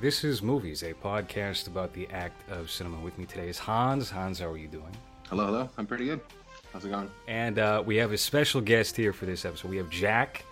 This 0.00 0.22
is 0.22 0.42
Movies, 0.44 0.84
a 0.84 0.94
podcast 0.94 1.66
about 1.66 1.92
the 1.92 2.06
act 2.12 2.48
of 2.52 2.70
cinema. 2.70 3.00
With 3.00 3.18
me 3.18 3.26
today 3.26 3.48
is 3.48 3.58
Hans. 3.58 4.08
Hans, 4.08 4.38
how 4.38 4.46
are 4.46 4.56
you 4.56 4.68
doing? 4.68 4.96
Hello, 5.28 5.46
hello. 5.46 5.68
I'm 5.76 5.88
pretty 5.88 6.04
good. 6.04 6.20
How's 6.72 6.84
it 6.84 6.90
going? 6.90 7.10
And 7.26 7.58
uh, 7.58 7.82
we 7.84 7.96
have 7.96 8.12
a 8.12 8.16
special 8.16 8.60
guest 8.60 8.96
here 8.96 9.12
for 9.12 9.26
this 9.26 9.44
episode. 9.44 9.72
We 9.72 9.76
have 9.78 9.90
Jack 9.90 10.44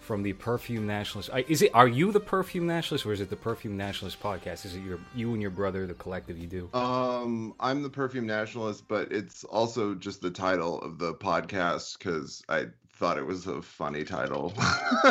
from 0.00 0.24
the 0.24 0.32
Perfume 0.32 0.84
Nationalist. 0.84 1.30
Is 1.46 1.62
it? 1.62 1.70
Are 1.74 1.86
you 1.86 2.10
the 2.10 2.18
Perfume 2.18 2.66
Nationalist, 2.66 3.06
or 3.06 3.12
is 3.12 3.20
it 3.20 3.30
the 3.30 3.36
Perfume 3.36 3.76
Nationalist 3.76 4.20
podcast? 4.20 4.66
Is 4.66 4.74
it 4.74 4.80
your 4.80 4.98
you 5.14 5.32
and 5.32 5.40
your 5.40 5.52
brother, 5.52 5.86
the 5.86 5.94
collective 5.94 6.36
you 6.36 6.48
do? 6.48 6.68
Um, 6.76 7.54
I'm 7.60 7.84
the 7.84 7.90
perfume 7.90 8.26
nationalist, 8.26 8.88
but 8.88 9.12
it's 9.12 9.44
also 9.44 9.94
just 9.94 10.22
the 10.22 10.30
title 10.32 10.80
of 10.82 10.98
the 10.98 11.14
podcast 11.14 11.98
because 11.98 12.42
I 12.48 12.66
thought 12.94 13.16
it 13.16 13.24
was 13.24 13.46
a 13.46 13.62
funny 13.62 14.02
title. 14.02 14.52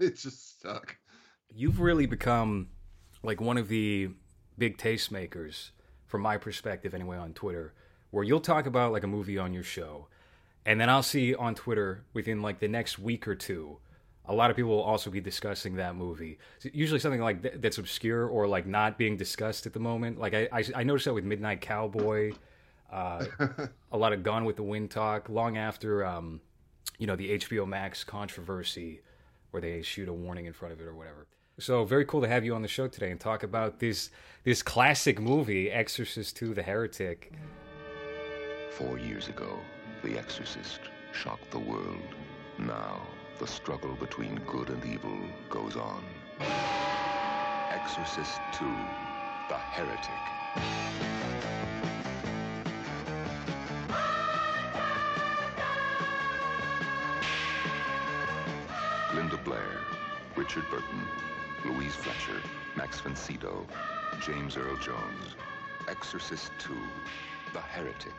it 0.00 0.16
just 0.16 0.58
stuck. 0.58 0.96
You've 1.54 1.78
really 1.78 2.06
become 2.06 2.68
like 3.24 3.40
one 3.40 3.58
of 3.58 3.68
the 3.68 4.10
big 4.58 4.76
tastemakers, 4.76 5.70
from 6.06 6.22
my 6.22 6.36
perspective 6.36 6.94
anyway, 6.94 7.16
on 7.16 7.32
Twitter, 7.32 7.72
where 8.10 8.22
you'll 8.22 8.40
talk 8.40 8.66
about 8.66 8.92
like 8.92 9.02
a 9.02 9.08
movie 9.08 9.38
on 9.38 9.52
your 9.52 9.62
show, 9.62 10.06
and 10.66 10.80
then 10.80 10.88
I'll 10.88 11.02
see 11.02 11.34
on 11.34 11.54
Twitter 11.54 12.04
within 12.12 12.42
like 12.42 12.60
the 12.60 12.68
next 12.68 12.98
week 12.98 13.26
or 13.26 13.34
two, 13.34 13.78
a 14.26 14.34
lot 14.34 14.50
of 14.50 14.56
people 14.56 14.70
will 14.70 14.82
also 14.82 15.10
be 15.10 15.20
discussing 15.20 15.76
that 15.76 15.96
movie. 15.96 16.38
So 16.58 16.70
usually 16.72 17.00
something 17.00 17.20
like 17.20 17.42
th- 17.42 17.54
that's 17.58 17.78
obscure 17.78 18.26
or 18.26 18.46
like 18.46 18.66
not 18.66 18.96
being 18.96 19.16
discussed 19.16 19.66
at 19.66 19.72
the 19.72 19.80
moment. 19.80 20.18
Like 20.18 20.34
I, 20.34 20.48
I, 20.52 20.64
I 20.76 20.82
noticed 20.82 21.04
that 21.06 21.14
with 21.14 21.24
Midnight 21.24 21.60
Cowboy, 21.60 22.32
uh, 22.92 23.24
a 23.92 23.98
lot 23.98 24.12
of 24.12 24.22
Gone 24.22 24.44
with 24.44 24.56
the 24.56 24.62
Wind 24.62 24.90
talk, 24.90 25.28
long 25.28 25.56
after, 25.56 26.06
um, 26.06 26.40
you 26.98 27.06
know, 27.06 27.16
the 27.16 27.38
HBO 27.38 27.66
Max 27.66 28.04
controversy, 28.04 29.00
where 29.50 29.60
they 29.60 29.82
shoot 29.82 30.08
a 30.08 30.12
warning 30.12 30.46
in 30.46 30.52
front 30.52 30.72
of 30.72 30.80
it 30.80 30.86
or 30.86 30.94
whatever. 30.94 31.26
So 31.58 31.84
very 31.84 32.04
cool 32.04 32.20
to 32.20 32.26
have 32.28 32.44
you 32.44 32.52
on 32.54 32.62
the 32.62 32.68
show 32.68 32.88
today 32.88 33.12
and 33.12 33.20
talk 33.20 33.44
about 33.44 33.78
this 33.78 34.10
this 34.42 34.60
classic 34.60 35.20
movie, 35.20 35.70
Exorcist 35.70 36.42
II: 36.42 36.52
The 36.52 36.62
Heretic. 36.64 37.32
Four 38.72 38.98
years 38.98 39.28
ago, 39.28 39.60
The 40.02 40.18
Exorcist 40.18 40.80
shocked 41.12 41.52
the 41.52 41.60
world. 41.60 42.02
Now, 42.58 43.00
the 43.38 43.46
struggle 43.46 43.94
between 43.94 44.40
good 44.50 44.68
and 44.68 44.84
evil 44.84 45.16
goes 45.48 45.76
on. 45.76 46.04
Exorcist 47.70 48.40
II, 48.60 48.68
The 49.48 49.56
Heretic. 49.56 50.10
Linda 59.14 59.36
Blair, 59.44 59.80
Richard 60.36 60.64
Burton, 60.68 61.06
Louise 61.64 61.94
Fletcher, 61.94 62.40
Max 62.76 63.00
von 63.00 63.16
Sydow, 63.16 63.66
James 64.20 64.56
Earl 64.56 64.76
Jones. 64.76 65.36
Exorcist 65.88 66.50
II, 66.68 66.76
The 67.52 67.60
Heretic. 67.60 68.12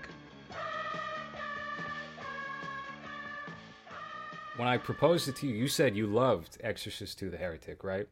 When 4.57 4.67
I 4.67 4.77
proposed 4.77 5.27
it 5.27 5.35
to 5.37 5.47
you, 5.47 5.55
you 5.55 5.67
said 5.67 5.95
you 5.95 6.07
loved 6.07 6.57
Exorcist 6.63 7.21
II: 7.21 7.29
The 7.29 7.37
Heretic, 7.37 7.83
right? 7.83 8.07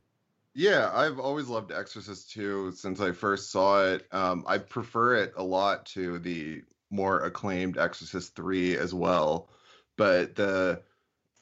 Yeah, 0.54 0.92
I've 0.94 1.20
always 1.20 1.48
loved 1.48 1.72
Exorcist 1.72 2.32
2 2.32 2.74
since 2.74 3.00
I 3.00 3.12
first 3.12 3.50
saw 3.50 3.86
it. 3.86 4.08
Um, 4.12 4.44
I 4.46 4.58
prefer 4.58 5.16
it 5.16 5.34
a 5.36 5.44
lot 5.44 5.86
to 5.88 6.20
the 6.20 6.64
more 6.92 7.22
acclaimed 7.22 7.78
Exorcist 7.78 8.36
3 8.36 8.78
as 8.78 8.94
well. 8.94 9.50
But 9.98 10.36
the 10.36 10.84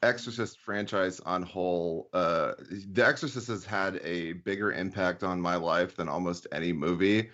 Exorcist 0.03 0.59
franchise 0.59 1.19
on 1.21 1.43
whole, 1.43 2.09
uh, 2.13 2.53
The 2.91 3.05
Exorcist 3.05 3.47
has 3.47 3.63
had 3.63 3.97
a 4.03 4.33
bigger 4.33 4.71
impact 4.71 5.23
on 5.23 5.39
my 5.39 5.55
life 5.55 5.95
than 5.95 6.09
almost 6.09 6.47
any 6.51 6.73
movie. 6.73 7.29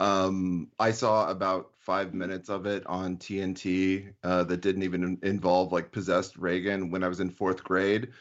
Um, 0.00 0.68
I 0.78 0.90
saw 0.90 1.30
about 1.30 1.72
five 1.78 2.14
minutes 2.14 2.48
of 2.48 2.66
it 2.66 2.86
on 2.86 3.16
TNT 3.16 4.12
uh, 4.22 4.44
that 4.44 4.60
didn't 4.60 4.82
even 4.82 5.18
involve 5.22 5.72
like 5.72 5.92
possessed 5.92 6.36
Regan 6.36 6.90
when 6.90 7.02
I 7.02 7.08
was 7.08 7.20
in 7.20 7.30
fourth 7.30 7.62
grade. 7.64 8.12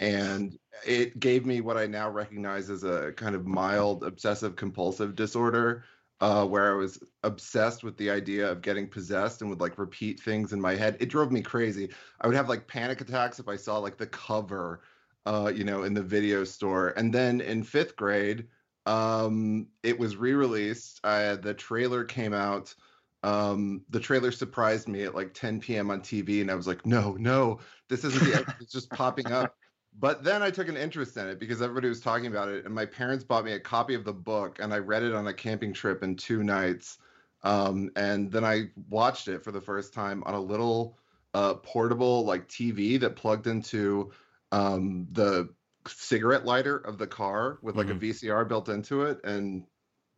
And 0.00 0.58
it 0.86 1.20
gave 1.20 1.46
me 1.46 1.60
what 1.60 1.76
I 1.76 1.86
now 1.86 2.10
recognize 2.10 2.70
as 2.70 2.84
a 2.84 3.12
kind 3.16 3.34
of 3.34 3.46
mild 3.46 4.04
obsessive 4.04 4.56
compulsive 4.56 5.14
disorder, 5.14 5.84
uh, 6.24 6.46
where 6.46 6.72
I 6.72 6.74
was 6.74 6.98
obsessed 7.22 7.84
with 7.84 7.98
the 7.98 8.08
idea 8.10 8.50
of 8.50 8.62
getting 8.62 8.88
possessed 8.88 9.42
and 9.42 9.50
would 9.50 9.60
like 9.60 9.76
repeat 9.76 10.18
things 10.18 10.54
in 10.54 10.60
my 10.60 10.74
head. 10.74 10.96
It 10.98 11.10
drove 11.10 11.30
me 11.30 11.42
crazy. 11.42 11.90
I 12.18 12.26
would 12.26 12.34
have 12.34 12.48
like 12.48 12.66
panic 12.66 13.02
attacks 13.02 13.38
if 13.38 13.46
I 13.46 13.56
saw 13.56 13.76
like 13.76 13.98
the 13.98 14.06
cover, 14.06 14.80
uh, 15.26 15.52
you 15.54 15.64
know, 15.64 15.82
in 15.82 15.92
the 15.92 16.02
video 16.02 16.42
store. 16.44 16.94
And 16.96 17.12
then 17.12 17.42
in 17.42 17.62
fifth 17.62 17.94
grade, 17.96 18.46
um, 18.86 19.66
it 19.82 19.98
was 19.98 20.16
re-released. 20.16 20.98
Uh, 21.04 21.36
the 21.36 21.52
trailer 21.52 22.04
came 22.04 22.32
out. 22.32 22.74
Um, 23.22 23.82
the 23.90 24.00
trailer 24.00 24.32
surprised 24.32 24.88
me 24.88 25.02
at 25.02 25.14
like 25.14 25.34
10 25.34 25.60
p.m. 25.60 25.90
on 25.90 26.00
TV, 26.00 26.40
and 26.40 26.50
I 26.50 26.54
was 26.54 26.66
like, 26.66 26.86
no, 26.86 27.16
no, 27.18 27.60
this 27.90 28.02
isn't 28.02 28.24
the. 28.24 28.54
it's 28.62 28.72
just 28.72 28.88
popping 28.88 29.30
up. 29.30 29.54
But 29.96 30.24
then 30.24 30.42
I 30.42 30.50
took 30.50 30.68
an 30.68 30.76
interest 30.76 31.16
in 31.16 31.28
it 31.28 31.38
because 31.38 31.62
everybody 31.62 31.88
was 31.88 32.00
talking 32.00 32.26
about 32.26 32.48
it, 32.48 32.64
and 32.64 32.74
my 32.74 32.84
parents 32.84 33.24
bought 33.24 33.44
me 33.44 33.52
a 33.52 33.60
copy 33.60 33.94
of 33.94 34.04
the 34.04 34.12
book, 34.12 34.58
and 34.60 34.74
I 34.74 34.78
read 34.78 35.04
it 35.04 35.14
on 35.14 35.28
a 35.28 35.32
camping 35.34 35.72
trip 35.72 36.02
in 36.02 36.16
two 36.16 36.42
nights. 36.42 36.98
Um, 37.42 37.90
and 37.94 38.32
then 38.32 38.44
I 38.44 38.70
watched 38.88 39.28
it 39.28 39.44
for 39.44 39.52
the 39.52 39.60
first 39.60 39.92
time 39.94 40.24
on 40.24 40.34
a 40.34 40.40
little 40.40 40.98
uh, 41.34 41.54
portable 41.54 42.24
like 42.24 42.48
TV 42.48 42.98
that 43.00 43.16
plugged 43.16 43.46
into 43.46 44.12
um, 44.50 45.06
the 45.12 45.54
cigarette 45.86 46.44
lighter 46.44 46.78
of 46.78 46.98
the 46.98 47.06
car 47.06 47.58
with 47.62 47.76
like 47.76 47.88
Mhm. 47.88 47.90
a 47.90 47.94
VCR 47.94 48.44
built 48.44 48.68
into 48.68 49.02
it, 49.02 49.20
and 49.24 49.66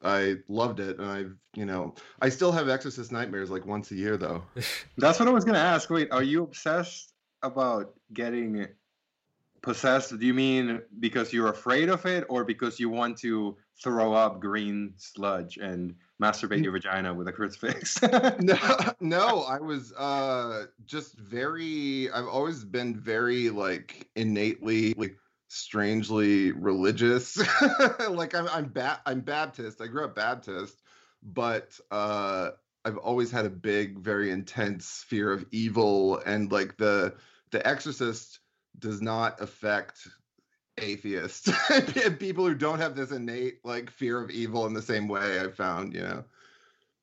I 0.02 0.36
loved 0.48 0.80
it. 0.80 0.98
And 0.98 1.10
I've, 1.10 1.36
you 1.54 1.66
know, 1.66 1.94
I 2.20 2.28
still 2.28 2.52
have 2.52 2.68
Exorcist 2.68 3.12
nightmares 3.12 3.50
like 3.50 3.66
once 3.66 3.90
a 3.90 3.94
year 3.96 4.16
though. 4.16 4.42
That's 4.98 5.18
what 5.18 5.28
I 5.28 5.32
was 5.32 5.44
gonna 5.44 5.58
ask. 5.58 5.90
Wait, 5.90 6.10
are 6.12 6.22
you 6.22 6.44
obsessed 6.44 7.12
about 7.42 7.94
getting 8.12 8.66
possessed? 9.66 10.16
Do 10.16 10.24
you 10.24 10.32
mean 10.32 10.80
because 11.00 11.32
you're 11.32 11.48
afraid 11.48 11.88
of 11.88 12.06
it, 12.06 12.24
or 12.28 12.44
because 12.44 12.78
you 12.78 12.88
want 12.88 13.18
to 13.18 13.56
throw 13.82 14.14
up 14.14 14.40
green 14.40 14.94
sludge 14.96 15.58
and 15.58 15.96
masturbate 16.22 16.62
your 16.62 16.72
vagina 16.72 17.12
with 17.12 17.26
a 17.26 17.32
crucifix? 17.32 18.00
no, 18.40 18.56
no, 19.00 19.42
I 19.42 19.58
was 19.58 19.92
uh 19.92 20.66
just 20.86 21.18
very 21.18 22.08
I've 22.12 22.28
always 22.28 22.64
been 22.64 22.96
very 22.96 23.50
like 23.50 24.08
innately 24.14 24.94
like 24.96 25.16
strangely 25.48 26.52
religious. 26.52 27.36
like 28.08 28.36
I'm 28.36 28.48
I'm 28.48 28.68
ba- 28.68 29.02
I'm 29.04 29.20
Baptist. 29.20 29.80
I 29.80 29.88
grew 29.88 30.04
up 30.04 30.14
Baptist, 30.14 30.80
but 31.24 31.78
uh 31.90 32.50
I've 32.84 32.98
always 32.98 33.32
had 33.32 33.46
a 33.46 33.50
big 33.50 33.98
very 33.98 34.30
intense 34.30 35.04
fear 35.08 35.32
of 35.32 35.44
evil 35.50 36.18
and 36.24 36.52
like 36.52 36.76
the 36.76 37.16
the 37.50 37.66
exorcist 37.66 38.38
does 38.78 39.00
not 39.00 39.40
affect 39.40 40.08
atheists 40.78 41.50
people 42.18 42.46
who 42.46 42.54
don't 42.54 42.78
have 42.78 42.94
this 42.94 43.10
innate 43.10 43.64
like 43.64 43.90
fear 43.90 44.22
of 44.22 44.30
evil 44.30 44.66
in 44.66 44.74
the 44.74 44.82
same 44.82 45.08
way 45.08 45.40
i 45.40 45.48
found 45.48 45.94
you 45.94 46.02
know 46.02 46.22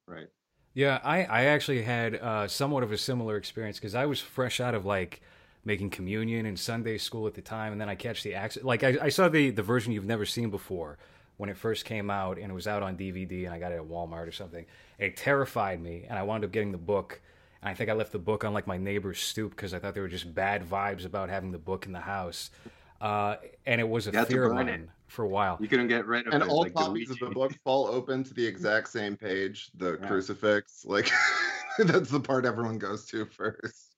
right. 0.08 0.28
Yeah, 0.74 1.00
I, 1.04 1.24
I 1.26 1.44
actually 1.46 1.84
had 1.84 2.16
uh, 2.16 2.48
somewhat 2.48 2.84
of 2.84 2.92
a 2.92 2.98
similar 2.98 3.38
experience 3.38 3.78
because 3.78 3.94
I 3.94 4.06
was 4.06 4.20
fresh 4.20 4.60
out 4.60 4.74
of 4.74 4.86
like 4.86 5.22
making 5.66 5.92
communion 5.92 6.46
and 6.46 6.60
Sunday 6.60 6.98
school 6.98 7.28
at 7.28 7.36
the 7.36 7.42
time, 7.42 7.72
and 7.72 7.80
then 7.80 7.90
I 7.90 7.96
catch 7.96 8.24
the 8.24 8.34
accent. 8.34 8.66
Like 8.66 8.84
I, 8.84 8.98
I 9.02 9.10
saw 9.10 9.30
the 9.30 9.52
the 9.52 9.62
version 9.62 9.94
you've 9.94 10.06
never 10.06 10.26
seen 10.26 10.50
before 10.50 10.98
when 11.38 11.50
it 11.50 11.58
first 11.58 11.86
came 11.86 12.10
out, 12.10 12.40
and 12.40 12.52
it 12.52 12.54
was 12.56 12.68
out 12.68 12.82
on 12.82 12.98
DVD, 12.98 13.46
and 13.46 13.54
I 13.54 13.60
got 13.60 13.72
it 13.72 13.76
at 13.76 13.88
Walmart 13.88 14.28
or 14.28 14.32
something. 14.32 14.66
It 14.98 15.16
terrified 15.16 15.80
me, 15.82 16.06
and 16.10 16.18
I 16.18 16.24
wound 16.24 16.44
up 16.44 16.52
getting 16.52 16.72
the 16.72 16.78
book. 16.78 17.22
And 17.64 17.70
I 17.70 17.74
think 17.76 17.90
I 17.90 17.94
left 17.94 18.12
the 18.12 18.20
book 18.20 18.44
on 18.44 18.54
like 18.54 18.68
my 18.68 18.76
neighbor's 18.78 19.20
stoop 19.20 19.52
because 19.56 19.74
I 19.74 19.80
thought 19.80 19.94
there 19.94 20.04
were 20.04 20.10
just 20.10 20.36
bad 20.36 20.68
vibes 20.70 21.06
about 21.06 21.30
having 21.30 21.54
the 21.54 21.58
book 21.58 21.86
in 21.86 21.94
the 21.94 22.02
house. 22.02 22.52
Uh, 23.00 23.38
and 23.66 23.80
it 23.80 23.88
was 23.88 24.06
a 24.08 24.12
You 24.12 24.18
had 24.18 24.28
fear 24.28 24.44
of 24.44 24.54
mine 24.54 24.68
it. 24.68 24.90
for 25.08 25.24
a 25.24 25.30
while. 25.30 25.58
You 25.62 25.70
couldn't 25.70 25.88
get 25.88 26.06
rid 26.06 26.28
of 26.28 26.34
and 26.34 26.42
it. 26.42 26.44
And 26.44 26.52
all 26.52 26.64
like 26.64 26.74
copies 26.74 27.10
of 27.10 27.20
the 27.20 27.28
book 27.28 27.54
fall 27.64 27.88
open 27.88 28.26
to 28.26 28.34
the 28.34 28.46
exact 28.46 28.90
same 28.90 29.16
page 29.16 29.72
the 29.78 29.98
Yeah. 30.02 30.08
crucifix 30.08 30.84
like 30.86 31.10
that's 31.80 32.10
the 32.10 32.20
part 32.20 32.46
everyone 32.46 32.78
goes 32.80 33.06
to 33.08 33.26
first 33.38 33.96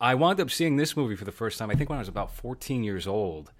I 0.00 0.14
wound 0.14 0.40
up 0.40 0.50
seeing 0.50 0.76
this 0.76 0.96
movie 0.96 1.16
for 1.16 1.26
the 1.26 1.32
first 1.32 1.58
time. 1.58 1.70
I 1.70 1.74
think 1.74 1.90
when 1.90 1.98
I 1.98 2.00
was 2.00 2.08
about 2.08 2.34
14 2.34 2.82
years 2.82 3.06
old. 3.06 3.52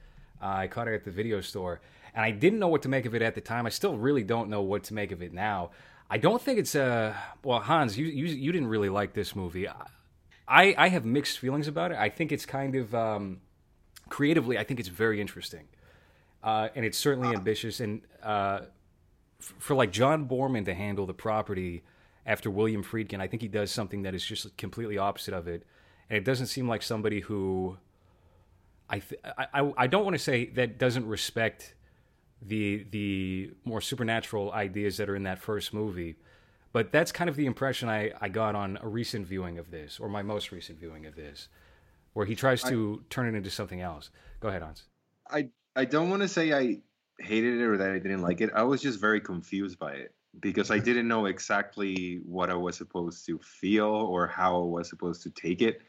Uh, 0.43 0.47
I 0.47 0.67
caught 0.69 0.89
it 0.89 0.95
at 0.95 1.05
the 1.05 1.11
video 1.11 1.43
store, 1.43 1.83
and 2.15 2.25
I 2.25 2.31
didn't 2.31 2.59
know 2.59 2.69
what 2.69 2.81
to 2.83 2.89
make 2.89 3.05
of 3.05 3.15
it 3.15 3.21
at 3.21 3.35
the 3.35 3.43
time. 3.43 3.67
I 3.67 3.69
still 3.69 3.99
really 3.99 4.25
don't 4.25 4.49
know 4.49 4.63
what 4.63 4.83
to 4.85 4.95
make 4.95 5.13
of 5.13 5.21
it 5.23 5.35
now. 5.35 5.71
I 6.13 6.19
don't 6.19 6.43
think 6.43 6.59
it's 6.59 6.75
uh 6.75 7.15
well, 7.45 7.61
Hans, 7.61 7.97
you 7.97 8.07
you, 8.07 8.27
you 8.27 8.53
didn't 8.53 8.69
really 8.69 8.89
like 8.89 9.13
this 9.15 9.37
movie. 9.37 9.69
I 9.69 10.75
I 10.77 10.89
have 10.89 11.05
mixed 11.05 11.39
feelings 11.39 11.69
about 11.69 11.93
it. 11.93 11.99
I 11.99 12.09
think 12.09 12.33
it's 12.33 12.45
kind 12.45 12.75
of 12.75 12.95
um, 12.95 13.41
creatively. 14.09 14.59
I 14.59 14.65
think 14.65 14.81
it's 14.81 14.89
very 14.89 15.21
interesting, 15.21 15.69
uh, 16.43 16.69
and 16.75 16.85
it's 16.85 16.99
certainly 16.99 17.35
ambitious. 17.35 17.79
And 17.79 18.03
uh, 18.23 18.63
f- 19.41 19.55
for 19.59 19.77
like 19.77 19.93
John 19.93 20.29
Boorman 20.29 20.65
to 20.65 20.75
handle 20.75 21.07
the 21.07 21.15
property 21.15 21.85
after 22.27 22.51
William 22.51 22.83
Friedkin, 22.83 23.21
I 23.21 23.29
think 23.29 23.43
he 23.43 23.49
does 23.49 23.71
something 23.71 24.03
that 24.03 24.15
is 24.15 24.25
just 24.25 24.57
completely 24.59 24.99
opposite 24.99 25.33
of 25.33 25.47
it. 25.47 25.65
And 26.11 26.17
it 26.17 26.25
doesn't 26.25 26.47
seem 26.47 26.67
like 26.69 26.83
somebody 26.83 27.21
who 27.21 27.79
I 28.89 28.99
th- 28.99 29.21
I, 29.39 29.47
I 29.55 29.73
I 29.77 29.87
don't 29.87 30.03
want 30.05 30.15
to 30.15 30.23
say 30.23 30.47
that 30.47 30.77
doesn't 30.77 31.07
respect 31.07 31.77
the 32.43 32.87
the 32.91 33.53
more 33.65 33.81
supernatural 33.81 34.53
ideas 34.53 34.97
that 34.97 35.09
are 35.09 35.17
in 35.17 35.25
that 35.25 35.41
first 35.41 35.73
movie. 35.73 36.17
But 36.73 36.93
that's 36.93 37.11
kind 37.11 37.29
of 37.29 37.35
the 37.35 37.47
impression 37.47 37.89
I, 37.89 38.13
I 38.21 38.29
got 38.29 38.55
on 38.55 38.79
a 38.81 38.87
recent 38.87 39.27
viewing 39.27 39.59
of 39.59 39.73
this, 39.73 39.99
or 39.99 40.09
my 40.09 40.23
most 40.23 40.53
recent 40.53 40.79
viewing 40.79 41.05
of 41.05 41.17
this, 41.17 41.49
where 42.13 42.27
he 42.27 42.37
tries 42.37 42.63
to 42.65 43.01
I, 43.03 43.07
turn 43.11 43.27
it 43.27 43.37
into 43.37 43.51
something 43.51 43.81
else. 43.81 44.11
Go 44.39 44.49
ahead, 44.49 44.63
Hans. 44.63 44.85
I 45.29 45.49
I 45.75 45.85
don't 45.85 46.11
want 46.11 46.23
to 46.23 46.29
say 46.29 46.53
I 46.53 46.81
hated 47.19 47.61
it 47.61 47.65
or 47.65 47.77
that 47.77 47.91
I 47.91 47.99
didn't 47.99 48.23
like 48.23 48.41
it. 48.41 48.51
I 48.55 48.63
was 48.63 48.81
just 48.81 49.01
very 49.01 49.21
confused 49.21 49.79
by 49.79 49.93
it 49.93 50.15
because 50.39 50.71
I 50.71 50.79
didn't 50.79 51.09
know 51.09 51.27
exactly 51.27 52.21
what 52.25 52.51
I 52.51 52.55
was 52.55 52.77
supposed 52.77 53.27
to 53.27 53.39
feel 53.39 53.89
or 53.89 54.27
how 54.27 54.63
I 54.63 54.65
was 54.65 54.89
supposed 54.89 55.23
to 55.23 55.31
take 55.31 55.61
it. 55.61 55.83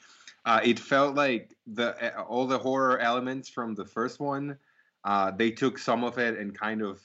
Uh, 0.46 0.60
it 0.64 0.80
felt 0.80 1.16
like 1.16 1.56
the 1.68 2.18
all 2.24 2.48
the 2.48 2.58
horror 2.58 2.98
elements 3.00 3.50
from 3.50 3.76
the 3.76 3.86
first 3.86 4.20
one. 4.20 4.58
Uh, 5.04 5.32
they 5.32 5.52
took 5.52 5.78
some 5.78 6.04
of 6.04 6.18
it 6.18 6.38
and 6.38 6.58
kind 6.58 6.82
of 6.82 7.02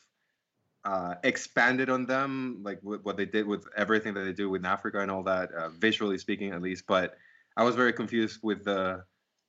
uh, 0.85 1.15
expanded 1.25 1.91
on 1.91 2.07
them, 2.07 2.61
like 2.63 2.79
what 2.83 3.17
they 3.17 3.27
did 3.27 3.47
with 3.47 3.67
everything 3.77 4.15
that 4.15 4.25
they 4.25 4.33
do 4.33 4.49
with 4.49 4.65
Africa 4.65 5.01
and 5.01 5.11
all 5.11 5.23
that, 5.25 5.51
uh, 5.53 5.69
visually 5.71 6.19
speaking, 6.19 6.53
at 6.53 6.63
least. 6.63 6.87
But 6.87 7.17
I 7.57 7.65
was 7.65 7.75
very 7.75 7.93
confused 7.93 8.41
with 8.43 8.65
the 8.65 9.05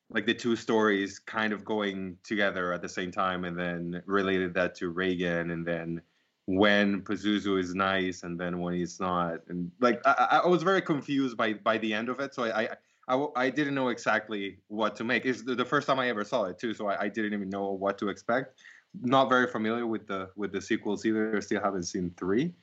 like 0.09 0.25
the 0.25 0.33
two 0.33 0.55
stories 0.55 1.19
kind 1.19 1.51
of 1.51 1.65
going 1.65 2.17
together 2.23 2.71
at 2.71 2.81
the 2.81 2.89
same 2.89 3.11
time, 3.11 3.45
and 3.45 3.59
then 3.59 4.01
related 4.05 4.53
that 4.55 4.73
to 4.75 4.89
Regan, 4.89 5.51
and 5.51 5.65
then 5.65 6.01
when 6.45 7.01
Pazuzu 7.01 7.59
is 7.59 7.75
nice 7.75 8.23
and 8.23 8.39
then 8.39 8.59
when 8.59 8.73
he's 8.73 9.01
not, 9.01 9.39
and 9.49 9.69
like 9.81 10.01
I, 10.05 10.41
I 10.43 10.47
was 10.47 10.63
very 10.63 10.81
confused 10.81 11.37
by 11.37 11.53
by 11.53 11.77
the 11.77 11.93
end 11.93 12.09
of 12.09 12.19
it. 12.19 12.33
So 12.33 12.45
I, 12.45 12.61
I 12.61 12.69
I, 13.07 13.25
I 13.35 13.49
didn't 13.49 13.75
know 13.75 13.89
exactly 13.89 14.57
what 14.67 14.95
to 14.97 15.03
make. 15.03 15.25
It's 15.25 15.43
the 15.43 15.65
first 15.65 15.87
time 15.87 15.99
I 15.99 16.09
ever 16.09 16.23
saw 16.23 16.45
it 16.45 16.59
too, 16.59 16.73
so 16.73 16.87
I, 16.87 17.03
I 17.03 17.07
didn't 17.09 17.33
even 17.33 17.49
know 17.49 17.71
what 17.71 17.97
to 17.99 18.09
expect. 18.09 18.59
Not 19.01 19.29
very 19.29 19.47
familiar 19.47 19.85
with 19.85 20.07
the 20.07 20.29
with 20.35 20.51
the 20.51 20.61
sequels 20.61 21.05
either. 21.05 21.39
Still 21.41 21.61
haven't 21.61 21.83
seen 21.83 22.11
three, 22.17 22.53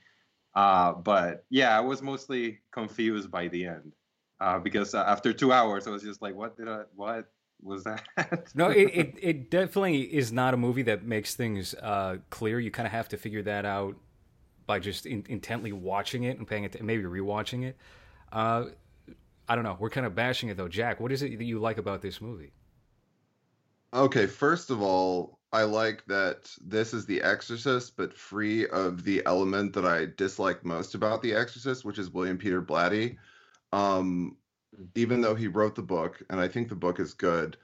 uh, 0.54 0.92
but 0.92 1.44
yeah, 1.50 1.76
I 1.76 1.80
was 1.80 2.02
mostly 2.02 2.60
confused 2.72 3.30
by 3.30 3.48
the 3.48 3.66
end 3.66 3.92
uh, 4.40 4.58
because 4.58 4.94
after 4.94 5.32
two 5.32 5.52
hours, 5.52 5.86
I 5.86 5.90
was 5.90 6.02
just 6.02 6.20
like, 6.20 6.34
"What 6.34 6.56
did 6.56 6.68
I? 6.68 6.82
What 6.94 7.30
was 7.62 7.84
that?" 7.84 8.02
no, 8.54 8.68
it, 8.70 8.90
it, 8.92 9.14
it 9.20 9.50
definitely 9.50 10.02
is 10.02 10.32
not 10.32 10.54
a 10.54 10.56
movie 10.56 10.82
that 10.82 11.04
makes 11.04 11.34
things 11.34 11.74
uh, 11.74 12.18
clear. 12.30 12.58
You 12.58 12.70
kind 12.70 12.86
of 12.86 12.92
have 12.92 13.08
to 13.08 13.16
figure 13.16 13.42
that 13.42 13.64
out 13.64 13.96
by 14.66 14.78
just 14.78 15.06
in, 15.06 15.24
intently 15.28 15.72
watching 15.72 16.24
it 16.24 16.38
and 16.38 16.46
paying 16.46 16.64
it, 16.64 16.82
maybe 16.82 17.04
rewatching 17.04 17.64
it. 17.64 17.76
Uh, 18.32 18.66
I 19.48 19.54
don't 19.54 19.64
know. 19.64 19.76
We're 19.78 19.90
kind 19.90 20.06
of 20.06 20.14
bashing 20.14 20.48
it 20.48 20.56
though. 20.56 20.68
Jack, 20.68 21.00
what 21.00 21.12
is 21.12 21.22
it 21.22 21.38
that 21.38 21.44
you 21.44 21.58
like 21.58 21.78
about 21.78 22.02
this 22.02 22.20
movie? 22.20 22.52
Okay, 23.92 24.26
first 24.26 24.70
of 24.70 24.82
all, 24.82 25.38
I 25.52 25.62
like 25.62 26.04
that 26.06 26.50
this 26.60 26.92
is 26.92 27.06
The 27.06 27.22
Exorcist, 27.22 27.96
but 27.96 28.12
free 28.12 28.66
of 28.66 29.04
the 29.04 29.22
element 29.24 29.72
that 29.74 29.84
I 29.84 30.06
dislike 30.16 30.64
most 30.64 30.96
about 30.96 31.22
The 31.22 31.34
Exorcist, 31.34 31.84
which 31.84 31.98
is 31.98 32.10
William 32.10 32.36
Peter 32.36 32.60
Blatty. 32.60 33.16
Um, 33.72 34.36
even 34.96 35.20
though 35.20 35.36
he 35.36 35.46
wrote 35.46 35.76
the 35.76 35.82
book, 35.82 36.20
and 36.28 36.40
I 36.40 36.48
think 36.48 36.68
the 36.68 36.74
book 36.74 36.98
is 36.98 37.14
good, 37.14 37.56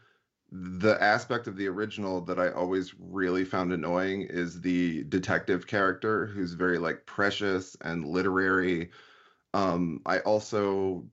the 0.53 1.01
aspect 1.03 1.47
of 1.47 1.57
the 1.57 1.67
original 1.67 2.21
that 2.23 2.39
I 2.39 2.51
always 2.51 2.95
really 2.99 3.45
found 3.45 3.73
annoying 3.73 4.23
is 4.23 4.61
the 4.61 5.05
detective 5.05 5.67
character 5.67 6.27
who's 6.27 6.53
very 6.55 6.79
like 6.79 7.07
precious 7.07 7.77
and 7.81 8.05
literary. 8.05 8.91
Um, 9.55 10.01
I 10.07 10.21
also 10.21 11.05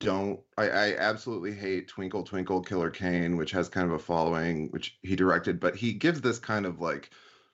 don't 0.00 0.40
I, 0.56 0.68
I 0.68 0.96
absolutely 0.96 1.54
hate 1.54 1.88
Twinkle 1.88 2.22
Twinkle 2.22 2.62
Killer 2.62 2.90
Kane, 2.90 3.36
which 3.36 3.50
has 3.52 3.68
kind 3.68 3.86
of 3.86 3.92
a 3.92 3.98
following, 3.98 4.68
which 4.70 4.98
he 5.02 5.16
directed, 5.16 5.60
but 5.60 5.76
he 5.76 5.92
gives 5.92 6.20
this 6.20 6.38
kind 6.38 6.66
of 6.66 6.80
like 6.80 7.10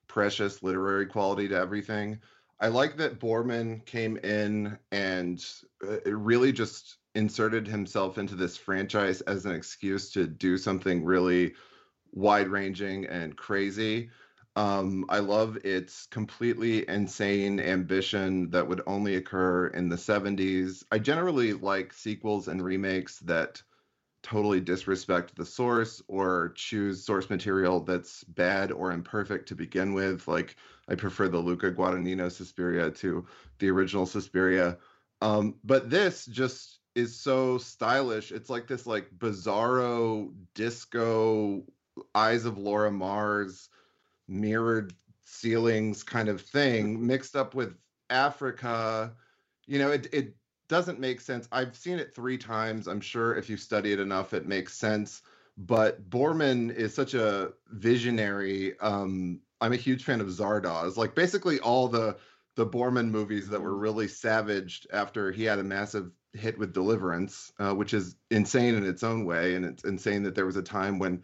precious 0.08 0.62
literary 0.62 1.06
quality 1.06 1.48
to 1.48 1.56
everything. 1.56 2.18
I 2.60 2.68
like 2.68 2.96
that 2.98 3.18
Boorman 3.18 3.84
came 3.84 4.16
in 4.18 4.78
and 4.92 5.44
uh, 5.86 6.10
really 6.10 6.52
just 6.52 6.98
inserted 7.14 7.66
himself 7.66 8.18
into 8.18 8.34
this 8.34 8.56
franchise 8.56 9.20
as 9.22 9.44
an 9.46 9.54
excuse 9.54 10.10
to 10.12 10.26
do 10.26 10.56
something 10.58 11.04
really 11.04 11.54
wide 12.12 12.48
ranging 12.48 13.06
and 13.06 13.36
crazy. 13.36 14.10
Um, 14.56 15.04
I 15.08 15.18
love 15.18 15.58
its 15.64 16.06
completely 16.06 16.88
insane 16.88 17.58
ambition 17.58 18.50
that 18.50 18.68
would 18.68 18.82
only 18.86 19.16
occur 19.16 19.66
in 19.68 19.88
the 19.88 19.96
70s. 19.96 20.84
I 20.92 20.98
generally 21.00 21.54
like 21.54 21.92
sequels 21.92 22.46
and 22.46 22.62
remakes 22.62 23.18
that 23.20 23.60
totally 24.22 24.60
disrespect 24.60 25.34
the 25.36 25.44
source 25.44 26.02
or 26.08 26.52
choose 26.54 27.04
source 27.04 27.28
material 27.28 27.80
that's 27.80 28.24
bad 28.24 28.70
or 28.70 28.92
imperfect 28.92 29.48
to 29.48 29.56
begin 29.56 29.92
with. 29.92 30.26
Like, 30.28 30.56
I 30.88 30.94
prefer 30.94 31.28
the 31.28 31.38
Luca 31.38 31.72
Guadagnino 31.72 32.30
Suspiria 32.30 32.90
to 32.92 33.26
the 33.58 33.70
original 33.70 34.06
Suspiria. 34.06 34.78
Um, 35.20 35.56
but 35.64 35.90
this 35.90 36.26
just 36.26 36.78
is 36.94 37.16
so 37.16 37.58
stylish. 37.58 38.30
It's 38.30 38.48
like 38.48 38.68
this 38.68 38.86
like 38.86 39.10
bizarro 39.18 40.32
disco 40.54 41.64
Eyes 42.14 42.44
of 42.44 42.56
Laura 42.56 42.90
Mars 42.90 43.68
mirrored 44.28 44.94
ceilings 45.24 46.02
kind 46.02 46.28
of 46.28 46.40
thing 46.40 47.04
mixed 47.06 47.36
up 47.36 47.54
with 47.54 47.76
Africa. 48.10 49.12
You 49.66 49.78
know, 49.78 49.90
it 49.90 50.08
it 50.12 50.36
doesn't 50.68 51.00
make 51.00 51.20
sense. 51.20 51.48
I've 51.52 51.76
seen 51.76 51.98
it 51.98 52.14
three 52.14 52.38
times. 52.38 52.86
I'm 52.86 53.00
sure 53.00 53.34
if 53.34 53.48
you 53.50 53.56
study 53.56 53.92
it 53.92 54.00
enough, 54.00 54.34
it 54.34 54.46
makes 54.46 54.74
sense. 54.74 55.22
But 55.56 56.08
Boorman 56.10 56.74
is 56.74 56.94
such 56.94 57.14
a 57.14 57.52
visionary. 57.70 58.78
Um, 58.80 59.40
I'm 59.60 59.72
a 59.72 59.76
huge 59.76 60.04
fan 60.04 60.20
of 60.20 60.26
Zardoz. 60.28 60.96
Like 60.96 61.14
basically 61.14 61.60
all 61.60 61.88
the 61.88 62.16
the 62.56 62.66
Boorman 62.66 63.08
movies 63.10 63.48
that 63.48 63.60
were 63.60 63.76
really 63.76 64.06
savaged 64.06 64.86
after 64.92 65.32
he 65.32 65.44
had 65.44 65.58
a 65.58 65.64
massive 65.64 66.12
hit 66.34 66.58
with 66.58 66.72
Deliverance, 66.72 67.52
uh, 67.58 67.74
which 67.74 67.94
is 67.94 68.16
insane 68.30 68.74
in 68.74 68.84
its 68.84 69.02
own 69.02 69.24
way, 69.24 69.54
and 69.54 69.64
it's 69.64 69.84
insane 69.84 70.22
that 70.22 70.34
there 70.34 70.46
was 70.46 70.56
a 70.56 70.62
time 70.62 70.98
when 70.98 71.22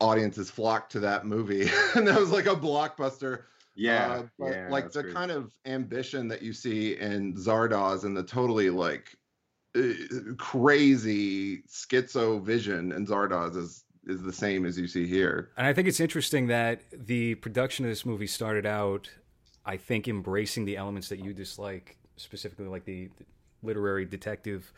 audiences 0.00 0.50
flocked 0.50 0.92
to 0.92 1.00
that 1.00 1.26
movie, 1.26 1.68
and 1.94 2.06
that 2.06 2.18
was 2.18 2.30
like 2.30 2.46
a 2.46 2.54
blockbuster. 2.54 3.42
Yeah, 3.74 4.06
uh, 4.06 4.22
but 4.38 4.52
yeah, 4.52 4.68
like 4.70 4.90
the 4.90 5.02
great. 5.02 5.14
kind 5.14 5.30
of 5.30 5.52
ambition 5.66 6.28
that 6.28 6.42
you 6.42 6.52
see 6.52 6.96
in 6.96 7.34
Zardoz 7.34 8.04
and 8.04 8.16
the 8.16 8.22
totally 8.22 8.70
like 8.70 9.14
uh, 9.76 9.82
crazy 10.38 11.62
schizo 11.68 12.42
vision 12.42 12.92
in 12.92 13.06
Zardoz 13.06 13.56
is 13.56 13.84
is 14.06 14.22
the 14.22 14.32
same 14.32 14.64
as 14.64 14.78
you 14.78 14.86
see 14.86 15.06
here. 15.06 15.50
And 15.56 15.66
I 15.66 15.72
think 15.72 15.88
it's 15.88 16.00
interesting 16.00 16.46
that 16.46 16.80
the 16.92 17.34
production 17.36 17.84
of 17.84 17.90
this 17.90 18.06
movie 18.06 18.28
started 18.28 18.64
out, 18.64 19.10
I 19.64 19.76
think, 19.76 20.08
embracing 20.08 20.64
the 20.64 20.76
elements 20.76 21.08
that 21.08 21.18
you 21.18 21.34
dislike, 21.34 21.96
specifically 22.16 22.66
like 22.66 22.84
the, 22.84 23.10
the 23.18 23.24
literary 23.62 24.04
detective 24.04 24.72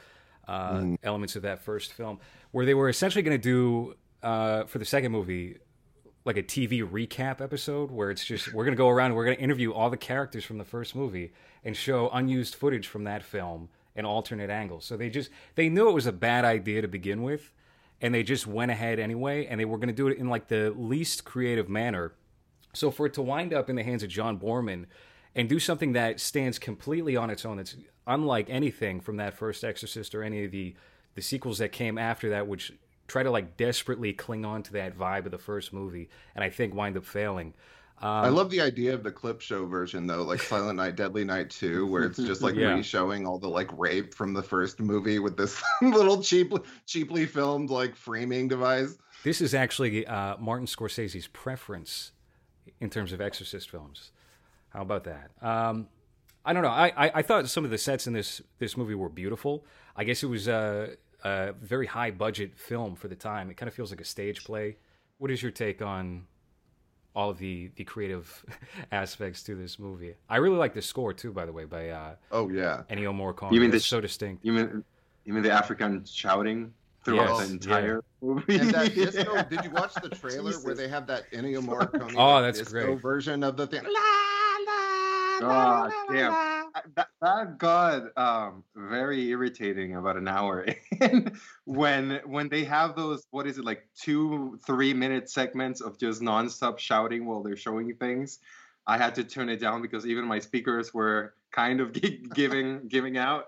uh, 0.49 0.79
mm. 0.79 0.99
elements 1.03 1.37
of 1.37 1.43
that 1.43 1.61
first 1.61 1.93
film, 1.93 2.19
where 2.53 2.65
they 2.65 2.75
were 2.75 2.89
essentially 2.89 3.23
going 3.23 3.39
to 3.39 3.43
do 3.43 3.95
uh, 4.23 4.65
for 4.65 4.79
the 4.79 4.85
second 4.85 5.13
movie 5.13 5.57
like 6.25 6.37
a 6.37 6.43
TV 6.43 6.87
recap 6.87 7.41
episode 7.41 7.91
where 7.91 8.11
it's 8.11 8.25
just 8.25 8.53
we're 8.53 8.65
gonna 8.65 8.77
go 8.77 8.89
around 8.89 9.07
and 9.07 9.17
we're 9.17 9.25
gonna 9.25 9.37
interview 9.37 9.73
all 9.73 9.89
the 9.89 9.97
characters 9.97 10.45
from 10.45 10.59
the 10.59 10.65
first 10.65 10.95
movie 10.95 11.33
and 11.65 11.77
show 11.77 12.11
unused 12.11 12.55
footage 12.55 12.87
from 12.87 13.05
that 13.05 13.23
film 13.23 13.69
and 13.97 14.07
alternate 14.07 14.51
angles. 14.51 14.85
So 14.85 14.97
they 14.97 15.09
just 15.09 15.31
they 15.55 15.69
knew 15.69 15.89
it 15.89 15.95
was 15.95 16.07
a 16.07 16.13
bad 16.13 16.45
idea 16.45 16.83
to 16.83 16.89
begin 16.89 17.23
with, 17.23 17.53
and 18.01 18.15
they 18.15 18.23
just 18.23 18.47
went 18.47 18.71
ahead 18.71 18.99
anyway, 18.99 19.47
and 19.47 19.59
they 19.59 19.65
were 19.65 19.79
gonna 19.79 19.93
do 19.93 20.09
it 20.09 20.19
in 20.19 20.29
like 20.29 20.49
the 20.49 20.71
least 20.77 21.25
creative 21.25 21.69
manner. 21.69 22.13
So 22.75 22.91
for 22.91 23.07
it 23.07 23.15
to 23.15 23.23
wind 23.23 23.55
up 23.55 23.71
in 23.71 23.77
the 23.77 23.83
hands 23.83 24.03
of 24.03 24.11
John 24.11 24.39
Boorman 24.39 24.85
and 25.35 25.49
do 25.49 25.59
something 25.59 25.93
that 25.93 26.21
stands 26.21 26.59
completely 26.59 27.17
on 27.17 27.31
its 27.31 27.47
own, 27.47 27.57
that's 27.57 27.75
unlike 28.07 28.51
anything 28.51 29.01
from 29.01 29.17
that 29.17 29.35
first 29.35 29.65
Exorcist 29.65 30.15
or 30.15 30.23
any 30.23 30.45
of 30.45 30.51
the 30.51 30.75
the 31.15 31.23
sequels 31.23 31.59
that 31.59 31.73
came 31.73 31.97
after 31.97 32.31
that, 32.31 32.47
which 32.47 32.73
try 33.09 33.23
to 33.23 33.31
like 33.31 33.57
desperately 33.57 34.13
cling 34.13 34.45
on 34.45 34.63
to 34.65 34.73
that 34.75 34.97
vibe 34.97 35.25
of 35.25 35.33
the 35.33 35.39
first 35.39 35.73
movie, 35.73 36.09
and 36.35 36.45
I 36.45 36.51
think 36.51 36.75
wind 36.75 36.97
up 36.97 37.05
failing. 37.05 37.55
Um, 38.01 38.09
I 38.11 38.29
love 38.29 38.49
the 38.51 38.61
idea 38.61 38.95
of 38.95 39.03
the 39.03 39.11
clip 39.11 39.41
show 39.41 39.67
version 39.67 40.07
though, 40.07 40.23
like 40.23 40.41
Silent 40.41 40.77
Night, 40.77 40.95
Deadly 40.95 41.25
Night 41.25 41.51
2, 41.51 41.85
where 41.85 42.05
it's 42.05 42.19
just 42.19 42.43
like 42.43 42.55
yeah. 42.55 42.75
re-showing 42.75 43.27
all 43.27 43.41
the 43.41 43.49
like 43.49 43.77
rape 43.77 44.15
from 44.15 44.33
the 44.33 44.43
first 44.43 44.79
movie 44.79 45.19
with 45.19 45.37
this 45.37 45.61
little 45.83 46.23
cheap, 46.23 46.53
cheaply 46.87 47.27
filmed 47.27 47.71
like 47.71 47.97
framing 47.97 48.47
device. 48.47 48.97
This 49.25 49.41
is 49.41 49.53
actually 49.53 50.07
uh, 50.07 50.37
Martin 50.37 50.69
Scorsese's 50.69 51.27
preference 51.27 52.13
in 52.79 52.89
terms 52.89 53.13
of 53.13 53.21
Exorcist 53.21 53.69
films. 53.69 54.13
How 54.69 54.83
about 54.83 55.03
that? 55.05 55.31
Um, 55.43 55.89
I 56.45 56.53
don't 56.53 56.63
know. 56.63 56.69
I, 56.69 56.93
I, 56.97 57.11
I, 57.17 57.23
thought 57.23 57.49
some 57.49 57.65
of 57.65 57.71
the 57.71 57.79
sets 57.79 58.07
in 58.07 58.13
this 58.13 58.41
this 58.59 58.77
movie 58.77 58.95
were 58.95 59.09
beautiful. 59.09 59.67
I 59.97 60.05
guess 60.05 60.23
it 60.23 60.27
was 60.29 60.47
uh, 60.47 60.95
a 61.25 61.53
very 61.61 61.87
high 61.87 62.11
budget 62.11 62.57
film 62.59 62.95
for 62.95 63.09
the 63.09 63.17
time. 63.17 63.51
It 63.51 63.57
kind 63.57 63.69
of 63.69 63.75
feels 63.75 63.91
like 63.91 64.01
a 64.01 64.05
stage 64.05 64.45
play. 64.45 64.77
What 65.19 65.31
is 65.31 65.43
your 65.43 65.51
take 65.53 65.83
on 65.83 66.27
all 67.15 67.31
of 67.31 67.39
the 67.39 67.71
the 67.77 67.85
creative 67.85 68.45
aspects 68.93 69.43
to 69.45 69.55
this 69.55 69.79
movie? 69.79 70.15
I 70.29 70.37
really 70.37 70.57
like 70.57 70.75
the 70.75 70.83
score 70.83 71.13
too, 71.13 71.33
by 71.33 71.47
the 71.47 71.53
way, 71.53 71.65
by 71.65 71.89
uh, 71.91 72.15
oh 72.31 72.49
yeah 72.49 72.83
Ennio 72.91 73.13
Morricone. 73.15 73.53
You 73.53 73.61
mean 73.61 73.71
the, 73.71 73.81
so 73.81 74.01
distinct? 74.01 74.45
You 74.45 74.53
mean 74.53 74.85
you 75.25 75.33
mean 75.33 75.43
the 75.43 75.53
African 75.53 76.05
shouting? 76.05 76.73
throughout 77.05 77.39
Yes, 77.39 77.47
the 77.47 77.53
entire 77.55 78.05
movie. 78.21 78.59
And 78.59 78.71
that 78.71 78.95
disco, 78.95 79.43
did 79.45 79.65
you 79.65 79.71
watch 79.71 79.95
the 79.95 80.09
trailer 80.11 80.53
where 80.55 80.75
they 80.75 80.89
have 80.89 81.07
that 81.07 81.31
Ennio 81.33 81.65
Morricone 81.65 82.15
Oh, 82.17 82.43
that's 82.43 82.59
disco 82.59 82.87
great. 82.87 83.01
version 83.01 83.45
of 83.45 83.57
the 83.57 83.67
thing? 83.67 83.85
God 85.41 85.93
damn. 86.11 86.33
That, 86.97 87.09
that 87.21 87.59
got 87.59 88.17
um, 88.17 88.65
very 88.75 89.29
irritating 89.29 89.97
about 89.97 90.17
an 90.17 90.29
hour 90.29 90.67
in 91.01 91.33
when 91.65 92.21
when 92.25 92.49
they 92.49 92.65
have 92.65 92.97
those 92.97 93.27
what 93.31 93.47
is 93.47 93.59
it 93.59 93.65
like 93.65 93.87
two 93.97 94.59
three 94.67 94.95
minute 94.95 95.29
segments 95.31 95.81
of 95.81 95.99
just 95.99 96.21
nonstop 96.21 96.79
shouting 96.79 97.27
while 97.27 97.43
they're 97.43 97.57
showing 97.57 97.95
things. 97.95 98.39
I 98.87 98.97
had 98.97 99.15
to 99.17 99.25
turn 99.25 99.49
it 99.51 99.61
down 99.61 99.83
because 99.83 100.07
even 100.07 100.25
my 100.25 100.39
speakers 100.39 100.95
were 100.95 101.35
kind 101.51 101.81
of 101.81 101.93
giving 102.35 102.89
giving 102.89 103.17
out. 103.19 103.47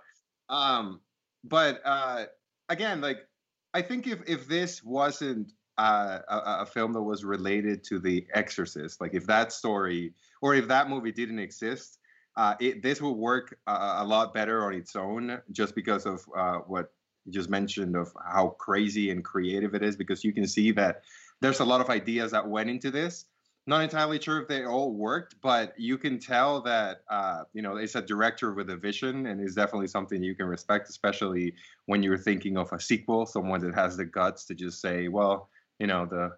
Um 0.49 1.01
but 1.45 1.81
uh 1.85 2.27
again 2.69 3.01
like 3.01 3.27
i 3.75 3.83
think 3.83 4.07
if 4.07 4.21
if 4.27 4.47
this 4.47 4.83
wasn't 4.85 5.53
uh, 5.79 6.19
a, 6.29 6.63
a 6.63 6.67
film 6.67 6.93
that 6.93 7.01
was 7.01 7.25
related 7.25 7.83
to 7.83 7.99
the 7.99 8.27
exorcist 8.35 9.01
like 9.01 9.15
if 9.15 9.27
that 9.27 9.51
story 9.51 10.13
or 10.43 10.55
if 10.55 10.69
that 10.69 10.91
movie 10.91 11.13
didn't 11.13 11.39
exist 11.39 11.99
uh, 12.37 12.55
it, 12.61 12.83
this 12.83 13.01
will 13.01 13.17
work 13.17 13.59
uh, 13.67 13.97
a 13.99 14.05
lot 14.05 14.33
better 14.33 14.65
on 14.65 14.75
its 14.75 14.97
own 14.97 15.41
just 15.53 15.75
because 15.75 16.07
of 16.07 16.25
uh, 16.37 16.59
what 16.59 16.93
you 17.25 17.33
just 17.33 17.51
mentioned 17.51 17.97
of 17.97 18.13
how 18.25 18.49
crazy 18.59 19.11
and 19.11 19.25
creative 19.25 19.75
it 19.75 19.83
is 19.83 19.97
because 19.97 20.25
you 20.25 20.33
can 20.33 20.47
see 20.47 20.71
that 20.73 21.03
there's 21.41 21.61
a 21.61 21.65
lot 21.65 21.81
of 21.81 21.91
ideas 21.91 22.31
that 22.33 22.47
went 22.47 22.71
into 22.71 22.91
this. 22.91 23.27
Not 23.67 23.83
entirely 23.83 24.21
sure 24.21 24.41
if 24.41 24.49
they 24.49 24.65
all 24.65 24.93
worked 24.95 25.37
but 25.43 25.75
you 25.79 25.99
can 25.99 26.19
tell 26.19 26.61
that 26.63 27.03
uh, 27.11 27.43
you 27.53 27.63
know 27.63 27.77
it's 27.77 27.95
a 27.95 28.03
director 28.03 28.53
with 28.55 28.71
a 28.71 28.77
vision 28.77 29.27
and 29.27 29.41
is 29.41 29.55
definitely 29.55 29.87
something 29.87 30.23
you 30.23 30.35
can 30.35 30.47
respect 30.47 30.89
especially 30.89 31.55
when 31.87 32.03
you're 32.03 32.19
thinking 32.19 32.57
of 32.57 32.73
a 32.73 32.81
sequel 32.81 33.27
someone 33.27 33.61
that 33.61 33.75
has 33.75 33.97
the 33.97 34.05
guts 34.05 34.45
to 34.47 34.55
just 34.55 34.81
say 34.81 35.09
well 35.09 35.51
you 35.79 35.87
know 35.87 36.05
the 36.07 36.31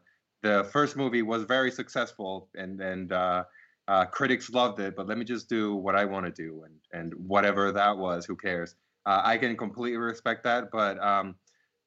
the 0.43 0.69
first 0.73 0.97
movie 0.97 1.23
was 1.23 1.45
very 1.45 1.71
successful 1.71 2.49
and 2.55 2.81
and 2.81 3.13
uh, 3.93 4.07
critics 4.07 4.49
loved 4.49 4.81
it, 4.81 4.97
but 4.97 5.07
let 5.07 5.19
me 5.19 5.25
just 5.25 5.51
do 5.51 5.75
what 5.75 5.95
I 5.95 6.07
want 6.07 6.25
to 6.25 6.33
do, 6.33 6.65
and 6.65 6.77
and 6.99 7.13
whatever 7.29 7.73
that 7.73 7.99
was, 7.99 8.25
who 8.25 8.37
cares? 8.37 8.75
Uh, 9.05 9.21
I 9.23 9.37
can 9.37 9.55
completely 9.55 9.99
respect 9.99 10.45
that, 10.45 10.71
but 10.73 10.99
um, 10.99 11.35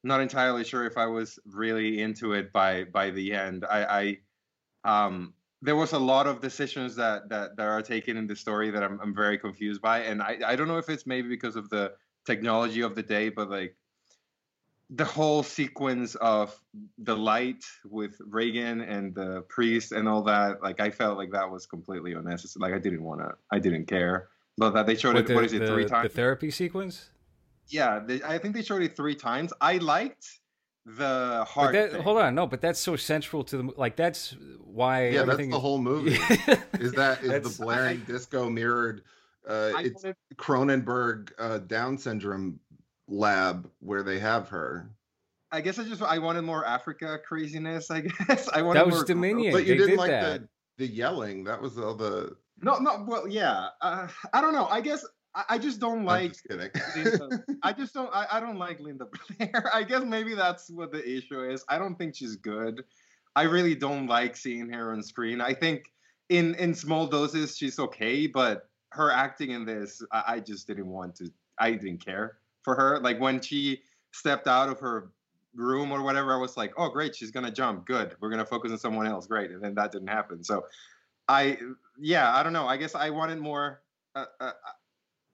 not 0.04 0.22
entirely 0.22 0.64
sure 0.64 0.86
if 0.86 1.00
I 1.00 1.08
was 1.08 1.40
really 1.48 2.04
into 2.04 2.34
it 2.34 2.54
by 2.54 2.84
by 2.84 3.10
the 3.10 3.34
end. 3.34 3.66
I, 3.68 4.20
I 4.86 5.06
um, 5.08 5.34
there 5.64 5.76
was 5.76 5.94
a 5.94 6.00
lot 6.14 6.28
of 6.28 6.42
decisions 6.42 6.96
that 6.98 7.28
that 7.30 7.58
that 7.58 7.66
are 7.66 7.82
taken 7.82 8.18
in 8.18 8.28
the 8.28 8.36
story 8.36 8.70
that 8.70 8.84
I'm 8.84 9.00
I'm 9.02 9.16
very 9.16 9.40
confused 9.40 9.82
by, 9.82 10.02
and 10.02 10.22
I 10.22 10.38
I 10.46 10.56
don't 10.56 10.68
know 10.68 10.78
if 10.78 10.90
it's 10.90 11.08
maybe 11.08 11.28
because 11.28 11.56
of 11.56 11.72
the 11.72 11.94
technology 12.28 12.82
of 12.82 12.94
the 12.94 13.04
day, 13.04 13.30
but 13.30 13.50
like 13.50 13.76
the 14.92 15.06
whole 15.06 15.42
sequence 15.44 16.16
of 16.16 16.56
the 17.00 17.16
light 17.16 17.64
with 17.90 18.16
Regan 18.28 18.82
and 18.82 19.16
the 19.16 19.42
priest 19.50 19.92
and 19.92 20.08
all 20.08 20.22
that, 20.24 20.62
like 20.62 20.80
I 20.80 20.92
felt 20.92 21.18
like 21.18 21.32
that 21.32 21.50
was 21.50 21.66
completely 21.66 22.14
unnecessary. 22.14 22.62
Like 22.70 22.74
I 22.80 22.82
didn't 22.84 23.04
want 23.04 23.22
to, 23.22 23.32
I 23.52 23.60
didn't 23.60 23.86
care. 23.88 24.28
But 24.58 24.72
that 24.72 24.86
they 24.86 24.96
showed 24.96 25.16
What, 25.16 25.22
it. 25.26 25.28
the, 25.28 25.36
what 25.36 25.44
is 25.46 25.54
it? 25.54 25.60
the- 25.60 25.68
three 25.68 25.86
The 25.86 26.10
therapy 26.10 26.52
sequence. 26.52 27.10
yeah, 27.68 28.00
they, 28.00 28.22
I 28.24 28.38
think 28.38 28.56
they 28.56 28.62
showed 28.62 28.84
it 28.84 28.96
three 28.96 29.16
times. 29.16 29.52
I 29.60 29.78
liked 29.80 30.28
the 30.86 31.40
But 31.40 31.46
heart. 31.46 31.74
that, 31.74 31.92
thing. 31.94 32.02
hold 32.04 32.20
on, 32.20 32.36
no, 32.36 32.46
but 32.46 32.62
that's 32.62 32.80
so 32.80 32.96
central 32.96 33.44
to 33.46 33.58
the 33.58 33.74
like. 33.76 33.96
That's 33.96 34.36
why. 34.64 35.10
Yeah, 35.10 35.24
that's 35.24 35.40
the 35.40 35.50
is- 35.50 35.56
whole 35.56 35.80
movie. 35.80 36.12
Is 36.80 36.92
that 36.94 37.24
is 37.24 37.30
That's- 37.30 37.58
the 37.58 37.64
blaring 37.64 38.02
disco 38.02 38.50
mirrored? 38.52 39.02
Uh, 39.48 39.72
it's 39.80 40.04
wanted- 40.04 40.16
Cronenberg 40.38 41.32
uh, 41.40 41.58
Down 41.60 41.98
syndrome 41.98 42.60
lab 43.08 43.70
where 43.80 44.04
they 44.04 44.20
have 44.20 44.50
her. 44.50 44.90
I 45.52 45.62
guess 45.62 45.80
I 45.80 45.84
just 45.84 46.02
I 46.02 46.18
wanted 46.20 46.42
more 46.42 46.66
Africa 46.66 47.20
craziness. 47.26 47.92
I 47.92 48.02
guess 48.28 48.50
I 48.50 48.62
wanted 48.62 48.80
That 48.80 48.86
was 48.88 48.96
more 48.96 49.06
Dominion. 49.06 49.54
But 49.54 49.66
you 49.66 49.74
they 49.74 49.78
didn't 49.78 49.90
did 49.92 50.00
like 50.00 50.10
that. 50.10 50.42
the 50.42 50.48
the 50.78 50.88
yelling. 50.88 51.44
That 51.46 51.62
was 51.62 51.78
all 51.78 51.96
the. 51.96 52.36
No, 52.62 52.78
no. 52.78 53.06
Well, 53.08 53.28
yeah. 53.28 53.68
Uh, 53.82 54.08
I 54.34 54.42
don't 54.42 54.54
know. 54.54 54.68
I 54.68 54.82
guess 54.82 55.06
I, 55.34 55.44
I 55.50 55.58
just 55.58 55.80
don't 55.80 56.00
I'm 56.00 56.06
like 56.06 56.34
just. 56.34 56.50
Linda. 56.50 57.44
I 57.64 57.74
just 57.74 57.94
don't. 57.94 58.14
I, 58.14 58.28
I 58.34 58.40
don't 58.40 58.58
like 58.58 58.80
Linda 58.80 59.08
Blair. 59.38 59.70
I 59.74 59.84
guess 59.84 60.04
maybe 60.04 60.36
that's 60.36 60.70
what 60.70 60.92
the 60.92 61.08
issue 61.08 61.44
is. 61.44 61.64
I 61.70 61.78
don't 61.78 61.96
think 61.96 62.16
she's 62.16 62.36
good. 62.36 62.84
I 63.36 63.44
really 63.44 63.76
don't 63.76 64.08
like 64.08 64.36
seeing 64.36 64.70
her 64.72 64.94
on 64.94 65.04
screen. 65.04 65.42
I 65.42 65.54
think 65.54 65.86
in 66.30 66.56
in 66.56 66.74
small 66.74 67.08
doses 67.08 67.58
she's 67.58 67.80
okay, 67.80 68.28
but 68.28 68.70
her 68.90 69.12
acting 69.12 69.52
in 69.52 69.66
this, 69.66 70.02
I, 70.12 70.24
I 70.28 70.40
just 70.40 70.68
didn't 70.68 70.88
want 70.88 71.16
to. 71.18 71.32
I 71.60 71.72
didn't 71.72 72.04
care 72.04 72.40
for 72.66 72.76
her. 72.76 73.00
Like 73.00 73.20
when 73.22 73.40
she 73.40 73.84
stepped 74.12 74.48
out 74.48 74.68
of 74.68 74.80
her 74.82 75.12
room 75.54 75.94
or 75.94 76.02
whatever, 76.02 76.34
I 76.34 76.38
was 76.38 76.58
like, 76.58 76.74
oh 76.76 76.90
great, 76.90 77.16
she's 77.16 77.32
gonna 77.32 77.52
jump. 77.52 77.86
Good. 77.86 78.16
We're 78.20 78.30
gonna 78.30 78.46
focus 78.46 78.72
on 78.72 78.78
someone 78.80 79.08
else. 79.08 79.28
Great. 79.28 79.52
And 79.52 79.64
then 79.64 79.76
that 79.76 79.94
didn't 79.94 80.10
happen. 80.10 80.44
So 80.44 80.66
I 81.30 81.58
yeah, 81.98 82.36
I 82.36 82.44
don't 82.44 82.52
know. 82.52 82.68
I 82.68 82.76
guess 82.76 82.96
I 82.96 83.10
wanted 83.10 83.38
more. 83.38 83.82
Uh, 84.16 84.26
uh, 84.42 84.52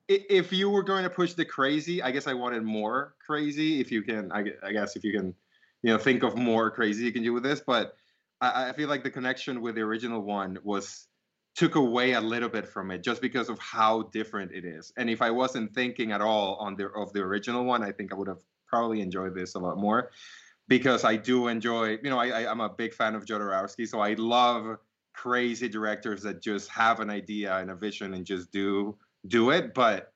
if 0.08 0.52
you 0.52 0.68
were 0.68 0.82
going 0.82 1.04
to 1.04 1.10
push 1.10 1.32
the 1.32 1.44
crazy, 1.44 2.02
I 2.02 2.10
guess 2.10 2.26
I 2.26 2.34
wanted 2.34 2.62
more 2.62 3.14
crazy. 3.24 3.80
If 3.80 3.90
you 3.90 4.02
can, 4.02 4.30
I, 4.32 4.42
guess 4.72 4.96
if 4.96 5.04
you 5.04 5.12
can, 5.12 5.34
you 5.82 5.92
know, 5.92 5.98
think 5.98 6.22
of 6.22 6.36
more 6.36 6.70
crazy 6.70 7.04
you 7.04 7.12
can 7.12 7.22
do 7.22 7.32
with 7.32 7.44
this. 7.44 7.62
But 7.64 7.94
I 8.40 8.72
feel 8.72 8.88
like 8.88 9.04
the 9.04 9.10
connection 9.10 9.62
with 9.62 9.76
the 9.76 9.82
original 9.82 10.20
one 10.20 10.58
was 10.64 11.06
took 11.54 11.74
away 11.74 12.12
a 12.12 12.20
little 12.20 12.48
bit 12.48 12.66
from 12.66 12.90
it 12.90 13.02
just 13.02 13.20
because 13.20 13.48
of 13.48 13.58
how 13.58 14.02
different 14.04 14.52
it 14.52 14.64
is. 14.64 14.92
And 14.96 15.10
if 15.10 15.20
I 15.20 15.30
wasn't 15.30 15.74
thinking 15.74 16.12
at 16.12 16.20
all 16.20 16.56
on 16.56 16.76
the 16.76 16.88
of 16.90 17.12
the 17.12 17.20
original 17.20 17.64
one, 17.64 17.82
I 17.82 17.92
think 17.92 18.12
I 18.12 18.16
would 18.16 18.28
have 18.28 18.42
probably 18.66 19.00
enjoyed 19.00 19.34
this 19.34 19.54
a 19.54 19.58
lot 19.58 19.78
more 19.78 20.10
because 20.68 21.04
I 21.04 21.16
do 21.16 21.48
enjoy, 21.48 21.98
you 22.02 22.10
know, 22.10 22.18
I, 22.18 22.50
I'm 22.50 22.60
a 22.60 22.68
big 22.70 22.94
fan 22.94 23.14
of 23.14 23.24
Jodorowsky, 23.24 23.86
so 23.86 24.00
I 24.00 24.14
love 24.14 24.78
crazy 25.12 25.68
directors 25.68 26.22
that 26.22 26.40
just 26.42 26.70
have 26.70 27.00
an 27.00 27.10
idea 27.10 27.54
and 27.58 27.70
a 27.70 27.74
vision 27.76 28.14
and 28.14 28.24
just 28.24 28.50
do 28.50 28.96
do 29.26 29.50
it. 29.50 29.74
But 29.74 30.12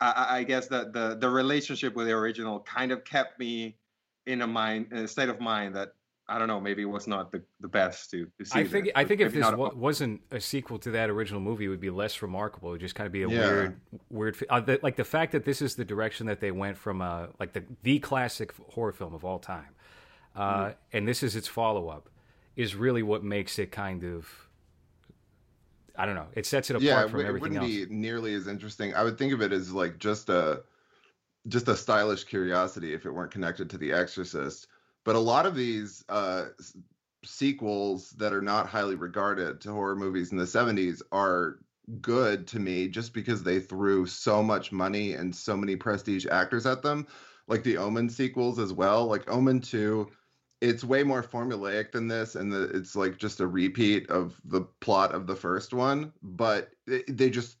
I- 0.00 0.10
I, 0.10 0.36
I 0.38 0.42
guess 0.44 0.68
that 0.68 0.92
the 0.92 1.16
the 1.16 1.30
relationship 1.30 1.94
with 1.94 2.06
the 2.06 2.12
original 2.12 2.60
kind 2.60 2.92
of 2.92 3.04
kept 3.04 3.38
me 3.38 3.78
in 4.26 4.42
a 4.42 4.46
mind, 4.46 4.88
in 4.90 4.98
a 4.98 5.08
state 5.08 5.28
of 5.28 5.40
mind 5.40 5.76
that 5.76 5.94
I 6.26 6.38
don't 6.38 6.48
know, 6.48 6.58
maybe 6.58 6.80
it 6.82 6.86
was 6.86 7.06
not 7.06 7.30
the, 7.32 7.42
the 7.60 7.68
best 7.68 8.10
to, 8.12 8.26
to 8.38 8.44
see. 8.46 8.58
I 8.60 8.64
think 8.64 8.90
I 8.94 9.04
think 9.04 9.20
if 9.20 9.34
this 9.34 9.46
wasn't 9.54 10.22
a 10.30 10.40
sequel 10.40 10.78
to 10.78 10.90
that 10.92 11.10
original 11.10 11.40
movie, 11.40 11.66
it 11.66 11.68
would 11.68 11.80
be 11.80 11.90
less 11.90 12.22
remarkable. 12.22 12.70
It 12.70 12.72
would 12.72 12.80
just 12.80 12.94
kind 12.94 13.06
of 13.06 13.12
be 13.12 13.24
a 13.24 13.28
Yeah. 13.28 13.38
weird, 13.40 13.80
weird. 14.08 14.36
Uh, 14.48 14.60
the, 14.60 14.80
like 14.82 14.96
the 14.96 15.04
fact 15.04 15.32
that 15.32 15.44
this 15.44 15.60
is 15.60 15.74
the 15.74 15.84
direction 15.84 16.26
that 16.26 16.40
they 16.40 16.50
went 16.50 16.78
from, 16.78 17.02
uh, 17.02 17.26
like 17.38 17.52
the 17.52 17.62
the 17.82 17.98
classic 17.98 18.54
horror 18.70 18.92
film 18.92 19.14
of 19.14 19.22
all 19.24 19.38
time, 19.38 19.74
uh, 20.34 20.40
Mm-hmm. 20.40 20.72
and 20.96 21.06
this 21.08 21.22
is 21.22 21.36
its 21.36 21.46
follow 21.46 21.88
up, 21.88 22.08
is 22.56 22.74
really 22.74 23.02
what 23.02 23.22
makes 23.22 23.58
it 23.58 23.70
kind 23.70 24.02
of. 24.02 24.26
I 25.96 26.06
don't 26.06 26.14
know. 26.16 26.26
It 26.34 26.46
sets 26.46 26.70
it 26.70 26.74
apart 26.76 26.82
yeah, 26.84 27.04
it, 27.04 27.10
from 27.10 27.20
it 27.20 27.26
everything 27.26 27.52
wouldn't 27.52 27.70
else. 27.70 27.86
be 27.88 27.94
nearly 27.94 28.34
as 28.34 28.48
interesting. 28.48 28.94
I 28.94 29.04
would 29.04 29.16
think 29.18 29.32
of 29.32 29.42
it 29.42 29.52
as 29.52 29.72
like 29.72 29.98
just 29.98 30.28
a 30.28 30.62
just 31.48 31.68
a 31.68 31.76
stylish 31.76 32.24
curiosity 32.24 32.94
if 32.94 33.04
it 33.04 33.10
weren't 33.10 33.30
connected 33.30 33.68
to 33.70 33.78
The 33.78 33.92
Exorcist. 33.92 34.68
But 35.04 35.16
a 35.16 35.20
lot 35.20 35.46
of 35.46 35.54
these 35.54 36.04
uh, 36.08 36.46
sequels 37.24 38.10
that 38.12 38.32
are 38.32 38.42
not 38.42 38.68
highly 38.68 38.94
regarded 38.94 39.60
to 39.62 39.72
horror 39.72 39.96
movies 39.96 40.32
in 40.32 40.38
the 40.38 40.44
70s 40.44 41.02
are 41.12 41.58
good 42.00 42.46
to 42.48 42.58
me 42.58 42.88
just 42.88 43.12
because 43.12 43.42
they 43.42 43.60
threw 43.60 44.06
so 44.06 44.42
much 44.42 44.72
money 44.72 45.12
and 45.12 45.34
so 45.34 45.56
many 45.56 45.76
prestige 45.76 46.26
actors 46.26 46.66
at 46.66 46.82
them. 46.82 47.06
Like 47.46 47.62
the 47.62 47.76
Omen 47.76 48.08
sequels 48.08 48.58
as 48.58 48.72
well. 48.72 49.06
Like 49.06 49.30
Omen 49.30 49.60
2 49.60 50.10
it's 50.60 50.82
way 50.82 51.02
more 51.02 51.22
formulaic 51.22 51.92
than 51.92 52.08
this 52.08 52.36
and 52.36 52.50
the, 52.50 52.62
it's 52.70 52.96
like 52.96 53.18
just 53.18 53.40
a 53.40 53.46
repeat 53.46 54.08
of 54.08 54.40
the 54.46 54.62
plot 54.80 55.12
of 55.14 55.26
the 55.26 55.36
first 55.36 55.74
one 55.74 56.12
but 56.22 56.70
it, 56.86 57.04
they 57.18 57.28
just 57.28 57.58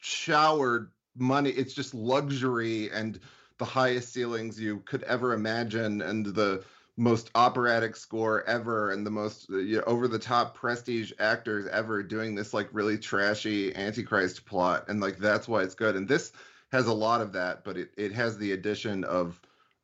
showered 0.00 0.90
money 1.16 1.50
it's 1.50 1.74
just 1.74 1.94
luxury 1.94 2.90
and 2.92 3.20
the 3.58 3.64
highest 3.64 4.12
ceilings 4.12 4.60
you 4.60 4.80
could 4.86 5.02
ever 5.02 5.32
imagine 5.34 6.00
and 6.00 6.26
the 6.26 6.64
most 6.96 7.30
operatic 7.34 7.94
score 7.94 8.42
ever 8.48 8.90
and 8.90 9.06
the 9.06 9.10
most 9.10 9.50
uh, 9.50 9.58
you 9.58 9.76
know, 9.76 9.84
over 9.86 10.08
the 10.08 10.18
top 10.18 10.54
prestige 10.54 11.12
actors 11.18 11.66
ever 11.66 12.02
doing 12.02 12.34
this 12.34 12.54
like 12.54 12.68
really 12.72 12.96
trashy 12.96 13.74
antichrist 13.76 14.46
plot 14.46 14.86
and 14.88 15.00
like 15.00 15.18
that's 15.18 15.46
why 15.46 15.62
it's 15.62 15.74
good 15.74 15.94
and 15.94 16.08
this 16.08 16.32
has 16.72 16.86
a 16.86 16.92
lot 16.92 17.20
of 17.20 17.32
that 17.32 17.64
but 17.64 17.76
it, 17.76 17.90
it 17.98 18.12
has 18.12 18.38
the 18.38 18.52
addition 18.52 19.04
of 19.04 19.40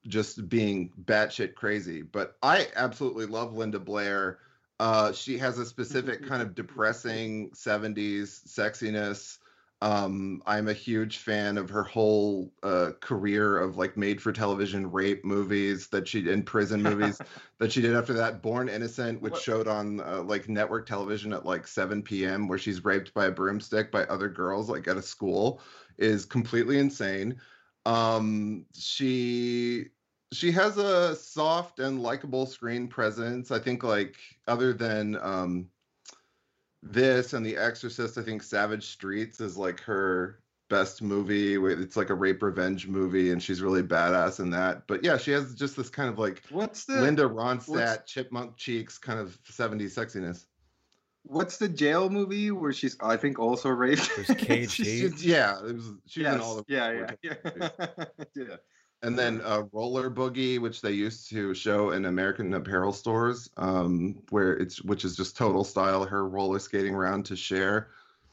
just 0.06 0.48
being 0.48 0.90
batshit 1.04 1.54
crazy. 1.54 2.02
But 2.02 2.36
I 2.42 2.68
absolutely 2.76 3.26
love 3.26 3.54
Linda 3.54 3.78
Blair. 3.78 4.38
Uh, 4.80 5.12
she 5.12 5.38
has 5.38 5.58
a 5.58 5.66
specific 5.66 6.26
kind 6.26 6.42
of 6.42 6.54
depressing 6.54 7.50
70s 7.50 8.46
sexiness. 8.48 9.38
Um, 9.82 10.42
I'm 10.46 10.68
a 10.68 10.72
huge 10.74 11.18
fan 11.18 11.58
of 11.58 11.68
her 11.70 11.82
whole 11.82 12.54
uh, 12.62 12.92
career 13.00 13.58
of 13.58 13.76
like 13.76 13.96
made 13.96 14.22
for 14.22 14.32
television 14.32 14.90
rape 14.92 15.24
movies 15.24 15.88
that 15.88 16.06
she 16.08 16.28
in 16.30 16.44
prison 16.44 16.82
movies 16.84 17.20
that 17.58 17.72
she 17.72 17.80
did 17.82 17.94
after 17.96 18.12
that. 18.14 18.42
Born 18.42 18.68
Innocent, 18.68 19.20
which 19.22 19.32
What- 19.32 19.42
showed 19.42 19.66
on 19.68 20.00
uh, 20.00 20.22
like 20.22 20.48
network 20.48 20.86
television 20.86 21.32
at 21.32 21.44
like 21.44 21.66
7 21.66 22.24
p.m., 22.24 22.48
where 22.48 22.58
she's 22.58 22.84
raped 22.84 23.12
by 23.14 23.26
a 23.26 23.32
broomstick 23.32 23.90
by 23.90 24.04
other 24.04 24.28
girls 24.28 24.68
like 24.70 24.86
at 24.88 24.96
a 24.96 25.02
school, 25.02 25.60
is 25.98 26.24
completely 26.26 26.78
insane 26.78 27.40
um 27.84 28.66
she 28.74 29.90
she 30.32 30.52
has 30.52 30.78
a 30.78 31.16
soft 31.16 31.80
and 31.80 32.02
likable 32.02 32.46
screen 32.46 32.88
presence. 32.88 33.50
I 33.50 33.58
think 33.58 33.82
like 33.82 34.16
other 34.46 34.72
than 34.72 35.16
um 35.16 35.71
this 36.82 37.32
and 37.32 37.44
The 37.44 37.56
Exorcist, 37.56 38.18
I 38.18 38.22
think 38.22 38.42
Savage 38.42 38.86
Streets 38.86 39.40
is 39.40 39.56
like 39.56 39.80
her 39.80 40.38
best 40.68 41.02
movie. 41.02 41.54
It's 41.54 41.96
like 41.96 42.10
a 42.10 42.14
rape 42.14 42.42
revenge 42.42 42.86
movie, 42.88 43.30
and 43.30 43.42
she's 43.42 43.60
really 43.62 43.82
badass 43.82 44.40
in 44.40 44.50
that. 44.50 44.86
But 44.86 45.04
yeah, 45.04 45.16
she 45.18 45.30
has 45.32 45.54
just 45.54 45.76
this 45.76 45.90
kind 45.90 46.08
of 46.08 46.18
like 46.18 46.42
What's 46.50 46.84
the 46.84 47.00
Linda 47.00 47.24
Ronstadt, 47.24 47.68
what's- 47.68 48.10
chipmunk 48.12 48.56
cheeks, 48.56 48.98
kind 48.98 49.20
of 49.20 49.38
70s 49.44 49.94
sexiness. 49.94 50.46
What's 51.24 51.58
the 51.58 51.68
jail 51.68 52.10
movie 52.10 52.50
where 52.50 52.72
she's 52.72 52.96
I 53.00 53.16
think 53.16 53.38
also 53.38 53.68
raped? 53.68 54.10
There's 54.16 54.26
KG. 54.28 54.70
She's, 54.70 55.24
yeah, 55.24 55.56
it 55.64 55.74
was, 55.76 55.92
she 56.08 56.24
was 56.24 56.34
in 56.34 56.40
all 56.40 56.56
the 56.56 56.64
yeah, 56.66 56.90
yeah, 57.22 57.36
yeah, 57.40 57.68
yeah. 58.34 58.56
And 59.02 59.18
then 59.18 59.40
uh, 59.44 59.64
Roller 59.72 60.08
Boogie, 60.10 60.60
which 60.60 60.80
they 60.80 60.92
used 60.92 61.28
to 61.30 61.54
show 61.54 61.90
in 61.90 62.04
American 62.04 62.54
Apparel 62.54 62.92
stores, 62.92 63.50
um, 63.56 64.22
where 64.30 64.52
it's 64.52 64.80
which 64.82 65.04
is 65.04 65.16
just 65.16 65.36
total 65.36 65.64
style. 65.64 66.04
Her 66.04 66.28
roller 66.28 66.60
skating 66.60 66.94
around 66.94 67.24
to 67.26 67.36
Cher. 67.36 67.88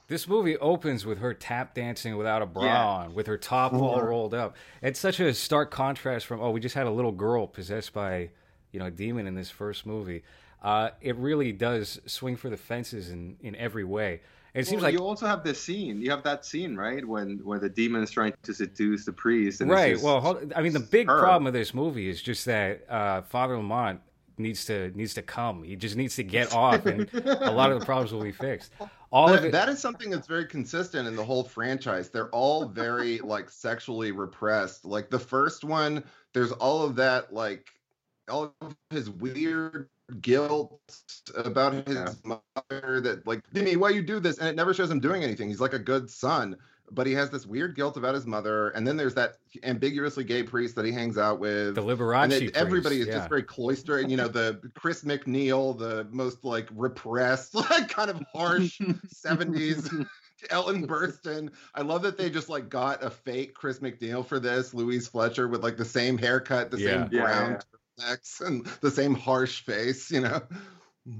This 0.08 0.28
movie 0.28 0.58
opens 0.58 1.06
with 1.06 1.20
her 1.20 1.34
tap 1.34 1.74
dancing 1.74 2.18
without 2.18 2.42
a 2.42 2.46
bra 2.46 2.64
Yeah. 2.66 2.86
on, 2.86 3.14
with 3.16 3.26
her 3.28 3.38
top 3.38 3.74
all 3.74 3.98
Mhm. 4.00 4.08
rolled 4.08 4.34
up. 4.36 4.56
It's 4.82 5.00
such 5.00 5.20
a 5.20 5.34
stark 5.34 5.72
contrast 5.72 6.28
from 6.28 6.40
oh, 6.40 6.52
we 6.52 6.60
just 6.60 6.76
had 6.76 6.86
a 6.88 6.92
little 6.92 7.12
girl 7.12 7.48
possessed 7.48 7.94
by 7.94 8.30
you 8.72 8.80
know 8.80 8.86
a 8.86 8.92
demon 8.92 9.26
in 9.26 9.34
this 9.34 9.50
first 9.50 9.88
movie. 9.88 10.24
Uh, 10.62 10.90
it 11.02 11.16
really 11.16 11.52
does 11.52 12.00
swing 12.06 12.36
for 12.36 12.50
the 12.52 12.58
fences 12.58 13.10
in 13.10 13.38
in 13.42 13.56
every 13.56 13.84
way. 13.84 14.22
It 14.54 14.66
seems 14.66 14.82
Well, 14.82 14.92
like 14.92 15.00
you 15.00 15.06
also 15.06 15.28
have 15.28 15.44
this 15.44 15.62
scene. 15.62 16.02
You 16.02 16.10
have 16.12 16.24
that 16.24 16.46
scene, 16.46 16.76
right, 16.76 17.06
when 17.06 17.40
when 17.44 17.60
the 17.60 17.70
demon 17.70 18.04
is 18.04 18.12
trying 18.12 18.34
to 18.44 18.54
seduce 18.54 19.06
the 19.06 19.14
priest. 19.14 19.62
And 19.62 19.70
right. 19.70 19.94
just 19.94 20.04
Well, 20.04 20.20
hold, 20.20 20.54
I 20.56 20.62
mean, 20.62 20.74
the 20.74 20.80
big 20.80 21.08
her. 21.08 21.20
problem 21.20 21.46
with 21.46 21.54
this 21.54 21.74
movie 21.74 22.10
is 22.10 22.22
just 22.22 22.46
that 22.46 22.90
uh, 22.90 23.22
Father 23.22 23.58
Lamont 23.58 24.02
needs 24.40 24.66
to 24.66 24.92
needs 24.96 25.14
to 25.16 25.22
come. 25.22 25.64
He 25.64 25.76
just 25.76 25.96
needs 25.96 26.16
to 26.16 26.24
get 26.24 26.54
off, 26.56 26.86
and 26.86 27.10
a 27.14 27.52
lot 27.52 27.72
of 27.72 27.80
the 27.80 27.86
problems 27.86 28.12
will 28.12 28.24
be 28.24 28.32
fixed. 28.32 28.72
All 29.12 29.34
of 29.34 29.44
it. 29.44 29.52
that 29.52 29.70
is 29.70 29.80
something 29.80 30.10
that's 30.10 30.28
very 30.28 30.46
consistent 30.46 31.08
in 31.08 31.16
the 31.16 31.26
whole 31.26 31.44
franchise. 31.44 32.10
They're 32.10 32.30
all 32.30 32.66
very 32.66 33.20
like 33.24 33.50
sexually 33.50 34.12
repressed. 34.12 34.86
Like 34.86 35.10
the 35.10 35.20
first 35.20 35.64
one, 35.64 36.04
there's 36.34 36.52
all 36.54 36.84
of 36.84 36.96
that 36.96 37.34
like 37.34 37.68
all 38.30 38.54
of 38.62 38.76
his 38.90 39.10
weird 39.10 39.90
guilt 40.22 40.80
about 41.36 41.74
his 41.88 41.96
Yeah. 41.96 42.14
mother 42.24 43.02
that 43.02 43.26
like 43.28 43.42
Jimmy, 43.54 43.76
why 43.76 43.90
you 43.90 44.02
do 44.02 44.20
this? 44.20 44.38
And 44.40 44.48
it 44.48 44.56
never 44.56 44.74
shows 44.74 44.90
him 44.92 45.00
doing 45.00 45.24
anything. 45.24 45.50
He's 45.50 45.62
like 45.62 45.74
a 45.74 45.80
good 45.80 46.10
son, 46.10 46.56
but 46.92 47.06
he 47.08 47.14
has 47.14 47.30
this 47.30 47.46
weird 47.46 47.76
guilt 47.76 47.98
about 47.98 48.16
his 48.16 48.26
mother. 48.26 48.70
And 48.70 48.88
then 48.88 48.98
there's 48.98 49.14
that 49.16 49.36
ambiguously 49.64 50.24
gay 50.24 50.44
priest 50.44 50.76
that 50.76 50.86
he 50.86 50.92
hangs 50.92 51.18
out 51.18 51.40
with. 51.40 51.76
the 51.76 51.82
and 51.82 51.90
Liberace. 51.90 52.30
then 52.30 52.52
everybody 52.56 52.96
priest, 52.98 53.02
is 53.02 53.08
yeah. 53.08 53.18
just 53.18 53.30
very 53.30 53.44
cloistered. 53.44 54.10
You 54.10 54.18
know, 54.18 54.28
the 54.28 54.60
Chris 54.76 55.04
MacNeil, 55.04 55.78
the 55.78 56.08
most 56.12 56.44
like 56.44 56.68
repressed, 56.74 57.54
like 57.56 57.90
kind 57.90 58.10
of 58.10 58.22
harsh 58.34 58.80
70s 59.26 60.06
Ellen 60.50 60.88
Burstyn. 60.88 61.52
I 61.76 61.82
love 61.82 62.02
that 62.04 62.18
they 62.18 62.30
just 62.30 62.48
like 62.50 62.70
got 62.70 63.04
a 63.04 63.10
fake 63.10 63.54
Chris 63.54 63.80
MacNeil 63.80 64.26
for 64.26 64.40
this, 64.40 64.74
Louise 64.74 65.08
Fletcher 65.08 65.48
with 65.50 65.64
like 65.64 65.76
the 65.78 65.86
same 65.86 66.18
haircut, 66.18 66.72
the 66.72 66.80
Yeah. 66.80 67.04
same 67.06 67.10
Yeah, 67.12 67.22
brown 67.24 67.52
yeah, 67.52 67.60
turtlenecks, 68.00 68.42
and 68.46 68.66
the 68.82 68.92
same 68.92 69.14
harsh 69.14 69.62
face, 69.62 70.12
you 70.12 70.22
know. 70.22 70.42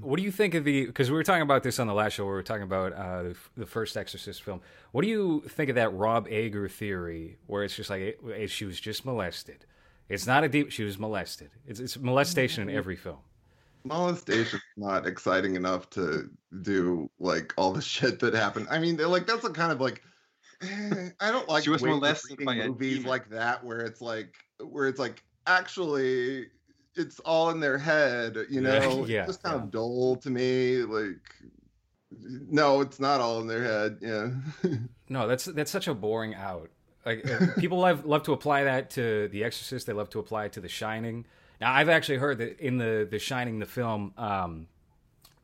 What 0.00 0.18
do 0.18 0.22
you 0.22 0.30
think 0.30 0.54
of 0.54 0.64
the? 0.64 0.86
Because 0.86 1.10
we 1.10 1.16
were 1.16 1.24
talking 1.24 1.42
about 1.42 1.62
this 1.62 1.78
on 1.78 1.86
the 1.86 1.94
last 1.94 2.12
show. 2.12 2.24
We 2.24 2.30
were 2.30 2.42
talking 2.42 2.62
about 2.62 2.92
uh, 2.92 3.22
the, 3.24 3.36
the 3.56 3.66
first 3.66 3.96
Exorcist 3.96 4.42
film. 4.42 4.60
What 4.92 5.02
do 5.02 5.08
you 5.08 5.42
think 5.48 5.68
of 5.68 5.76
that 5.76 5.92
Rob 5.94 6.28
Ager 6.28 6.68
theory, 6.68 7.38
where 7.46 7.64
it's 7.64 7.74
just 7.74 7.90
like 7.90 8.00
it, 8.00 8.20
it- 8.28 8.50
she 8.50 8.64
was 8.64 8.78
just 8.80 9.04
molested? 9.04 9.64
It's 10.08 10.26
not 10.26 10.44
a 10.44 10.48
deep. 10.48 10.70
She 10.70 10.84
was 10.84 10.98
molested. 10.98 11.50
It's 11.66 11.80
it's 11.80 11.98
molestation 11.98 12.68
in 12.68 12.76
every 12.76 12.96
film. 12.96 13.18
Molestation's 13.84 14.62
not 14.76 15.06
exciting 15.06 15.56
enough 15.56 15.88
to 15.90 16.28
do 16.62 17.08
like 17.18 17.54
all 17.56 17.72
the 17.72 17.80
shit 17.94 18.20
that 18.20 18.34
happened. 18.34 18.66
I 18.70 18.78
mean, 18.78 18.96
like 18.98 19.26
that's 19.26 19.44
a 19.44 19.50
kind 19.50 19.72
of 19.72 19.80
like 19.80 20.02
eh, 20.62 21.08
I 21.20 21.30
don't 21.32 21.48
like 21.48 21.64
She 21.64 21.70
was 21.70 21.82
molested 21.82 22.38
reading 22.38 22.46
by 22.46 22.66
movies 22.66 22.96
demon. 22.98 23.08
like 23.10 23.30
that 23.30 23.64
where 23.64 23.80
it's 23.80 24.00
like 24.00 24.34
where 24.62 24.86
it's 24.86 24.98
like 25.00 25.24
actually 25.46 26.46
it's 26.96 27.20
all 27.20 27.50
in 27.50 27.60
their 27.60 27.78
head, 27.78 28.36
you 28.48 28.60
know. 28.60 29.04
yeah, 29.08 29.20
it's 29.20 29.28
just 29.28 29.42
kind 29.42 29.56
yeah. 29.56 29.62
of 29.62 29.70
dull 29.70 30.16
to 30.16 30.30
me. 30.30 30.78
Like 30.78 31.18
no, 32.10 32.80
it's 32.80 33.00
not 33.00 33.20
all 33.20 33.40
in 33.40 33.46
their 33.46 33.64
head. 33.64 33.98
Yeah. 34.00 34.30
No, 35.12 35.26
that's 35.26 35.46
that's 35.46 35.72
such 35.72 35.88
a 35.88 35.94
boring 35.94 36.36
out. 36.36 36.70
Like 37.04 37.28
uh, 37.28 37.46
people 37.58 37.78
love 37.78 38.04
love 38.04 38.22
to 38.22 38.32
apply 38.32 38.62
that 38.62 38.90
to 38.90 39.26
The 39.26 39.42
Exorcist. 39.42 39.88
They 39.88 39.92
love 39.92 40.08
to 40.10 40.20
apply 40.20 40.44
it 40.44 40.52
to 40.52 40.60
The 40.60 40.68
Shining. 40.68 41.26
Now, 41.60 41.72
I've 41.72 41.88
actually 41.88 42.18
heard 42.18 42.38
that 42.38 42.60
in 42.60 42.78
the 42.78 43.08
The 43.10 43.18
Shining, 43.18 43.58
the 43.58 43.66
film, 43.66 44.14
um, 44.16 44.68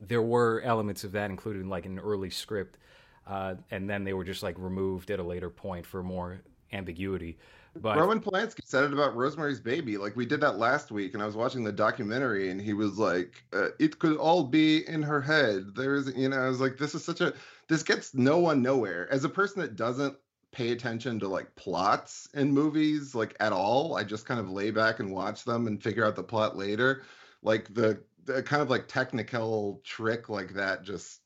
there 0.01 0.23
were 0.23 0.63
elements 0.63 1.03
of 1.03 1.11
that 1.13 1.31
included 1.31 1.63
in 1.63 1.69
like 1.69 1.85
an 1.85 1.99
early 1.99 2.31
script, 2.31 2.79
uh, 3.27 3.57
and 3.73 3.91
then 3.91 4.05
they 4.05 4.13
were 4.13 4.23
just 4.23 4.45
like 4.45 4.55
removed 4.57 5.11
at 5.11 5.19
a 5.19 5.25
later 5.25 5.51
point 5.51 5.85
for 5.85 6.01
more 6.01 6.43
ambiguity. 6.73 7.37
But 7.81 7.99
Roman 7.99 8.21
Polanski 8.21 8.61
said 8.65 8.85
it 8.85 8.93
about 8.93 9.15
Rosemary's 9.17 9.61
Baby. 9.61 9.97
Like 9.99 10.17
we 10.17 10.27
did 10.27 10.41
that 10.41 10.59
last 10.59 10.91
week, 10.91 11.15
and 11.15 11.23
I 11.23 11.27
was 11.27 11.37
watching 11.37 11.65
the 11.65 11.73
documentary, 11.73 12.51
and 12.51 12.61
he 12.61 12.73
was 12.73 12.99
like, 12.99 13.45
uh, 13.53 13.69
"It 13.79 13.99
could 13.99 14.17
all 14.17 14.45
be 14.45 14.87
in 14.89 15.03
her 15.03 15.21
head." 15.21 15.75
There 15.75 15.95
is, 15.95 16.13
you 16.17 16.29
know, 16.29 16.39
I 16.39 16.49
was 16.49 16.61
like, 16.61 16.77
"This 16.79 16.95
is 16.95 17.05
such 17.05 17.21
a 17.21 17.33
this 17.69 17.83
gets 17.83 18.15
no 18.15 18.39
one 18.39 18.63
nowhere." 18.63 19.11
As 19.13 19.25
a 19.25 19.29
person 19.29 19.61
that 19.63 19.77
doesn't 19.77 20.17
pay 20.53 20.73
attention 20.73 21.19
to 21.21 21.29
like 21.29 21.55
plots 21.57 22.29
in 22.35 22.51
movies 22.53 23.15
like 23.15 23.37
at 23.41 23.53
all, 23.53 23.97
I 23.97 24.05
just 24.05 24.25
kind 24.27 24.41
of 24.41 24.51
lay 24.51 24.71
back 24.71 25.01
and 25.01 25.13
watch 25.13 25.45
them 25.45 25.67
and 25.67 25.83
figure 25.83 26.05
out 26.05 26.17
the 26.17 26.23
plot 26.23 26.57
later. 26.57 27.03
Like 27.43 27.73
the 27.75 28.03
the 28.25 28.43
kind 28.43 28.63
of 28.63 28.71
like 28.71 28.89
technical 28.89 29.81
trick 29.85 30.29
like 30.29 30.55
that, 30.55 30.83
just 30.83 31.21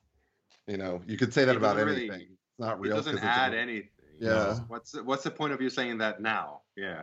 you 0.67 0.77
know, 0.77 1.01
you 1.07 1.17
could 1.17 1.33
say 1.33 1.45
that 1.45 1.53
It 1.55 1.59
about 1.59 1.77
really- 1.77 2.09
anything. 2.11 2.21
It's 2.33 2.59
not 2.59 2.77
It 2.77 2.81
real. 2.81 2.97
doesn't 2.97 3.15
it's 3.15 3.23
a 3.23 3.27
add 3.27 3.55
anything. 3.55 3.89
Yeah, 4.21 4.59
What's 4.69 4.93
the, 4.93 5.03
what's 5.03 5.25
the 5.25 5.31
point 5.31 5.53
of 5.53 5.61
you 5.61 5.71
saying 5.71 5.99
that 5.99 6.21
now? 6.21 6.61
Yeah. 6.77 7.03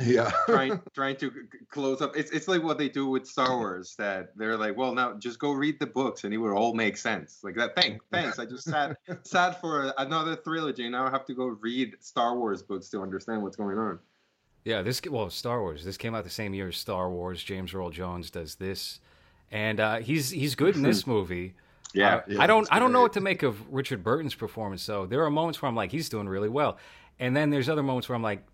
yeah. 0.00 0.30
trying 0.46 0.80
trying 0.94 1.16
to 1.16 1.30
c- 1.30 1.36
c- 1.52 1.58
close 1.68 2.00
up. 2.00 2.16
It's 2.16 2.30
it's 2.30 2.46
like 2.46 2.62
what 2.62 2.78
they 2.78 2.88
do 2.88 3.08
with 3.08 3.26
Star 3.26 3.58
Wars. 3.58 3.94
That 3.98 4.36
they're 4.36 4.56
like, 4.56 4.76
well, 4.76 4.94
now 4.94 5.14
just 5.14 5.38
go 5.38 5.52
read 5.52 5.80
the 5.80 5.86
books 5.86 6.24
and 6.24 6.32
it 6.32 6.38
would 6.38 6.52
all 6.54 6.72
make 6.72 6.96
sense. 6.96 7.40
Like 7.42 7.56
that. 7.56 7.74
Thanks, 7.74 8.04
thanks. 8.12 8.38
I 8.38 8.46
just 8.46 8.64
sat 8.64 8.96
sat 9.24 9.60
for 9.60 9.92
another 9.98 10.36
trilogy. 10.36 10.88
Now 10.88 11.06
I 11.06 11.10
have 11.10 11.26
to 11.26 11.34
go 11.34 11.46
read 11.46 11.96
Star 12.00 12.36
Wars 12.38 12.62
books 12.62 12.88
to 12.90 13.02
understand 13.02 13.42
what's 13.42 13.56
going 13.56 13.76
on. 13.76 13.98
Yeah, 14.64 14.82
this 14.82 15.02
well, 15.10 15.28
Star 15.30 15.60
Wars. 15.60 15.84
This 15.84 15.96
came 15.96 16.14
out 16.14 16.22
the 16.22 16.30
same 16.30 16.54
year 16.54 16.68
as 16.68 16.76
Star 16.76 17.10
Wars. 17.10 17.42
James 17.42 17.74
Earl 17.74 17.90
Jones 17.90 18.30
does 18.30 18.54
this, 18.54 19.00
and 19.50 19.80
uh, 19.80 19.96
he's 19.96 20.30
he's 20.30 20.54
good 20.54 20.76
in 20.76 20.82
this 20.82 21.06
movie. 21.08 21.54
Yeah. 21.94 22.22
Yeah, 22.26 22.40
I 22.42 22.46
don't 22.46 22.66
I 22.70 22.78
don't 22.78 22.92
know 22.92 23.02
what 23.02 23.12
to 23.14 23.20
make 23.20 23.42
of 23.42 23.56
Richard 23.72 24.02
Burton's 24.02 24.34
performance. 24.34 24.84
though. 24.86 25.06
there 25.06 25.24
are 25.24 25.30
moments 25.30 25.60
where 25.62 25.68
I'm 25.68 25.76
like, 25.76 25.90
he's 25.92 26.08
doing 26.08 26.28
really 26.28 26.48
well, 26.48 26.78
and 27.18 27.36
then 27.36 27.50
there's 27.50 27.68
other 27.68 27.82
moments 27.82 28.08
where 28.08 28.16
I'm 28.16 28.22
like, 28.22 28.44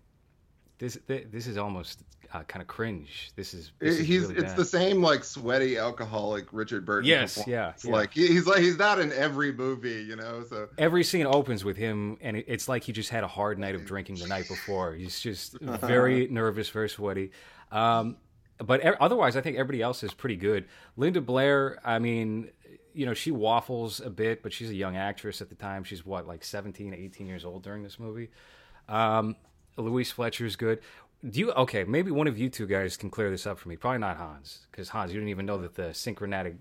this 0.77 0.95
thi- 0.95 1.25
this 1.29 1.47
is 1.47 1.57
almost 1.57 2.03
uh, 2.33 2.43
kind 2.43 2.61
of 2.61 2.67
cringe. 2.67 3.31
This 3.35 3.53
is 3.53 3.71
this 3.79 3.99
is 3.99 4.07
he's 4.07 4.21
really 4.23 4.35
it's 4.35 4.43
bad. 4.51 4.57
the 4.57 4.65
same 4.65 5.01
like 5.01 5.23
sweaty 5.23 5.77
alcoholic 5.77 6.45
Richard 6.51 6.85
Burton. 6.85 7.07
Yes, 7.09 7.41
yeah, 7.47 7.69
It's 7.71 7.85
yeah. 7.85 7.91
like 7.91 8.13
he's 8.13 8.45
like 8.45 8.59
he's 8.59 8.77
not 8.77 8.99
in 8.99 9.11
every 9.11 9.51
movie, 9.51 10.03
you 10.03 10.15
know. 10.15 10.43
So 10.49 10.69
Every 10.77 11.03
scene 11.03 11.25
opens 11.25 11.65
with 11.65 11.75
him, 11.75 12.17
and 12.21 12.37
it's 12.37 12.67
like 12.69 12.83
he 12.83 12.91
just 12.93 13.09
had 13.09 13.23
a 13.23 13.27
hard 13.27 13.57
night 13.59 13.75
of 13.75 13.83
drinking 13.85 14.15
the 14.17 14.27
night 14.27 14.47
before. 14.47 14.93
He's 14.93 15.19
just 15.19 15.59
very 15.61 16.27
nervous, 16.27 16.69
very 16.69 16.89
sweaty. 16.89 17.31
Um, 17.71 18.17
but 18.63 18.81
otherwise, 19.01 19.35
I 19.37 19.41
think 19.41 19.57
everybody 19.57 19.81
else 19.81 20.03
is 20.03 20.13
pretty 20.13 20.35
good. 20.35 20.65
Linda 20.97 21.21
Blair, 21.21 21.79
I 21.83 21.97
mean, 21.99 22.51
you 22.99 23.05
know, 23.05 23.13
she 23.13 23.31
waffles 23.31 24.01
a 24.01 24.09
bit, 24.09 24.43
but 24.43 24.51
she's 24.51 24.69
a 24.69 24.75
young 24.75 24.97
actress 24.97 25.41
at 25.41 25.47
the 25.49 25.55
time. 25.55 25.83
She's 25.85 26.05
what, 26.05 26.27
like 26.27 26.43
17, 26.43 26.93
18 26.93 27.27
years 27.27 27.45
old 27.45 27.63
during 27.63 27.81
this 27.81 27.97
movie. 27.97 28.29
Um, 28.89 29.35
Louise 29.77 30.11
Fletcher's 30.11 30.55
good. 30.57 30.79
Do 31.29 31.39
you 31.39 31.51
okay? 31.53 31.83
Maybe 31.85 32.11
one 32.11 32.27
of 32.27 32.37
you 32.37 32.49
two 32.49 32.67
guys 32.67 32.97
can 32.97 33.09
clear 33.09 33.29
this 33.29 33.45
up 33.47 33.57
for 33.57 33.69
me. 33.69 33.77
Probably 33.77 33.99
not 33.99 34.17
Hans, 34.17 34.67
because 34.71 34.89
Hans, 34.89 35.11
you 35.13 35.19
didn't 35.19 35.29
even 35.29 35.45
know 35.45 35.57
that 35.59 35.75
the 35.75 35.93
synchronatic 35.93 36.55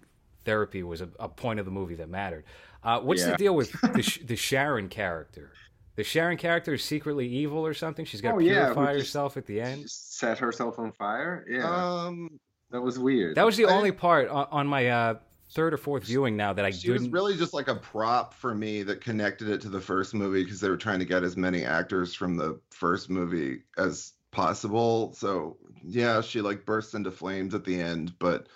therapy 0.45 0.83
was 0.83 1.01
a, 1.01 1.09
a 1.19 1.29
point 1.29 1.59
of 1.59 1.65
the 1.65 1.71
movie 1.73 1.95
that 1.97 2.09
mattered. 2.09 2.45
Uh, 2.85 3.01
what's 3.01 3.25
the 3.25 3.37
deal 3.37 3.55
with 3.57 3.73
the, 3.73 4.19
the 4.27 4.37
Sharon 4.37 4.89
character? 4.89 5.51
The 5.97 6.05
Sharon 6.05 6.37
character 6.39 6.75
is 6.75 6.85
secretly 6.85 7.27
evil 7.29 7.67
or 7.67 7.75
something. 7.75 8.05
She's 8.05 8.21
got 8.21 8.31
to 8.31 8.37
Oh, 8.37 8.39
purify 8.39 8.93
just- 8.95 9.07
herself 9.07 9.37
at 9.37 9.47
the 9.47 9.61
end. 9.61 9.91
set 9.91 10.39
herself 10.39 10.79
on 10.79 10.93
fire. 10.93 11.45
Yeah, 11.51 11.65
um 11.69 12.39
that 12.71 12.81
was 12.83 12.99
weird. 12.99 13.35
That 13.37 13.47
was 13.47 13.57
the 13.57 13.67
I- 13.67 13.73
only 13.73 13.91
part 13.93 14.29
on, 14.29 14.47
on 14.53 14.67
my 14.69 14.89
uh, 14.89 15.15
third 15.51 15.75
or 15.75 15.77
fourth 15.77 16.05
viewing 16.05 16.37
now 16.37 16.53
that 16.53 16.65
I 16.65 16.71
do. 16.71 16.77
she 16.77 16.91
was 16.91 17.03
didn't. 17.03 17.15
really 17.15 17.37
just 17.37 17.55
like 17.55 17.69
a 17.69 17.75
prop 17.75 18.35
for 18.35 18.55
me 18.55 18.83
that 18.85 19.01
connected 19.01 19.49
it 19.49 19.61
to 19.63 19.69
the 19.69 19.81
first 19.81 20.15
movie 20.15 20.45
because 20.45 20.61
they 20.61 20.69
were 20.69 20.77
trying 20.77 20.99
to 20.99 21.05
get 21.05 21.23
as 21.25 21.37
many 21.37 21.65
actors 21.65 22.15
from 22.15 22.37
the 22.37 22.61
first 22.71 23.09
movie 23.11 23.63
as 23.77 24.13
possible. 24.31 25.13
So 25.15 25.57
yeah, 25.85 26.21
she 26.21 26.41
like 26.41 26.67
bursts 26.67 26.95
into 26.95 27.11
flames 27.11 27.55
at 27.55 27.65
the 27.65 27.81
end, 27.81 28.19
but 28.19 28.49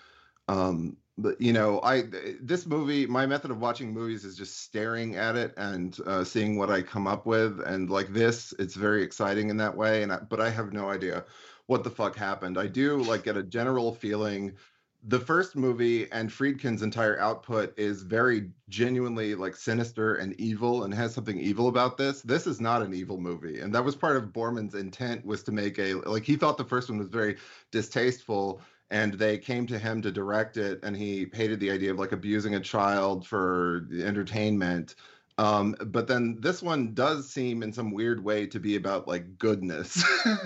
um 0.49 0.97
but 1.19 1.39
you 1.41 1.53
know 1.53 1.79
i 1.83 2.03
this 2.41 2.67
movie 2.67 3.07
my 3.07 3.27
method 3.27 3.51
of 3.51 3.61
watching 3.61 3.93
movies 3.93 4.25
is 4.25 4.35
just 4.35 4.63
staring 4.63 5.15
at 5.15 5.37
it 5.37 5.53
and 5.59 5.99
uh, 6.07 6.25
seeing 6.25 6.57
what 6.57 6.71
i 6.71 6.81
come 6.81 7.07
up 7.07 7.27
with 7.27 7.61
and 7.67 7.91
like 7.91 8.09
this 8.15 8.55
it's 8.59 8.75
very 8.75 9.03
exciting 9.03 9.51
in 9.51 9.57
that 9.59 9.77
way 9.77 10.03
and 10.03 10.11
I, 10.11 10.17
but 10.19 10.41
i 10.41 10.49
have 10.49 10.73
no 10.73 10.89
idea 10.89 11.25
what 11.67 11.85
the 11.85 11.91
fuck 11.91 12.17
happened. 12.17 12.59
I 12.59 12.67
do 12.67 13.03
like 13.03 13.25
get 13.25 13.37
a 13.37 13.43
general 13.43 13.95
feeling 13.95 14.57
the 15.05 15.19
first 15.19 15.57
movie 15.57 16.11
and 16.13 16.31
Friedkin's 16.31 16.83
entire 16.83 17.19
output 17.19 17.77
is 17.77 18.03
very 18.03 18.51
genuinely 18.69 19.35
like 19.35 19.57
sinister 19.57 20.15
and 20.15 20.39
evil 20.41 20.85
and 20.85 20.95
has 20.95 21.13
something 21.13 21.39
evil 21.39 21.69
about 21.69 21.97
this. 21.97 22.23
This 22.23 22.47
is 22.47 22.61
not 22.61 22.83
an 22.83 22.95
evil 22.95 23.19
movie. 23.19 23.61
And 23.61 23.75
that 23.75 23.85
was 23.85 23.97
part 23.97 24.17
of 24.17 24.33
Boorman's 24.33 24.75
intent 24.75 25.27
was 25.27 25.43
to 25.45 25.53
make 25.53 25.79
a 25.79 25.95
like 25.95 26.25
he 26.25 26.37
thought 26.37 26.57
the 26.57 26.65
first 26.65 26.89
one 26.89 26.99
was 26.99 27.09
very 27.09 27.37
distasteful 27.73 28.61
and 28.91 29.15
they 29.15 29.39
came 29.39 29.67
to 29.67 29.79
him 29.79 30.03
to 30.03 30.13
direct 30.13 30.57
it 30.57 30.79
and 30.85 30.97
he 30.97 31.27
hated 31.33 31.59
the 31.59 31.71
idea 31.71 31.91
of 31.91 31.99
like 31.99 32.13
abusing 32.13 32.55
a 32.55 32.61
child 32.61 33.27
for 33.27 33.89
entertainment 33.93 34.95
um, 35.39 35.75
but 35.87 36.07
then 36.07 36.37
this 36.41 36.63
one 36.63 36.93
does 36.93 37.29
seem 37.29 37.63
in 37.63 37.73
some 37.73 37.91
weird 37.91 38.23
way 38.23 38.47
to 38.47 38.61
be 38.61 38.77
about 38.77 39.09
like 39.09 39.39
goodness 39.39 40.05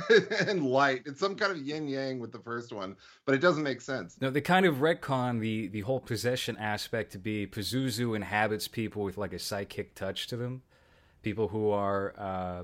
and 0.47 0.65
light. 0.65 1.03
It's 1.07 1.19
some 1.19 1.35
kind 1.35 1.51
of 1.51 1.59
yin 1.59 1.89
yang 1.89 2.21
with 2.21 2.31
the 2.31 2.39
first 2.39 2.73
one, 2.73 2.97
but 3.25 3.35
it 3.35 3.41
doesn't 3.41 3.65
make 3.65 3.81
sense. 3.81 4.17
No, 4.21 4.31
they 4.31 4.41
kind 4.41 4.65
of 4.65 4.77
retcon 4.77 5.41
the 5.41 5.69
the 5.69 5.81
whole 5.81 5.99
possession 5.99 6.57
aspect 6.59 7.13
to 7.13 7.19
be 7.19 7.47
Pazuzu 7.47 8.15
inhabits 8.15 8.69
people 8.69 9.03
with 9.03 9.19
like 9.19 9.33
a 9.33 9.41
psychic 9.41 9.95
touch 9.97 10.29
to 10.29 10.37
them, 10.37 10.63
people 11.23 11.49
who 11.49 11.71
are 11.71 12.15
uh, 12.17 12.63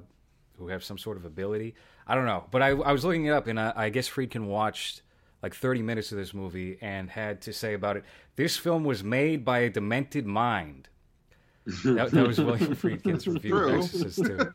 who 0.59 0.69
have 0.69 0.85
some 0.85 0.99
sort 0.99 1.17
of 1.17 1.25
ability. 1.25 1.75
I 2.07 2.15
don't 2.15 2.27
know, 2.27 2.45
but 2.53 2.63
I, 2.63 2.69
I 2.69 2.93
was 2.93 3.05
looking 3.05 3.27
it 3.27 3.31
up, 3.31 3.49
and 3.49 3.59
I, 3.59 3.73
I 3.75 3.89
guess 3.89 4.09
Friedkin 4.09 4.47
watched 4.47 5.03
like 5.43 5.55
30 5.55 5.83
minutes 5.83 6.13
of 6.13 6.19
this 6.19 6.33
movie 6.33 6.79
and 6.81 7.11
had 7.11 7.41
to 7.43 7.53
say 7.53 7.75
about 7.75 7.97
it. 7.97 8.05
This 8.37 8.57
film 8.57 8.85
was 8.85 9.03
made 9.03 9.45
by 9.45 9.59
a 9.61 9.71
demented 9.71 10.25
mind 10.25 10.89
that, 11.67 12.11
that, 12.13 12.27
was 12.27 12.39
William 12.39 12.75
Friedkin's 12.75 13.27
review 13.27 13.57
of 13.57 13.75
Exorcist 13.75 14.25
too. 14.25 14.53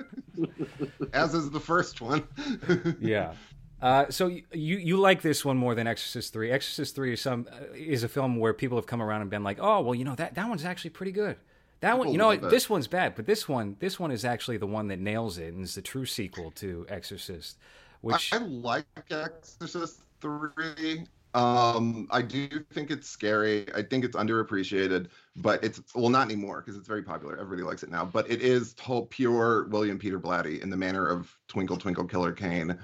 As 1.13 1.33
is 1.33 1.49
the 1.49 1.59
first 1.59 2.01
one. 2.01 2.27
yeah. 2.99 3.33
Uh, 3.81 4.09
so 4.09 4.27
you 4.27 4.43
you 4.77 4.97
like 4.97 5.21
this 5.21 5.45
one 5.45 5.55
more 5.57 5.75
than 5.75 5.87
Exorcist 5.87 6.33
three? 6.33 6.51
Exorcist 6.51 6.95
three 6.95 7.13
is 7.13 7.21
some 7.21 7.47
uh, 7.51 7.73
is 7.73 8.03
a 8.03 8.09
film 8.09 8.37
where 8.37 8.53
people 8.53 8.77
have 8.77 8.87
come 8.87 9.01
around 9.01 9.21
and 9.21 9.29
been 9.29 9.43
like, 9.43 9.59
oh 9.61 9.81
well, 9.81 9.95
you 9.95 10.03
know 10.03 10.15
that 10.15 10.35
that 10.35 10.49
one's 10.49 10.65
actually 10.65 10.89
pretty 10.89 11.11
good. 11.11 11.37
That 11.79 11.91
people 11.91 12.05
one, 12.05 12.11
you 12.11 12.17
know, 12.17 12.35
this 12.35 12.69
one's 12.69 12.87
bad, 12.87 13.15
but 13.15 13.25
this 13.25 13.47
one 13.47 13.77
this 13.79 13.99
one 13.99 14.11
is 14.11 14.25
actually 14.25 14.57
the 14.57 14.67
one 14.67 14.87
that 14.87 14.99
nails 14.99 15.37
it 15.37 15.53
and 15.53 15.63
is 15.63 15.75
the 15.75 15.81
true 15.81 16.05
sequel 16.05 16.51
to 16.51 16.85
Exorcist. 16.89 17.57
Which 18.01 18.33
I, 18.33 18.37
I 18.37 18.39
like 18.39 18.85
Exorcist 19.11 20.01
three. 20.21 21.05
Um, 21.37 22.07
I 22.09 22.23
do 22.23 22.47
think 22.73 22.89
it's 22.89 23.07
scary. 23.07 23.67
I 23.75 23.83
think 23.83 24.03
it's 24.03 24.15
underappreciated, 24.17 25.09
but 25.35 25.63
it's 25.63 25.79
well 25.93 26.09
not 26.09 26.25
anymore 26.25 26.61
because 26.61 26.75
it's 26.75 26.87
very 26.87 27.03
popular. 27.03 27.37
Everybody 27.37 27.61
likes 27.61 27.83
it 27.83 27.91
now. 27.91 28.05
But 28.05 28.29
it 28.29 28.41
is 28.41 28.73
whole 28.79 29.05
pure 29.05 29.67
William 29.67 29.99
Peter 29.99 30.19
Blatty 30.19 30.63
in 30.63 30.71
the 30.71 30.77
manner 30.77 31.07
of 31.07 31.31
Twinkle 31.47 31.77
Twinkle 31.77 32.05
Killer 32.05 32.31
Kane. 32.31 32.75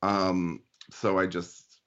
Um, 0.00 0.62
so 0.90 1.18
I 1.18 1.26
just 1.26 1.82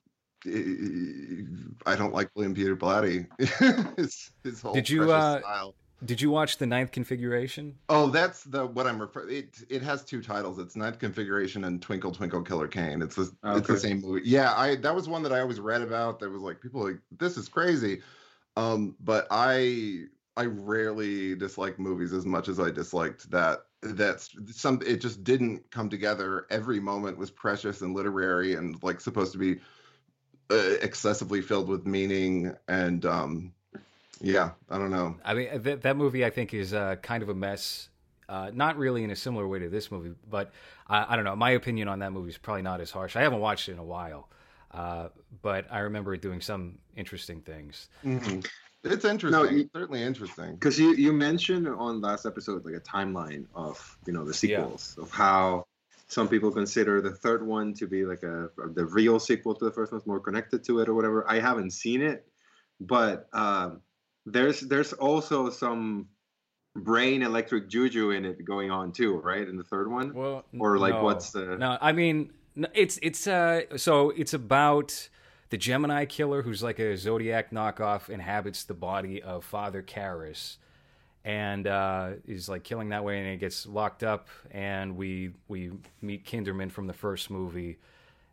I 0.46 1.96
don't 1.96 2.12
like 2.12 2.30
William 2.36 2.54
Peter 2.54 2.76
Blatty. 2.76 3.26
his, 3.96 4.30
his 4.44 4.62
whole 4.62 4.74
Did 4.74 4.88
you 4.88 5.10
uh, 5.10 5.40
style. 5.40 5.74
Did 6.04 6.20
you 6.20 6.30
watch 6.30 6.58
the 6.58 6.66
ninth 6.66 6.92
configuration? 6.92 7.76
Oh, 7.88 8.08
that's 8.08 8.44
the 8.44 8.66
what 8.66 8.86
I'm 8.86 9.00
referring. 9.00 9.34
It 9.36 9.58
it 9.68 9.82
has 9.82 10.04
two 10.04 10.22
titles. 10.22 10.58
It's 10.58 10.76
Ninth 10.76 10.98
Configuration 10.98 11.64
and 11.64 11.80
Twinkle 11.80 12.12
Twinkle 12.12 12.42
Killer 12.42 12.68
Kane. 12.68 13.00
It's 13.00 13.16
the 13.16 13.32
okay. 13.44 13.58
it's 13.58 13.68
the 13.68 13.78
same 13.78 14.00
movie. 14.00 14.22
Yeah, 14.24 14.52
I 14.54 14.76
that 14.76 14.94
was 14.94 15.08
one 15.08 15.22
that 15.22 15.32
I 15.32 15.40
always 15.40 15.60
read 15.60 15.82
about. 15.82 16.20
That 16.20 16.30
was 16.30 16.42
like 16.42 16.60
people 16.60 16.84
like 16.84 16.98
this 17.16 17.36
is 17.36 17.48
crazy. 17.48 18.02
Um, 18.56 18.96
but 19.00 19.26
I 19.30 20.04
I 20.36 20.46
rarely 20.46 21.34
dislike 21.34 21.78
movies 21.78 22.12
as 22.12 22.26
much 22.26 22.48
as 22.48 22.58
I 22.58 22.70
disliked 22.70 23.30
that. 23.30 23.60
That's 23.82 24.30
some. 24.50 24.80
It 24.86 25.00
just 25.00 25.24
didn't 25.24 25.70
come 25.70 25.88
together. 25.88 26.46
Every 26.50 26.80
moment 26.80 27.18
was 27.18 27.30
precious 27.30 27.82
and 27.82 27.94
literary 27.94 28.54
and 28.54 28.82
like 28.82 29.00
supposed 29.00 29.32
to 29.32 29.38
be 29.38 29.60
uh, 30.50 30.76
excessively 30.82 31.40
filled 31.40 31.68
with 31.68 31.86
meaning 31.86 32.54
and 32.68 33.06
um 33.06 33.52
yeah, 34.24 34.50
I 34.70 34.78
don't 34.78 34.90
know. 34.90 35.16
I 35.24 35.34
mean, 35.34 35.62
th- 35.62 35.80
that 35.80 35.96
movie 35.96 36.24
I 36.24 36.30
think 36.30 36.54
is 36.54 36.72
uh, 36.74 36.96
kind 36.96 37.22
of 37.22 37.28
a 37.28 37.34
mess. 37.34 37.88
Uh, 38.26 38.50
not 38.54 38.78
really 38.78 39.04
in 39.04 39.10
a 39.10 39.16
similar 39.16 39.46
way 39.46 39.58
to 39.58 39.68
this 39.68 39.90
movie, 39.90 40.14
but 40.30 40.50
I, 40.88 41.12
I, 41.12 41.16
don't 41.16 41.26
know. 41.26 41.36
My 41.36 41.50
opinion 41.50 41.88
on 41.88 41.98
that 41.98 42.10
movie 42.10 42.30
is 42.30 42.38
probably 42.38 42.62
not 42.62 42.80
as 42.80 42.90
harsh. 42.90 43.16
I 43.16 43.20
haven't 43.20 43.40
watched 43.40 43.68
it 43.68 43.72
in 43.72 43.78
a 43.78 43.84
while, 43.84 44.30
uh, 44.70 45.08
but 45.42 45.66
I 45.70 45.80
remember 45.80 46.14
it 46.14 46.22
doing 46.22 46.40
some 46.40 46.78
interesting 46.96 47.42
things. 47.42 47.88
Mm-hmm. 48.02 48.40
It's 48.84 49.04
interesting. 49.04 49.30
No, 49.30 49.50
you, 49.50 49.68
certainly 49.74 50.02
interesting. 50.02 50.54
Because 50.54 50.78
you 50.78 50.94
you 50.94 51.12
mentioned 51.12 51.66
on 51.68 52.00
last 52.00 52.26
episode 52.26 52.64
like 52.64 52.74
a 52.74 52.80
timeline 52.80 53.46
of 53.54 53.98
you 54.06 54.12
know 54.12 54.24
the 54.24 54.34
sequels 54.34 54.94
yeah. 54.96 55.04
of 55.04 55.10
how 55.10 55.64
some 56.08 56.28
people 56.28 56.50
consider 56.50 57.00
the 57.00 57.10
third 57.10 57.46
one 57.46 57.72
to 57.74 57.86
be 57.86 58.04
like 58.04 58.22
a 58.22 58.50
the 58.74 58.84
real 58.84 59.18
sequel 59.18 59.54
to 59.54 59.64
the 59.64 59.70
first 59.70 59.92
one, 59.92 60.02
more 60.04 60.20
connected 60.20 60.64
to 60.64 60.80
it 60.80 60.88
or 60.88 60.94
whatever. 60.94 61.28
I 61.28 61.40
haven't 61.40 61.70
seen 61.70 62.02
it, 62.02 62.26
but 62.78 63.28
um, 63.32 63.80
there's 64.26 64.60
there's 64.60 64.92
also 64.92 65.50
some 65.50 66.08
brain 66.76 67.22
electric 67.22 67.68
juju 67.68 68.10
in 68.10 68.24
it 68.24 68.44
going 68.44 68.70
on 68.70 68.92
too, 68.92 69.18
right? 69.18 69.46
In 69.46 69.56
the 69.56 69.64
third 69.64 69.90
one, 69.90 70.12
well, 70.14 70.44
or 70.58 70.78
like 70.78 70.94
no. 70.94 71.04
what's 71.04 71.30
the? 71.30 71.56
No, 71.56 71.78
I 71.80 71.92
mean 71.92 72.30
it's 72.72 72.98
it's 73.02 73.26
uh 73.26 73.62
so 73.76 74.10
it's 74.10 74.32
about 74.34 75.08
the 75.50 75.58
Gemini 75.58 76.04
killer 76.04 76.42
who's 76.42 76.62
like 76.62 76.78
a 76.78 76.96
Zodiac 76.96 77.50
knockoff 77.50 78.08
inhabits 78.08 78.64
the 78.64 78.74
body 78.74 79.22
of 79.22 79.44
Father 79.44 79.82
Karras 79.82 80.56
and 81.24 81.66
uh, 81.66 82.10
is 82.26 82.48
like 82.48 82.64
killing 82.64 82.90
that 82.90 83.04
way 83.04 83.18
and 83.18 83.28
it 83.28 83.38
gets 83.38 83.66
locked 83.66 84.02
up 84.02 84.28
and 84.50 84.96
we 84.96 85.32
we 85.48 85.72
meet 86.02 86.24
Kinderman 86.26 86.70
from 86.70 86.86
the 86.86 86.92
first 86.92 87.30
movie 87.30 87.78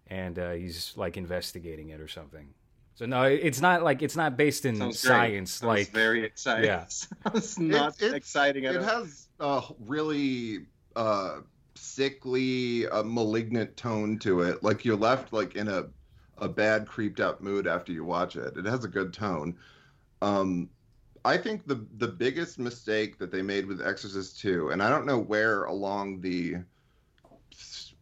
and 0.07 0.37
uh, 0.37 0.51
he's 0.51 0.93
like 0.97 1.17
investigating 1.17 1.89
it 1.89 2.01
or 2.01 2.07
something. 2.07 2.49
So 2.95 3.05
no, 3.05 3.23
it's 3.23 3.61
not 3.61 3.83
like 3.83 4.01
it's 4.01 4.15
not 4.15 4.37
based 4.37 4.65
in 4.65 4.75
Sounds 4.75 4.99
science. 4.99 5.53
Sounds 5.53 5.67
like 5.67 5.89
very 5.89 6.23
exciting. 6.23 6.65
Yeah, 6.65 6.85
it's 7.33 7.57
not 7.57 7.95
it's, 7.99 8.13
exciting. 8.13 8.65
It 8.65 8.81
has 8.81 9.27
a 9.39 9.61
really 9.79 10.65
uh, 10.95 11.39
sickly, 11.75 12.87
uh, 12.87 13.03
malignant 13.03 13.75
tone 13.77 14.19
to 14.19 14.41
it. 14.41 14.63
Like 14.63 14.85
you're 14.85 14.97
left 14.97 15.33
like 15.33 15.55
in 15.55 15.67
a 15.67 15.85
a 16.37 16.49
bad, 16.49 16.87
creeped 16.87 17.19
out 17.19 17.41
mood 17.41 17.67
after 17.67 17.91
you 17.91 18.03
watch 18.03 18.35
it. 18.35 18.57
It 18.57 18.65
has 18.65 18.83
a 18.83 18.87
good 18.87 19.13
tone. 19.13 19.55
Um, 20.21 20.69
I 21.23 21.37
think 21.37 21.67
the 21.67 21.85
the 21.97 22.07
biggest 22.07 22.59
mistake 22.59 23.17
that 23.19 23.31
they 23.31 23.41
made 23.41 23.65
with 23.65 23.81
Exorcist 23.81 24.39
2, 24.39 24.69
and 24.69 24.81
I 24.81 24.89
don't 24.89 25.05
know 25.05 25.19
where 25.19 25.65
along 25.65 26.21
the 26.21 26.57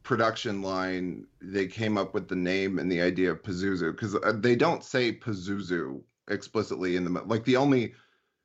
production 0.10 0.64
line 0.64 1.24
they 1.40 1.68
came 1.68 1.96
up 1.96 2.16
with 2.16 2.28
the 2.28 2.36
name 2.36 2.80
and 2.80 2.92
the 2.92 3.00
idea 3.00 3.30
of 3.30 3.44
Pazuzu 3.44 3.92
because 3.92 4.16
uh, 4.16 4.34
they 4.36 4.56
don't 4.56 4.84
say 4.84 5.14
Pazuzu 5.14 6.02
explicitly 6.28 6.96
in 6.96 7.04
the 7.04 7.22
like 7.28 7.44
the 7.44 7.56
only 7.56 7.94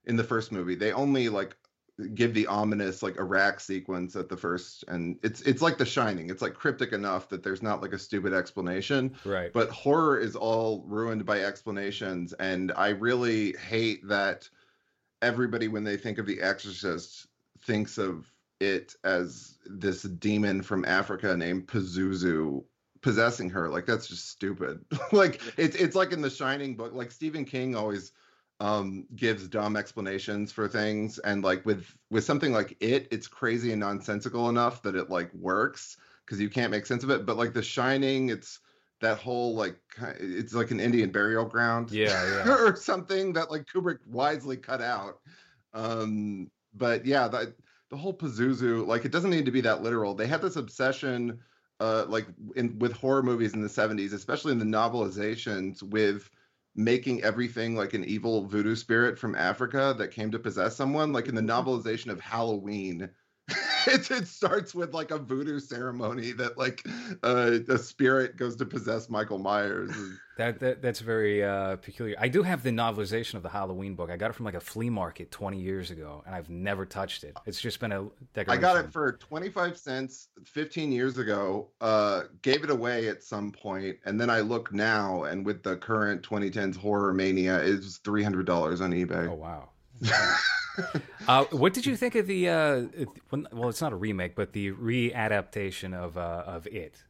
in 0.05 0.15
the 0.15 0.23
first 0.23 0.53
movie 0.53 0.75
they 0.75 0.93
only 0.93 1.31
like 1.31 1.57
give 2.13 2.35
the 2.35 2.47
ominous 2.49 3.03
like 3.03 3.17
Iraq 3.19 3.61
sequence 3.61 4.15
at 4.15 4.29
the 4.29 4.37
first 4.37 4.85
and 4.89 5.19
it's 5.23 5.41
it's 5.41 5.63
like 5.63 5.79
the 5.79 5.87
shining 5.87 6.29
it's 6.29 6.43
like 6.43 6.53
cryptic 6.53 6.93
enough 6.93 7.31
that 7.31 7.43
there's 7.43 7.63
not 7.63 7.81
like 7.81 7.95
a 7.95 7.99
stupid 7.99 8.35
explanation. 8.35 9.17
Right. 9.25 9.51
But 9.51 9.71
horror 9.71 10.19
is 10.19 10.37
all 10.37 10.85
ruined 10.87 11.25
by 11.25 11.45
explanations 11.45 12.35
and 12.35 12.73
I 12.77 12.91
really 12.91 13.55
hate 13.71 14.07
that 14.09 14.47
everybody 15.23 15.69
when 15.69 15.85
they 15.85 15.97
think 15.97 16.19
of 16.19 16.27
the 16.27 16.43
exorcist 16.43 17.27
thinks 17.63 17.97
of 17.97 18.31
it 18.61 18.95
as 19.05 19.59
this 19.67 20.03
demon 20.03 20.63
from 20.63 20.85
Africa 20.85 21.37
named 21.37 21.67
Pazuzu 21.67 22.65
possessing 23.03 23.51
her. 23.51 23.69
Like 23.69 23.87
that's 23.87 24.07
just 24.07 24.31
stupid. 24.31 24.85
like 25.13 25.41
it's 25.57 25.77
it's 25.77 25.97
like 25.97 26.13
in 26.13 26.23
the 26.23 26.31
Shining 26.31 26.77
book. 26.77 26.93
Like 26.95 27.11
Stephen 27.11 27.45
King 27.45 27.77
always 27.77 28.13
um 28.61 29.07
gives 29.17 29.49
dumb 29.49 29.77
explanations 29.77 30.53
for 30.53 30.69
things 30.69 31.19
and 31.19 31.43
like 31.43 31.67
with 31.67 31.87
with 32.11 32.25
something 32.25 32.53
like 32.53 32.77
it 32.81 33.09
it's 33.11 33.27
crazy 33.27 33.73
and 33.73 33.81
nonsensical 33.81 34.49
enough 34.49 34.81
that 34.83 34.95
it 34.95 35.11
like 35.11 35.33
works 35.35 35.97
because 36.25 36.41
you 36.41 36.49
can't 36.49 36.71
make 36.71 36.87
sense 36.87 37.03
of 37.03 37.11
it 37.11 37.27
but 37.27 37.37
like 37.37 37.53
the 37.53 37.63
shining 37.63 38.29
it's 38.29 38.61
that 39.01 39.19
whole 39.19 39.57
like 39.57 39.77
it's 40.21 40.55
like 40.55 40.71
an 40.71 40.79
indian 40.79 41.11
burial 41.11 41.45
ground 41.45 41.91
yeah, 41.91 42.45
yeah. 42.47 42.55
or 42.55 42.77
something 42.77 43.33
that 43.33 43.51
like 43.51 43.67
kubrick 43.67 43.99
wisely 44.07 44.57
cut 44.57 44.81
out 44.81 45.19
um 45.73 46.49
but 46.75 47.05
yeah 47.05 47.27
that 47.27 47.55
the 47.95 48.01
whole 48.01 48.13
Pazuzu, 48.13 48.85
like 48.87 49.05
it 49.05 49.13
doesn't 49.13 49.31
need 49.31 49.45
to 49.45 49.53
be 49.53 49.61
that 49.61 49.83
literal. 49.83 50.15
They 50.15 50.27
had 50.27 50.43
this 50.43 50.57
obsession, 50.57 51.39
uh, 51.79 52.07
like 52.09 52.27
in 52.57 52.77
with 52.81 52.93
horror 52.93 53.23
movies 53.23 53.55
in 53.55 53.63
the 53.63 53.69
'70s, 53.69 54.13
especially 54.13 54.51
in 54.51 54.59
the 54.59 54.65
novelizations, 54.65 55.81
with 55.81 56.29
making 56.75 57.23
everything 57.23 57.77
like 57.77 57.95
an 57.95 58.05
evil 58.05 58.47
voodoo 58.49 58.75
spirit 58.75 59.17
from 59.17 59.37
Africa 59.37 59.95
that 59.97 60.11
came 60.11 60.33
to 60.33 60.41
possess 60.41 60.75
someone. 60.75 61.13
Like 61.13 61.29
in 61.29 61.37
the 61.37 61.41
novelization 61.41 62.09
of 62.09 62.21
Halloween, 62.21 63.09
it, 63.87 64.11
it 64.11 64.29
starts 64.29 64.75
with 64.75 64.95
like 64.95 65.11
a 65.11 65.19
voodoo 65.19 65.61
ceremony 65.61 66.33
that 66.33 66.59
like 66.59 66.87
uh, 67.23 67.59
a 67.69 67.79
spirit 67.79 68.37
goes 68.37 68.57
to 68.57 68.65
possess 68.65 69.09
Michael 69.09 69.39
Myers. 69.39 69.93
That, 70.37 70.59
that 70.61 70.83
that's 70.83 71.01
very 71.01 71.45
uh, 71.45 71.77
peculiar. 71.77 72.17
I 72.19 72.29
do 72.29 72.43
have 72.43 72.63
the 72.63 72.71
novelization 72.71 73.35
of 73.35 73.43
the 73.43 73.49
Halloween 73.49 73.95
book. 73.95 74.11
I 74.11 74.17
got 74.17 74.31
it 74.31 74.35
from 74.35 74.47
like 74.47 74.55
a 74.55 74.61
flea 74.61 74.91
market 74.91 75.31
20 75.31 75.61
years 75.61 75.91
ago, 75.91 76.23
and 76.27 76.35
I've 76.35 76.51
never 76.51 76.85
touched 76.85 77.23
it. 77.23 77.37
It's 77.47 77.61
just 77.61 77.79
been 77.79 77.93
a 77.93 78.09
decoration. 78.35 78.65
I 78.65 78.75
got 78.75 78.85
it 78.85 78.93
for 78.93 79.13
25 79.13 79.79
cents 79.79 80.29
15 80.45 80.91
years 80.91 81.19
ago. 81.19 81.69
Uh, 81.81 82.23
gave 82.43 82.65
it 82.65 82.71
away 82.71 83.09
at 83.09 83.23
some 83.23 83.53
point, 83.53 83.97
and 84.05 84.21
then 84.21 84.29
I 84.29 84.41
look 84.41 84.73
now, 84.73 85.25
and 85.25 85.47
with 85.47 85.63
the 85.63 85.77
current 85.77 86.23
2010s 86.23 86.77
horror 86.77 87.15
mania, 87.15 87.59
it's 87.59 88.01
$300 88.01 88.81
on 88.81 88.91
eBay. 88.91 89.29
Oh 89.29 89.35
wow. 89.35 89.69
uh, 91.29 91.45
what 91.51 91.75
did 91.75 91.87
you 91.87 91.97
think 91.97 92.15
of 92.15 92.27
the? 92.27 92.49
Uh, 92.49 92.83
well, 93.53 93.69
it's 93.69 93.81
not 93.81 93.93
a 93.93 93.97
remake, 93.97 94.35
but 94.35 94.53
the 94.53 94.73
readaptation 94.73 95.95
of 95.95 96.17
uh, 96.17 96.45
of 96.47 96.67
it 96.67 97.03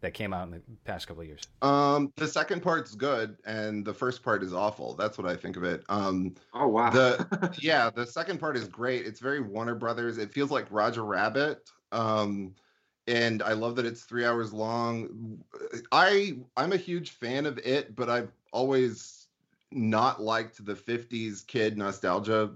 that 0.00 0.14
came 0.14 0.32
out 0.32 0.44
in 0.44 0.50
the 0.52 0.62
past 0.84 1.08
couple 1.08 1.22
of 1.22 1.26
years. 1.26 1.42
Um, 1.62 2.12
the 2.16 2.28
second 2.28 2.62
part's 2.62 2.94
good, 2.94 3.36
and 3.44 3.84
the 3.84 3.94
first 3.94 4.22
part 4.22 4.42
is 4.42 4.54
awful. 4.54 4.94
That's 4.94 5.18
what 5.18 5.26
I 5.26 5.34
think 5.34 5.56
of 5.56 5.64
it. 5.64 5.84
Um, 5.88 6.34
oh 6.54 6.68
wow. 6.68 6.90
The 6.90 7.56
yeah, 7.60 7.90
the 7.90 8.06
second 8.06 8.38
part 8.38 8.56
is 8.56 8.68
great. 8.68 9.06
It's 9.06 9.20
very 9.20 9.40
Warner 9.40 9.74
Brothers. 9.74 10.18
It 10.18 10.32
feels 10.32 10.50
like 10.50 10.66
Roger 10.70 11.04
Rabbit. 11.04 11.70
Um, 11.92 12.54
and 13.06 13.42
I 13.42 13.54
love 13.54 13.74
that 13.76 13.86
it's 13.86 14.02
three 14.02 14.24
hours 14.24 14.52
long. 14.52 15.38
I 15.90 16.38
I'm 16.56 16.72
a 16.72 16.76
huge 16.76 17.10
fan 17.10 17.46
of 17.46 17.58
it, 17.58 17.96
but 17.96 18.08
I've 18.08 18.30
always 18.52 19.26
not 19.70 20.20
liked 20.22 20.64
the 20.64 20.74
50s 20.74 21.46
kid 21.46 21.76
nostalgia 21.76 22.50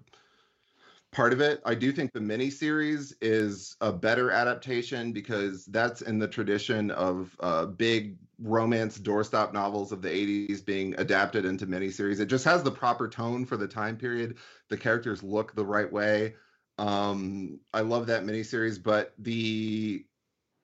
part 1.12 1.34
of 1.34 1.40
it. 1.40 1.60
I 1.64 1.74
do 1.74 1.92
think 1.92 2.12
the 2.12 2.20
miniseries 2.20 3.14
is 3.20 3.76
a 3.80 3.92
better 3.92 4.30
adaptation 4.30 5.12
because 5.12 5.66
that's 5.66 6.00
in 6.00 6.18
the 6.18 6.26
tradition 6.26 6.90
of 6.90 7.36
uh, 7.40 7.66
big 7.66 8.16
romance 8.40 8.98
doorstop 8.98 9.52
novels 9.52 9.92
of 9.92 10.00
the 10.02 10.08
80s 10.08 10.64
being 10.64 10.94
adapted 10.98 11.44
into 11.44 11.66
miniseries. 11.66 12.18
It 12.18 12.26
just 12.26 12.46
has 12.46 12.62
the 12.62 12.70
proper 12.70 13.08
tone 13.08 13.44
for 13.44 13.58
the 13.58 13.68
time 13.68 13.96
period. 13.96 14.38
The 14.68 14.76
characters 14.78 15.22
look 15.22 15.54
the 15.54 15.66
right 15.66 15.90
way. 15.90 16.34
Um, 16.78 17.60
I 17.74 17.82
love 17.82 18.06
that 18.06 18.24
miniseries, 18.24 18.82
but 18.82 19.12
the 19.18 20.06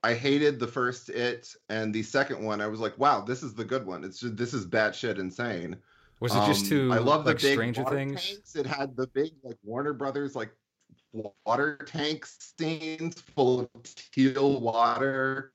I 0.02 0.14
hated 0.14 0.58
the 0.58 0.66
first 0.66 1.10
it 1.10 1.54
and 1.68 1.92
the 1.92 2.02
second 2.02 2.42
one. 2.42 2.60
I 2.60 2.68
was 2.68 2.80
like, 2.80 2.96
wow, 2.98 3.20
this 3.20 3.42
is 3.42 3.54
the 3.54 3.64
good 3.64 3.84
one. 3.84 4.04
It's 4.04 4.20
just 4.20 4.36
this 4.36 4.54
is 4.54 4.66
batshit 4.66 5.18
insane. 5.18 5.76
Was 6.20 6.34
it 6.34 6.44
just 6.46 6.62
Um, 6.64 6.68
too? 6.68 6.90
I 6.92 6.98
love 6.98 7.24
the 7.24 7.30
like 7.30 7.40
big 7.42 7.52
Stranger 7.54 7.84
Things. 7.84 8.24
tanks. 8.26 8.56
It 8.56 8.66
had 8.66 8.96
the 8.96 9.06
big 9.08 9.32
like 9.42 9.56
Warner 9.62 9.92
Brothers 9.92 10.34
like 10.34 10.50
water 11.12 11.78
tank 11.86 12.26
scenes 12.26 13.20
full 13.34 13.60
of 13.60 13.94
teal 14.12 14.60
water. 14.60 15.52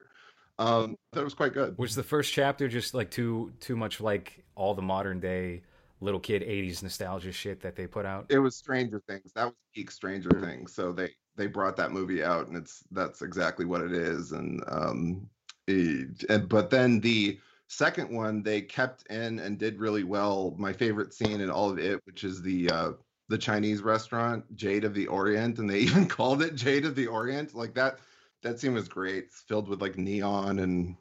Um, 0.59 0.97
that 1.11 1.23
was 1.23 1.33
quite 1.33 1.53
good. 1.53 1.77
Was 1.77 1.95
the 1.95 2.03
first 2.03 2.31
chapter 2.33 2.67
just 2.67 2.93
like 2.93 3.11
too 3.11 3.51
too 3.59 3.75
much 3.75 3.99
like 3.99 4.43
all 4.55 4.73
the 4.73 4.81
modern 4.81 5.19
day 5.19 5.63
little 5.99 6.19
kid 6.19 6.41
'80s 6.43 6.83
nostalgia 6.83 7.31
shit 7.31 7.61
that 7.61 7.75
they 7.75 7.87
put 7.87 8.05
out? 8.05 8.27
It 8.29 8.39
was 8.39 8.55
Stranger 8.55 9.01
Things. 9.07 9.31
That 9.33 9.45
was 9.45 9.53
peak 9.73 9.91
Stranger 9.91 10.29
Things. 10.41 10.73
So 10.73 10.91
they 10.93 11.09
they 11.35 11.47
brought 11.47 11.75
that 11.77 11.91
movie 11.91 12.23
out, 12.23 12.47
and 12.47 12.55
it's 12.55 12.83
that's 12.91 13.21
exactly 13.21 13.65
what 13.65 13.81
it 13.81 13.91
is. 13.91 14.31
And 14.31 14.63
um, 14.67 15.29
it- 15.67 16.23
and 16.29 16.47
but 16.47 16.69
then 16.69 16.99
the 16.99 17.39
second 17.73 18.15
one 18.15 18.43
they 18.43 18.61
kept 18.61 19.05
in 19.07 19.39
and 19.39 19.57
did 19.57 19.79
really 19.79 20.03
well. 20.03 20.55
My 20.57 20.73
favorite 20.73 21.13
scene 21.13 21.41
in 21.41 21.49
all 21.49 21.69
of 21.69 21.79
it, 21.79 21.99
which 22.05 22.23
is 22.23 22.41
the 22.41 22.69
uh, 22.69 22.91
the 23.29 23.37
Chinese 23.37 23.81
restaurant 23.81 24.43
Jade 24.55 24.83
of 24.83 24.93
the 24.93 25.07
Orient, 25.07 25.59
and 25.59 25.69
they 25.69 25.79
even 25.89 26.07
called 26.07 26.41
it 26.41 26.55
Jade 26.55 26.85
of 26.85 26.95
the 26.95 27.07
Orient. 27.07 27.53
Like 27.53 27.73
that 27.75 27.99
that 28.43 28.59
scene 28.59 28.73
was 28.73 28.87
great. 28.87 29.25
It's 29.25 29.41
filled 29.41 29.67
with 29.67 29.81
like 29.81 29.97
neon 29.97 30.59
and 30.59 30.95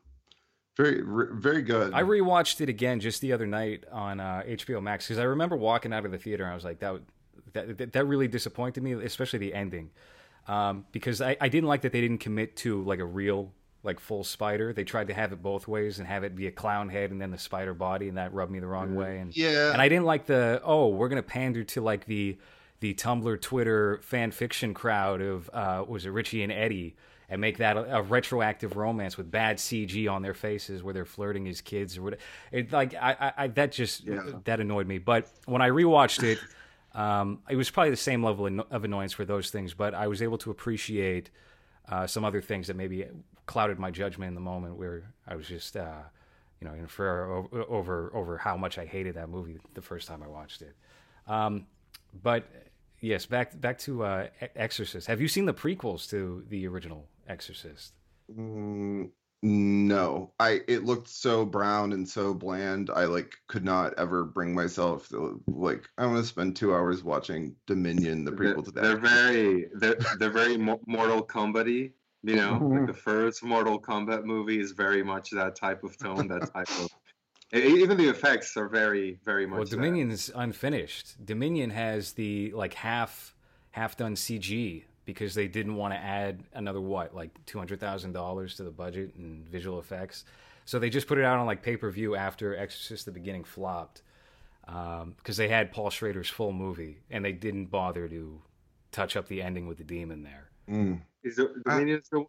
very 0.77 1.03
very 1.05 1.63
good. 1.63 1.93
I 1.93 2.03
rewatched 2.03 2.61
it 2.61 2.69
again 2.69 3.01
just 3.01 3.21
the 3.21 3.33
other 3.33 3.47
night 3.47 3.85
on 3.91 4.21
uh, 4.21 4.43
HBO 4.47 4.83
Max 4.83 5.07
because 5.07 5.19
I 5.19 5.25
remember 5.25 5.57
walking 5.57 5.93
out 5.93 6.07
of 6.07 6.13
the 6.13 6.19
theater 6.19 6.45
and 6.45 6.53
I 6.53 6.55
was 6.55 6.65
like, 6.65 6.81
that 6.81 7.03
that, 7.53 7.93
that 7.93 8.05
really 8.07 8.29
disappointed 8.29 8.83
me, 8.83 8.93
especially 8.93 9.39
the 9.39 9.53
ending, 9.53 9.91
um, 10.49 10.87
because 10.91 11.21
I, 11.21 11.37
I 11.41 11.49
didn't 11.49 11.69
like 11.69 11.83
that 11.83 11.93
they 11.93 12.01
didn't 12.01 12.19
commit 12.19 12.57
to 12.59 12.83
like 12.83 13.01
a 13.01 13.05
real 13.05 13.53
like 13.85 13.99
full 14.01 14.23
spider. 14.25 14.73
They 14.73 14.85
tried 14.85 15.09
to 15.09 15.15
have 15.15 15.33
it 15.33 15.43
both 15.43 15.67
ways 15.67 15.99
and 15.99 16.07
have 16.07 16.23
it 16.25 16.37
be 16.37 16.47
a 16.47 16.53
clown 16.53 16.89
head 16.89 17.11
and 17.11 17.21
then 17.21 17.31
the 17.31 17.39
spider 17.39 17.75
body, 17.75 18.09
and 18.09 18.17
that 18.19 18.33
rubbed 18.33 18.53
me 18.53 18.61
the 18.61 18.67
wrong 18.67 18.95
way. 18.95 19.19
And 19.19 19.37
yeah, 19.37 19.73
and 19.73 19.83
I 19.83 19.89
didn't 19.89 20.05
like 20.05 20.27
the 20.27 20.61
oh 20.65 20.89
we're 20.89 21.09
gonna 21.09 21.23
pander 21.23 21.65
to 21.65 21.81
like 21.81 22.05
the 22.07 22.39
the 22.81 22.95
Tumblr, 22.95 23.41
Twitter 23.41 24.01
fan 24.03 24.31
fiction 24.33 24.75
crowd 24.75 25.21
of 25.21 25.49
uh, 25.53 25.85
was 25.87 26.05
it 26.07 26.11
Richie 26.11 26.43
and 26.43 26.51
Eddie 26.53 26.97
and 27.29 27.41
make 27.41 27.59
that 27.59 27.77
a, 27.77 27.97
a 27.99 28.03
retroactive 28.03 28.77
romance 28.77 29.17
with 29.17 29.31
bad 29.31 29.57
CG 29.57 30.11
on 30.11 30.21
their 30.23 30.35
faces 30.35 30.83
where 30.83 30.93
they're 30.93 31.05
flirting 31.05 31.49
as 31.49 31.61
kids 31.61 31.97
or 31.97 32.03
whatever. 32.03 32.23
It 32.51 32.73
like 32.73 32.95
I, 32.95 33.33
I, 33.37 33.47
that 33.49 33.73
just 33.73 34.05
Yeah. 34.05 34.21
that 34.45 34.61
annoyed 34.61 34.87
me. 34.87 34.99
But 34.99 35.29
when 35.47 35.63
I 35.63 35.71
rewatched 35.71 36.25
it, 36.25 36.39
um, 36.95 37.39
it 37.49 37.57
was 37.57 37.71
probably 37.71 37.91
the 37.91 37.97
same 37.97 38.23
level 38.23 38.47
of 38.47 38.67
of 38.71 38.85
annoyance 38.85 39.13
for 39.13 39.25
those 39.25 39.51
things. 39.51 39.75
But 39.75 39.95
I 39.95 40.09
was 40.09 40.21
able 40.21 40.39
to 40.39 40.51
appreciate 40.51 41.31
uh, 41.89 42.07
some 42.07 42.25
other 42.25 42.41
things 42.41 42.67
that 42.67 42.77
maybe 42.77 43.07
clouded 43.47 43.79
my 43.79 43.91
judgment 43.91 44.29
in 44.29 44.35
the 44.35 44.41
moment 44.41 44.77
where 44.77 45.13
I 45.27 45.37
was 45.37 45.47
just. 45.47 45.77
Uh, 45.77 46.03
you 46.63 46.69
know, 46.69 46.75
infer 46.75 47.25
o- 47.29 47.67
over 47.69 48.15
over 48.15 48.39
how 48.39 48.57
much 48.57 48.79
I 48.79 48.87
hated 48.87 49.17
that 49.17 49.29
movie 49.29 49.59
the 49.75 49.83
first 49.83 50.07
time 50.07 50.23
I 50.23 50.29
watched 50.29 50.63
it. 50.63 50.77
Um, 51.27 51.67
but 52.23 52.45
yes, 53.01 53.27
back 53.27 53.61
back 53.61 53.79
to 53.81 54.05
uh, 54.05 54.27
Exorcist. 54.55 55.09
Have 55.09 55.21
you 55.21 55.27
seen 55.27 55.45
the 55.45 55.55
prequels 55.55 56.09
to 56.11 56.45
the 56.49 56.69
original 56.69 57.09
Exorcist? 57.27 57.95
Mm, 58.33 59.11
no, 59.43 60.31
I 60.39 60.61
it 60.69 60.85
looked 60.85 61.09
so 61.09 61.45
brown 61.45 61.93
and 61.93 62.09
so 62.09 62.33
bland. 62.33 62.91
I 62.95 63.07
like 63.07 63.35
could 63.49 63.65
not 63.65 63.95
ever 63.99 64.23
bring 64.25 64.55
myself 64.55 65.09
to 65.09 65.43
like 65.49 65.89
I 65.99 66.07
want 66.07 66.19
to 66.19 66.25
spend 66.25 66.55
two 66.55 66.73
hours 66.73 67.03
watching 67.03 67.57
Dominion, 67.67 68.25
the 68.25 68.31
prequel 68.31 68.65
to 68.67 68.71
that. 68.71 68.83
They're 68.83 68.97
very 68.99 69.69
they're 69.75 69.97
they're 70.21 70.31
very 70.31 70.57
Mortal 70.57 71.27
Kombat-y. 71.27 71.91
You 72.25 72.37
know, 72.37 72.59
like 72.63 72.87
the 72.87 72.95
first 72.95 73.43
Mortal 73.43 73.81
Kombat 73.81 74.25
movie 74.25 74.61
is 74.61 74.73
very 74.73 75.03
much 75.03 75.31
that 75.31 75.57
type 75.57 75.83
of 75.83 75.99
tone, 75.99 76.29
that 76.29 76.53
type 76.53 76.69
of. 76.79 76.89
Even 77.53 77.99
the 77.99 78.09
effects 78.09 78.57
are 78.57 78.69
very 78.69 79.19
very 79.25 79.45
much. 79.45 79.57
Well, 79.57 79.65
that. 79.65 79.77
Dominion 79.77 80.11
is 80.11 80.31
unfinished. 80.35 81.25
Dominion 81.25 81.71
has 81.71 82.13
the 82.13 82.53
like 82.53 82.75
half 82.75 83.35
half 83.73 83.97
done 83.97 84.15
CG 84.15 84.85
because 85.05 85.35
they 85.35 85.49
didn't 85.49 85.75
want 85.75 85.93
to 85.95 85.99
add 85.99 86.45
another 86.55 86.81
what 86.81 87.15
like 87.15 87.31
two 87.45 87.59
hundred 87.59 87.81
thousand 87.81 88.13
dollars 88.13 88.57
to 88.57 88.63
the 88.63 88.71
budget 88.71 89.15
and 89.17 89.49
visual 89.49 89.81
effects. 89.81 90.25
So 90.65 90.79
they 90.79 90.91
just 90.91 91.09
put 91.09 91.19
it 91.19 91.25
out 91.25 91.39
on 91.39 91.47
like 91.47 91.63
pay 91.63 91.77
per 91.77 91.91
view 91.91 92.15
after 92.15 92.57
Exorcist: 92.57 93.05
The 93.05 93.13
Beginning 93.13 93.45
flopped 93.45 94.03
because 94.65 95.37
they 95.37 95.49
had 95.49 95.73
Paul 95.73 95.91
Schrader's 95.91 96.29
full 96.29 96.53
movie 96.53 96.99
and 97.11 97.25
they 97.25 97.33
didn't 97.33 97.67
bother 97.67 98.09
to 98.09 98.41
touch 98.93 99.17
up 99.17 99.27
the 99.27 99.43
ending 99.43 99.67
with 99.67 99.79
the 99.79 99.85
demon 99.85 100.23
there. 100.23 100.51
Mm. 100.69 101.01
Is 101.25 101.37
the 101.37 101.63
Dominion's 101.65 102.09
the, 102.09 102.25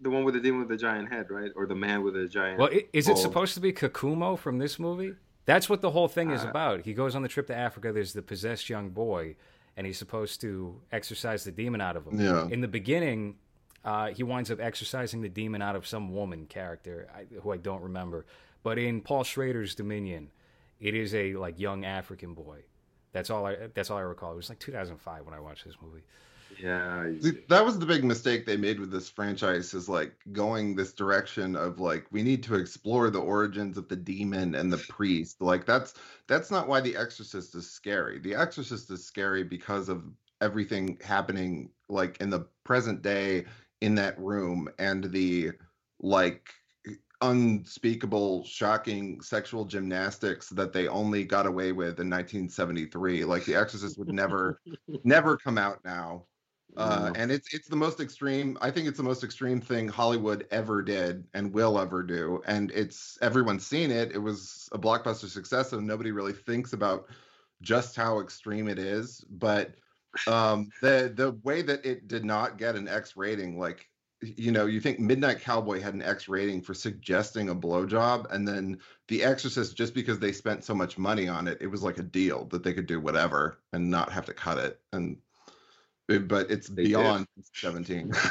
the 0.00 0.10
one 0.10 0.24
with 0.24 0.34
the 0.34 0.40
demon 0.40 0.60
with 0.60 0.68
the 0.68 0.76
giant 0.76 1.10
head, 1.12 1.30
right? 1.30 1.50
Or 1.56 1.66
the 1.66 1.74
man 1.74 2.02
with 2.02 2.14
the 2.14 2.28
giant? 2.28 2.58
Well, 2.58 2.70
i- 2.72 2.86
is 2.92 3.08
it 3.08 3.12
bulb? 3.14 3.22
supposed 3.22 3.54
to 3.54 3.60
be 3.60 3.72
Kokumo 3.72 4.38
from 4.38 4.58
this 4.58 4.78
movie? 4.78 5.14
That's 5.46 5.68
what 5.68 5.80
the 5.82 5.90
whole 5.90 6.08
thing 6.08 6.30
is 6.30 6.44
Uh, 6.44 6.48
about. 6.48 6.80
He 6.82 6.94
goes 6.94 7.14
on 7.14 7.22
the 7.22 7.28
trip 7.28 7.46
to 7.48 7.54
Africa. 7.54 7.92
There's 7.92 8.12
the 8.12 8.22
possessed 8.22 8.68
young 8.70 8.90
boy, 8.90 9.36
and 9.76 9.86
he's 9.86 9.98
supposed 9.98 10.40
to 10.42 10.80
exorcise 10.92 11.44
the 11.44 11.52
demon 11.52 11.80
out 11.80 11.96
of 11.96 12.06
him. 12.06 12.20
Yeah. 12.20 12.48
In 12.48 12.60
the 12.60 12.68
beginning, 12.68 13.36
uh, 13.84 14.08
he 14.08 14.22
winds 14.22 14.50
up 14.50 14.60
exorcising 14.60 15.20
the 15.20 15.28
demon 15.28 15.60
out 15.60 15.76
of 15.76 15.86
some 15.86 16.12
woman 16.14 16.46
character 16.46 17.08
I, 17.14 17.26
who 17.40 17.50
I 17.52 17.56
don't 17.58 17.82
remember. 17.82 18.24
But 18.62 18.78
in 18.78 19.02
Paul 19.02 19.24
Schrader's 19.24 19.74
Dominion, 19.74 20.30
it 20.80 20.94
is 20.94 21.14
a 21.14 21.34
like 21.34 21.58
young 21.60 21.84
African 21.84 22.32
boy. 22.34 22.64
That's 23.12 23.28
all 23.30 23.44
I. 23.46 23.68
That's 23.74 23.90
all 23.90 23.98
I 23.98 24.02
recall. 24.02 24.32
It 24.32 24.36
was 24.36 24.48
like 24.48 24.58
2005 24.58 25.24
when 25.26 25.34
I 25.34 25.40
watched 25.40 25.64
this 25.66 25.76
movie. 25.82 26.02
Yeah. 26.60 27.10
That 27.48 27.64
was 27.64 27.78
the 27.78 27.86
big 27.86 28.04
mistake 28.04 28.46
they 28.46 28.56
made 28.56 28.80
with 28.80 28.90
this 28.90 29.08
franchise 29.08 29.74
is 29.74 29.88
like 29.88 30.14
going 30.32 30.74
this 30.74 30.92
direction 30.92 31.56
of 31.56 31.80
like 31.80 32.06
we 32.10 32.22
need 32.22 32.42
to 32.44 32.54
explore 32.56 33.10
the 33.10 33.20
origins 33.20 33.78
of 33.78 33.88
the 33.88 33.96
demon 33.96 34.54
and 34.54 34.72
the 34.72 34.84
priest. 34.88 35.40
Like 35.40 35.66
that's 35.66 35.94
that's 36.26 36.50
not 36.50 36.68
why 36.68 36.80
The 36.80 36.96
Exorcist 36.96 37.54
is 37.54 37.70
scary. 37.70 38.18
The 38.18 38.34
Exorcist 38.34 38.90
is 38.90 39.04
scary 39.04 39.44
because 39.44 39.88
of 39.88 40.04
everything 40.40 40.98
happening 41.02 41.70
like 41.88 42.20
in 42.20 42.30
the 42.30 42.46
present 42.64 43.02
day 43.02 43.44
in 43.80 43.94
that 43.94 44.18
room 44.18 44.68
and 44.78 45.04
the 45.04 45.52
like 46.00 46.50
unspeakable 47.22 48.44
shocking 48.44 49.20
sexual 49.20 49.64
gymnastics 49.64 50.50
that 50.50 50.72
they 50.72 50.88
only 50.88 51.24
got 51.24 51.46
away 51.46 51.72
with 51.72 51.98
in 52.00 52.10
1973 52.10 53.24
like 53.24 53.44
the 53.46 53.54
exorcist 53.54 53.98
would 53.98 54.12
never 54.12 54.60
never 55.04 55.36
come 55.38 55.56
out 55.56 55.82
now 55.84 56.26
uh, 56.76 57.12
and 57.14 57.30
it's 57.30 57.54
it's 57.54 57.68
the 57.68 57.76
most 57.76 58.00
extreme. 58.00 58.58
I 58.60 58.70
think 58.70 58.88
it's 58.88 58.96
the 58.96 59.04
most 59.04 59.22
extreme 59.22 59.60
thing 59.60 59.88
Hollywood 59.88 60.46
ever 60.50 60.82
did 60.82 61.24
and 61.34 61.52
will 61.52 61.78
ever 61.78 62.02
do. 62.02 62.42
And 62.46 62.70
it's 62.72 63.18
everyone's 63.22 63.66
seen 63.66 63.90
it. 63.90 64.12
It 64.12 64.18
was 64.18 64.68
a 64.72 64.78
blockbuster 64.78 65.28
success, 65.28 65.70
so 65.70 65.80
nobody 65.80 66.10
really 66.10 66.32
thinks 66.32 66.72
about 66.72 67.06
just 67.62 67.94
how 67.94 68.20
extreme 68.20 68.68
it 68.68 68.78
is. 68.78 69.24
But 69.30 69.74
um, 70.26 70.70
the 70.82 71.12
the 71.14 71.32
way 71.44 71.62
that 71.62 71.84
it 71.84 72.08
did 72.08 72.24
not 72.24 72.58
get 72.58 72.74
an 72.74 72.88
X 72.88 73.16
rating, 73.16 73.58
like 73.58 73.88
you 74.36 74.52
know, 74.52 74.66
you 74.66 74.80
think 74.80 74.98
Midnight 74.98 75.40
Cowboy 75.40 75.80
had 75.80 75.94
an 75.94 76.02
X 76.02 76.28
rating 76.28 76.60
for 76.62 76.74
suggesting 76.74 77.50
a 77.50 77.54
blowjob, 77.54 78.32
and 78.32 78.46
then 78.48 78.78
The 79.08 79.22
Exorcist, 79.22 79.76
just 79.76 79.94
because 79.94 80.18
they 80.18 80.32
spent 80.32 80.64
so 80.64 80.74
much 80.74 80.98
money 80.98 81.28
on 81.28 81.46
it, 81.46 81.58
it 81.60 81.66
was 81.66 81.82
like 81.82 81.98
a 81.98 82.02
deal 82.02 82.46
that 82.46 82.62
they 82.62 82.72
could 82.72 82.86
do 82.86 83.00
whatever 83.00 83.58
and 83.72 83.90
not 83.90 84.12
have 84.12 84.26
to 84.26 84.34
cut 84.34 84.58
it. 84.58 84.80
And 84.92 85.18
but 86.06 86.50
it's 86.50 86.68
They 86.68 86.84
beyond 86.86 87.26
17. 87.54 88.12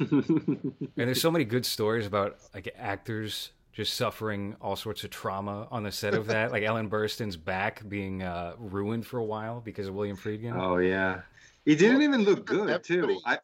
And 0.00 0.90
there's 0.96 1.20
so 1.20 1.30
many 1.30 1.44
good 1.44 1.66
stories 1.66 2.06
about 2.06 2.38
like 2.54 2.72
actors 2.78 3.50
just 3.72 3.94
suffering 3.94 4.56
all 4.60 4.76
sorts 4.76 5.02
of 5.04 5.10
trauma 5.10 5.66
on 5.70 5.82
the 5.82 5.92
set 5.92 6.14
of 6.14 6.26
that. 6.26 6.52
like 6.52 6.62
Ellen 6.62 6.90
Burstyn's 6.90 7.36
back 7.36 7.86
being 7.88 8.22
uh, 8.22 8.54
ruined 8.58 9.06
for 9.06 9.18
a 9.18 9.24
while 9.24 9.60
because 9.60 9.86
of 9.86 9.94
William 9.94 10.16
Friedkin. 10.16 10.54
oh 10.58 10.76
yeah, 10.78 11.22
it 11.64 11.76
didn't 11.76 12.02
even 12.02 12.22
look 12.22 12.44
good 12.46 12.68
Everybody 12.68 13.14
too. 13.14 13.20
i 13.24 13.38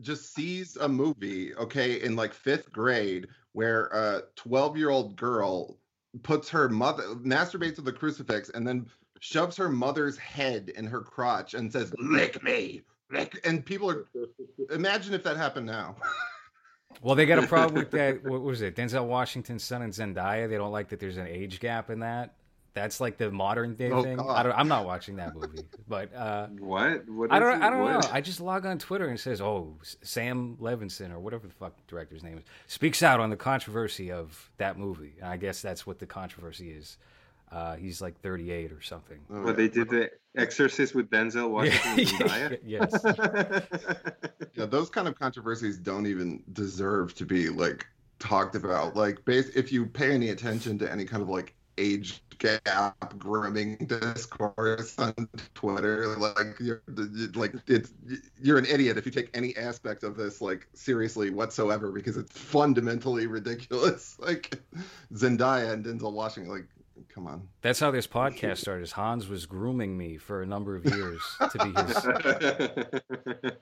just 0.00 0.34
sees 0.34 0.76
a 0.76 0.88
movie, 0.88 1.54
okay, 1.56 2.02
in 2.02 2.16
like 2.16 2.32
fifth 2.34 2.72
grade, 2.72 3.28
where 3.52 3.86
a 3.86 4.22
12 4.36 4.76
year 4.76 4.90
old 4.90 5.16
girl 5.16 5.78
puts 6.22 6.48
her 6.48 6.68
mother, 6.68 7.04
masturbates 7.16 7.76
with 7.76 7.86
a 7.88 7.92
crucifix, 7.92 8.48
and 8.50 8.66
then 8.66 8.86
shoves 9.20 9.56
her 9.56 9.68
mother's 9.68 10.16
head 10.18 10.70
in 10.76 10.86
her 10.86 11.00
crotch 11.00 11.54
and 11.54 11.72
says, 11.72 11.92
Lick 11.98 12.42
me. 12.42 12.82
Lick. 13.10 13.40
And 13.44 13.64
people 13.64 13.90
are, 13.90 14.04
imagine 14.70 15.14
if 15.14 15.22
that 15.24 15.36
happened 15.36 15.66
now. 15.66 15.96
Well, 17.02 17.14
they 17.14 17.26
got 17.26 17.38
a 17.44 17.46
problem 17.46 17.74
with 17.78 17.92
that. 17.92 18.24
What 18.24 18.40
was 18.42 18.60
it? 18.60 18.74
Denzel 18.74 19.06
Washington's 19.06 19.62
son 19.62 19.82
and 19.82 19.92
Zendaya. 19.92 20.48
They 20.48 20.56
don't 20.56 20.72
like 20.72 20.88
that 20.88 20.98
there's 20.98 21.16
an 21.18 21.28
age 21.28 21.60
gap 21.60 21.90
in 21.90 22.00
that. 22.00 22.34
That's 22.74 23.00
like 23.00 23.18
the 23.18 23.30
modern 23.30 23.76
day 23.76 23.90
Oh, 23.92 24.02
thing. 24.02 24.16
God. 24.16 24.28
I 24.30 24.42
don't, 24.42 24.52
I'm 24.58 24.66
not 24.68 24.84
watching 24.84 25.14
that 25.16 25.34
movie, 25.34 25.62
but 25.86 26.12
uh, 26.14 26.46
what? 26.58 27.08
What? 27.08 27.30
I 27.30 27.38
don't. 27.38 27.62
it? 27.62 27.64
I 27.64 27.70
don't 27.70 27.80
What? 27.82 28.04
know. 28.04 28.10
I 28.12 28.20
just 28.20 28.40
log 28.40 28.66
on 28.66 28.78
Twitter 28.78 29.04
and 29.06 29.16
it 29.16 29.22
says, 29.22 29.40
"Oh, 29.40 29.76
Sam 30.02 30.56
Levinson 30.60 31.12
or 31.12 31.20
whatever 31.20 31.46
the 31.46 31.54
fuck 31.54 31.76
the 31.76 31.82
director's 31.86 32.24
name 32.24 32.38
is 32.38 32.44
speaks 32.66 33.00
out 33.02 33.20
on 33.20 33.30
the 33.30 33.36
controversy 33.36 34.10
of 34.10 34.50
that 34.58 34.76
movie." 34.76 35.14
And 35.20 35.28
I 35.28 35.36
guess 35.36 35.62
that's 35.62 35.86
what 35.86 36.00
the 36.00 36.06
controversy 36.06 36.70
is. 36.70 36.96
Uh, 37.50 37.76
he's 37.76 38.00
like 38.02 38.20
38 38.20 38.72
or 38.72 38.82
something. 38.82 39.18
Oh, 39.30 39.42
What 39.42 39.56
they 39.56 39.68
did 39.68 39.88
the 39.88 40.10
Exorcist 40.36 40.94
with 40.94 41.08
Denzel 41.10 41.50
Washington 41.50 41.98
and 41.98 42.08
Zendaya? 42.08 42.58
yes. 42.64 44.48
yeah, 44.54 44.66
those 44.66 44.90
kind 44.90 45.08
of 45.08 45.18
controversies 45.18 45.78
don't 45.78 46.06
even 46.06 46.42
deserve 46.52 47.14
to 47.16 47.24
be 47.24 47.48
like 47.48 47.86
talked 48.18 48.54
about. 48.54 48.96
Like, 48.96 49.24
base 49.24 49.48
if 49.56 49.72
you 49.72 49.86
pay 49.86 50.12
any 50.12 50.28
attention 50.30 50.78
to 50.78 50.90
any 50.90 51.04
kind 51.04 51.22
of 51.22 51.28
like 51.28 51.54
age 51.78 52.22
gap 52.38 53.16
grooming 53.18 53.76
discourse 53.86 54.96
on 54.98 55.14
Twitter, 55.54 56.16
like 56.16 56.58
you're 56.60 56.82
like 57.34 57.54
it's 57.66 57.92
you're 58.40 58.58
an 58.58 58.66
idiot 58.66 58.96
if 58.98 59.06
you 59.06 59.12
take 59.12 59.30
any 59.34 59.56
aspect 59.56 60.02
of 60.04 60.16
this 60.16 60.40
like 60.40 60.66
seriously 60.74 61.30
whatsoever 61.30 61.90
because 61.90 62.16
it's 62.16 62.36
fundamentally 62.38 63.26
ridiculous. 63.26 64.16
Like 64.28 64.60
Zendaya 65.14 65.72
and 65.72 65.84
Denzel 65.84 66.12
Washington, 66.12 66.52
like, 66.52 66.66
come 67.08 67.26
on. 67.26 67.48
That's 67.62 67.80
how 67.80 67.90
this 67.90 68.06
podcast 68.06 68.58
started. 68.58 68.82
is 68.82 68.92
Hans 68.92 69.28
was 69.28 69.46
grooming 69.46 69.96
me 69.96 70.16
for 70.16 70.42
a 70.42 70.46
number 70.46 70.76
of 70.76 70.84
years 70.84 71.20
to 71.50 71.58
be 71.58 71.72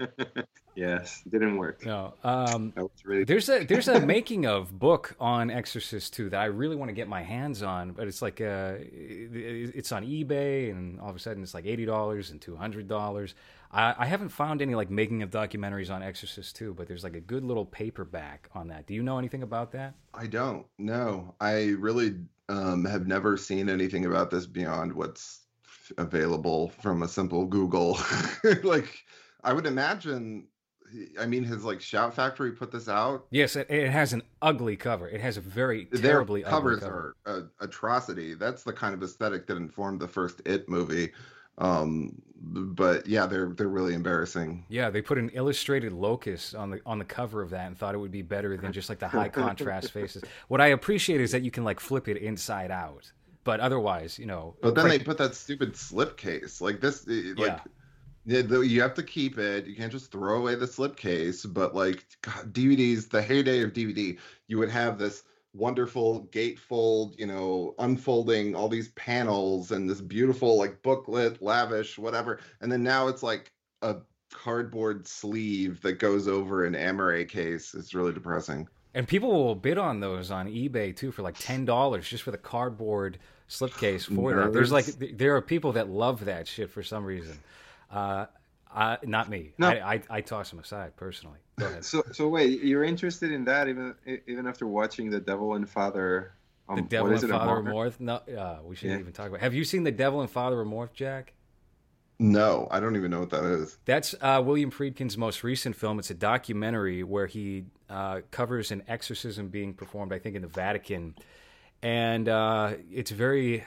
his. 0.01 0.49
yes, 0.75 1.23
didn't 1.29 1.57
work. 1.57 1.85
No, 1.85 2.15
um, 2.25 2.73
really 3.05 3.25
there's 3.25 3.49
a 3.49 3.65
there's 3.65 3.89
a 3.89 4.01
making 4.07 4.47
of 4.47 4.79
book 4.79 5.17
on 5.19 5.51
Exorcist 5.51 6.15
2 6.15 6.31
that 6.31 6.41
I 6.41 6.47
really 6.47 6.77
want 6.77 6.89
to 6.89 6.95
get 6.95 7.09
my 7.09 7.23
hands 7.23 7.63
on, 7.63 7.93
but 7.93 8.09
it's 8.09 8.23
like 8.23 8.41
uh, 8.41 8.75
it's 8.79 9.93
on 9.93 10.05
eBay, 10.05 10.71
and 10.71 11.01
all 11.01 11.11
of 11.11 11.17
a 11.17 11.19
sudden 11.19 11.43
it's 11.43 11.55
like 11.55 11.67
eighty 11.67 11.85
dollars 11.85 12.31
and 12.31 12.41
two 12.41 12.57
hundred 12.57 12.89
dollars. 12.89 13.35
I, 13.71 13.95
I 13.99 14.07
haven't 14.07 14.31
found 14.31 14.63
any 14.63 14.75
like 14.75 14.91
making 14.91 15.23
of 15.23 15.31
documentaries 15.31 15.91
on 15.91 16.03
Exorcist 16.03 16.57
2, 16.57 16.75
but 16.75 16.87
there's 16.89 17.05
like 17.05 17.17
a 17.17 17.21
good 17.21 17.45
little 17.45 17.65
paperback 17.67 18.49
on 18.55 18.69
that. 18.69 18.87
Do 18.87 18.95
you 18.95 19.03
know 19.03 19.19
anything 19.19 19.43
about 19.43 19.73
that? 19.73 19.95
I 20.15 20.27
don't. 20.27 20.67
No, 20.79 21.35
I 21.41 21.75
really 21.79 22.17
um, 22.49 22.85
have 22.85 23.07
never 23.07 23.37
seen 23.37 23.69
anything 23.69 24.07
about 24.07 24.31
this 24.31 24.47
beyond 24.47 24.93
what's 24.93 25.41
available 25.99 26.71
from 26.81 27.03
a 27.03 27.09
simple 27.09 27.45
Google. 27.47 27.99
like, 28.63 29.05
I 29.45 29.53
would 29.53 29.67
imagine. 29.67 30.49
I 31.19 31.27
mean, 31.27 31.43
his 31.43 31.65
like 31.65 31.81
Shout 31.81 32.15
Factory 32.15 32.53
put 32.53 32.71
this 32.71 32.89
out. 32.89 33.27
Yes, 33.31 33.57
it, 33.57 33.69
it 33.69 33.91
has 33.91 34.13
an 34.13 34.23
ugly 34.41 34.77
cover. 34.77 35.09
It 35.09 35.21
has 35.21 35.37
a 35.37 35.41
very 35.41 35.89
Their 35.91 36.01
terribly 36.13 36.43
covers 36.43 36.79
ugly 36.79 36.89
cover. 36.89 37.17
are 37.27 37.51
a 37.61 37.65
atrocity. 37.65 38.35
That's 38.35 38.63
the 38.63 38.73
kind 38.73 38.95
of 38.95 39.03
aesthetic 39.03 39.47
that 39.49 39.57
informed 39.57 40.01
the 40.01 40.09
first 40.09 40.41
It 40.45 40.69
movie. 40.69 41.13
Um, 41.59 42.23
but 42.39 43.07
yeah, 43.07 43.27
they're 43.27 43.49
they're 43.49 43.69
really 43.69 43.95
embarrassing. 43.95 44.67
Yeah, 44.69 44.91
they 44.91 45.03
put 45.03 45.19
an 45.19 45.31
illustrated 45.31 45.93
locust 45.93 46.55
on 46.55 46.71
the 46.71 46.81
on 46.87 46.99
the 46.99 47.05
cover 47.05 47.43
of 47.43 47.51
that 47.51 47.67
and 47.67 47.77
thought 47.77 47.95
it 47.95 47.99
would 47.99 48.11
be 48.13 48.23
better 48.23 48.57
than 48.57 48.73
just 48.73 48.89
like 48.89 48.99
the 48.99 49.09
high 49.09 49.29
contrast 49.29 49.91
faces. 49.93 50.23
What 50.49 50.61
I 50.61 50.69
appreciate 50.69 51.21
is 51.21 51.33
that 51.33 51.43
you 51.43 51.51
can 51.51 51.65
like 51.65 51.81
flip 51.81 52.09
it 52.09 52.19
inside 52.19 52.71
out, 52.71 53.11
but 53.45 53.61
otherwise, 53.61 54.19
you 54.19 54.27
know. 54.27 54.55
But 54.61 54.75
then 54.75 54.89
like- 54.89 54.99
they 55.01 55.05
put 55.05 55.19
that 55.19 55.35
stupid 55.35 55.73
slipcase. 55.75 56.61
Like 56.61 56.81
this, 56.81 57.07
eh, 57.09 57.33
like 57.37 57.59
Yeah. 58.27 58.43
yeah, 58.43 58.61
you 58.61 58.81
have 58.83 58.95
to 58.95 59.03
keep 59.03 59.39
it. 59.39 59.67
You 59.67 59.75
can't 59.75 59.91
just 59.91 60.13
throw 60.13 60.39
away 60.39 60.55
the 60.57 60.67
slipcase. 60.67 61.53
But 61.53 61.75
like 61.75 62.05
God, 62.23 62.53
DVDs, 62.53 63.09
the 63.09 63.23
heyday 63.23 63.63
of 63.63 63.73
DVD, 63.73 64.19
you 64.47 64.59
would 64.59 64.71
have 64.71 64.99
this 64.99 65.25
wonderful 65.57 66.29
gatefold, 66.33 67.19
you 67.19 67.27
know, 67.27 67.75
unfolding 67.79 68.55
all 68.55 68.69
these 68.69 68.89
panels 68.91 69.73
and 69.73 69.89
this 69.89 70.01
beautiful 70.01 70.59
like 70.59 70.83
booklet, 70.83 71.41
lavish, 71.43 71.99
whatever. 71.99 72.41
And 72.61 72.71
then 72.71 72.83
now 72.83 73.09
it's 73.09 73.23
like 73.23 73.53
a 73.83 73.97
cardboard 74.33 75.07
sleeve 75.07 75.81
that 75.83 75.95
goes 75.95 76.29
over 76.29 76.65
an 76.65 76.75
Amaray 76.75 77.29
case. 77.29 77.75
It's 77.75 77.95
really 77.95 78.13
depressing. 78.13 78.69
and 78.95 79.07
people 79.07 79.31
will 79.45 79.55
bid 79.55 79.79
on 79.79 80.01
those 80.01 80.31
on 80.31 80.47
eBay 80.47 80.95
too 80.95 81.13
for 81.13 81.23
like 81.23 81.37
ten 81.39 81.65
dollars 81.65 82.09
just 82.09 82.23
for 82.23 82.31
the 82.31 82.39
cardboard 82.39 83.19
slipcase 83.49 84.05
for 84.05 84.35
that. 84.35 84.53
There's 84.53 84.73
like 84.73 84.87
there 85.17 85.37
are 85.37 85.43
people 85.43 85.73
that 85.73 85.89
love 85.89 86.25
that 86.25 86.49
shit 86.49 86.71
for 86.71 86.83
some 86.83 87.05
reason. 87.05 87.39
Uh, 87.91 88.27
I, 88.77 88.99
not 89.05 89.31
me. 89.31 89.53
No. 89.59 89.69
I, 89.69 89.95
I 89.95 90.03
I 90.11 90.21
toss 90.21 90.51
them 90.51 90.59
aside 90.59 90.97
personally. 90.97 91.39
Go 91.59 91.67
ahead. 91.67 91.85
So, 91.85 92.03
so 92.13 92.29
wait, 92.29 92.63
you're 92.63 92.85
interested 92.85 93.33
in 93.33 93.45
that 93.47 93.69
even 93.69 93.95
even 94.27 94.47
after 94.47 94.67
watching 94.67 95.11
the 95.11 95.19
Devil 95.21 95.55
and 95.55 95.69
Father? 95.69 96.35
Um, 96.69 96.77
The 96.77 96.83
Devil 96.83 97.13
and 97.13 97.25
it, 97.25 97.29
Father 97.29 97.63
Amorth? 97.63 98.01
No, 98.01 98.17
uh, 98.17 98.59
we 98.65 98.77
shouldn't 98.77 98.99
Yeah. 98.99 99.01
even 99.01 99.13
talk 99.13 99.29
about. 99.29 99.37
It. 99.37 99.43
Have 99.43 99.55
you 99.55 99.65
seen 99.65 99.85
the 99.85 99.93
Devil 99.93 100.21
and 100.21 100.29
Father 100.31 100.57
Amorth, 100.57 100.93
Jack? 100.93 101.33
No, 102.19 102.67
I 102.71 102.81
don't 102.81 102.97
even 102.97 103.11
know 103.11 103.21
what 103.21 103.31
that 103.31 103.45
is. 103.45 103.77
That's 103.85 104.15
uh, 104.21 104.43
William 104.45 104.71
Friedkin's 104.71 105.17
most 105.19 105.45
recent 105.45 105.77
film. 105.77 105.99
It's 105.99 106.11
a 106.11 106.15
documentary 106.15 107.03
where 107.03 107.27
he 107.27 107.67
uh, 107.91 108.23
covers 108.31 108.71
an 108.73 108.83
exorcism 108.89 109.49
being 109.49 109.75
performed, 109.75 110.13
I 110.13 110.19
think, 110.19 110.35
in 110.35 110.43
the 110.43 110.49
Vatican, 110.49 111.15
and 111.83 112.29
uh, 112.29 112.73
it's 112.91 113.11
very, 113.11 113.65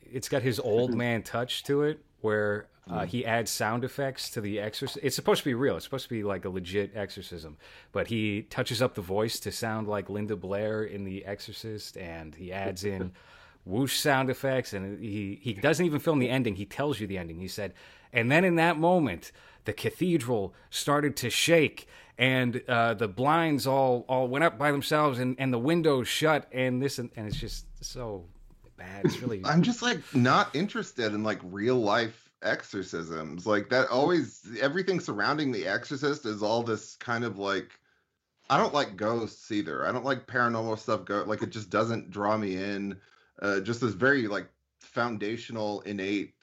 it's 0.00 0.28
got 0.28 0.42
his 0.42 0.58
old 0.58 0.94
man 0.96 1.22
touch 1.22 1.64
to 1.64 1.82
it, 1.82 2.00
where 2.22 2.66
uh, 2.90 3.06
he 3.06 3.24
adds 3.24 3.50
sound 3.50 3.84
effects 3.84 4.28
to 4.30 4.40
the 4.40 4.58
exorcism. 4.58 5.02
It's 5.04 5.14
supposed 5.14 5.42
to 5.42 5.48
be 5.48 5.54
real. 5.54 5.76
It's 5.76 5.84
supposed 5.84 6.04
to 6.04 6.10
be 6.10 6.24
like 6.24 6.44
a 6.44 6.48
legit 6.48 6.92
exorcism, 6.96 7.56
but 7.92 8.08
he 8.08 8.42
touches 8.42 8.82
up 8.82 8.94
the 8.94 9.02
voice 9.02 9.38
to 9.40 9.52
sound 9.52 9.86
like 9.86 10.10
Linda 10.10 10.36
Blair 10.36 10.82
in 10.82 11.04
The 11.04 11.24
Exorcist, 11.24 11.96
and 11.96 12.34
he 12.34 12.52
adds 12.52 12.84
in 12.84 13.12
whoosh 13.64 13.96
sound 13.96 14.28
effects 14.28 14.72
and 14.72 15.00
he 15.00 15.38
he 15.40 15.52
doesn't 15.52 15.86
even 15.86 16.00
film 16.00 16.18
the 16.18 16.28
ending 16.28 16.56
he 16.56 16.64
tells 16.64 16.98
you 16.98 17.06
the 17.06 17.16
ending 17.16 17.38
he 17.38 17.46
said 17.46 17.72
and 18.12 18.30
then 18.30 18.44
in 18.44 18.56
that 18.56 18.76
moment 18.76 19.30
the 19.66 19.72
cathedral 19.72 20.52
started 20.68 21.14
to 21.14 21.30
shake 21.30 21.86
and 22.18 22.60
uh, 22.68 22.92
the 22.94 23.06
blinds 23.06 23.64
all 23.66 24.04
all 24.08 24.26
went 24.26 24.42
up 24.42 24.58
by 24.58 24.72
themselves 24.72 25.20
and 25.20 25.36
and 25.38 25.52
the 25.52 25.58
windows 25.58 26.08
shut 26.08 26.48
and 26.50 26.82
this 26.82 26.98
and, 26.98 27.10
and 27.14 27.28
it's 27.28 27.36
just 27.36 27.66
so 27.80 28.24
bad 28.76 29.04
it's 29.04 29.20
really 29.22 29.40
I'm 29.44 29.62
just 29.62 29.80
like 29.80 30.00
not 30.12 30.54
interested 30.56 31.14
in 31.14 31.22
like 31.22 31.38
real 31.44 31.76
life 31.76 32.21
exorcisms. 32.42 33.46
Like 33.46 33.68
that 33.70 33.88
always 33.88 34.46
everything 34.60 35.00
surrounding 35.00 35.52
the 35.52 35.66
exorcist 35.66 36.26
is 36.26 36.42
all 36.42 36.62
this 36.62 36.96
kind 36.96 37.24
of 37.24 37.38
like 37.38 37.78
I 38.50 38.58
don't 38.58 38.74
like 38.74 38.96
ghosts 38.96 39.50
either. 39.50 39.86
I 39.86 39.92
don't 39.92 40.04
like 40.04 40.26
paranormal 40.26 40.78
stuff 40.78 41.04
go 41.04 41.24
like 41.26 41.42
it 41.42 41.50
just 41.50 41.70
doesn't 41.70 42.10
draw 42.10 42.36
me 42.36 42.56
in. 42.56 42.98
Uh 43.40 43.60
just 43.60 43.80
this 43.80 43.94
very 43.94 44.28
like 44.28 44.48
foundational 44.80 45.80
innate 45.82 46.34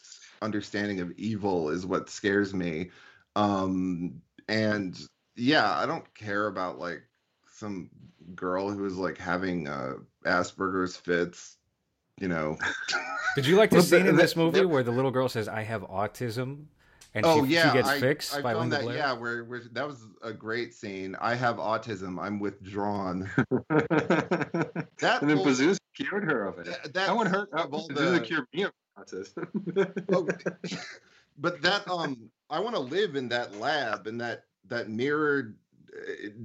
understanding 0.42 1.02
of 1.02 1.12
evil 1.14 1.70
is 1.70 1.86
what 1.86 2.10
scares 2.10 2.54
me. 2.54 2.92
Um 3.36 4.22
and 4.48 5.00
yeah, 5.36 5.78
I 5.78 5.86
don't 5.86 6.14
care 6.16 6.48
about 6.48 6.80
like 6.80 7.04
some 7.52 7.90
girl 8.36 8.70
who 8.70 8.86
is 8.86 8.98
like 8.98 9.18
having 9.18 9.68
uh 9.68 9.96
Asperger's 10.26 10.98
fits, 10.98 11.58
you 12.20 12.28
know. 12.28 12.58
did 13.36 13.46
you 13.46 13.56
like 13.56 13.70
the 13.70 13.78
Well, 13.78 13.84
scene 13.84 14.08
in 14.08 14.16
this 14.16 14.36
movie 14.36 14.60
that- 14.60 14.68
where 14.68 14.84
the 14.84 14.92
little 14.92 15.12
girl 15.12 15.30
says 15.30 15.48
i 15.48 15.62
have 15.62 15.82
autism 15.84 16.66
and 17.16 17.26
oh 17.26 17.44
she, 17.46 17.54
yeah, 17.54 17.68
she 17.72 17.78
gets 17.78 17.88
I, 17.90 18.00
fixed 18.00 18.36
I 18.36 18.42
by 18.42 18.54
found 18.54 18.70
linda 18.70 18.76
that. 18.78 18.84
blair 18.84 18.98
Yeah, 18.98 19.14
where, 19.14 19.44
where 19.44 19.62
that 19.72 19.88
was 19.88 20.06
a 20.22 20.32
great 20.32 20.76
scene. 20.76 21.16
I 21.20 21.34
have 21.34 21.56
autism. 21.58 22.22
I'm 22.22 22.40
withdrawn. 22.40 23.28
That 25.00 25.22
and 25.22 25.30
then 25.30 25.38
whole- 25.38 25.46
Pazuzu 25.48 25.78
cured 25.96 26.24
her 26.26 26.46
of 26.46 26.60
it. 26.60 26.66
That, 26.66 26.94
That 26.94 27.16
one 27.16 27.26
hurt. 27.26 27.50
of 27.54 27.74
all 27.74 27.88
Pazuzu 27.90 28.14
the- 28.14 28.20
cured 28.22 28.46
me 28.54 28.64
of 28.64 28.72
autism. 29.00 30.04
oh, 30.14 30.28
but 31.40 31.62
that 31.64 31.90
um, 31.90 32.30
I 32.50 32.60
want 32.60 32.76
to 32.76 32.82
live 32.82 33.16
in 33.16 33.28
that 33.30 33.56
lab 33.60 34.06
and 34.08 34.20
that 34.22 34.44
that 34.68 34.90
mirrored 34.90 35.56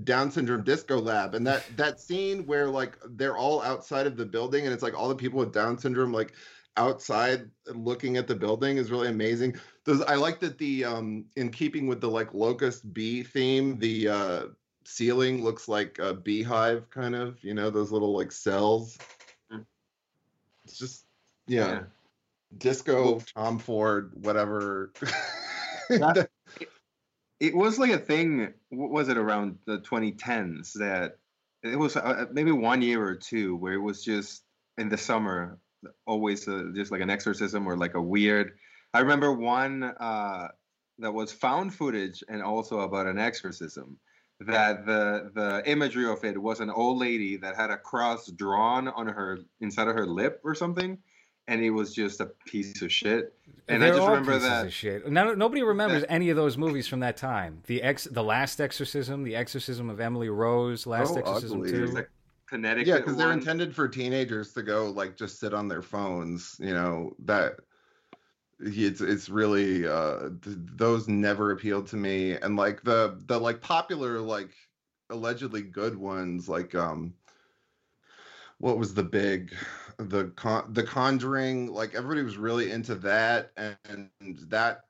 Down 0.05 0.31
syndrome 0.31 0.65
disco 0.65 0.99
lab 0.99 1.35
and 1.35 1.47
that 1.47 1.65
that 1.77 2.01
scene 2.01 2.47
where 2.47 2.69
like 2.69 2.99
they're 3.11 3.37
all 3.37 3.63
outside 3.63 4.07
of 4.07 4.17
the 4.17 4.25
building 4.25 4.65
and 4.65 4.73
it's 4.73 4.83
like 4.83 4.99
all 4.99 5.09
the 5.09 5.15
people 5.15 5.39
with 5.39 5.53
Down 5.53 5.79
syndrome 5.79 6.13
like 6.13 6.33
outside 6.77 7.51
looking 7.69 8.17
at 8.17 8.27
the 8.27 8.35
building 8.35 8.79
is 8.79 8.91
really 8.91 9.09
amazing. 9.09 9.57
Those 9.85 10.03
I 10.03 10.15
like 10.17 10.41
that 10.41 10.59
the 10.59 10.85
um 10.85 11.27
in 11.37 11.51
keeping 11.51 11.87
with 11.87 12.01
the 12.01 12.11
like 12.11 12.35
locust 12.35 12.93
bee 12.93 13.23
theme, 13.23 13.79
the 13.79 14.09
uh 14.09 14.43
ceiling 14.85 15.43
looks 15.43 15.69
like 15.69 15.99
a 15.99 16.15
beehive 16.15 16.91
kind 16.91 17.15
of, 17.15 17.43
you 17.43 17.55
know, 17.55 17.71
those 17.71 17.93
little 17.93 18.17
like 18.17 18.33
cells. 18.33 18.99
Mm. 19.53 19.65
It's 20.65 20.79
just 20.79 21.07
yeah. 21.47 21.67
Yeah. 21.67 21.83
Disco, 22.59 23.21
Tom 23.35 23.59
Ford, 23.59 24.13
whatever. 24.15 24.93
That- 25.89 26.31
it 27.47 27.55
was 27.55 27.79
like 27.79 27.91
a 27.91 27.99
thing 27.99 28.53
was 28.71 29.09
it 29.09 29.17
around 29.17 29.59
the 29.67 29.79
2010s 29.81 30.73
that 30.75 31.19
it 31.63 31.79
was 31.79 31.97
uh, 31.97 32.27
maybe 32.33 32.53
one 32.53 32.83
year 32.83 33.05
or 33.05 33.15
two 33.15 33.57
where 33.57 33.75
it 33.75 33.81
was 33.81 34.05
just 34.05 34.43
in 34.79 34.89
the 34.89 34.97
summer 34.97 35.59
always 36.07 36.49
uh, 36.49 36.71
just 36.75 36.91
like 36.91 37.03
an 37.03 37.11
exorcism 37.11 37.67
or 37.67 37.77
like 37.77 37.95
a 37.95 38.03
weird 38.03 38.53
i 38.95 39.01
remember 39.01 39.33
one 39.33 39.83
uh, 39.83 40.49
that 40.99 41.13
was 41.13 41.33
found 41.33 41.75
footage 41.75 42.25
and 42.29 42.43
also 42.43 42.81
about 42.81 43.07
an 43.07 43.19
exorcism 43.19 43.99
that 44.41 44.87
the 44.87 45.31
the 45.35 45.63
imagery 45.71 46.07
of 46.11 46.25
it 46.25 46.41
was 46.41 46.61
an 46.61 46.71
old 46.71 46.99
lady 46.99 47.37
that 47.37 47.57
had 47.57 47.71
a 47.71 47.77
cross 47.77 48.27
drawn 48.31 48.89
on 48.89 49.07
her 49.07 49.39
inside 49.61 49.89
of 49.89 49.95
her 49.95 50.07
lip 50.07 50.41
or 50.45 50.55
something 50.55 50.99
and 51.49 51.63
he 51.63 51.71
was 51.71 51.95
just 51.95 52.21
a 52.21 52.27
piece 52.47 52.81
of 52.83 52.91
shit 52.93 53.35
and 53.69 53.83
They're 53.83 53.89
i 53.93 53.97
just 53.97 54.01
all 54.03 54.09
remember 54.11 54.39
that 54.39 54.67
Of 54.67 54.73
shit. 54.73 55.11
No, 55.11 55.35
nobody 55.35 55.63
remembers 55.63 56.03
that- 56.03 56.11
any 56.13 56.31
of 56.31 56.37
those 56.37 56.57
movies 56.59 56.87
from 56.87 57.01
that 57.01 57.17
time. 57.17 57.63
The 57.67 57.83
ex, 57.83 58.05
the 58.05 58.23
Last 58.23 58.61
Exorcism, 58.61 59.25
the 59.25 59.35
Exorcism 59.37 59.89
of 59.91 60.01
Emily 60.01 60.29
Rose, 60.29 60.87
Last 60.87 61.13
Oh, 61.13 61.19
Exorcism 61.21 61.59
ugly. 61.61 61.71
two. 61.71 61.79
There's 61.79 61.95
a 61.95 62.07
Connecticut 62.47 62.87
yeah, 62.87 62.97
because 62.99 63.17
they're 63.17 63.33
intended 63.33 63.75
for 63.75 63.89
teenagers 63.89 64.53
to 64.53 64.63
go 64.63 64.91
like 64.91 65.17
just 65.17 65.41
sit 65.41 65.55
on 65.55 65.67
their 65.67 65.81
phones. 65.83 66.57
You 66.61 66.75
know 66.75 67.17
that 67.25 67.55
it's 68.61 69.01
it's 69.01 69.29
really 69.31 69.87
uh 69.89 70.29
th- 70.43 70.57
those 70.77 71.09
never 71.09 71.51
appealed 71.53 71.87
to 71.89 71.97
me, 71.97 72.33
and 72.33 72.57
like 72.57 72.83
the 72.85 73.19
the 73.27 73.39
like 73.41 73.61
popular 73.63 74.21
like 74.21 74.51
allegedly 75.11 75.63
good 75.63 75.97
ones 75.97 76.49
like 76.49 76.75
um 76.75 77.15
what 78.59 78.79
was 78.79 78.95
the 78.95 79.03
big 79.03 79.53
the 79.99 80.33
con 80.37 80.73
the 80.73 80.83
conjuring 80.83 81.73
like 81.73 81.95
everybody 81.95 82.23
was 82.23 82.37
really 82.37 82.71
into 82.71 82.95
that 82.95 83.51
and 83.57 84.09
that 84.49 84.81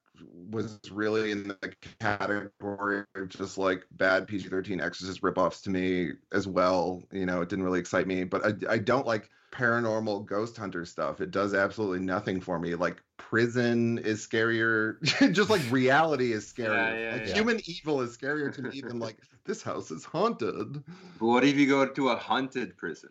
was 0.50 0.78
really 0.90 1.32
in 1.32 1.48
the 1.48 1.74
category 2.00 3.04
of 3.16 3.28
just 3.28 3.58
like 3.58 3.84
bad 3.92 4.26
PG-13 4.28 4.80
Exorcist 4.80 5.22
ripoffs 5.22 5.62
to 5.62 5.70
me 5.70 6.10
as 6.32 6.46
well. 6.46 7.02
You 7.10 7.26
know, 7.26 7.42
it 7.42 7.48
didn't 7.48 7.64
really 7.64 7.80
excite 7.80 8.06
me, 8.06 8.24
but 8.24 8.44
I, 8.44 8.74
I 8.74 8.78
don't 8.78 9.06
like 9.06 9.28
paranormal 9.50 10.26
ghost 10.26 10.56
hunter 10.56 10.84
stuff. 10.84 11.20
It 11.20 11.30
does 11.30 11.54
absolutely 11.54 12.00
nothing 12.00 12.40
for 12.40 12.58
me. 12.58 12.74
Like 12.74 13.02
prison 13.16 13.98
is 13.98 14.26
scarier, 14.26 15.02
just 15.32 15.50
like 15.50 15.62
reality 15.70 16.32
is 16.32 16.52
scarier. 16.52 16.92
Yeah, 16.92 16.98
yeah, 16.98 17.12
like 17.12 17.28
yeah. 17.28 17.34
human 17.34 17.60
evil 17.66 18.00
is 18.00 18.16
scarier 18.16 18.52
to 18.54 18.62
me 18.62 18.80
than 18.80 18.98
like 18.98 19.18
this 19.44 19.62
house 19.62 19.90
is 19.90 20.04
haunted. 20.04 20.82
But 21.18 21.26
what 21.26 21.44
if 21.44 21.56
you 21.56 21.66
go 21.66 21.86
to 21.86 22.08
a 22.10 22.16
haunted 22.16 22.76
prison? 22.76 23.10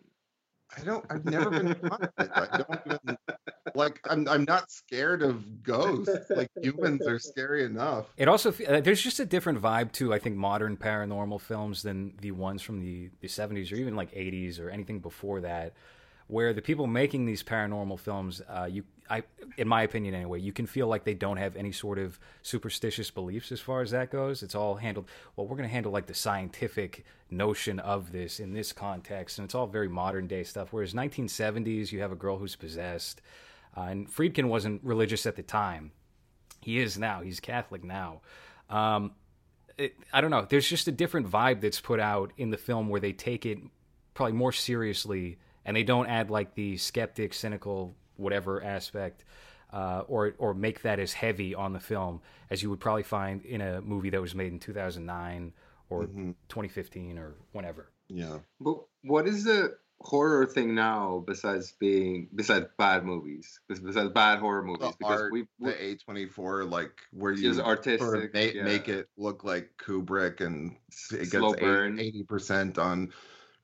I 0.76 0.84
don't. 0.84 1.04
I've 1.10 1.24
never 1.24 1.50
been. 1.50 1.76
I 2.18 2.58
don't 2.58 2.80
even 2.86 3.18
like. 3.74 4.00
I'm. 4.08 4.28
I'm 4.28 4.44
not 4.44 4.70
scared 4.70 5.22
of 5.22 5.62
ghosts. 5.62 6.30
Like 6.30 6.50
humans 6.60 7.06
are 7.06 7.18
scary 7.18 7.64
enough. 7.64 8.06
It 8.16 8.28
also 8.28 8.52
uh, 8.68 8.80
there's 8.80 9.02
just 9.02 9.20
a 9.20 9.24
different 9.24 9.60
vibe 9.60 9.92
to 9.92 10.12
I 10.12 10.18
think 10.18 10.36
modern 10.36 10.76
paranormal 10.76 11.40
films 11.40 11.82
than 11.82 12.14
the 12.20 12.32
ones 12.32 12.62
from 12.62 12.80
the, 12.80 13.10
the 13.20 13.28
70s 13.28 13.72
or 13.72 13.76
even 13.76 13.96
like 13.96 14.12
80s 14.12 14.60
or 14.60 14.70
anything 14.70 15.00
before 15.00 15.40
that, 15.42 15.74
where 16.26 16.52
the 16.52 16.62
people 16.62 16.86
making 16.86 17.26
these 17.26 17.42
paranormal 17.42 17.98
films, 17.98 18.40
uh, 18.48 18.68
you 18.70 18.84
I 19.10 19.22
in 19.58 19.68
my 19.68 19.82
opinion 19.82 20.14
anyway, 20.14 20.40
you 20.40 20.52
can 20.52 20.66
feel 20.66 20.86
like 20.86 21.04
they 21.04 21.14
don't 21.14 21.36
have 21.36 21.56
any 21.56 21.72
sort 21.72 21.98
of 21.98 22.18
superstitious 22.42 23.10
beliefs 23.10 23.52
as 23.52 23.60
far 23.60 23.82
as 23.82 23.90
that 23.90 24.10
goes. 24.10 24.42
It's 24.42 24.54
all 24.54 24.76
handled 24.76 25.08
well. 25.36 25.46
We're 25.46 25.56
going 25.56 25.68
to 25.68 25.72
handle 25.72 25.92
like 25.92 26.06
the 26.06 26.14
scientific 26.14 27.04
notion 27.30 27.78
of 27.80 28.12
this 28.12 28.40
in 28.40 28.54
this 28.54 28.72
context, 28.72 29.38
and 29.38 29.44
it's 29.44 29.54
all 29.54 29.66
very 29.66 29.88
modern 29.88 30.26
day 30.26 30.42
stuff. 30.42 30.68
Whereas 30.72 30.94
1970s, 30.94 31.92
you 31.92 32.00
have 32.00 32.12
a 32.12 32.16
girl 32.16 32.38
who's 32.38 32.56
possessed, 32.56 33.20
uh, 33.76 33.82
and 33.82 34.08
Friedkin 34.10 34.46
wasn't 34.46 34.82
religious 34.82 35.26
at 35.26 35.36
the 35.36 35.42
time 35.42 35.92
he 36.64 36.78
is 36.78 36.98
now. 36.98 37.20
He's 37.20 37.40
Catholic 37.40 37.84
now. 37.84 38.22
Um, 38.70 39.12
it, 39.76 39.94
I 40.12 40.20
don't 40.20 40.30
know. 40.30 40.46
There's 40.48 40.68
just 40.68 40.88
a 40.88 40.92
different 40.92 41.30
vibe 41.30 41.60
that's 41.60 41.80
put 41.80 42.00
out 42.00 42.32
in 42.38 42.50
the 42.50 42.56
film 42.56 42.88
where 42.88 43.00
they 43.00 43.12
take 43.12 43.44
it 43.44 43.58
probably 44.14 44.32
more 44.32 44.52
seriously 44.52 45.36
and 45.64 45.76
they 45.76 45.82
don't 45.82 46.06
add 46.06 46.30
like 46.30 46.54
the 46.54 46.76
skeptic, 46.76 47.34
cynical, 47.34 47.94
whatever 48.16 48.62
aspect, 48.62 49.24
uh, 49.72 50.02
or 50.06 50.34
or 50.38 50.54
make 50.54 50.82
that 50.82 50.98
as 51.00 51.12
heavy 51.12 51.54
on 51.54 51.72
the 51.72 51.80
film 51.80 52.20
as 52.50 52.62
you 52.62 52.70
would 52.70 52.80
probably 52.80 53.02
find 53.02 53.44
in 53.44 53.60
a 53.60 53.80
movie 53.80 54.10
that 54.10 54.20
was 54.20 54.34
made 54.34 54.52
in 54.52 54.58
2009 54.58 55.52
or 55.90 56.04
Mhm. 56.04 56.34
2015 56.48 57.18
or 57.18 57.34
whenever. 57.52 57.90
Yeah. 58.08 58.38
But 58.60 58.84
what 59.02 59.26
is 59.26 59.44
the 59.44 59.76
horror 60.00 60.44
thing 60.44 60.74
now 60.74 61.22
besides 61.26 61.72
being 61.72 62.28
besides 62.34 62.66
bad 62.78 63.04
movies? 63.04 63.58
Besides 63.68 64.10
bad 64.12 64.38
horror 64.38 64.62
movies? 64.62 64.92
The 65.00 65.06
art, 65.06 65.32
we, 65.32 65.46
we 65.58 65.70
the 65.70 65.96
A24, 65.96 66.70
like 66.70 66.92
where 67.12 67.32
you 67.32 67.42
Just 67.42 67.58
sort 67.58 67.68
of 67.70 67.78
artistic, 67.78 68.34
make, 68.34 68.54
yeah. 68.54 68.62
make 68.64 68.88
it 68.88 69.08
look 69.16 69.44
like 69.44 69.70
Kubrick 69.78 70.40
and 70.40 70.76
it 71.10 71.26
Slow 71.28 71.52
gets 71.52 71.60
burn. 71.62 71.98
eighty 71.98 72.22
percent 72.22 72.78
on 72.78 73.12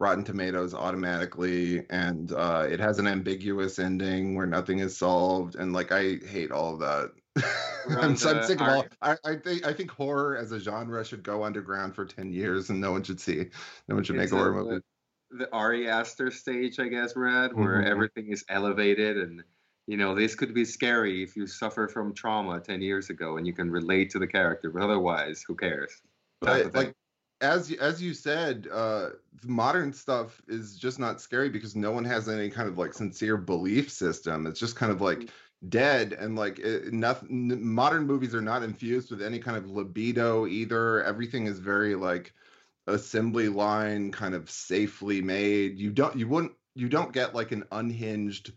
Rotten 0.01 0.25
Tomatoes 0.25 0.73
automatically, 0.73 1.85
and 1.91 2.33
uh, 2.33 2.67
it 2.69 2.81
has 2.81 2.99
an 2.99 3.07
ambiguous 3.07 3.79
ending 3.79 4.35
where 4.35 4.47
nothing 4.47 4.79
is 4.79 4.97
solved, 4.97 5.57
and 5.57 5.75
like 5.75 5.93
I 5.93 6.17
hate 6.17 6.51
all 6.51 6.73
of 6.73 6.81
that. 6.81 7.13
I'm, 7.87 8.09
I'm 8.09 8.17
sick 8.17 8.61
of 8.61 8.69
all. 8.69 8.87
I, 9.03 9.17
I 9.25 9.37
think 9.37 9.67
I 9.67 9.75
think 9.75 9.91
horror 9.91 10.37
as 10.37 10.53
a 10.53 10.59
genre 10.59 11.05
should 11.05 11.23
go 11.23 11.45
underground 11.45 11.95
for 11.95 12.07
ten 12.07 12.33
years, 12.33 12.71
and 12.71 12.81
no 12.81 12.93
one 12.93 13.03
should 13.03 13.21
see. 13.21 13.51
No 13.89 13.95
one 13.95 14.05
should 14.05 14.17
make 14.17 14.33
a 14.33 14.37
horror 14.37 14.65
movie. 14.65 14.81
the 15.31 15.53
Ari 15.53 15.89
Aster 15.89 16.31
stage, 16.31 16.81
I 16.81 16.89
guess, 16.89 17.11
at, 17.11 17.55
where 17.55 17.83
Mhm. 17.83 17.87
everything 17.87 18.33
is 18.33 18.45
elevated 18.49 19.19
and 19.19 19.45
you 19.87 19.97
know 19.97 20.15
this 20.15 20.35
could 20.35 20.55
be 20.55 20.65
scary 20.65 21.23
if 21.23 21.37
you 21.37 21.47
suffer 21.47 21.89
from 21.89 22.15
trauma 22.15 22.61
10 22.61 22.81
years 22.81 23.11
ago 23.11 23.37
and 23.37 23.47
you 23.47 23.53
can 23.53 23.71
relate 23.71 24.11
to 24.11 24.19
the 24.19 24.27
character 24.27 24.71
but 24.71 24.83
otherwise 24.83 25.43
who 25.47 25.55
cares 25.57 25.91
but 26.41 26.75
like 26.75 26.95
as 27.41 27.71
you- 27.71 27.79
as 27.79 28.03
you 28.03 28.15
said 28.15 28.69
uh 28.73 29.11
modern 29.45 29.93
stuff 29.93 30.41
is 30.49 30.77
just 30.79 30.99
not 30.99 31.21
scary 31.21 31.49
because 31.49 31.75
no 31.77 31.91
one 31.93 32.05
has 32.05 32.29
any 32.29 32.51
kind 32.51 32.69
of 32.69 32.79
like 32.79 32.93
sincere 32.95 33.37
belief 33.37 33.91
system. 33.91 34.47
It's 34.47 34.61
just 34.61 34.77
kind 34.77 34.93
of 34.93 35.01
like 35.01 35.31
dead 35.69 36.13
and 36.15 36.37
like 36.37 36.59
it, 36.59 36.93
nothing 36.93 37.65
modern 37.75 38.07
movies 38.07 38.35
are 38.35 38.43
not 38.43 38.63
infused 38.63 39.11
with 39.11 39.23
any 39.23 39.39
kind 39.39 39.57
of 39.57 39.71
libido 39.71 40.47
either. 40.47 41.03
Everything 41.05 41.47
is 41.47 41.59
very 41.59 41.95
like 41.95 42.35
assembly 42.87 43.49
line 43.49 44.13
kind 44.13 44.35
of 44.35 44.51
safely 44.51 45.23
made. 45.23 45.79
You 45.79 45.91
don't 45.93 46.17
you 46.17 46.29
wouldn't 46.29 46.53
you 46.75 46.89
don't 46.89 47.13
get 47.13 47.35
like 47.35 47.53
an 47.53 47.65
unhinged 47.73 48.53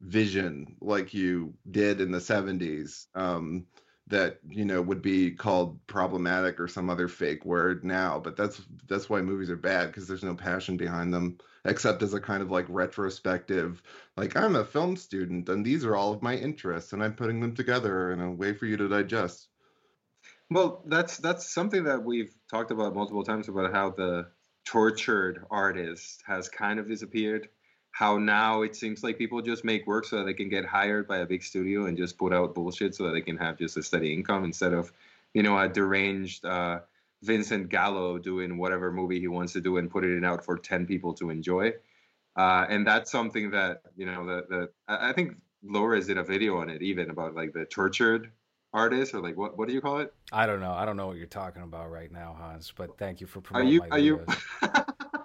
vision 0.00 0.76
like 0.80 1.12
you 1.12 1.54
did 1.70 2.00
in 2.00 2.12
the 2.12 2.20
70s 2.20 3.08
um 3.14 3.66
that 4.08 4.38
you 4.48 4.64
know 4.64 4.80
would 4.80 5.02
be 5.02 5.30
called 5.30 5.78
problematic 5.86 6.58
or 6.58 6.66
some 6.68 6.88
other 6.88 7.08
fake 7.08 7.44
word 7.44 7.84
now 7.84 8.18
but 8.18 8.36
that's 8.36 8.62
that's 8.86 9.08
why 9.08 9.20
movies 9.20 9.50
are 9.50 9.56
bad 9.56 9.88
because 9.88 10.08
there's 10.08 10.24
no 10.24 10.34
passion 10.34 10.76
behind 10.76 11.12
them 11.12 11.36
except 11.64 12.02
as 12.02 12.14
a 12.14 12.20
kind 12.20 12.42
of 12.42 12.50
like 12.50 12.66
retrospective 12.68 13.82
like 14.16 14.36
i'm 14.36 14.56
a 14.56 14.64
film 14.64 14.96
student 14.96 15.48
and 15.48 15.64
these 15.64 15.84
are 15.84 15.96
all 15.96 16.12
of 16.12 16.22
my 16.22 16.34
interests 16.34 16.92
and 16.92 17.02
i'm 17.02 17.14
putting 17.14 17.40
them 17.40 17.54
together 17.54 18.12
in 18.12 18.20
a 18.20 18.30
way 18.30 18.52
for 18.52 18.66
you 18.66 18.76
to 18.76 18.88
digest. 18.88 19.48
Well 20.50 20.82
that's 20.86 21.18
that's 21.18 21.52
something 21.52 21.84
that 21.84 22.02
we've 22.02 22.34
talked 22.50 22.70
about 22.70 22.94
multiple 22.94 23.24
times 23.24 23.48
about 23.48 23.74
how 23.74 23.90
the 23.90 24.28
tortured 24.64 25.44
artist 25.50 26.22
has 26.26 26.48
kind 26.48 26.78
of 26.78 26.88
disappeared 26.88 27.48
how 27.98 28.16
now 28.16 28.62
it 28.62 28.76
seems 28.76 29.02
like 29.02 29.18
people 29.18 29.42
just 29.42 29.64
make 29.64 29.84
work 29.84 30.04
so 30.04 30.18
that 30.18 30.24
they 30.24 30.32
can 30.32 30.48
get 30.48 30.64
hired 30.64 31.08
by 31.08 31.18
a 31.18 31.26
big 31.26 31.42
studio 31.42 31.86
and 31.86 31.98
just 31.98 32.16
put 32.16 32.32
out 32.32 32.54
bullshit 32.54 32.94
so 32.94 33.02
that 33.02 33.10
they 33.10 33.20
can 33.20 33.36
have 33.36 33.58
just 33.58 33.76
a 33.76 33.82
steady 33.82 34.14
income 34.14 34.44
instead 34.44 34.72
of 34.72 34.92
you 35.34 35.42
know 35.42 35.58
a 35.58 35.68
deranged 35.68 36.44
uh, 36.44 36.78
vincent 37.22 37.68
gallo 37.68 38.16
doing 38.16 38.56
whatever 38.56 38.92
movie 38.92 39.18
he 39.18 39.26
wants 39.26 39.52
to 39.52 39.60
do 39.60 39.78
and 39.78 39.90
putting 39.90 40.16
it 40.16 40.24
out 40.24 40.44
for 40.44 40.56
10 40.56 40.86
people 40.86 41.12
to 41.12 41.28
enjoy 41.28 41.72
uh, 42.36 42.64
and 42.68 42.86
that's 42.86 43.10
something 43.10 43.50
that 43.50 43.82
you 43.96 44.06
know 44.06 44.24
the, 44.24 44.46
the 44.48 44.68
I 44.86 45.12
think 45.12 45.34
Laura 45.64 46.00
did 46.00 46.18
a 46.18 46.22
video 46.22 46.58
on 46.58 46.70
it 46.70 46.82
even 46.82 47.10
about 47.10 47.34
like 47.34 47.52
the 47.52 47.64
tortured 47.64 48.30
artist 48.72 49.12
or 49.12 49.20
like 49.20 49.36
what 49.36 49.58
what 49.58 49.66
do 49.66 49.74
you 49.74 49.80
call 49.80 49.98
it? 49.98 50.14
I 50.30 50.46
don't 50.46 50.60
know. 50.60 50.72
I 50.72 50.84
don't 50.84 50.96
know 50.96 51.08
what 51.08 51.16
you're 51.16 51.26
talking 51.26 51.62
about 51.62 51.90
right 51.90 52.12
now, 52.12 52.36
Hans. 52.38 52.72
But 52.76 52.96
thank 52.96 53.20
you 53.20 53.26
for 53.26 53.40
Are 53.40 53.42
promoting 53.42 53.72
you 53.72 53.80
my 53.80 53.88
are 53.90 53.98
you 53.98 54.24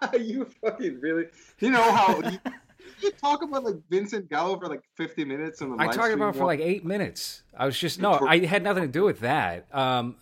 are 0.01 0.17
you 0.17 0.45
fucking 0.61 0.99
really? 1.01 1.27
You 1.59 1.69
know 1.69 1.91
how 1.91 2.19
you, 2.29 2.31
you 2.31 2.51
talk 3.11 3.43
about 3.43 3.63
like 3.63 3.75
Vincent 3.89 4.29
Gallo 4.29 4.59
for 4.59 4.67
like 4.67 4.83
50 4.95 5.25
minutes 5.25 5.61
on 5.61 5.75
the 5.75 5.83
I 5.83 5.87
talked 5.87 6.13
about 6.13 6.35
for 6.35 6.45
like 6.45 6.59
eight 6.59 6.85
minutes. 6.85 7.43
I 7.57 7.65
was 7.65 7.77
just 7.77 7.99
no, 7.99 8.19
I 8.27 8.45
had 8.45 8.63
nothing 8.63 8.83
to 8.83 8.89
do 8.89 9.03
with 9.03 9.21
that. 9.21 9.73
Um, 9.73 10.15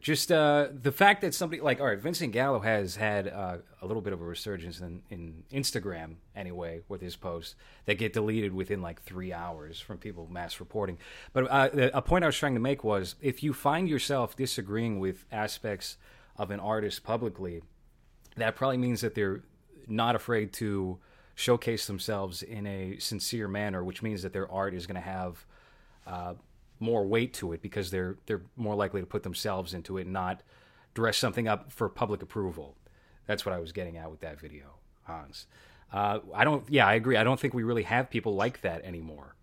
just 0.00 0.30
uh, 0.30 0.68
the 0.72 0.92
fact 0.92 1.22
that 1.22 1.34
somebody 1.34 1.62
like 1.62 1.80
all 1.80 1.86
right, 1.86 1.98
Vincent 1.98 2.32
Gallo 2.32 2.60
has 2.60 2.96
had 2.96 3.28
uh, 3.28 3.58
a 3.80 3.86
little 3.86 4.02
bit 4.02 4.12
of 4.12 4.20
a 4.20 4.24
resurgence 4.24 4.80
in, 4.80 5.02
in 5.10 5.44
Instagram 5.52 6.16
anyway 6.36 6.82
with 6.88 7.00
his 7.00 7.16
posts 7.16 7.54
that 7.86 7.94
get 7.94 8.12
deleted 8.12 8.52
within 8.52 8.82
like 8.82 9.02
three 9.02 9.32
hours 9.32 9.80
from 9.80 9.98
people 9.98 10.28
mass 10.30 10.60
reporting. 10.60 10.98
But 11.32 11.44
uh, 11.50 11.90
a 11.94 12.02
point 12.02 12.24
I 12.24 12.28
was 12.28 12.36
trying 12.36 12.54
to 12.54 12.60
make 12.60 12.84
was 12.84 13.14
if 13.20 13.42
you 13.42 13.52
find 13.52 13.88
yourself 13.88 14.36
disagreeing 14.36 15.00
with 15.00 15.24
aspects 15.32 15.96
of 16.36 16.50
an 16.50 16.60
artist 16.60 17.02
publicly, 17.02 17.62
that 18.36 18.56
probably 18.56 18.78
means 18.78 19.00
that 19.00 19.14
they're 19.14 19.42
not 19.86 20.14
afraid 20.14 20.52
to 20.54 20.98
showcase 21.38 21.86
themselves 21.86 22.42
in 22.42 22.66
a 22.66 22.98
sincere 22.98 23.46
manner, 23.46 23.84
which 23.84 24.02
means 24.02 24.22
that 24.22 24.32
their 24.32 24.50
art 24.50 24.74
is 24.74 24.88
going 24.88 24.96
to 24.96 25.00
have 25.00 25.46
uh, 26.04 26.34
more 26.80 27.06
weight 27.06 27.32
to 27.32 27.52
it 27.52 27.62
because 27.62 27.92
they're 27.92 28.16
they're 28.26 28.42
more 28.56 28.74
likely 28.74 29.00
to 29.00 29.06
put 29.06 29.22
themselves 29.22 29.72
into 29.72 29.98
it, 29.98 30.02
and 30.02 30.12
not 30.12 30.42
dress 30.94 31.16
something 31.16 31.46
up 31.46 31.72
for 31.72 31.88
public 31.88 32.22
approval. 32.22 32.76
That's 33.26 33.46
what 33.46 33.54
I 33.54 33.58
was 33.58 33.70
getting 33.70 33.96
at 33.96 34.10
with 34.10 34.18
that 34.20 34.40
video, 34.40 34.78
Hans. 35.04 35.46
Uh, 35.92 36.18
I 36.34 36.42
don't. 36.42 36.68
Yeah, 36.68 36.88
I 36.88 36.94
agree. 36.94 37.16
I 37.16 37.22
don't 37.22 37.38
think 37.38 37.54
we 37.54 37.62
really 37.62 37.84
have 37.84 38.10
people 38.10 38.34
like 38.34 38.60
that 38.62 38.84
anymore. 38.84 39.36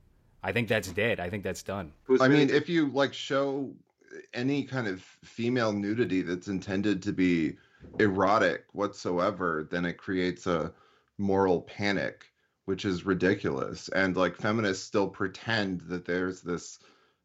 I 0.44 0.52
think 0.52 0.68
that's 0.68 0.92
dead. 0.92 1.22
I 1.22 1.30
think 1.30 1.44
that's 1.44 1.64
done. 1.64 1.94
I 2.20 2.28
mean, 2.28 2.50
if 2.50 2.68
you 2.68 2.90
like 2.90 3.14
show 3.14 3.72
any 4.34 4.64
kind 4.64 4.88
of 4.88 5.02
female 5.24 5.72
nudity 5.72 6.22
that's 6.24 6.50
intended 6.50 7.02
to 7.04 7.14
be 7.14 7.56
erotic 8.00 8.66
whatsoever, 8.74 9.66
then 9.72 9.86
it 9.86 9.98
creates 9.98 10.46
a 10.46 10.74
moral 11.18 11.62
panic, 11.62 12.26
which 12.66 12.86
is 12.86 13.06
ridiculous. 13.06 13.90
And 13.90 14.16
like 14.16 14.36
feminists 14.36 14.86
still 14.86 15.08
pretend 15.08 15.82
that 15.82 16.06
there's 16.06 16.42
this 16.42 16.80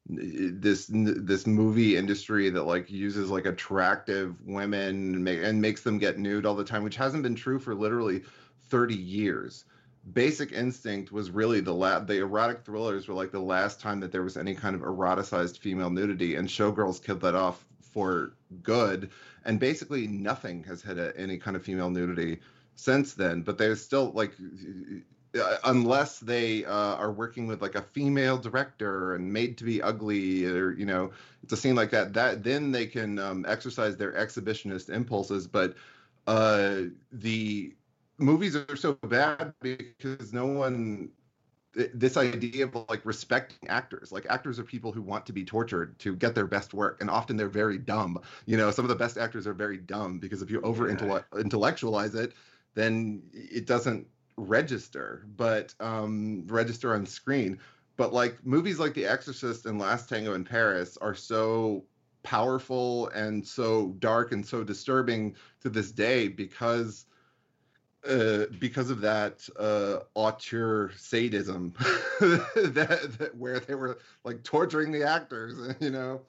this 0.06 0.90
this 0.90 1.46
movie 1.46 1.96
industry 1.96 2.48
that 2.50 2.64
like 2.64 2.90
uses 2.90 3.30
like 3.30 3.46
attractive 3.46 4.34
women 4.44 5.14
and, 5.14 5.24
ma- 5.24 5.30
and 5.30 5.60
makes 5.60 5.82
them 5.82 5.98
get 5.98 6.18
nude 6.18 6.46
all 6.46 6.54
the 6.54 6.64
time, 6.64 6.82
which 6.82 6.96
hasn't 6.96 7.22
been 7.22 7.34
true 7.34 7.58
for 7.58 7.74
literally 7.74 8.22
30 8.70 8.94
years. 8.94 9.64
Basic 10.12 10.52
Instinct 10.52 11.12
was 11.12 11.30
really 11.30 11.60
the 11.60 11.74
la- 11.74 11.98
the 12.00 12.18
erotic 12.18 12.64
thrillers 12.64 13.06
were 13.06 13.14
like 13.14 13.30
the 13.30 13.40
last 13.40 13.80
time 13.80 14.00
that 14.00 14.10
there 14.10 14.22
was 14.22 14.38
any 14.38 14.54
kind 14.54 14.74
of 14.74 14.80
eroticized 14.80 15.58
female 15.58 15.90
nudity, 15.90 16.36
and 16.36 16.48
Showgirls 16.48 17.04
killed 17.04 17.20
that 17.20 17.34
off 17.34 17.66
for 17.80 18.32
good. 18.62 19.10
And 19.44 19.60
basically, 19.60 20.06
nothing 20.06 20.64
has 20.64 20.80
had 20.80 20.98
a, 20.98 21.14
any 21.18 21.36
kind 21.36 21.56
of 21.56 21.62
female 21.62 21.90
nudity 21.90 22.40
since 22.76 23.14
then. 23.14 23.42
But 23.42 23.58
there's 23.58 23.82
still 23.82 24.10
like, 24.12 24.32
uh, 25.38 25.56
unless 25.64 26.18
they 26.18 26.64
uh, 26.64 26.96
are 26.96 27.12
working 27.12 27.46
with 27.46 27.62
like 27.62 27.74
a 27.74 27.82
female 27.82 28.38
director 28.38 29.14
and 29.14 29.32
made 29.32 29.58
to 29.58 29.64
be 29.64 29.82
ugly, 29.82 30.46
or 30.46 30.72
you 30.72 30.86
know, 30.86 31.12
it's 31.42 31.52
a 31.52 31.56
scene 31.56 31.74
like 31.74 31.90
that. 31.90 32.12
That 32.14 32.42
then 32.42 32.72
they 32.72 32.86
can 32.86 33.18
um, 33.18 33.44
exercise 33.48 33.96
their 33.96 34.12
exhibitionist 34.12 34.90
impulses. 34.90 35.46
But 35.46 35.74
uh, 36.26 36.82
the 37.12 37.74
movies 38.18 38.54
are 38.54 38.76
so 38.76 38.92
bad 38.94 39.54
because 39.60 40.32
no 40.32 40.46
one 40.46 41.10
this 41.72 42.16
idea 42.16 42.64
of 42.64 42.74
like 42.88 43.00
respecting 43.06 43.68
actors 43.68 44.10
like 44.10 44.26
actors 44.28 44.58
are 44.58 44.64
people 44.64 44.90
who 44.90 45.00
want 45.00 45.24
to 45.24 45.32
be 45.32 45.44
tortured 45.44 45.96
to 46.00 46.16
get 46.16 46.34
their 46.34 46.46
best 46.46 46.74
work 46.74 47.00
and 47.00 47.08
often 47.08 47.36
they're 47.36 47.48
very 47.48 47.78
dumb 47.78 48.20
you 48.44 48.56
know 48.56 48.70
some 48.72 48.84
of 48.84 48.88
the 48.88 48.94
best 48.94 49.16
actors 49.16 49.46
are 49.46 49.54
very 49.54 49.76
dumb 49.76 50.18
because 50.18 50.42
if 50.42 50.50
you 50.50 50.60
over 50.62 50.88
intellectualize 50.88 52.14
it 52.14 52.32
then 52.74 53.22
it 53.32 53.66
doesn't 53.66 54.06
register 54.36 55.26
but 55.36 55.74
um 55.80 56.46
register 56.46 56.94
on 56.94 57.06
screen. 57.06 57.58
But 57.96 58.14
like 58.14 58.44
movies 58.46 58.78
like 58.78 58.94
the 58.94 59.04
exorcist 59.04 59.66
and 59.66 59.78
last 59.78 60.08
tango 60.08 60.34
in 60.34 60.44
paris 60.44 60.96
are 61.02 61.14
so 61.14 61.84
powerful 62.22 63.08
and 63.08 63.46
so 63.46 63.94
dark 63.98 64.32
and 64.32 64.44
so 64.44 64.64
disturbing 64.64 65.34
to 65.60 65.68
this 65.68 65.92
day 65.92 66.28
because 66.28 67.06
uh, 68.08 68.46
because 68.58 68.90
of 68.90 69.00
that 69.02 69.46
uh, 69.58 69.98
auteur 70.14 70.90
sadism 70.96 71.74
that, 72.20 73.14
that 73.18 73.36
where 73.36 73.60
they 73.60 73.74
were 73.74 73.98
like 74.24 74.42
torturing 74.42 74.90
the 74.90 75.02
actors, 75.02 75.74
you 75.80 75.90
know, 75.90 76.22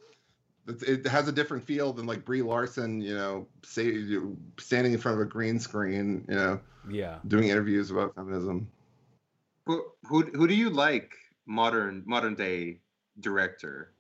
it, 0.68 0.84
it 0.84 1.07
has 1.07 1.28
a 1.28 1.32
different 1.32 1.64
feel 1.64 1.93
than 1.93 2.05
like 2.05 2.26
Brie 2.26 2.41
Larson, 2.41 3.01
you 3.01 3.16
know, 3.16 3.47
say 3.64 3.93
standing 4.59 4.93
in 4.93 4.99
front 4.99 5.20
of 5.20 5.26
a 5.26 5.30
green 5.30 5.59
screen, 5.59 6.26
you 6.30 6.36
know, 6.36 6.59
Yeah. 6.88 7.20
doing 7.28 7.49
interviews 7.49 7.91
about 7.91 8.16
feminism. 8.16 8.68
who, 9.66 9.86
who 10.05 10.24
who 10.34 10.47
do 10.47 10.55
you 10.55 10.70
like 10.70 11.14
modern 11.45 12.03
modern 12.05 12.36
day 12.36 12.80
director 13.20 13.91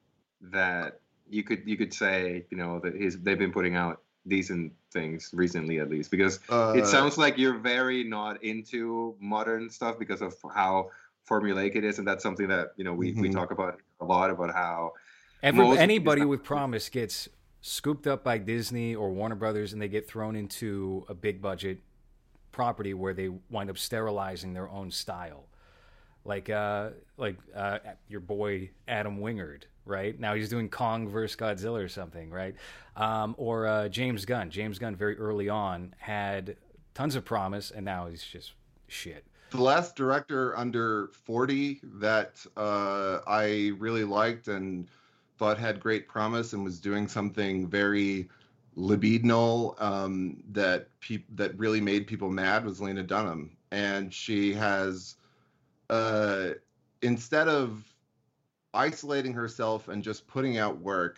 that 0.41 0.99
you 1.29 1.43
could 1.43 1.61
you 1.67 1.77
could 1.77 1.93
say 1.93 2.45
you 2.49 2.57
know 2.57 2.79
that 2.79 2.95
he's 2.95 3.19
they've 3.21 3.39
been 3.39 3.51
putting 3.51 3.75
out 3.75 4.01
decent 4.27 4.71
things 4.91 5.31
recently 5.33 5.79
at 5.79 5.89
least 5.89 6.11
because 6.11 6.39
Uh, 6.49 6.73
it 6.77 6.85
sounds 6.85 7.17
like 7.17 7.37
you're 7.37 7.57
very 7.57 8.03
not 8.03 8.41
into 8.43 9.15
modern 9.19 9.69
stuff 9.69 9.97
because 9.97 10.21
of 10.21 10.35
how 10.53 10.89
formulaic 11.29 11.75
it 11.75 11.83
is 11.83 11.97
and 11.99 12.07
that's 12.07 12.23
something 12.23 12.47
that 12.47 12.73
you 12.77 12.83
know 12.83 12.93
we, 12.93 13.13
we 13.19 13.29
Mhm. 13.29 13.31
talk 13.31 13.51
about 13.51 13.79
a 13.99 14.05
lot 14.05 14.29
about 14.29 14.53
how 14.53 14.91
Every, 15.43 15.63
Most- 15.65 15.79
anybody 15.79 16.23
with 16.23 16.43
promise 16.43 16.89
gets 16.89 17.27
scooped 17.61 18.07
up 18.07 18.23
by 18.23 18.37
Disney 18.37 18.95
or 18.95 19.11
Warner 19.11 19.35
Brothers, 19.35 19.73
and 19.73 19.81
they 19.81 19.87
get 19.87 20.07
thrown 20.07 20.35
into 20.35 21.05
a 21.09 21.13
big 21.13 21.41
budget 21.41 21.79
property 22.51 22.93
where 22.93 23.13
they 23.13 23.29
wind 23.49 23.69
up 23.69 23.77
sterilizing 23.77 24.53
their 24.53 24.69
own 24.69 24.91
style. 24.91 25.45
Like, 26.23 26.49
uh, 26.49 26.89
like 27.17 27.37
uh, 27.55 27.79
your 28.07 28.19
boy 28.19 28.69
Adam 28.87 29.19
Wingard, 29.19 29.63
right? 29.85 30.19
Now 30.19 30.35
he's 30.35 30.49
doing 30.49 30.69
Kong 30.69 31.07
versus 31.07 31.35
Godzilla 31.35 31.83
or 31.83 31.87
something, 31.87 32.29
right? 32.29 32.55
Um, 32.95 33.33
or 33.37 33.65
uh, 33.65 33.89
James 33.89 34.25
Gunn. 34.25 34.51
James 34.51 34.77
Gunn 34.77 34.95
very 34.95 35.17
early 35.17 35.49
on 35.49 35.95
had 35.97 36.57
tons 36.93 37.15
of 37.15 37.25
promise, 37.25 37.71
and 37.71 37.83
now 37.85 38.05
he's 38.07 38.21
just 38.23 38.53
shit. 38.87 39.25
the 39.49 39.61
last 39.61 39.95
director 39.95 40.55
under 40.57 41.07
40 41.25 41.79
that 41.99 42.45
uh, 42.55 43.19
I 43.25 43.71
really 43.79 44.03
liked 44.03 44.47
and 44.47 44.87
thought 45.41 45.57
had 45.57 45.79
great 45.79 46.07
promise 46.07 46.53
and 46.53 46.63
was 46.63 46.79
doing 46.79 47.07
something 47.07 47.67
very 47.67 48.29
libidinal 48.77 49.73
um, 49.81 50.37
that 50.51 50.87
peop- 50.99 51.35
that 51.35 51.57
really 51.57 51.81
made 51.81 52.05
people 52.05 52.29
mad 52.29 52.63
was 52.63 52.79
Lena 52.79 53.01
Dunham, 53.01 53.57
and 53.71 54.13
she 54.13 54.53
has 54.53 55.15
uh, 55.89 56.49
instead 57.01 57.47
of 57.47 57.83
isolating 58.75 59.33
herself 59.33 59.87
and 59.87 60.03
just 60.03 60.27
putting 60.27 60.59
out 60.59 60.77
work 60.77 61.17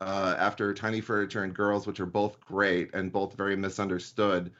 uh, 0.00 0.36
after 0.38 0.72
Tiny 0.72 1.00
Furniture 1.00 1.42
and 1.42 1.52
Girls, 1.52 1.88
which 1.88 1.98
are 1.98 2.06
both 2.06 2.40
great 2.40 2.94
and 2.94 3.10
both 3.10 3.34
very 3.34 3.56
misunderstood, 3.56 4.52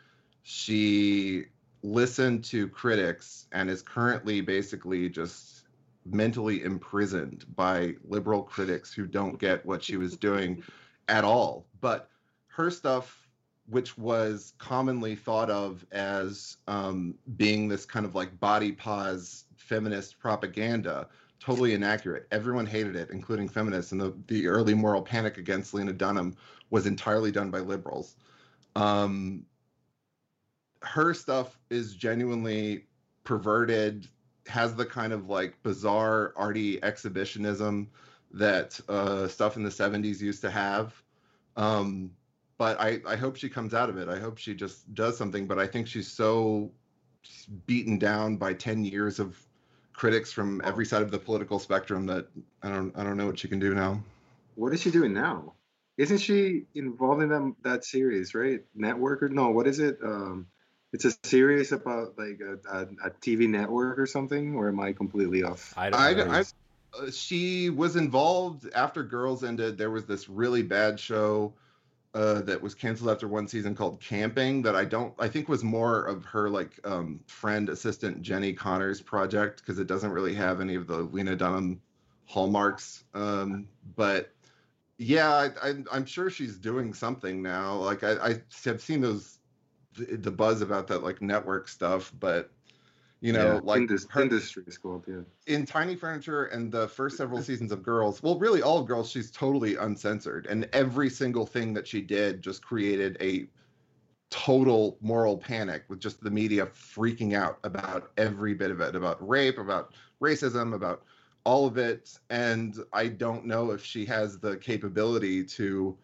she 0.43 1.45
listened 1.85 2.43
to 2.47 2.67
critics 2.67 3.47
and 3.53 3.71
is 3.71 3.83
currently 3.83 4.41
basically 4.41 5.09
just 5.09 5.60
mentally 6.05 6.63
imprisoned 6.63 7.45
by 7.55 7.95
liberal 8.05 8.43
critics 8.43 8.93
who 8.93 9.07
don't 9.07 9.39
get 9.39 9.65
what 9.65 9.83
she 9.83 9.97
was 9.97 10.17
doing 10.17 10.63
at 11.09 11.25
all. 11.25 11.67
But 11.81 12.09
her 12.49 12.71
stuff, 12.71 13.29
which 13.69 13.97
was 13.97 14.55
commonly 14.59 15.15
thought 15.15 15.51
of 15.51 15.85
as 15.93 16.57
um, 16.67 17.15
being 17.37 17.69
this 17.69 17.85
kind 17.85 18.05
of 18.05 18.15
like 18.15 18.39
body 18.41 18.73
pause 18.73 19.45
feminist 19.57 20.19
propaganda, 20.19 21.09
totally 21.39 21.75
inaccurate. 21.75 22.27
Everyone 22.31 22.67
hated 22.67 22.97
it, 22.97 23.11
including 23.11 23.49
feminists. 23.49 23.93
And 23.93 24.01
the, 24.01 24.15
the 24.27 24.47
early 24.47 24.75
moral 24.75 25.03
panic 25.03 25.39
against 25.39 25.73
Lena 25.75 25.93
Dunham 25.93 26.37
was 26.71 26.87
entirely 26.87 27.33
done 27.33 27.51
by 27.51 27.61
liberals. 27.61 28.17
Um, 28.77 29.45
her 30.83 31.15
stuff 31.15 31.59
is 31.71 31.95
genuinely 31.95 32.87
perverted, 33.25 34.09
has 34.51 34.75
the 34.75 34.85
kind 34.85 35.13
of 35.13 35.29
like 35.29 35.63
bizarre 35.63 36.35
arty 36.37 36.83
exhibitionism 36.83 37.89
that 38.33 38.79
uh, 38.89 39.27
stuff 39.29 39.57
in 39.57 39.63
the 39.63 39.71
70s 39.71 40.21
used 40.21 40.43
to 40.43 40.51
have. 40.51 41.03
Um, 41.57 42.13
but 42.59 42.79
I, 42.81 43.01
I 43.09 43.17
hope 43.17 43.37
she 43.37 43.49
comes 43.49 43.73
out 43.75 43.89
of 43.89 43.97
it. 43.97 44.09
I 44.09 44.19
hope 44.19 44.39
she 44.39 44.55
just 44.55 44.93
does 44.95 45.17
something. 45.17 45.47
But 45.47 45.59
I 45.59 45.67
think 45.67 45.87
she's 45.87 46.11
so 46.11 46.71
beaten 47.67 47.99
down 47.99 48.37
by 48.37 48.53
10 48.55 48.85
years 48.85 49.19
of 49.19 49.39
critics 49.93 50.33
from 50.33 50.61
every 50.65 50.87
side 50.87 51.03
of 51.03 51.11
the 51.11 51.19
political 51.19 51.59
spectrum 51.59 52.07
that 52.07 52.27
I 52.63 52.71
don't 52.71 52.97
I 52.97 53.05
don't 53.05 53.17
know 53.19 53.27
what 53.27 53.39
she 53.39 53.49
can 53.49 53.59
do 53.59 53.75
now. 53.75 54.03
what 54.55 54.73
is 54.73 54.81
she 54.81 54.91
doing 54.91 55.13
now 55.13 55.55
isn't 55.99 56.19
she 56.19 56.65
involved 56.75 57.23
in 57.23 57.29
that, 57.29 57.55
that 57.63 57.85
series 57.85 58.35
right 58.35 58.61
network 58.75 59.23
or 59.23 59.29
no 59.29 59.51
what 59.51 59.67
is 59.67 59.79
it 59.79 59.99
um 60.05 60.47
it's 60.93 61.05
a 61.05 61.13
series 61.23 61.73
about 61.73 62.19
like 62.19 62.41
a, 62.41 62.59
a, 62.71 62.83
a 63.07 63.11
tv 63.11 63.49
network 63.49 63.99
or 63.99 64.07
something 64.07 64.55
or 64.55 64.69
am 64.69 64.81
i 64.81 64.93
completely 64.93 65.43
off 65.43 65.73
I 65.77 65.91
don't 65.91 66.29
know. 66.29 66.35
I, 66.35 66.45
uh, 66.99 67.11
she 67.11 67.71
was 67.71 67.97
involved 67.97 68.69
after 68.75 69.03
Girls 69.03 69.45
ended. 69.45 69.79
There 69.79 69.91
was 69.91 70.07
this 70.07 70.29
really 70.29 70.63
bad 70.63 70.99
show 70.99 71.55
uh, 72.15 72.41
that 72.43 72.61
was 72.61 72.75
canceled 72.75 73.11
after 73.11 73.29
one 73.29 73.47
season 73.47 73.75
called 73.75 74.01
Camping 74.01 74.63
that 74.63 74.75
I 74.75 74.85
don't 74.85 75.15
I 75.19 75.29
think 75.29 75.49
was 75.49 75.63
more 75.63 76.05
of 76.05 76.25
her 76.25 76.51
like 76.51 76.81
um, 76.85 77.21
friend 77.27 77.69
assistant 77.69 78.23
Jenni 78.23 78.57
Konner's 78.57 79.01
project 79.01 79.61
because 79.61 79.79
it 79.79 79.87
doesn't 79.87 80.11
really 80.11 80.35
have 80.35 80.61
any 80.61 80.75
of 80.75 80.87
the 80.87 80.99
Lena 80.99 81.37
Dunham 81.37 81.81
hallmarks. 82.27 83.05
Um, 83.15 83.69
but 83.97 84.33
yeah, 84.99 85.33
I, 85.33 85.51
I, 85.63 85.75
I'm 85.93 86.05
sure 86.05 86.31
she's 86.31 86.59
doing 86.59 86.93
something 86.95 87.43
now. 87.43 87.77
Like 87.77 88.03
I, 88.03 88.13
I 88.15 88.43
have 88.65 88.83
seen 88.83 89.01
those 89.01 89.39
the, 89.95 90.17
the 90.17 90.31
buzz 90.31 90.61
about 90.63 90.87
that 90.89 91.03
like 91.03 91.21
network 91.23 91.69
stuff, 91.69 92.13
but 92.19 92.51
you 93.21 93.33
know, 93.35 93.55
Yeah, 93.55 93.61
like 93.63 93.81
Indus- 93.81 94.07
her- 94.11 94.23
industry 94.23 94.65
is 94.67 94.79
called, 94.79 95.05
yeah. 95.07 95.21
in 95.47 95.67
Tiny 95.67 95.95
Furniture 95.95 96.45
and 96.47 96.73
the 96.73 96.89
first 96.89 97.19
several 97.19 97.43
seasons 97.43 97.71
of 97.71 97.83
Girls, 97.83 98.23
well, 98.23 98.39
really 98.39 98.63
all 98.63 98.79
of 98.79 98.87
Girls, 98.87 99.11
she's 99.11 99.31
totally 99.31 99.77
uncensored, 99.77 100.47
and 100.47 100.69
every 100.73 101.11
single 101.11 101.45
thing 101.45 101.75
that 101.75 101.87
she 101.87 102.01
did 102.01 102.41
just 102.41 102.65
created 102.65 103.19
a 103.21 103.47
total 104.31 104.97
moral 105.01 105.37
panic 105.37 105.85
with 105.89 105.99
just 106.01 106.23
the 106.23 106.31
media 106.31 106.65
freaking 106.67 107.35
out 107.35 107.59
about 107.65 108.13
every 108.17 108.55
bit 108.55 108.71
of 108.71 108.81
it, 108.81 108.95
about 108.95 109.27
rape, 109.27 109.59
about 109.59 109.93
racism, 110.23 110.73
about 110.75 111.03
all 111.45 111.67
of 111.67 111.77
it. 111.77 112.17
And 112.31 112.77
I 112.93 113.09
don't 113.09 113.45
know 113.45 113.73
if 113.73 113.85
she 113.85 114.07
has 114.07 114.39
the 114.39 114.57
capability 114.57 115.45
to 115.45 115.99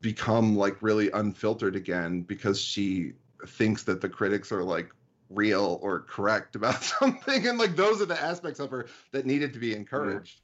become 0.00 0.56
like 0.56 0.82
really 0.82 1.10
unfiltered 1.12 1.76
again 1.76 2.22
because 2.22 2.60
she 2.60 3.12
thinks 3.46 3.82
that 3.84 4.00
the 4.00 4.08
critics 4.08 4.50
are 4.52 4.64
like 4.64 4.90
real 5.30 5.78
or 5.82 6.00
correct 6.00 6.56
about 6.56 6.82
something 6.98 7.46
and 7.46 7.58
like 7.58 7.76
those 7.76 8.00
are 8.00 8.06
the 8.06 8.20
aspects 8.20 8.58
of 8.60 8.70
her 8.70 8.86
that 9.12 9.26
needed 9.26 9.52
to 9.52 9.58
be 9.58 9.74
encouraged 9.74 10.40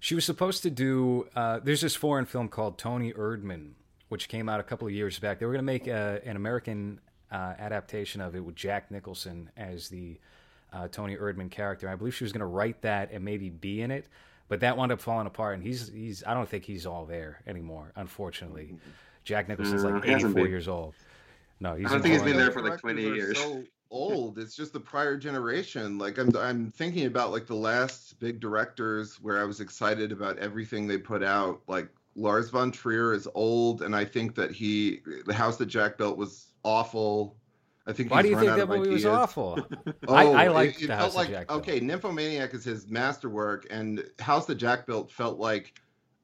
She 0.00 0.14
was 0.14 0.24
supposed 0.24 0.62
to 0.62 0.70
do. 0.70 1.26
Uh, 1.34 1.58
there's 1.64 1.80
this 1.80 1.96
foreign 1.96 2.24
film 2.26 2.48
called 2.48 2.78
Toni 2.78 3.12
Erdmann, 3.14 3.72
which 4.10 4.28
came 4.28 4.48
out 4.48 4.60
a 4.60 4.62
couple 4.62 4.86
of 4.86 4.94
years 4.94 5.18
back. 5.18 5.40
They 5.40 5.46
were 5.46 5.52
going 5.52 5.66
to 5.66 5.72
make 5.72 5.88
a, 5.88 6.20
an 6.24 6.36
American 6.36 7.00
uh, 7.32 7.54
adaptation 7.58 8.20
of 8.20 8.36
it 8.36 8.44
with 8.44 8.54
Jack 8.54 8.90
Nicholson 8.92 9.50
as 9.56 9.88
the 9.88 10.20
uh, 10.72 10.86
Toni 10.86 11.16
Erdmann 11.16 11.50
character. 11.50 11.88
I 11.88 11.96
believe 11.96 12.14
she 12.14 12.22
was 12.22 12.30
going 12.32 12.40
to 12.40 12.46
write 12.46 12.82
that 12.82 13.10
and 13.10 13.24
maybe 13.24 13.50
be 13.50 13.82
in 13.82 13.90
it, 13.90 14.06
but 14.48 14.60
that 14.60 14.76
wound 14.76 14.92
up 14.92 15.00
falling 15.00 15.26
apart. 15.26 15.54
And 15.54 15.62
he's 15.64 15.88
he's. 15.88 16.22
I 16.24 16.32
don't 16.34 16.48
think 16.48 16.64
he's 16.64 16.86
all 16.86 17.04
there 17.04 17.42
anymore. 17.46 17.90
Unfortunately, 17.96 18.76
Jack 19.24 19.48
Nicholson's 19.48 19.82
Uh, 19.82 19.90
like 19.90 20.06
84 20.06 20.46
years 20.46 20.68
old. 20.68 20.94
No, 21.60 21.74
he's. 21.74 21.86
I 21.86 21.90
don't 21.90 22.02
think 22.02 22.12
he's 22.12 22.20
all 22.22 22.28
been 22.28 22.36
there 22.36 22.50
for 22.52 22.62
like 22.62 22.80
20 22.80 23.02
years. 23.02 23.38
so 23.38 23.64
old 23.90 24.38
it's 24.38 24.54
just 24.54 24.74
the 24.74 24.78
prior 24.80 25.16
generation 25.16 25.96
like 25.96 26.18
i'm 26.18 26.30
i'm 26.36 26.70
thinking 26.70 27.06
about 27.06 27.32
like 27.32 27.46
the 27.46 27.54
last 27.54 28.20
big 28.20 28.38
directors 28.38 29.16
where 29.22 29.40
i 29.40 29.44
was 29.44 29.60
excited 29.62 30.12
about 30.12 30.36
everything 30.38 30.86
they 30.86 30.98
put 30.98 31.22
out 31.22 31.62
like 31.68 31.88
lars 32.14 32.50
von 32.50 32.70
trier 32.70 33.14
is 33.14 33.26
old 33.34 33.80
and 33.80 33.96
i 33.96 34.04
think 34.04 34.34
that 34.34 34.50
he 34.50 35.00
the 35.24 35.32
house 35.32 35.56
that 35.56 35.64
jack 35.64 35.96
built 35.96 36.18
was 36.18 36.48
awful 36.64 37.34
i 37.86 37.92
think 37.94 38.10
Why 38.10 38.20
do 38.20 38.28
you 38.28 38.36
think 38.38 38.50
that 38.56 38.64
of 38.64 38.68
movie 38.68 38.90
was 38.90 39.06
awful? 39.06 39.58
Oh, 40.06 40.14
I- 40.14 40.24
I 40.24 40.46
oh, 40.48 40.50
it- 40.50 40.54
liked 40.54 40.76
it, 40.76 40.80
The 40.82 40.86
felt 40.88 41.00
House 41.00 41.12
that 41.14 41.18
like 41.20 41.30
Jack 41.30 41.48
Built. 41.48 41.60
okay, 41.62 41.80
Nymphomaniac 41.80 42.52
is 42.52 42.64
his 42.64 42.88
masterwork, 42.88 43.66
and 43.70 44.04
House 44.18 44.44
that 44.46 44.56
Jack 44.56 44.86
built 44.86 45.10
felt 45.10 45.38
like 45.38 45.72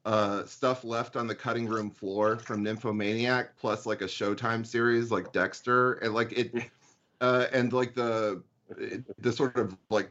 uh, 0.04 0.44
stuff 0.44 0.84
left 0.84 1.16
on 1.16 1.26
the 1.26 1.34
cutting 1.34 1.66
room 1.66 1.90
floor 1.90 2.38
from 2.38 2.62
Nymphomaniac, 2.62 3.56
plus 3.56 3.86
like 3.86 4.02
a 4.02 4.06
Showtime 4.06 4.66
series 4.66 5.10
like 5.10 5.32
Dexter, 5.32 5.94
and 5.94 6.14
like 6.14 6.32
it, 6.32 6.52
uh, 7.20 7.46
and 7.52 7.72
like 7.72 7.94
the 7.94 8.42
the 9.18 9.32
sort 9.32 9.56
of 9.56 9.76
like 9.90 10.10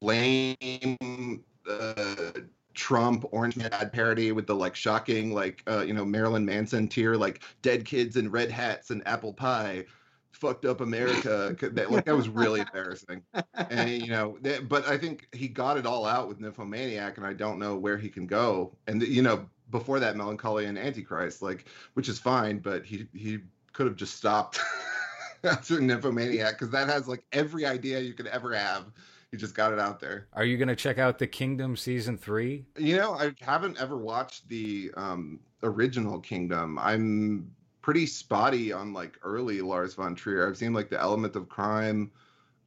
lame. 0.00 1.44
Uh, 1.68 2.32
Trump 2.72 3.26
Orange 3.32 3.56
Man 3.56 3.68
ad 3.72 3.92
parody 3.92 4.32
with 4.32 4.46
the 4.46 4.54
like 4.54 4.74
shocking 4.74 5.34
like 5.34 5.62
uh, 5.68 5.80
you 5.80 5.92
know 5.92 6.04
Marilyn 6.04 6.44
Manson 6.44 6.88
tier 6.88 7.14
like 7.14 7.42
dead 7.62 7.84
kids 7.84 8.16
in 8.16 8.30
red 8.30 8.50
hats 8.50 8.90
and 8.90 9.06
apple 9.06 9.34
pie 9.34 9.84
fucked 10.32 10.64
up 10.64 10.80
America. 10.80 11.56
That, 11.60 11.90
like 11.90 12.04
that 12.06 12.16
was 12.16 12.28
really 12.28 12.60
embarrassing. 12.60 13.22
And 13.54 13.90
you 13.90 14.08
know, 14.08 14.38
that, 14.42 14.68
but 14.68 14.86
I 14.88 14.96
think 14.96 15.28
he 15.32 15.48
got 15.48 15.76
it 15.76 15.86
all 15.86 16.06
out 16.06 16.28
with 16.28 16.40
Nymphomaniac, 16.40 17.16
and 17.16 17.26
I 17.26 17.32
don't 17.32 17.58
know 17.58 17.76
where 17.76 17.96
he 17.96 18.08
can 18.08 18.26
go. 18.26 18.72
And 18.86 19.02
you 19.02 19.22
know, 19.22 19.46
before 19.70 20.00
that, 20.00 20.16
Melancholy 20.16 20.66
and 20.66 20.78
Antichrist, 20.78 21.42
like 21.42 21.66
which 21.94 22.08
is 22.08 22.18
fine, 22.18 22.58
but 22.58 22.84
he 22.84 23.06
he 23.14 23.40
could 23.72 23.86
have 23.86 23.96
just 23.96 24.16
stopped 24.16 24.60
after 25.44 25.80
Nymphomaniac 25.80 26.58
because 26.58 26.70
that 26.70 26.88
has 26.88 27.06
like 27.06 27.24
every 27.32 27.66
idea 27.66 28.00
you 28.00 28.14
could 28.14 28.26
ever 28.26 28.54
have. 28.54 28.86
He 29.30 29.36
just 29.36 29.54
got 29.54 29.72
it 29.72 29.78
out 29.78 30.00
there. 30.00 30.26
Are 30.32 30.44
you 30.44 30.56
going 30.58 30.68
to 30.68 30.76
check 30.76 30.98
out 30.98 31.18
The 31.18 31.26
Kingdom 31.26 31.76
season 31.76 32.18
three? 32.18 32.64
You 32.76 32.96
know, 32.96 33.12
I 33.12 33.32
haven't 33.40 33.80
ever 33.80 33.96
watched 33.96 34.48
the 34.48 34.90
um, 34.96 35.38
original 35.62 36.18
Kingdom. 36.18 36.80
I'm 36.80 37.52
pretty 37.90 38.06
spotty 38.06 38.72
on 38.72 38.92
like 38.92 39.18
early 39.24 39.60
Lars 39.60 39.94
von 39.94 40.14
Trier. 40.14 40.46
I've 40.48 40.56
seen 40.56 40.72
like 40.72 40.90
the 40.90 41.00
Element 41.00 41.34
of 41.34 41.48
Crime 41.48 42.12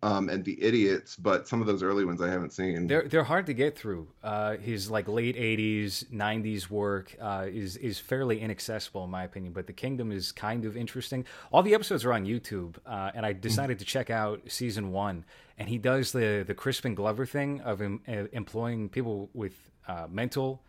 um, 0.01 0.27
and 0.27 0.43
the 0.43 0.61
Idiots, 0.61 1.15
but 1.15 1.47
some 1.47 1.61
of 1.61 1.67
those 1.67 1.81
early 1.81 2.03
ones 2.03 2.21
I 2.21 2.29
haven't 2.29 2.51
seen. 2.51 2.87
They're 2.87 3.07
they're 3.07 3.23
hard 3.23 3.45
to 3.45 3.53
get 3.53 3.77
through. 3.77 4.09
Uh, 4.21 4.57
his 4.57 4.91
like 4.91 5.07
late 5.07 5.37
'80s, 5.37 6.03
'90s 6.11 6.69
work 6.69 7.15
uh, 7.21 7.45
is 7.47 7.77
is 7.77 7.99
fairly 7.99 8.41
inaccessible 8.41 9.05
in 9.05 9.11
my 9.11 9.23
opinion. 9.23 9.53
But 9.53 9.65
The 9.65 9.71
Kingdom 9.71 10.11
is 10.11 10.33
kind 10.33 10.65
of 10.65 10.75
interesting. 10.75 11.25
All 11.53 11.63
the 11.63 11.73
episodes 11.73 12.03
are 12.03 12.11
on 12.11 12.25
YouTube, 12.25 12.75
uh, 12.85 13.11
and 13.15 13.25
I 13.25 13.31
decided 13.31 13.79
to 13.79 13.85
check 13.85 14.09
out 14.09 14.41
season 14.49 14.91
one. 14.91 15.23
And 15.57 15.69
he 15.69 15.77
does 15.77 16.11
the 16.11 16.43
the 16.45 16.53
Crispin 16.53 16.95
Glover 16.95 17.25
thing 17.25 17.61
of 17.61 17.81
em, 17.81 18.01
uh, 18.09 18.25
employing 18.33 18.89
people 18.89 19.29
with 19.33 19.53
uh, 19.87 20.07
mental 20.09 20.61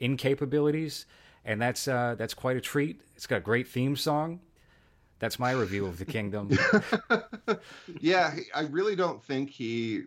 incapabilities, 0.00 1.04
and 1.44 1.60
that's 1.60 1.88
uh, 1.88 2.14
that's 2.18 2.34
quite 2.34 2.56
a 2.56 2.60
treat. 2.60 3.00
It's 3.16 3.26
got 3.26 3.36
a 3.36 3.40
great 3.40 3.68
theme 3.68 3.96
song. 3.96 4.40
That's 5.18 5.38
my 5.38 5.52
review 5.52 5.86
of 5.86 5.98
The 5.98 6.06
Kingdom. 6.06 6.50
yeah, 8.00 8.34
I 8.54 8.62
really 8.62 8.96
don't 8.96 9.22
think 9.22 9.50
he, 9.50 10.04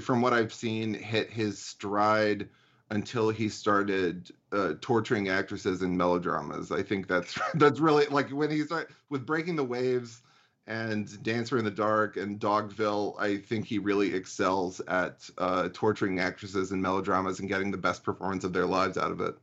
from 0.00 0.22
what 0.22 0.32
I've 0.32 0.52
seen, 0.52 0.94
hit 0.94 1.30
his 1.30 1.58
stride 1.58 2.48
until 2.90 3.30
he 3.30 3.48
started 3.48 4.30
uh, 4.52 4.74
torturing 4.80 5.28
actresses 5.28 5.82
in 5.82 5.96
melodramas. 5.96 6.72
I 6.72 6.82
think 6.82 7.06
that's 7.06 7.38
that's 7.54 7.80
really 7.80 8.06
like 8.06 8.30
when 8.30 8.50
he 8.50 8.62
started 8.62 8.94
with 9.10 9.26
Breaking 9.26 9.56
the 9.56 9.64
Waves 9.64 10.22
and 10.68 11.22
Dancer 11.22 11.58
in 11.58 11.64
the 11.64 11.70
Dark 11.70 12.16
and 12.16 12.40
Dogville. 12.40 13.20
I 13.20 13.36
think 13.36 13.66
he 13.66 13.78
really 13.78 14.14
excels 14.14 14.80
at 14.88 15.28
uh, 15.38 15.68
torturing 15.72 16.18
actresses 16.18 16.72
in 16.72 16.80
melodramas 16.80 17.40
and 17.40 17.48
getting 17.48 17.70
the 17.70 17.76
best 17.76 18.02
performance 18.02 18.42
of 18.42 18.52
their 18.52 18.66
lives 18.66 18.96
out 18.96 19.12
of 19.12 19.20
it. 19.20 19.36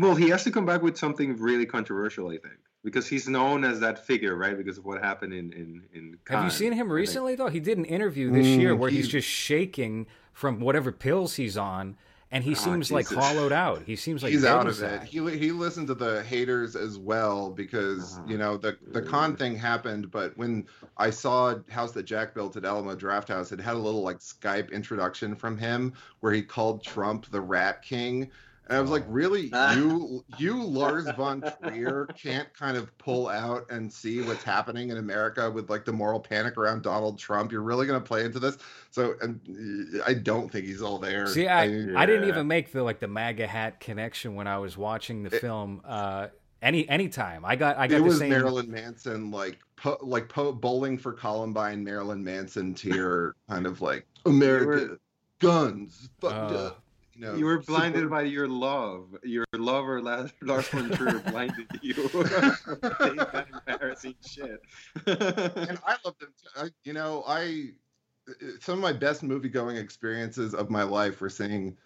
Well, 0.00 0.14
he 0.14 0.28
has 0.30 0.44
to 0.44 0.50
come 0.50 0.64
back 0.66 0.82
with 0.82 0.96
something 0.96 1.36
really 1.36 1.66
controversial, 1.66 2.28
I 2.28 2.38
think, 2.38 2.58
because 2.82 3.06
he's 3.06 3.28
known 3.28 3.64
as 3.64 3.80
that 3.80 4.04
figure, 4.06 4.36
right? 4.36 4.56
Because 4.56 4.78
of 4.78 4.84
what 4.84 5.02
happened 5.02 5.32
in 5.34 5.52
in 5.52 5.82
in. 5.92 6.18
Have 6.28 6.44
you 6.44 6.50
seen 6.50 6.72
him 6.72 6.90
recently 6.90 7.34
though? 7.34 7.48
He 7.48 7.60
did 7.60 7.76
an 7.78 7.84
interview 7.84 8.30
this 8.30 8.46
Mm, 8.46 8.58
year 8.58 8.76
where 8.76 8.90
he's 8.90 9.06
he- 9.06 9.12
just 9.12 9.28
shaking 9.28 10.06
from 10.32 10.60
whatever 10.60 10.90
pills 10.92 11.36
he's 11.36 11.56
on, 11.56 11.96
and 12.30 12.44
he 12.44 12.52
Ah, 12.52 12.58
seems 12.58 12.90
like 12.90 13.08
hollowed 13.08 13.52
out. 13.52 13.82
He 13.84 13.94
seems 13.96 14.22
like 14.22 14.32
he's 14.32 14.44
out 14.44 14.66
of 14.66 14.74
inside. 14.80 15.02
it. 15.02 15.08
He 15.08 15.18
he 15.38 15.52
listened 15.52 15.88
to 15.88 15.94
the 15.94 16.22
haters 16.22 16.76
as 16.76 16.98
well 16.98 17.50
because 17.50 18.20
you 18.26 18.38
know 18.38 18.56
the 18.56 18.78
the 18.92 19.02
Cannes 19.02 19.36
thing 19.36 19.54
happened. 19.56 20.10
But 20.10 20.36
when 20.38 20.66
I 20.96 21.10
saw 21.10 21.56
House 21.68 21.92
that 21.92 22.04
Jack 22.04 22.32
built 22.34 22.56
at 22.56 22.64
Alamo 22.64 22.94
Drafthouse, 22.96 23.52
it 23.52 23.60
had 23.60 23.74
a 23.74 23.78
little 23.78 24.02
like 24.02 24.18
Skype 24.20 24.70
introduction 24.72 25.34
from 25.34 25.58
him 25.58 25.92
where 26.20 26.32
he 26.32 26.42
called 26.42 26.82
Trump 26.84 27.30
the 27.30 27.40
Rat 27.40 27.82
King. 27.82 28.30
And 28.70 28.78
I 28.78 28.80
was 28.80 28.90
like, 28.90 29.02
really, 29.08 29.50
Ah. 29.52 29.74
you 29.74 30.24
you 30.38 30.62
Lars 30.62 31.08
von 31.16 31.42
Trier 31.60 32.06
can't 32.16 32.54
kind 32.54 32.76
of 32.76 32.96
pull 32.98 33.28
out 33.28 33.68
and 33.68 33.92
see 33.92 34.22
what's 34.22 34.44
happening 34.44 34.90
in 34.90 34.96
America 34.98 35.50
with 35.50 35.68
like 35.68 35.84
the 35.84 35.92
moral 35.92 36.20
panic 36.20 36.56
around 36.56 36.82
Donald 36.82 37.18
Trump. 37.18 37.50
You're 37.50 37.62
really 37.62 37.86
gonna 37.88 38.00
play 38.00 38.24
into 38.24 38.38
this? 38.38 38.58
So 38.92 39.14
and 39.20 39.40
I 40.06 40.14
don't 40.14 40.50
think 40.50 40.66
he's 40.66 40.82
all 40.82 40.98
there. 40.98 41.26
See, 41.26 41.48
I, 41.48 41.64
I 41.64 42.06
didn't 42.06 42.28
even 42.28 42.46
make 42.46 42.70
the 42.70 42.84
like 42.84 43.00
the 43.00 43.08
MAGA 43.08 43.48
hat 43.48 43.80
connection 43.80 44.36
when 44.36 44.46
I 44.46 44.58
was 44.58 44.78
watching 44.78 45.24
the 45.24 45.30
film. 45.30 45.80
Uh, 45.84 46.28
any 46.62 46.88
anytime 46.88 47.44
I 47.44 47.56
got 47.56 47.76
I 47.76 47.88
got 47.88 47.96
it 47.96 47.98
the 47.98 48.04
was 48.04 48.18
same. 48.20 48.30
Marilyn 48.30 48.70
Manson, 48.70 49.32
like 49.32 49.58
po- 49.76 49.98
like 50.00 50.28
po- 50.28 50.52
bowling 50.52 50.96
for 50.96 51.12
Columbine, 51.12 51.82
Marilyn 51.82 52.22
Manson 52.22 52.74
tier, 52.74 53.34
kind 53.48 53.66
of 53.66 53.80
like 53.80 54.06
America, 54.26 54.96
guns, 55.40 56.08
fucked 56.20 56.52
Uh, 56.52 56.66
up. 56.66 56.82
You 57.20 57.36
You 57.38 57.44
were 57.44 57.58
blinded 57.58 58.02
support- 58.02 58.10
by 58.10 58.22
your 58.22 58.48
love. 58.48 59.16
Your 59.22 59.44
lover, 59.54 60.00
Lars 60.00 60.32
Lars 60.42 60.68
von 60.68 60.90
Trier, 60.90 61.18
blinded 61.20 61.66
you. 61.82 61.94
That 62.80 63.46
embarrassing 63.66 64.14
shit. 64.26 64.62
and 65.06 65.78
I 65.86 65.96
love 66.04 66.18
them. 66.18 66.32
Too. 66.42 66.48
I, 66.56 66.68
you 66.84 66.92
know, 66.92 67.24
I 67.26 67.70
some 68.60 68.74
of 68.74 68.80
my 68.80 68.92
best 68.92 69.22
movie 69.22 69.48
going 69.48 69.76
experiences 69.76 70.54
of 70.54 70.70
my 70.70 70.82
life 70.82 71.20
were 71.20 71.28
seeing 71.30 71.76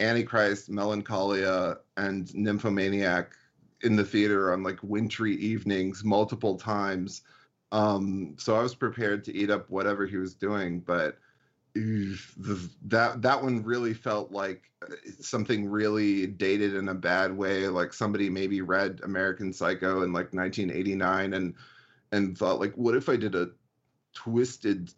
Antichrist, 0.00 0.68
Melancholia, 0.70 1.78
and 1.96 2.32
Nymphomaniac 2.34 3.32
in 3.82 3.96
the 3.96 4.04
theater 4.04 4.52
on 4.52 4.62
like 4.62 4.78
wintry 4.82 5.34
evenings 5.36 6.04
multiple 6.04 6.56
times. 6.56 7.22
Um, 7.72 8.34
so 8.38 8.54
I 8.56 8.62
was 8.62 8.74
prepared 8.74 9.24
to 9.24 9.34
eat 9.34 9.50
up 9.50 9.68
whatever 9.70 10.06
he 10.06 10.16
was 10.16 10.34
doing, 10.34 10.80
but 10.80 11.06
oof, 11.08 11.18
the, 11.74 12.70
that 12.84 13.22
that 13.22 13.42
one 13.42 13.62
really 13.64 13.94
felt 13.94 14.30
like 14.30 14.70
something 15.20 15.68
really 15.68 16.26
dated 16.26 16.74
in 16.74 16.88
a 16.88 16.94
bad 16.94 17.36
way. 17.36 17.68
Like 17.68 17.92
somebody 17.92 18.30
maybe 18.30 18.60
read 18.60 19.00
American 19.02 19.52
Psycho 19.52 20.02
in 20.02 20.12
like 20.12 20.32
1989 20.32 21.34
and 21.34 21.54
and 22.12 22.38
thought 22.38 22.60
like, 22.60 22.74
what 22.74 22.94
if 22.94 23.08
I 23.08 23.16
did 23.16 23.34
a 23.34 23.48
twisted 24.14 24.92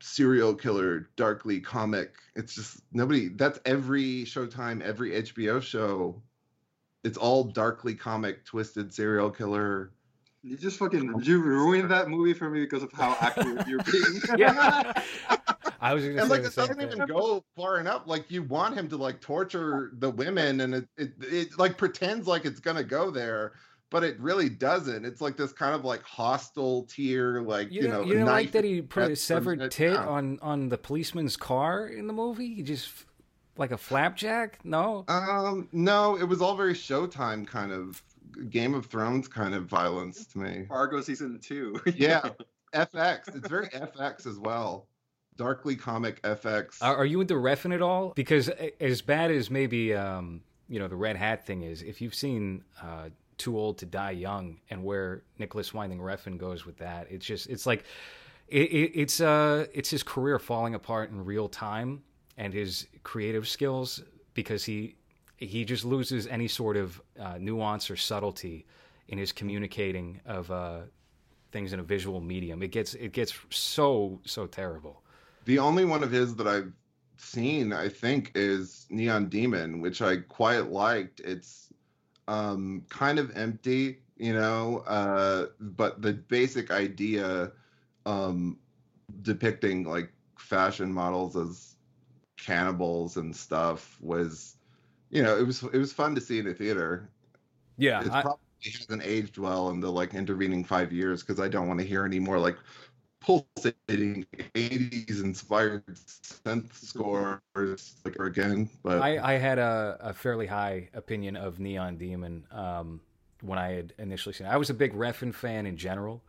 serial 0.00 0.54
killer 0.54 1.10
darkly 1.16 1.60
comic? 1.60 2.14
It's 2.34 2.54
just 2.54 2.80
nobody. 2.92 3.28
That's 3.28 3.60
every 3.66 4.24
Showtime, 4.24 4.80
every 4.80 5.10
HBO 5.10 5.60
show. 5.60 6.22
It's 7.04 7.18
all 7.18 7.44
darkly 7.44 7.94
comic, 7.94 8.44
twisted 8.44 8.94
serial 8.94 9.30
killer. 9.30 9.92
You 10.42 10.56
just 10.56 10.78
fucking 10.78 11.20
you 11.22 11.40
ruined 11.40 11.90
that 11.90 12.08
movie 12.08 12.32
for 12.32 12.50
me 12.50 12.60
because 12.62 12.82
of 12.82 12.92
how 12.92 13.16
accurate 13.20 13.66
you're 13.68 13.82
being. 13.92 14.20
Yeah. 14.36 14.92
I 15.80 15.94
was 15.94 16.04
and 16.04 16.16
like 16.28 16.42
the 16.42 16.48
it 16.48 16.54
doesn't 16.54 16.76
thing. 16.76 16.90
even 16.92 17.06
go 17.06 17.44
far 17.56 17.78
enough. 17.78 18.02
Like 18.06 18.30
you 18.30 18.42
want 18.42 18.76
him 18.76 18.88
to 18.88 18.96
like 18.96 19.20
torture 19.20 19.90
the 19.94 20.10
women, 20.10 20.60
and 20.60 20.74
it 20.74 20.88
it, 20.96 21.12
it 21.20 21.58
like 21.58 21.78
pretends 21.78 22.26
like 22.26 22.44
it's 22.44 22.60
gonna 22.60 22.82
go 22.84 23.10
there, 23.10 23.52
but 23.90 24.02
it 24.02 24.18
really 24.18 24.48
doesn't. 24.48 25.04
It's 25.04 25.20
like 25.20 25.36
this 25.36 25.52
kind 25.52 25.74
of 25.74 25.84
like 25.84 26.02
Hostel 26.02 26.84
tier, 26.84 27.40
like 27.42 27.70
You, 27.70 27.82
you, 27.82 27.88
know. 27.88 28.02
you 28.04 28.14
don't 28.14 28.26
like 28.26 28.52
that 28.52 28.64
he 28.64 28.78
in 28.78 28.86
put 28.88 29.04
a 29.04 29.06
breast 29.06 29.24
severed 29.24 29.70
tit 29.70 29.92
yeah. 29.92 30.06
on 30.06 30.38
on 30.42 30.68
the 30.68 30.78
policeman's 30.78 31.36
car 31.36 31.86
in 31.86 32.06
the 32.08 32.12
movie? 32.12 32.54
He 32.54 32.62
just 32.62 32.90
like 33.56 33.70
a 33.70 33.78
flapjack? 33.78 34.58
No. 34.64 35.04
Um, 35.08 35.68
no, 35.72 36.16
it 36.16 36.24
was 36.24 36.40
all 36.40 36.56
very 36.56 36.74
Showtime 36.74 37.46
kind 37.46 37.72
of 37.72 38.02
Game 38.50 38.74
of 38.74 38.86
Thrones 38.86 39.28
kind 39.28 39.54
of 39.54 39.66
violence 39.66 40.26
to 40.26 40.38
me. 40.38 40.66
Fargo 40.68 41.00
season 41.00 41.38
two. 41.40 41.80
Yeah, 41.94 42.30
FX. 42.74 43.28
It's 43.34 43.48
very 43.48 43.68
FX 43.68 44.26
as 44.26 44.38
well. 44.38 44.86
Darkly 45.36 45.76
comic 45.76 46.20
FX. 46.22 46.78
Are, 46.82 46.96
are 46.96 47.06
you 47.06 47.20
into 47.20 47.34
Refn 47.34 47.74
at 47.74 47.82
all? 47.82 48.12
Because 48.14 48.50
as 48.80 49.00
bad 49.02 49.30
as 49.30 49.50
maybe 49.50 49.94
um, 49.94 50.42
you 50.68 50.78
know 50.78 50.88
the 50.88 50.96
red 50.96 51.16
hat 51.16 51.46
thing 51.46 51.62
is, 51.62 51.82
if 51.82 52.00
you've 52.00 52.14
seen 52.14 52.64
uh, 52.82 53.08
Too 53.38 53.58
Old 53.58 53.78
to 53.78 53.86
Die 53.86 54.10
Young 54.10 54.60
and 54.70 54.84
where 54.84 55.22
Nicolas 55.38 55.72
Winding 55.72 55.98
Refn 55.98 56.38
goes 56.38 56.66
with 56.66 56.76
that, 56.78 57.06
it's 57.10 57.24
just 57.24 57.48
it's 57.48 57.66
like 57.66 57.84
it, 58.48 58.70
it, 58.70 58.92
it's 58.94 59.20
uh 59.20 59.66
it's 59.72 59.90
his 59.90 60.02
career 60.02 60.38
falling 60.38 60.74
apart 60.74 61.10
in 61.10 61.24
real 61.24 61.48
time 61.48 62.02
and 62.36 62.52
his 62.52 62.86
creative 63.02 63.48
skills 63.48 64.02
because 64.34 64.64
he 64.64 64.96
he 65.42 65.64
just 65.64 65.84
loses 65.84 66.26
any 66.26 66.48
sort 66.48 66.76
of 66.76 67.00
uh, 67.18 67.38
nuance 67.38 67.90
or 67.90 67.96
subtlety 67.96 68.66
in 69.08 69.18
his 69.18 69.32
communicating 69.32 70.20
of 70.24 70.50
uh, 70.50 70.80
things 71.50 71.72
in 71.72 71.80
a 71.80 71.82
visual 71.82 72.20
medium. 72.20 72.62
It 72.62 72.72
gets 72.72 72.94
it 72.94 73.12
gets 73.12 73.34
so 73.50 74.20
so 74.24 74.46
terrible. 74.46 75.02
The 75.44 75.58
only 75.58 75.84
one 75.84 76.02
of 76.02 76.10
his 76.10 76.36
that 76.36 76.46
I've 76.46 76.72
seen, 77.16 77.72
I 77.72 77.88
think, 77.88 78.32
is 78.34 78.86
Neon 78.90 79.28
Demon, 79.28 79.80
which 79.80 80.00
I 80.02 80.18
quite 80.18 80.70
liked. 80.70 81.20
It's 81.20 81.72
um, 82.28 82.84
kind 82.88 83.18
of 83.18 83.36
empty, 83.36 83.98
you 84.16 84.32
know, 84.32 84.84
uh, 84.86 85.46
but 85.60 86.00
the 86.00 86.12
basic 86.12 86.70
idea 86.70 87.52
um, 88.06 88.58
depicting 89.22 89.84
like 89.84 90.12
fashion 90.38 90.92
models 90.92 91.36
as 91.36 91.74
cannibals 92.36 93.16
and 93.16 93.34
stuff 93.34 93.98
was, 94.00 94.56
you 95.12 95.22
know, 95.22 95.38
it 95.38 95.46
was 95.46 95.62
it 95.62 95.78
was 95.78 95.92
fun 95.92 96.14
to 96.16 96.20
see 96.20 96.40
in 96.40 96.48
a 96.48 96.54
theater. 96.54 97.08
Yeah, 97.78 98.02
it 98.02 98.10
I- 98.12 98.22
probably 98.22 98.40
hasn't 98.64 99.02
aged 99.04 99.38
well 99.38 99.70
in 99.70 99.80
the 99.80 99.90
like 99.90 100.14
intervening 100.14 100.64
five 100.64 100.92
years 100.92 101.22
because 101.22 101.40
I 101.40 101.48
don't 101.48 101.68
want 101.68 101.80
to 101.80 101.86
hear 101.86 102.04
any 102.04 102.20
more 102.20 102.38
like 102.38 102.56
pulsating 103.20 104.26
80s 104.54 105.22
inspired 105.22 105.84
synth 105.86 106.72
scores 106.74 107.96
like 108.04 108.16
again. 108.18 108.68
But 108.82 109.00
I, 109.02 109.34
I 109.34 109.38
had 109.38 109.58
a, 109.58 109.98
a 110.00 110.12
fairly 110.14 110.46
high 110.46 110.88
opinion 110.94 111.36
of 111.36 111.60
Neon 111.60 111.96
Demon 111.96 112.44
um, 112.50 113.00
when 113.42 113.58
I 113.58 113.72
had 113.72 113.94
initially 113.98 114.32
seen 114.32 114.46
it. 114.46 114.50
I 114.50 114.56
was 114.56 114.70
a 114.70 114.74
big 114.74 114.94
Refn 114.94 115.34
fan 115.34 115.66
in 115.66 115.76
general. 115.76 116.22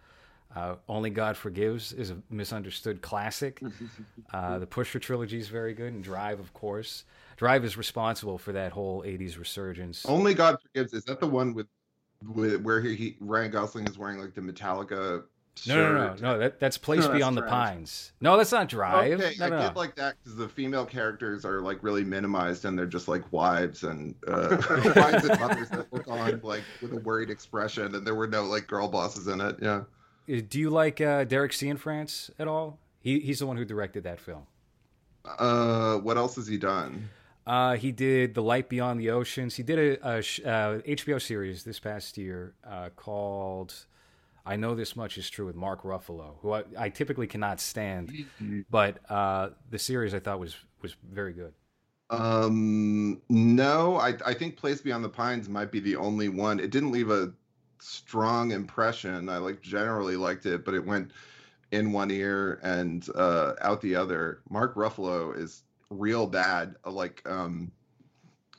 Uh, 0.56 0.76
Only 0.88 1.10
God 1.10 1.36
Forgives 1.36 1.94
is 1.94 2.12
a 2.12 2.18
misunderstood 2.30 3.02
classic. 3.02 3.62
Uh, 4.32 4.58
the 4.58 4.66
Pusher 4.66 4.98
trilogy 5.00 5.38
is 5.38 5.48
very 5.48 5.76
good, 5.76 5.94
and 5.94 6.04
Drive, 6.04 6.40
of 6.40 6.54
course. 6.54 7.04
Drive 7.38 7.66
is 7.66 7.78
responsible 7.78 8.38
for 8.38 8.52
that 8.54 8.72
whole 8.72 9.04
'80s 9.04 9.38
resurgence. 9.38 10.06
Only 10.06 10.34
God 10.34 10.58
Forgives 10.62 10.94
is 10.94 11.04
that 11.06 11.20
the 11.20 11.28
one 11.28 11.54
with, 11.54 11.68
with 12.34 12.62
where 12.62 12.82
he, 12.82 12.96
he 12.96 13.18
Ryan 13.20 13.52
Gosling 13.52 13.88
is 13.88 13.98
wearing 13.98 14.20
like 14.20 14.34
the 14.34 14.42
Metallica 14.42 15.24
no, 15.68 15.76
no, 15.76 15.94
no, 15.94 16.16
no, 16.16 16.40
That 16.40 16.60
that's 16.60 16.78
Place 16.78 17.02
No, 17.02 17.08
that's 17.08 17.18
Beyond 17.18 17.38
the 17.38 17.44
Pines. 17.44 18.12
No, 18.20 18.36
that's 18.36 18.52
not 18.52 18.68
Drive. 18.68 19.20
Okay, 19.20 19.36
no, 19.38 19.46
I 19.46 19.50
no, 19.50 19.60
did 19.60 19.74
no. 19.74 19.80
like 19.80 19.96
that 19.96 20.16
because 20.18 20.36
the 20.36 20.50
female 20.50 20.86
characters 20.86 21.46
are 21.46 21.62
like 21.62 21.82
really 21.84 22.04
minimized 22.04 22.66
and 22.66 22.78
they're 22.78 22.86
just 22.86 23.08
like 23.08 23.32
wives 23.32 23.84
and 23.84 24.16
uh, 24.28 24.58
wives 24.96 25.26
and 25.26 25.40
mothers 25.40 25.70
that 25.70 25.92
look 25.94 26.08
on 26.08 26.42
like 26.44 26.64
with 26.82 26.94
a 26.94 26.98
worried 26.98 27.30
expression 27.30 27.96
and 27.96 28.06
there 28.06 28.16
were 28.16 28.28
no 28.28 28.44
like 28.44 28.68
girl 28.68 28.88
bosses 28.88 29.28
in 29.28 29.40
it. 29.40 29.58
Yeah. 29.62 29.84
Uh, 30.30 30.42
Do 30.48 30.60
you 30.60 30.70
like 30.70 31.00
uh, 31.00 31.24
Derek 31.24 31.52
Cianfrance 31.52 32.32
at 32.40 32.48
all? 32.48 32.80
He 33.00 33.20
he's 33.20 33.40
the 33.40 33.48
one 33.48 33.56
who 33.56 33.66
directed 33.66 34.04
that 34.04 34.20
film. 34.20 34.48
Uh, 35.26 35.98
what 35.98 36.18
else 36.18 36.36
has 36.36 36.48
he 36.48 36.58
done? 36.58 37.10
Uh, 37.46 37.76
he 37.76 37.92
did 37.92 38.34
The 38.36 38.42
Light 38.42 38.70
Beyond 38.70 39.00
the 39.00 39.10
Oceans. 39.10 39.56
He 39.56 39.64
did 39.64 40.00
a, 40.02 40.18
a 40.18 40.22
sh- 40.22 40.40
uh, 40.46 40.80
HBO 40.88 41.22
series 41.22 41.64
this 41.64 41.80
past 41.80 42.18
year 42.18 42.54
uh, 42.66 42.90
called 42.96 43.74
I 44.46 44.56
Know 44.56 44.76
This 44.76 44.96
Much 44.96 45.18
Is 45.18 45.30
True 45.30 45.46
with 45.46 45.56
Mark 45.56 45.84
Ruffalo, 45.84 46.36
who 46.42 46.54
I, 46.54 46.64
I 46.78 46.90
typically 46.90 47.28
cannot 47.28 47.60
stand, 47.60 48.14
but 48.70 49.00
uh, 49.10 49.50
the 49.70 49.80
series 49.80 50.14
I 50.14 50.20
thought 50.20 50.40
was 50.40 50.56
was 50.82 50.96
very 51.12 51.34
good. 51.34 51.54
Um, 52.10 53.22
no, 53.30 53.98
I 53.98 54.16
I 54.26 54.34
think 54.34 54.58
Place 54.58 54.82
Beyond 54.82 55.04
the 55.04 55.10
Pines 55.10 55.50
might 55.50 55.72
be 55.72 55.80
the 55.80 55.96
only 55.96 56.30
one. 56.30 56.60
It 56.60 56.72
didn't 56.72 56.92
leave 56.92 57.10
a 57.10 57.34
strong 57.80 58.52
impression. 58.52 59.30
I 59.30 59.38
like 59.38 59.62
generally 59.62 60.16
liked 60.16 60.46
it, 60.46 60.64
but 60.64 60.74
it 60.74 60.86
went 60.86 61.12
in 61.72 61.92
one 61.92 62.12
ear 62.12 62.60
and 62.64 63.08
uh, 63.16 63.54
out 63.62 63.82
the 63.82 63.96
other. 63.96 64.42
Mark 64.50 64.76
Ruffalo 64.76 65.36
is 65.38 65.64
real 65.98 66.28
bad. 66.28 66.76
Uh, 66.86 66.92
Like 66.92 67.22
um, 67.26 67.72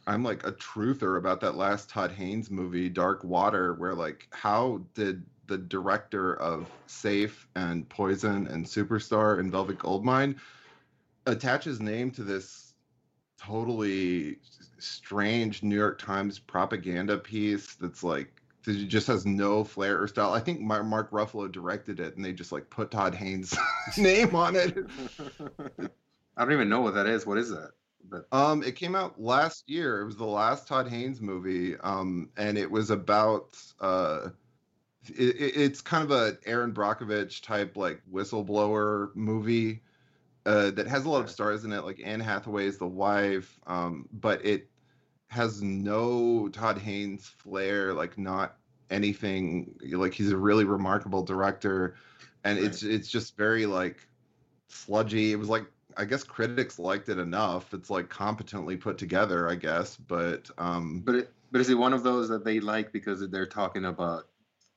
I'm 0.06 0.22
like 0.22 0.46
a 0.46 0.52
truther 0.52 1.18
about 1.18 1.40
that 1.40 1.56
last 1.56 1.88
Todd 1.88 2.10
Haynes 2.12 2.50
movie, 2.50 2.88
Dark 2.88 3.24
Water, 3.24 3.74
where 3.74 3.94
like 3.94 4.28
how 4.32 4.82
did 4.94 5.24
the 5.46 5.58
director 5.58 6.34
of 6.36 6.70
Safe 6.86 7.46
and 7.54 7.88
Poison 7.88 8.46
and 8.46 8.64
Superstar 8.64 9.40
and 9.40 9.52
Velvet 9.52 9.78
Goldmine 9.78 10.36
attach 11.26 11.64
his 11.64 11.80
name 11.80 12.10
to 12.12 12.22
this 12.22 12.74
totally 13.38 14.38
strange 14.78 15.62
New 15.62 15.76
York 15.76 15.98
Times 15.98 16.38
propaganda 16.38 17.18
piece 17.18 17.74
that's 17.74 18.02
like 18.02 18.42
that 18.64 18.72
just 18.88 19.06
has 19.06 19.26
no 19.26 19.64
flair 19.64 20.00
or 20.00 20.08
style. 20.08 20.32
I 20.32 20.40
think 20.40 20.60
Mark 20.60 21.10
Ruffalo 21.10 21.50
directed 21.50 22.00
it, 22.00 22.16
and 22.16 22.24
they 22.24 22.32
just 22.32 22.52
like 22.52 22.68
put 22.70 22.90
Todd 22.90 23.14
Haynes' 23.14 23.56
name 23.98 24.34
on 24.34 24.56
it. 24.56 24.76
I 26.36 26.44
don't 26.44 26.52
even 26.52 26.68
know 26.68 26.80
what 26.80 26.94
that 26.94 27.06
is. 27.06 27.26
What 27.26 27.38
is 27.38 27.50
that? 27.50 27.72
But 28.08 28.28
Um, 28.32 28.62
it 28.62 28.76
came 28.76 28.94
out 28.94 29.20
last 29.20 29.68
year. 29.68 30.00
It 30.00 30.06
was 30.06 30.16
the 30.16 30.26
last 30.26 30.66
Todd 30.66 30.88
Haynes 30.88 31.20
movie, 31.20 31.76
um, 31.78 32.30
and 32.36 32.58
it 32.58 32.70
was 32.70 32.90
about 32.90 33.56
uh, 33.80 34.30
it, 35.08 35.36
it- 35.36 35.56
it's 35.56 35.80
kind 35.80 36.04
of 36.04 36.10
a 36.10 36.38
Erin 36.46 36.74
Brockovich 36.74 37.42
type 37.42 37.76
like 37.76 38.02
whistleblower 38.12 39.14
movie 39.14 39.82
uh, 40.46 40.70
that 40.72 40.86
has 40.88 41.04
a 41.06 41.10
lot 41.10 41.22
of 41.22 41.30
stars 41.30 41.64
in 41.64 41.72
it. 41.72 41.84
Like 41.84 42.00
Anne 42.04 42.20
Hathaway 42.20 42.66
is 42.66 42.78
the 42.78 42.88
wife, 42.88 43.60
um, 43.66 44.08
but 44.12 44.44
it 44.44 44.70
has 45.28 45.62
no 45.62 46.48
Todd 46.50 46.78
Haynes 46.78 47.28
flair. 47.28 47.94
Like 47.94 48.18
not 48.18 48.58
anything. 48.90 49.76
Like 49.92 50.14
he's 50.14 50.32
a 50.32 50.36
really 50.36 50.64
remarkable 50.64 51.22
director, 51.22 51.96
and 52.44 52.58
it's 52.58 52.82
it's 52.82 53.08
just 53.08 53.36
very 53.36 53.66
like 53.66 54.08
sludgy. 54.68 55.32
It 55.32 55.36
was 55.36 55.48
like 55.48 55.66
I 55.96 56.04
guess 56.04 56.24
critics 56.24 56.78
liked 56.78 57.08
it 57.08 57.18
enough. 57.18 57.72
It's 57.74 57.90
like 57.90 58.08
competently 58.08 58.76
put 58.76 58.98
together, 58.98 59.48
I 59.48 59.54
guess. 59.56 59.96
But 59.96 60.50
um, 60.58 61.00
but 61.04 61.14
it, 61.16 61.32
but 61.52 61.60
is 61.60 61.70
it 61.70 61.78
one 61.78 61.92
of 61.92 62.02
those 62.02 62.28
that 62.28 62.44
they 62.44 62.60
like 62.60 62.92
because 62.92 63.26
they're 63.30 63.46
talking 63.46 63.84
about 63.86 64.28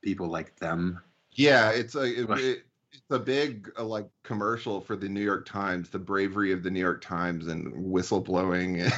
people 0.01 0.27
like 0.27 0.55
them? 0.57 1.01
yeah, 1.31 1.71
it's 1.71 1.95
a 1.95 2.03
it, 2.03 2.29
it- 2.39 2.63
it's 2.93 3.03
a 3.11 3.19
big 3.19 3.69
uh, 3.77 3.83
like 3.83 4.07
commercial 4.23 4.79
for 4.79 4.95
the 4.95 5.09
New 5.09 5.21
York 5.21 5.45
Times, 5.45 5.89
the 5.89 5.99
bravery 5.99 6.53
of 6.53 6.63
the 6.63 6.71
New 6.71 6.79
York 6.79 7.01
Times 7.01 7.47
and 7.47 7.71
whistleblowing. 7.73 8.89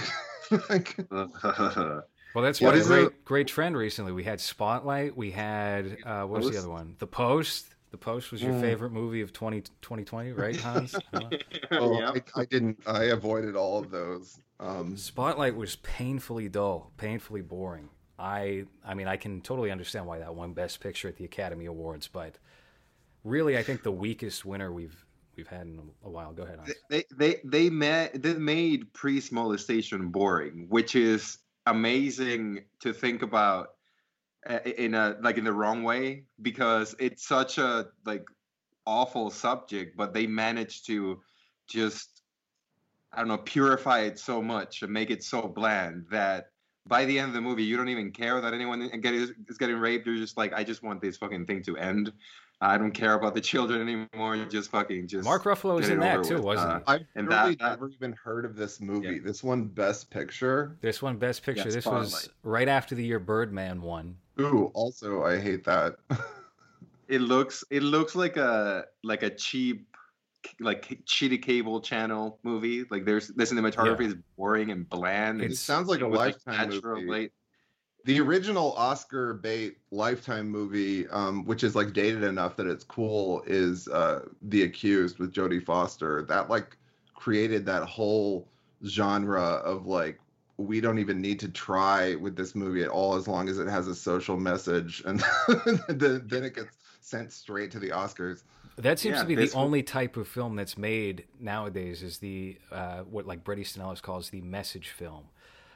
like, 0.70 0.96
Well, 2.34 2.44
that's 2.44 2.62
What 2.62 2.74
been 2.74 2.76
a 2.76 2.82
great 2.82 3.08
it? 3.08 3.26
great 3.26 3.48
trend 3.48 3.76
recently. 3.76 4.12
We 4.12 4.24
had 4.24 4.40
Spotlight. 4.40 5.16
We 5.18 5.32
had 5.32 5.98
uh, 6.04 6.24
what 6.26 6.40
was 6.40 6.50
the 6.50 6.58
other 6.58 6.70
one? 6.70 6.96
The 7.00 7.08
Post. 7.08 7.76
The 7.92 7.98
Post 7.98 8.32
was 8.32 8.44
your 8.44 8.54
Mm. 8.54 8.62
favorite 8.62 8.92
movie 8.92 9.22
of 9.22 9.34
20, 9.34 9.62
2020, 9.82 10.32
right, 10.34 10.56
Hans? 10.56 10.96
Oh, 11.72 12.00
Yep. 12.00 12.30
I, 12.36 12.42
I 12.42 12.46
didn't. 12.46 12.80
I 12.86 13.06
avoided 13.06 13.56
all 13.56 13.80
of 13.80 13.90
those. 13.92 14.40
Um, 14.60 14.96
Spotlight 14.98 15.56
was 15.56 15.76
painfully 15.78 16.50
dull, 16.50 16.92
painfully 16.98 17.42
boring. 17.42 17.90
I 18.18 18.66
I 18.84 18.94
mean, 18.96 19.08
I 19.08 19.18
can 19.18 19.42
totally 19.42 19.72
understand 19.72 20.06
why 20.06 20.20
that 20.20 20.36
won 20.36 20.54
Best 20.54 20.82
Picture 20.82 21.08
at 21.08 21.16
the 21.16 21.26
Academy 21.26 21.66
Awards, 21.66 22.08
but 22.08 22.38
really, 23.24 23.58
I 23.58 23.64
think 23.64 23.84
the 23.84 23.92
weakest 23.92 24.46
winner 24.46 24.72
we've 24.72 25.06
we've 25.38 25.48
had 25.48 25.62
in 25.68 25.80
a, 26.04 26.08
a 26.08 26.10
while. 26.12 26.34
Go 26.34 26.44
ahead. 26.44 26.60
Hans. 26.60 26.74
They 26.90 27.04
they 27.16 27.40
they 27.46 27.70
made 27.70 28.12
they 28.22 28.34
made 28.34 28.92
priest 28.94 29.32
molestation 29.32 30.10
boring, 30.10 30.66
which 30.70 30.96
is 30.96 31.38
amazing 31.66 32.66
to 32.82 32.92
think 32.94 33.22
about 33.22 33.76
in 34.66 34.94
a 34.94 35.18
like 35.22 35.38
in 35.38 35.44
the 35.44 35.54
wrong 35.54 35.84
way 35.84 36.24
because 36.42 36.96
it's 37.00 37.28
such 37.28 37.58
a 37.58 37.88
like 38.06 38.24
awful 38.86 39.30
subject, 39.30 39.98
but 39.98 40.14
they 40.14 40.26
managed 40.28 40.86
to 40.88 41.20
just 41.68 42.22
I 43.12 43.20
don't 43.20 43.28
know 43.28 43.38
purify 43.38 44.02
it 44.02 44.18
so 44.20 44.42
much 44.42 44.82
and 44.82 44.92
make 44.92 45.10
it 45.12 45.24
so 45.24 45.42
bland 45.44 46.06
that 46.12 46.52
by 46.88 47.06
the 47.06 47.20
end 47.20 47.28
of 47.30 47.34
the 47.34 47.42
movie 47.42 47.64
you 47.64 47.76
don't 47.78 47.90
even 47.90 48.12
care 48.12 48.40
that 48.42 48.54
anyone 48.54 48.82
is 48.82 49.58
getting 49.58 49.76
raped. 49.78 50.08
You're 50.08 50.16
just 50.16 50.38
like 50.38 50.54
I 50.54 50.64
just 50.64 50.84
want 50.84 51.02
this 51.02 51.18
fucking 51.18 51.46
thing 51.46 51.62
to 51.64 51.78
end. 51.78 52.12
I 52.62 52.78
don't 52.78 52.92
care 52.92 53.14
about 53.14 53.36
the 53.36 53.40
children 53.42 53.82
anymore. 53.82 54.36
Just 54.50 54.70
fucking 54.72 55.08
just. 55.08 55.24
Mark 55.24 55.46
Ruffalo 55.46 55.76
was 55.76 55.88
in 55.88 56.02
that 56.02 56.18
over 56.18 56.28
too, 56.28 56.36
with. 56.36 56.44
wasn't 56.44 56.70
Uh, 56.72 56.80
he? 56.80 56.84
I've 56.88 57.02
And 57.16 57.28
really 57.30 57.56
that- 57.56 57.60
that- 57.60 57.70
never 57.70 57.88
even 57.90 58.12
heard 58.22 58.44
of 58.44 58.58
this 58.58 58.82
movie. 58.82 59.08
Yeah. 59.16 59.20
This 59.24 59.42
one, 59.42 59.64
Best 59.68 60.10
Picture. 60.12 60.76
This 60.82 61.02
one, 61.02 61.16
Best 61.16 61.42
Picture. 61.44 61.64
Yeah, 61.70 61.74
this 61.76 61.86
was 61.86 62.28
right 62.44 62.68
after 62.68 62.96
the 62.96 63.06
year 63.06 63.18
Birdman 63.20 63.82
won. 63.82 64.18
Ooh, 64.40 64.72
also 64.74 65.24
I 65.24 65.40
hate 65.40 65.64
that. 65.66 65.96
It 67.10 67.22
looks 67.22 67.64
it 67.72 67.82
looks 67.82 68.14
like 68.14 68.38
a 68.38 68.86
like 69.04 69.24
a 69.24 69.32
cheap 69.32 69.88
like 70.60 71.00
cheated 71.06 71.42
cable 71.42 71.82
channel 71.82 72.40
movie. 72.44 72.86
Like 72.92 73.04
there's 73.04 73.30
the 73.30 73.44
cinematography 73.44 74.06
is 74.06 74.16
boring 74.38 74.70
and 74.70 74.88
bland. 74.88 75.42
it 75.42 75.58
sounds 75.58 75.90
like 75.90 76.02
a 76.02 76.08
lifetime 76.08 76.70
natural 76.70 76.98
movie. 76.98 77.10
light. 77.10 77.32
The 78.06 78.22
original 78.22 78.74
Oscar 78.74 79.34
bait 79.34 79.78
Lifetime 79.92 80.48
movie, 80.50 81.08
um, 81.10 81.46
which 81.46 81.64
is 81.64 81.76
like 81.76 81.94
dated 81.94 82.24
enough 82.24 82.56
that 82.58 82.68
it's 82.68 82.84
cool, 82.84 83.42
is 83.46 83.88
uh, 83.88 84.26
The 84.44 84.64
Accused 84.64 85.18
with 85.18 85.34
Jodie 85.34 85.64
Foster. 85.64 86.22
That 86.22 86.48
like 86.48 86.78
created 87.16 87.66
that 87.66 87.84
whole 87.84 88.48
genre 88.86 89.42
of 89.42 89.88
like 89.88 90.20
we 90.60 90.82
don't 90.82 91.00
even 91.00 91.22
need 91.22 91.40
to 91.40 91.48
try 91.48 92.16
with 92.16 92.36
this 92.36 92.54
movie 92.54 92.84
at 92.84 92.90
all 92.90 93.16
as 93.16 93.30
long 93.30 93.48
as 93.48 93.60
it 93.60 93.70
has 93.70 93.88
a 93.88 93.96
social 93.96 94.38
message, 94.38 95.02
and 95.06 95.24
then, 95.88 96.22
then 96.26 96.44
it 96.44 96.54
gets 96.54 96.78
sent 97.00 97.32
straight 97.32 97.72
to 97.72 97.80
the 97.80 97.90
Oscars. 97.90 98.44
That 98.76 99.00
seems 99.00 99.16
Yeah, 99.16 99.22
to 99.22 99.28
be 99.28 99.36
the 99.36 99.52
only 99.54 99.84
type 99.84 100.18
of 100.18 100.28
film 100.28 100.58
that's 100.58 100.78
made 100.78 101.26
nowadays. 101.40 102.04
Is 102.04 102.18
the 102.18 102.58
uh, 102.72 103.00
what 103.00 103.26
like 103.26 103.44
Bret 103.44 103.58
Easton 103.58 103.82
Ellis 103.82 104.02
calls 104.02 104.30
the 104.32 104.42
message 104.42 104.90
film. 104.90 105.26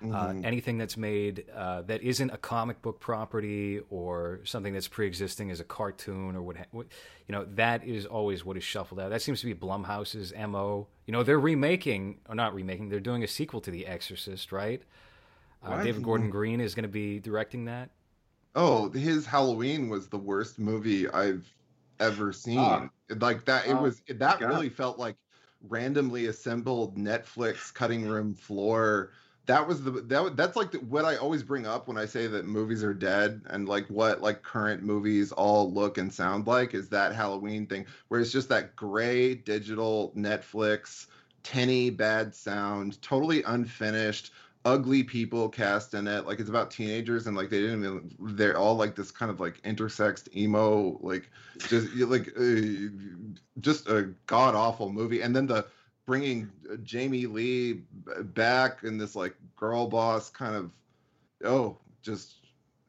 Uh, 0.03 0.27
Mhm. 0.33 0.43
anything 0.45 0.77
that's 0.77 0.97
made 0.97 1.45
uh, 1.55 1.81
that 1.83 2.01
isn't 2.01 2.29
a 2.31 2.37
comic 2.37 2.81
book 2.81 2.99
property 2.99 3.79
or 3.89 4.41
something 4.43 4.73
that's 4.73 4.87
pre-existing 4.89 5.49
as 5.49 5.61
a 5.61 5.63
cartoon 5.63 6.35
or 6.35 6.41
what, 6.41 6.57
ha- 6.57 6.65
what 6.71 6.87
you 7.27 7.31
know 7.33 7.45
that 7.55 7.85
is 7.85 8.05
always 8.05 8.43
what 8.43 8.57
is 8.57 8.63
shuffled 8.65 8.99
out. 8.99 9.11
That 9.11 9.21
seems 9.21 9.39
to 9.41 9.45
be 9.45 9.53
Blumhouse's 9.53 10.33
mo. 10.35 10.87
You 11.05 11.13
know 11.13 11.23
they're 11.23 11.39
remaking 11.39 12.19
or 12.27 12.35
not 12.35 12.53
remaking. 12.53 12.89
They're 12.89 12.99
doing 12.99 13.23
a 13.23 13.27
sequel 13.27 13.61
to 13.61 13.71
The 13.71 13.87
Exorcist, 13.87 14.51
right? 14.51 14.81
Uh, 15.63 15.81
David 15.81 16.03
Gordon 16.03 16.29
Green 16.29 16.59
is 16.59 16.75
going 16.75 16.83
to 16.83 16.89
be 16.89 17.19
directing 17.19 17.65
that. 17.65 17.89
Oh, 18.55 18.89
his 18.89 19.25
Halloween 19.25 19.87
was 19.87 20.09
the 20.09 20.17
worst 20.17 20.59
movie 20.59 21.07
I've 21.09 21.47
ever 22.01 22.33
seen. 22.33 22.59
Ah. 22.59 22.89
like 23.19 23.45
that, 23.45 23.67
it 23.67 23.73
Oh, 23.73 23.83
was 23.83 24.01
that 24.09 24.39
God. 24.39 24.41
really 24.49 24.67
felt 24.69 24.99
like 24.99 25.15
randomly 25.69 26.25
assembled 26.25 26.97
Netflix 26.97 27.73
cutting 27.73 28.05
room 28.05 28.33
floor. 28.33 29.11
That 29.45 29.67
was 29.67 29.83
the 29.83 29.91
that 29.91 30.37
that's 30.37 30.55
like 30.55 30.71
the, 30.71 30.79
what 30.79 31.05
I 31.05 31.17
always 31.17 31.43
bring 31.43 31.67
up 31.67 31.87
when 31.87 31.97
I 31.97 32.05
say 32.05 32.27
that 32.27 32.45
movies 32.45 32.83
are 32.83 32.93
dead 32.93 33.41
and 33.47 33.67
like 33.67 33.85
what 33.87 34.21
like 34.21 34.41
current 34.41 34.83
movies 34.83 35.31
all 35.33 35.71
look 35.71 35.97
and 35.97 36.11
sound 36.13 36.47
like 36.47 36.73
is 36.73 36.87
that 36.89 37.13
Halloween 37.13 37.67
thing 37.67 37.85
where 38.07 38.21
it's 38.21 38.31
just 38.31 38.49
that 38.49 38.75
gray 38.75 39.35
digital 39.35 40.13
Netflix 40.15 41.07
tinny 41.43 41.89
bad 41.89 42.33
sound, 42.33 43.01
totally 43.01 43.43
unfinished 43.43 44.31
ugly 44.65 45.03
people 45.03 45.49
cast 45.49 45.93
in 45.93 46.07
it. 46.07 46.25
Like 46.25 46.39
it's 46.39 46.49
about 46.49 46.71
teenagers 46.71 47.27
and 47.27 47.35
like 47.35 47.49
they 47.49 47.61
didn't 47.61 47.83
even. 47.83 48.35
They're 48.35 48.57
all 48.57 48.75
like 48.75 48.95
this 48.95 49.11
kind 49.11 49.29
of 49.31 49.39
like 49.39 49.61
intersexed 49.63 50.35
emo, 50.35 50.97
like 51.01 51.29
just 51.67 51.93
like 51.95 52.29
uh, 52.37 52.89
just 53.59 53.87
a 53.87 54.13
god 54.25 54.55
awful 54.55 54.91
movie. 54.91 55.21
And 55.21 55.35
then 55.35 55.47
the 55.47 55.65
bringing 56.05 56.51
uh, 56.71 56.75
Jamie 56.83 57.25
Lee 57.25 57.81
back 58.35 58.83
in 58.83 58.97
this 58.97 59.15
like 59.15 59.35
girl 59.55 59.87
boss 59.87 60.29
kind 60.29 60.55
of 60.55 60.71
oh 61.45 61.77
just. 62.01 62.35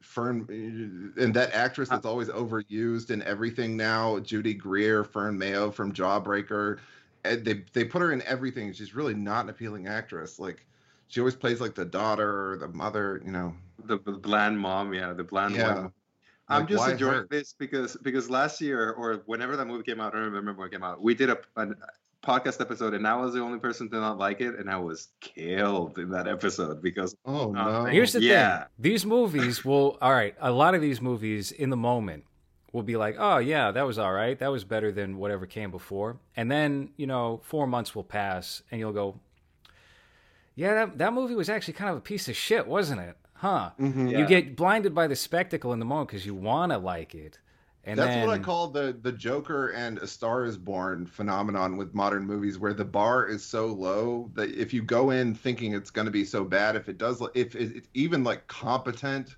Fern 0.01 1.13
and 1.17 1.33
that 1.33 1.51
actress 1.53 1.89
that's 1.89 2.05
always 2.05 2.29
overused 2.29 3.09
in 3.09 3.23
everything 3.23 3.75
now, 3.75 4.19
Judy 4.19 4.53
Greer, 4.53 5.03
Fern 5.03 5.37
Mayo 5.37 5.71
from 5.71 5.91
Jawbreaker, 5.91 6.77
and 7.25 7.43
they 7.43 7.63
they 7.73 7.83
put 7.83 8.01
her 8.01 8.13
in 8.13 8.21
everything. 8.21 8.71
She's 8.71 8.93
really 8.95 9.15
not 9.15 9.45
an 9.45 9.49
appealing 9.49 9.87
actress. 9.87 10.39
Like 10.39 10.65
she 11.07 11.19
always 11.19 11.35
plays 11.35 11.59
like 11.59 11.73
the 11.75 11.85
daughter 11.85 12.51
or 12.51 12.57
the 12.57 12.67
mother, 12.67 13.21
you 13.25 13.31
know. 13.31 13.55
The, 13.83 13.97
the 13.99 14.13
bland 14.13 14.59
mom, 14.59 14.93
yeah, 14.93 15.11
the 15.13 15.23
bland 15.23 15.55
Yeah. 15.55 15.73
one. 15.73 15.91
I'm 16.47 16.67
just 16.67 16.87
enjoying 16.87 17.13
her? 17.21 17.27
this 17.29 17.53
because 17.53 17.97
because 17.97 18.29
last 18.29 18.61
year 18.61 18.91
or 18.91 19.23
whenever 19.25 19.57
that 19.57 19.65
movie 19.65 19.83
came 19.83 19.99
out, 19.99 20.13
I 20.13 20.17
don't 20.17 20.31
remember 20.31 20.53
when 20.61 20.67
it 20.67 20.71
came 20.71 20.83
out. 20.83 21.01
We 21.01 21.15
did 21.15 21.29
a, 21.29 21.39
a 21.55 21.67
podcast 22.25 22.59
episode, 22.61 22.93
and 22.93 23.07
I 23.07 23.15
was 23.15 23.33
the 23.33 23.41
only 23.41 23.59
person 23.59 23.89
to 23.89 23.95
not 23.99 24.17
like 24.17 24.41
it, 24.41 24.55
and 24.59 24.69
I 24.69 24.77
was 24.77 25.09
killed 25.21 25.97
in 25.99 26.09
that 26.09 26.27
episode 26.27 26.81
because 26.81 27.15
Oh 27.25 27.49
Uh, 27.55 27.83
no. 27.83 27.85
Here's 27.85 28.13
the 28.13 28.21
Yeah. 28.21 28.59
thing: 28.59 28.67
these 28.79 29.05
movies 29.05 29.63
will. 29.63 29.97
All 30.01 30.11
right, 30.13 30.35
a 30.39 30.51
lot 30.51 30.75
of 30.75 30.81
these 30.81 31.01
movies 31.01 31.51
in 31.51 31.69
the 31.69 31.77
moment 31.77 32.23
will 32.73 32.83
be 32.83 32.97
like, 32.97 33.15
"Oh 33.19 33.37
yeah, 33.37 33.71
that 33.71 33.83
was 33.85 33.97
all 33.99 34.11
right. 34.13 34.37
That 34.39 34.51
was 34.51 34.63
better 34.63 34.91
than 34.91 35.17
whatever 35.17 35.45
came 35.45 35.71
before." 35.71 36.17
And 36.35 36.51
then 36.51 36.89
you 36.97 37.07
know, 37.07 37.41
four 37.43 37.67
months 37.67 37.95
will 37.95 38.03
pass, 38.03 38.61
and 38.71 38.79
you'll 38.79 38.93
go, 38.93 39.19
"Yeah, 40.55 40.73
that 40.73 40.97
that 40.97 41.13
movie 41.13 41.35
was 41.35 41.49
actually 41.49 41.73
kind 41.75 41.91
of 41.91 41.97
a 41.97 42.01
piece 42.01 42.27
of 42.27 42.35
shit, 42.35 42.67
wasn't 42.67 43.01
it? 43.01 43.17
Huh?" 43.35 43.71
Mhm. 43.79 44.11
Yeah. 44.11 44.19
You 44.19 44.25
get 44.27 44.55
blinded 44.55 44.93
by 44.95 45.07
the 45.07 45.15
spectacle 45.15 45.73
in 45.73 45.79
the 45.79 45.85
moment 45.85 46.09
because 46.09 46.25
you 46.25 46.33
want 46.35 46.71
to 46.71 46.77
like 46.77 47.13
it, 47.15 47.39
and 47.85 47.99
That's 47.99 48.15
then 48.15 48.27
what 48.27 48.33
I 48.33 48.39
call 48.41 48.69
the 48.69 48.97
the 48.99 49.11
Joker 49.11 49.69
and 49.69 49.99
A 49.99 50.07
Star 50.07 50.45
Is 50.45 50.57
Born 50.57 51.05
phenomenon 51.05 51.77
with 51.77 51.93
modern 51.93 52.25
movies, 52.25 52.57
where 52.57 52.73
the 52.73 52.85
bar 52.85 53.27
is 53.27 53.43
so 53.45 53.67
low 53.67 54.31
that 54.33 54.49
if 54.49 54.73
you 54.73 54.81
go 54.81 55.11
in 55.11 55.35
thinking 55.35 55.73
it's 55.73 55.91
going 55.91 56.05
to 56.05 56.11
be 56.11 56.25
so 56.25 56.43
bad, 56.43 56.75
if 56.75 56.89
it 56.89 56.97
does, 56.97 57.21
if 57.35 57.55
it- 57.55 57.75
it's 57.75 57.89
even 57.93 58.23
like 58.23 58.47
competent 58.47 59.35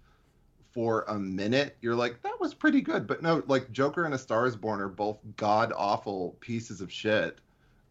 for 0.72 1.04
a 1.10 1.20
minute, 1.20 1.78
you're 1.82 1.96
like 1.96 2.22
that 2.22 2.40
was 2.40 2.54
pretty 2.54 2.82
good. 2.82 3.06
But 3.06 3.22
no, 3.22 3.44
like 3.48 3.72
Joker 3.72 4.06
and 4.06 4.14
A 4.14 4.18
Star 4.18 4.46
Is 4.46 4.56
Born 4.56 4.80
are 4.80 4.88
both 4.90 5.20
god 5.36 5.74
awful 5.76 6.38
pieces 6.40 6.80
of 6.80 6.92
shit. 6.92 7.40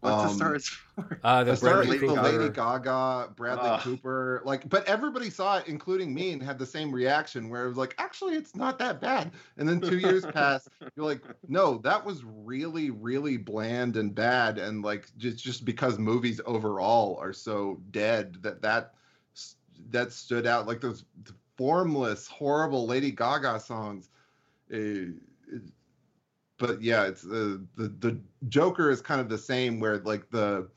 What's 0.07 0.23
the 0.23 0.29
Um, 0.29 0.39
stars 0.39 0.67
for? 0.95 1.23
uh, 1.23 1.43
the 1.43 1.53
The 1.53 1.57
Star 1.57 1.83
Bradley 1.83 1.97
is 1.97 2.03
the 2.05 2.15
Lady 2.15 2.49
Gaga, 2.49 3.33
Bradley 3.35 3.71
Ugh. 3.71 3.81
Cooper, 3.81 4.41
like, 4.45 4.67
but 4.69 4.85
everybody 4.85 5.29
saw 5.29 5.57
it, 5.57 5.67
including 5.67 6.13
me, 6.13 6.31
and 6.31 6.41
had 6.43 6.59
the 6.59 6.65
same 6.65 6.91
reaction 6.93 7.49
where 7.49 7.65
it 7.65 7.69
was 7.69 7.77
like, 7.77 7.95
actually, 7.97 8.35
it's 8.35 8.55
not 8.55 8.79
that 8.79 8.99
bad. 9.01 9.31
And 9.57 9.67
then 9.67 9.81
two 9.81 9.99
years 9.99 10.25
pass, 10.25 10.69
you're 10.95 11.05
like, 11.05 11.21
no, 11.47 11.77
that 11.79 12.05
was 12.05 12.23
really, 12.23 12.89
really 12.91 13.37
bland 13.37 13.97
and 13.97 14.13
bad, 14.13 14.57
and 14.57 14.83
like 14.83 15.11
just 15.17 15.43
just 15.43 15.65
because 15.65 15.97
movies 15.99 16.41
overall 16.45 17.17
are 17.21 17.33
so 17.33 17.81
dead 17.91 18.37
that 18.43 18.61
that 18.61 18.93
that 19.89 20.11
stood 20.11 20.45
out, 20.47 20.67
like 20.67 20.81
those 20.81 21.05
formless, 21.57 22.27
horrible 22.27 22.85
Lady 22.87 23.11
Gaga 23.11 23.59
songs. 23.59 24.09
Uh, 24.73 25.11
but 26.57 26.81
yeah, 26.81 27.05
it's 27.05 27.25
uh, 27.25 27.57
the 27.75 27.89
the 27.99 28.19
Joker 28.49 28.89
is 28.89 29.01
kind 29.01 29.21
of 29.21 29.29
the 29.29 29.37
same 29.37 29.79
where 29.79 29.97
like 29.99 30.29
the 30.29 30.69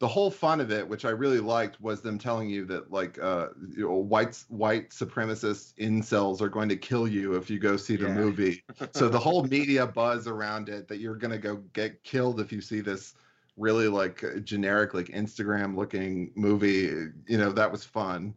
the 0.00 0.08
whole 0.08 0.30
fun 0.30 0.60
of 0.60 0.70
it, 0.70 0.88
which 0.88 1.04
I 1.04 1.10
really 1.10 1.40
liked, 1.40 1.80
was 1.80 2.00
them 2.02 2.18
telling 2.18 2.48
you 2.48 2.64
that 2.66 2.90
like 2.92 3.18
uh, 3.18 3.48
you 3.76 3.84
know, 3.88 3.94
white 3.94 4.42
white 4.48 4.90
supremacist 4.90 5.74
incels 5.74 6.40
are 6.40 6.48
going 6.48 6.68
to 6.68 6.76
kill 6.76 7.08
you 7.08 7.34
if 7.34 7.50
you 7.50 7.58
go 7.58 7.76
see 7.76 7.96
the 7.96 8.06
Yeah. 8.06 8.14
movie. 8.14 8.62
so 8.92 9.08
the 9.08 9.18
whole 9.18 9.42
media 9.50 9.86
buzz 9.86 10.26
around 10.28 10.68
it 10.68 10.88
that 10.88 10.98
you're 10.98 11.16
going 11.16 11.32
to 11.32 11.38
go 11.38 11.56
get 11.72 12.02
killed 12.04 12.40
if 12.40 12.52
you 12.52 12.60
see 12.60 12.80
this 12.80 13.14
really 13.56 13.88
like 13.88 14.22
generic 14.44 14.94
like 14.94 15.06
Instagram 15.06 15.76
looking 15.76 16.30
movie, 16.36 17.10
you 17.26 17.36
know, 17.38 17.50
that 17.50 17.70
was 17.72 17.84
fun, 17.84 18.34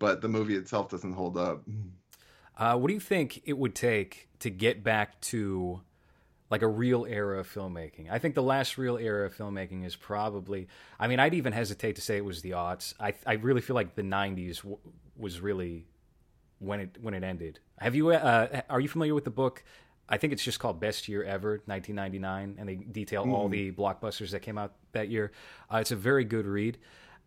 but 0.00 0.20
the 0.20 0.28
movie 0.28 0.56
itself 0.56 0.90
doesn't 0.90 1.12
hold 1.12 1.38
up. 1.38 1.62
Uh, 2.58 2.76
what 2.76 2.88
do 2.88 2.94
you 2.94 3.00
think 3.00 3.40
it 3.44 3.56
would 3.56 3.74
take 3.76 4.28
to 4.40 4.50
get 4.50 4.82
back 4.82 5.20
to 5.20 5.80
like 6.54 6.62
a 6.62 6.68
real 6.68 7.04
era 7.04 7.40
of 7.40 7.52
filmmaking? 7.52 8.08
I 8.12 8.20
think 8.20 8.36
the 8.36 8.42
last 8.42 8.78
real 8.78 8.96
era 8.96 9.26
of 9.26 9.36
filmmaking 9.36 9.84
is 9.84 9.96
probably. 9.96 10.68
I 11.00 11.08
mean, 11.08 11.18
I'd 11.18 11.34
even 11.34 11.52
hesitate 11.52 11.96
to 11.96 12.00
say 12.00 12.16
it 12.16 12.24
was 12.24 12.42
the 12.42 12.52
aughts. 12.52 12.94
I 13.00 13.14
I 13.26 13.32
really 13.32 13.60
feel 13.60 13.74
like 13.74 13.96
the 13.96 14.02
'90s 14.02 14.58
w- 14.58 14.78
was 15.16 15.40
really 15.40 15.88
when 16.60 16.78
it 16.78 16.96
when 17.00 17.12
it 17.12 17.24
ended. 17.24 17.58
Have 17.78 17.96
you? 17.96 18.10
Uh, 18.10 18.60
are 18.70 18.78
you 18.78 18.86
familiar 18.86 19.16
with 19.16 19.24
the 19.24 19.32
book? 19.32 19.64
I 20.08 20.16
think 20.16 20.32
it's 20.32 20.44
just 20.44 20.60
called 20.60 20.78
Best 20.78 21.08
Year 21.08 21.24
Ever, 21.24 21.62
1999, 21.64 22.56
and 22.56 22.68
they 22.68 22.76
detail 22.76 23.28
all 23.32 23.48
the 23.48 23.72
blockbusters 23.72 24.30
that 24.30 24.40
came 24.40 24.56
out 24.56 24.74
that 24.92 25.08
year. 25.08 25.32
Uh, 25.72 25.78
it's 25.78 25.90
a 25.90 25.96
very 25.96 26.24
good 26.24 26.46
read, 26.46 26.78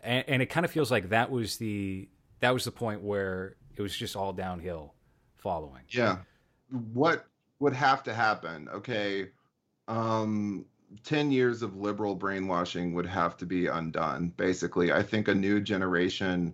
and, 0.01 0.23
and 0.29 0.41
it 0.41 0.45
kind 0.45 0.63
of 0.63 0.71
feels 0.71 0.89
like 0.89 1.09
that 1.09 1.29
was 1.29 1.57
the 1.57 2.07
that 2.39 2.53
was 2.53 2.63
the 2.63 2.71
point 2.71 3.01
where 3.01 3.57
it 3.75 3.81
was 3.81 3.93
just 3.93 4.15
all 4.15 4.31
downhill 4.31 4.93
following. 5.35 5.83
Yeah. 5.89 6.19
What 6.93 7.25
would 7.59 7.73
have 7.73 8.03
to 8.03 8.13
happen? 8.13 8.69
Okay. 8.69 9.29
Um 9.87 10.65
10 11.03 11.31
years 11.31 11.61
of 11.61 11.75
liberal 11.75 12.15
brainwashing 12.15 12.93
would 12.93 13.05
have 13.05 13.37
to 13.37 13.45
be 13.45 13.67
undone. 13.67 14.29
Basically, 14.37 14.91
I 14.91 15.03
think 15.03 15.27
a 15.27 15.35
new 15.35 15.59
generation 15.59 16.53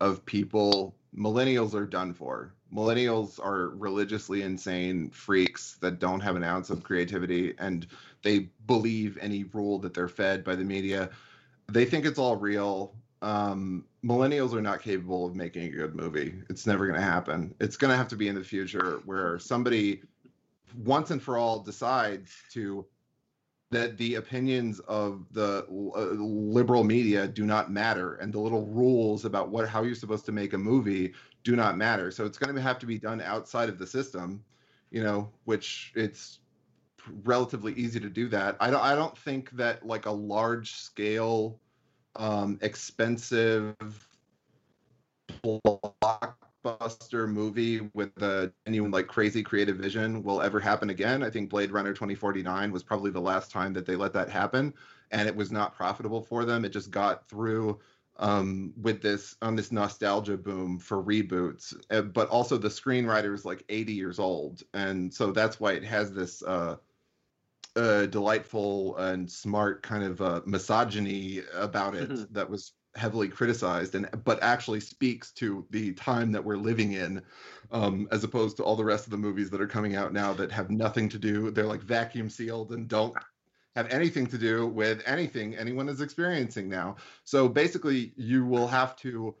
of 0.00 0.24
people, 0.24 0.96
millennials 1.16 1.74
are 1.74 1.86
done 1.86 2.14
for. 2.14 2.54
Millennials 2.72 3.38
are 3.38 3.68
religiously 3.70 4.42
insane 4.42 5.10
freaks 5.10 5.76
that 5.80 5.98
don't 5.98 6.20
have 6.20 6.34
an 6.34 6.42
ounce 6.42 6.70
of 6.70 6.82
creativity 6.82 7.54
and 7.58 7.86
they 8.22 8.48
believe 8.66 9.18
any 9.20 9.44
rule 9.44 9.78
that 9.78 9.94
they're 9.94 10.08
fed 10.08 10.42
by 10.42 10.56
the 10.56 10.64
media. 10.64 11.10
They 11.70 11.84
think 11.84 12.04
it's 12.04 12.18
all 12.18 12.36
real. 12.36 12.94
Um, 13.22 13.84
millennials 14.04 14.52
are 14.54 14.62
not 14.62 14.82
capable 14.82 15.24
of 15.24 15.36
making 15.36 15.64
a 15.64 15.76
good 15.76 15.94
movie. 15.94 16.34
It's 16.50 16.66
never 16.66 16.86
going 16.86 16.98
to 16.98 17.06
happen. 17.06 17.54
It's 17.60 17.76
going 17.76 17.90
to 17.90 17.96
have 17.96 18.08
to 18.08 18.16
be 18.16 18.28
in 18.28 18.34
the 18.34 18.44
future 18.44 19.00
where 19.04 19.38
somebody 19.38 20.02
once 20.76 21.10
and 21.10 21.22
for 21.22 21.38
all 21.38 21.60
decides 21.60 22.32
to 22.52 22.86
that 23.70 23.96
the 23.96 24.16
opinions 24.16 24.78
of 24.80 25.26
the 25.32 25.66
uh, 25.68 26.00
liberal 26.22 26.84
media 26.84 27.26
do 27.26 27.44
not 27.44 27.72
matter 27.72 28.14
and 28.16 28.32
the 28.32 28.38
little 28.38 28.66
rules 28.66 29.24
about 29.24 29.48
what 29.48 29.68
how 29.68 29.82
you're 29.82 29.94
supposed 29.94 30.26
to 30.26 30.32
make 30.32 30.52
a 30.52 30.58
movie 30.58 31.12
do 31.42 31.56
not 31.56 31.76
matter. 31.76 32.10
So 32.10 32.24
it's 32.24 32.38
going 32.38 32.54
to 32.54 32.60
have 32.60 32.78
to 32.78 32.86
be 32.86 32.98
done 32.98 33.20
outside 33.20 33.68
of 33.68 33.78
the 33.78 33.86
system 33.86 34.44
you 34.94 35.02
know 35.02 35.28
which 35.44 35.92
it's 35.96 36.38
relatively 37.24 37.74
easy 37.74 38.00
to 38.00 38.08
do 38.08 38.28
that. 38.28 38.56
I 38.60 38.70
don't 38.70 38.80
i 38.80 38.94
don't 38.94 39.18
think 39.18 39.50
that 39.50 39.84
like 39.84 40.06
a 40.06 40.10
large 40.10 40.72
scale 40.76 41.60
um 42.16 42.58
expensive 42.62 43.74
block 45.42 46.38
blockbuster 46.64 47.28
movie 47.28 47.80
with 47.92 48.10
a 48.22 48.52
genuine 48.66 48.90
like 48.90 49.06
crazy 49.06 49.42
creative 49.42 49.76
vision 49.76 50.22
will 50.22 50.40
ever 50.42 50.58
happen 50.58 50.90
again. 50.90 51.22
I 51.22 51.30
think 51.30 51.50
Blade 51.50 51.70
Runner 51.70 51.92
2049 51.92 52.72
was 52.72 52.82
probably 52.82 53.10
the 53.10 53.20
last 53.20 53.50
time 53.50 53.72
that 53.74 53.86
they 53.86 53.96
let 53.96 54.12
that 54.14 54.30
happen, 54.30 54.74
and 55.10 55.28
it 55.28 55.36
was 55.36 55.52
not 55.52 55.74
profitable 55.74 56.22
for 56.22 56.44
them. 56.44 56.64
It 56.64 56.70
just 56.70 56.90
got 56.90 57.28
through 57.28 57.78
um, 58.16 58.72
with 58.80 59.02
this 59.02 59.36
on 59.42 59.56
this 59.56 59.70
nostalgia 59.70 60.36
boom 60.36 60.78
for 60.78 61.02
reboots, 61.02 61.74
uh, 61.90 62.02
but 62.02 62.28
also 62.28 62.56
the 62.56 62.68
screenwriter 62.68 63.34
is 63.34 63.44
like 63.44 63.64
80 63.68 63.92
years 63.92 64.18
old, 64.18 64.62
and 64.72 65.12
so 65.12 65.32
that's 65.32 65.60
why 65.60 65.72
it 65.72 65.84
has 65.84 66.12
this. 66.12 66.42
Uh, 66.42 66.76
uh, 67.76 68.06
delightful 68.06 68.96
and 68.98 69.28
smart 69.28 69.82
kind 69.82 70.04
of 70.04 70.20
uh, 70.20 70.40
misogyny 70.46 71.42
about 71.54 71.96
it 71.96 72.08
mm-hmm. 72.08 72.32
that 72.32 72.48
was 72.48 72.72
heavily 72.96 73.28
criticized 73.28 73.94
and 73.94 74.08
but 74.24 74.42
actually 74.42 74.80
speaks 74.80 75.32
to 75.32 75.66
the 75.70 75.92
time 75.94 76.30
that 76.32 76.44
we're 76.44 76.56
living 76.56 76.92
in 76.92 77.20
um, 77.72 78.06
as 78.12 78.22
opposed 78.22 78.56
to 78.56 78.62
all 78.62 78.76
the 78.76 78.84
rest 78.84 79.04
of 79.04 79.10
the 79.10 79.16
movies 79.16 79.50
that 79.50 79.60
are 79.60 79.66
coming 79.66 79.96
out 79.96 80.12
now 80.12 80.32
that 80.32 80.52
have 80.52 80.70
nothing 80.70 81.08
to 81.08 81.18
do 81.18 81.50
they're 81.50 81.66
like 81.66 81.82
vacuum 81.82 82.30
sealed 82.30 82.70
and 82.70 82.88
don't 82.88 83.16
have 83.76 83.88
anything 83.90 84.26
to 84.26 84.38
do 84.38 84.66
with 84.66 85.02
anything 85.06 85.56
anyone 85.56 85.88
is 85.88 86.00
experiencing 86.00 86.68
now. 86.68 86.96
So 87.24 87.48
basically 87.48 88.12
you 88.16 88.46
will 88.46 88.68
have 88.68 88.96
to 88.96 89.34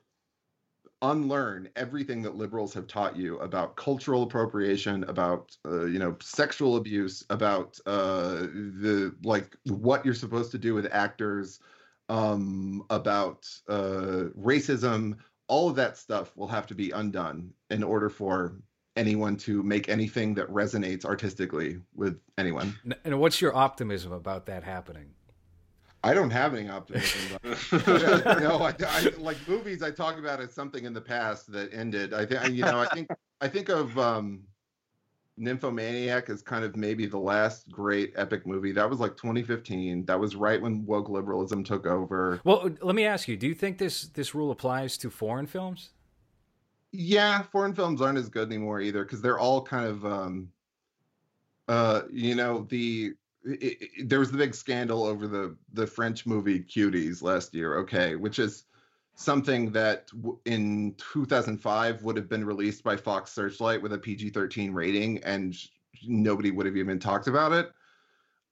unlearn 1.02 1.68
everything 1.76 2.22
that 2.22 2.34
liberals 2.34 2.72
have 2.72 2.86
taught 2.86 3.16
you 3.16 3.38
about 3.38 3.76
cultural 3.76 4.22
appropriation 4.22 5.04
about 5.04 5.56
uh, 5.66 5.84
you 5.84 5.98
know 5.98 6.16
sexual 6.20 6.76
abuse 6.76 7.24
about 7.30 7.78
uh, 7.86 8.46
the 8.80 9.14
like 9.22 9.54
what 9.66 10.04
you're 10.04 10.14
supposed 10.14 10.50
to 10.50 10.58
do 10.58 10.74
with 10.74 10.86
actors 10.92 11.60
um, 12.08 12.84
about 12.90 13.46
uh, 13.68 14.24
racism, 14.38 15.16
all 15.48 15.68
of 15.68 15.76
that 15.76 15.96
stuff 15.96 16.36
will 16.36 16.48
have 16.48 16.66
to 16.68 16.74
be 16.74 16.90
undone 16.90 17.52
in 17.70 17.82
order 17.82 18.08
for 18.08 18.56
anyone 18.96 19.36
to 19.36 19.62
make 19.62 19.88
anything 19.88 20.34
that 20.34 20.48
resonates 20.48 21.04
artistically 21.04 21.78
with 21.94 22.20
anyone. 22.38 22.74
And 23.04 23.18
what's 23.18 23.40
your 23.40 23.54
optimism 23.54 24.12
about 24.12 24.46
that 24.46 24.62
happening? 24.62 25.10
I 26.04 26.12
don't 26.12 26.30
have 26.30 26.54
any 26.54 26.68
optimism. 26.68 27.38
About 27.42 28.26
no, 28.40 28.58
I, 28.58 28.74
I, 28.86 29.12
like 29.16 29.36
movies. 29.48 29.82
I 29.82 29.90
talk 29.90 30.18
about 30.18 30.38
as 30.40 30.52
something 30.52 30.84
in 30.84 30.92
the 30.92 31.00
past 31.00 31.50
that 31.52 31.72
ended. 31.72 32.12
I 32.12 32.26
think 32.26 32.50
you 32.50 32.62
know. 32.62 32.78
I 32.78 32.86
think 32.94 33.08
I 33.40 33.48
think 33.48 33.70
of 33.70 33.98
um, 33.98 34.42
Nymphomaniac 35.36 36.30
is 36.30 36.42
kind 36.42 36.64
of 36.64 36.76
maybe 36.76 37.06
the 37.06 37.18
last 37.18 37.68
great 37.70 38.12
epic 38.16 38.46
movie. 38.46 38.72
That 38.72 38.88
was 38.88 39.00
like 39.00 39.16
2015. 39.16 40.04
That 40.04 40.18
was 40.18 40.36
right 40.36 40.60
when 40.60 40.86
woke 40.86 41.08
liberalism 41.08 41.64
took 41.64 41.86
over. 41.86 42.40
Well, 42.44 42.70
let 42.82 42.94
me 42.94 43.04
ask 43.04 43.26
you: 43.26 43.36
Do 43.36 43.48
you 43.48 43.54
think 43.54 43.78
this 43.78 44.08
this 44.08 44.34
rule 44.34 44.50
applies 44.50 44.96
to 44.98 45.10
foreign 45.10 45.46
films? 45.46 45.90
Yeah, 46.92 47.42
foreign 47.50 47.74
films 47.74 48.00
aren't 48.00 48.18
as 48.18 48.28
good 48.28 48.46
anymore 48.46 48.80
either 48.80 49.02
because 49.02 49.20
they're 49.20 49.40
all 49.40 49.60
kind 49.60 49.84
of, 49.86 50.06
um, 50.06 50.52
uh, 51.66 52.02
you 52.12 52.36
know, 52.36 52.68
the 52.70 53.14
it, 53.44 53.78
it, 53.80 54.08
there 54.08 54.20
was 54.20 54.30
the 54.30 54.38
big 54.38 54.54
scandal 54.54 55.02
over 55.02 55.26
the 55.26 55.56
the 55.72 55.86
French 55.86 56.26
movie 56.26 56.60
Cuties 56.60 57.22
last 57.22 57.52
year. 57.52 57.78
Okay, 57.78 58.14
which 58.14 58.38
is 58.38 58.66
something 59.14 59.70
that 59.72 60.10
in 60.44 60.94
2005 60.98 62.02
would 62.02 62.16
have 62.16 62.28
been 62.28 62.44
released 62.44 62.82
by 62.82 62.96
Fox 62.96 63.32
Searchlight 63.32 63.80
with 63.80 63.92
a 63.92 63.98
PG-13 63.98 64.74
rating, 64.74 65.22
and 65.24 65.56
nobody 66.06 66.50
would 66.50 66.66
have 66.66 66.76
even 66.76 66.98
talked 66.98 67.28
about 67.28 67.52
it. 67.52 67.72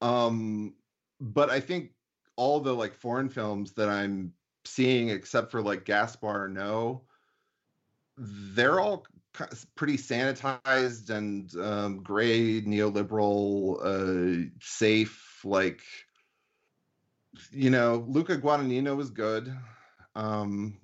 Um, 0.00 0.74
but 1.20 1.50
I 1.50 1.60
think 1.60 1.90
all 2.36 2.60
the 2.60 2.74
like 2.74 2.94
foreign 2.94 3.28
films 3.28 3.72
that 3.72 3.88
I'm 3.88 4.32
seeing, 4.64 5.08
except 5.08 5.50
for 5.50 5.62
like 5.62 5.84
Gaspar 5.84 6.48
Noé, 6.48 7.00
they're 8.16 8.80
all 8.80 9.06
pretty 9.74 9.96
sanitized 9.96 11.10
and 11.10 11.54
um, 11.56 12.02
gray, 12.02 12.60
neoliberal, 12.62 13.78
uh, 13.82 14.50
safe. 14.60 15.40
Like, 15.44 15.82
you 17.50 17.70
know, 17.70 18.04
Luca 18.08 18.36
Guadagnino 18.36 18.96
was 18.96 19.10
good. 19.10 19.52
Um, 20.14 20.78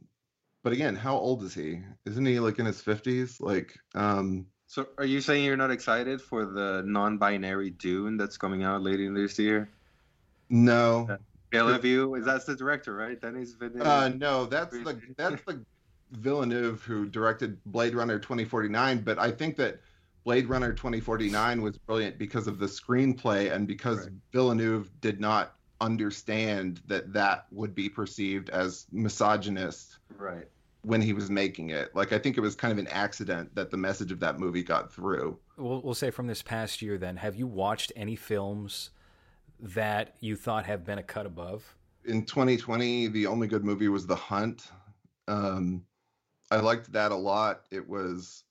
but 0.63 0.73
again, 0.73 0.97
how 0.97 1.17
old 1.17 1.43
is 1.43 1.55
he? 1.55 1.81
Isn't 2.05 2.27
he 2.27 2.41
like 2.41 2.59
in 2.59 2.67
his 2.67 2.81
fifties? 2.81 3.41
Like, 3.41 3.79
um, 3.95 4.47
so 4.67 4.87
are 4.99 5.05
you 5.05 5.21
saying 5.21 5.45
you're 5.45 5.57
not 5.57 5.71
excited 5.71 6.21
for 6.21 6.45
the 6.45 6.83
non-binary 6.85 7.71
Dune 7.71 8.17
that's 8.17 8.37
coming 8.37 8.65
out 8.65 8.83
later 8.83 9.13
this 9.15 9.39
year? 9.39 9.71
No. 10.51 11.19
Villeneuve 11.51 12.19
is 12.19 12.25
that's 12.27 12.45
the 12.45 12.55
director, 12.55 12.95
right? 12.95 13.19
Denis 13.19 13.55
Villeneuve. 13.55 13.87
Uh, 13.87 14.09
no, 14.09 14.45
that's 14.45 14.73
the 14.73 15.01
that's 15.17 15.43
the 15.47 15.65
Villeneuve 16.13 16.83
who 16.83 17.07
directed 17.07 17.63
Blade 17.65 17.95
Runner 17.95 18.19
2049. 18.19 19.01
But 19.01 19.19
I 19.19 19.31
think 19.31 19.57
that 19.57 19.81
Blade 20.25 20.49
Runner 20.49 20.73
2049 20.73 21.63
was 21.63 21.79
brilliant 21.79 22.19
because 22.19 22.47
of 22.47 22.59
the 22.59 22.67
screenplay 22.67 23.51
and 23.53 23.67
because 23.67 24.01
right. 24.01 24.11
Villeneuve 24.33 24.91
did 25.01 25.21
not 25.21 25.55
understand 25.81 26.81
that 26.87 27.13
that 27.13 27.47
would 27.51 27.75
be 27.75 27.89
perceived 27.89 28.51
as 28.51 28.87
misogynist 28.93 29.99
right. 30.17 30.49
when 30.83 31.01
he 31.01 31.13
was 31.13 31.31
making 31.31 31.71
it. 31.71 31.95
Like 31.95 32.13
i 32.13 32.19
think 32.19 32.37
it 32.37 32.41
was 32.41 32.55
kind 32.55 32.73
of 32.73 32.79
an 32.79 32.89
accident 32.89 33.55
that 33.55 33.71
the 33.71 33.77
message 33.77 34.13
of 34.13 34.21
that 34.21 34.39
movie 34.39 34.63
got 34.63 34.93
through. 34.93 35.39
We'll, 35.57 35.81
we'll 35.83 35.95
say 35.95 36.11
from 36.11 36.27
this 36.27 36.43
past 36.43 36.83
year 36.83 36.99
then 36.99 37.17
have 37.17 37.37
you 37.37 37.47
watched 37.47 37.93
any 37.97 38.17
films 38.17 38.91
that 39.61 40.15
you 40.21 40.37
thought 40.37 40.67
have 40.67 40.85
been 40.85 40.99
a 40.99 41.03
cut 41.03 41.27
above? 41.27 41.77
In 42.05 42.25
2020 42.25 43.09
the 43.09 43.27
only 43.27 43.47
good 43.47 43.65
movie 43.65 43.89
was 43.89 44.07
the 44.07 44.17
hunt. 44.17 44.71
Um, 45.27 45.85
i 46.51 46.57
liked 46.57 46.93
that 46.93 47.13
a 47.13 47.17
lot. 47.17 47.65
It 47.71 47.89
was 47.89 48.45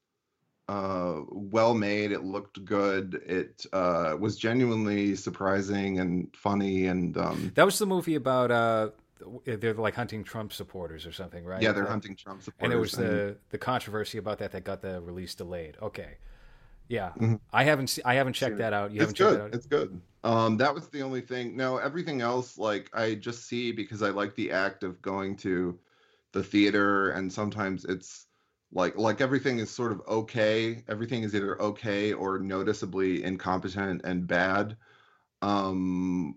uh, 0.69 1.21
well 1.31 1.73
made. 1.73 2.11
It 2.11 2.23
looked 2.23 2.63
good. 2.65 3.21
It 3.25 3.65
uh, 3.71 4.17
was 4.19 4.37
genuinely 4.37 5.15
surprising 5.15 5.99
and 5.99 6.35
funny. 6.35 6.87
And 6.87 7.17
um, 7.17 7.51
that 7.55 7.65
was 7.65 7.79
the 7.79 7.85
movie 7.85 8.15
about 8.15 8.51
uh, 8.51 8.89
they're 9.45 9.73
like 9.73 9.95
hunting 9.95 10.23
Trump 10.23 10.53
supporters 10.53 11.05
or 11.05 11.11
something, 11.11 11.45
right? 11.45 11.61
Yeah, 11.61 11.71
they're 11.71 11.85
hunting 11.85 12.15
Trump 12.15 12.43
supporters. 12.43 12.63
And 12.63 12.73
it 12.73 12.79
was 12.79 12.91
the 12.91 13.37
the 13.49 13.57
controversy 13.57 14.17
about 14.17 14.39
that 14.39 14.51
that 14.51 14.63
got 14.63 14.81
the 14.81 15.01
release 15.01 15.35
delayed. 15.35 15.77
Okay. 15.81 16.17
Yeah, 16.89 17.09
mm-hmm. 17.09 17.35
I 17.51 17.65
haven't 17.65 17.87
se- 17.87 18.03
I 18.05 18.13
haven't 18.13 18.33
checked 18.33 18.59
that 18.59 18.71
out. 18.71 18.91
You 18.91 19.01
it's 19.01 19.17
haven't 19.17 19.17
good. 19.17 19.51
That 19.51 19.57
it's 19.57 19.65
good. 19.65 20.01
Um, 20.23 20.55
that 20.57 20.73
was 20.73 20.87
the 20.87 21.01
only 21.01 21.19
thing. 21.19 21.57
No, 21.57 21.77
everything 21.77 22.21
else, 22.21 22.57
like 22.57 22.89
I 22.93 23.15
just 23.15 23.45
see 23.45 23.73
because 23.73 24.01
I 24.01 24.09
like 24.09 24.35
the 24.35 24.51
act 24.51 24.83
of 24.83 25.01
going 25.01 25.35
to 25.37 25.77
the 26.31 26.43
theater, 26.43 27.11
and 27.11 27.31
sometimes 27.31 27.83
it's 27.83 28.26
like 28.71 28.97
like 28.97 29.21
everything 29.21 29.59
is 29.59 29.71
sort 29.71 29.91
of 29.91 30.01
okay 30.07 30.83
everything 30.87 31.23
is 31.23 31.33
either 31.33 31.61
okay 31.61 32.13
or 32.13 32.39
noticeably 32.39 33.23
incompetent 33.23 34.01
and 34.03 34.27
bad. 34.27 34.77
Um 35.41 36.35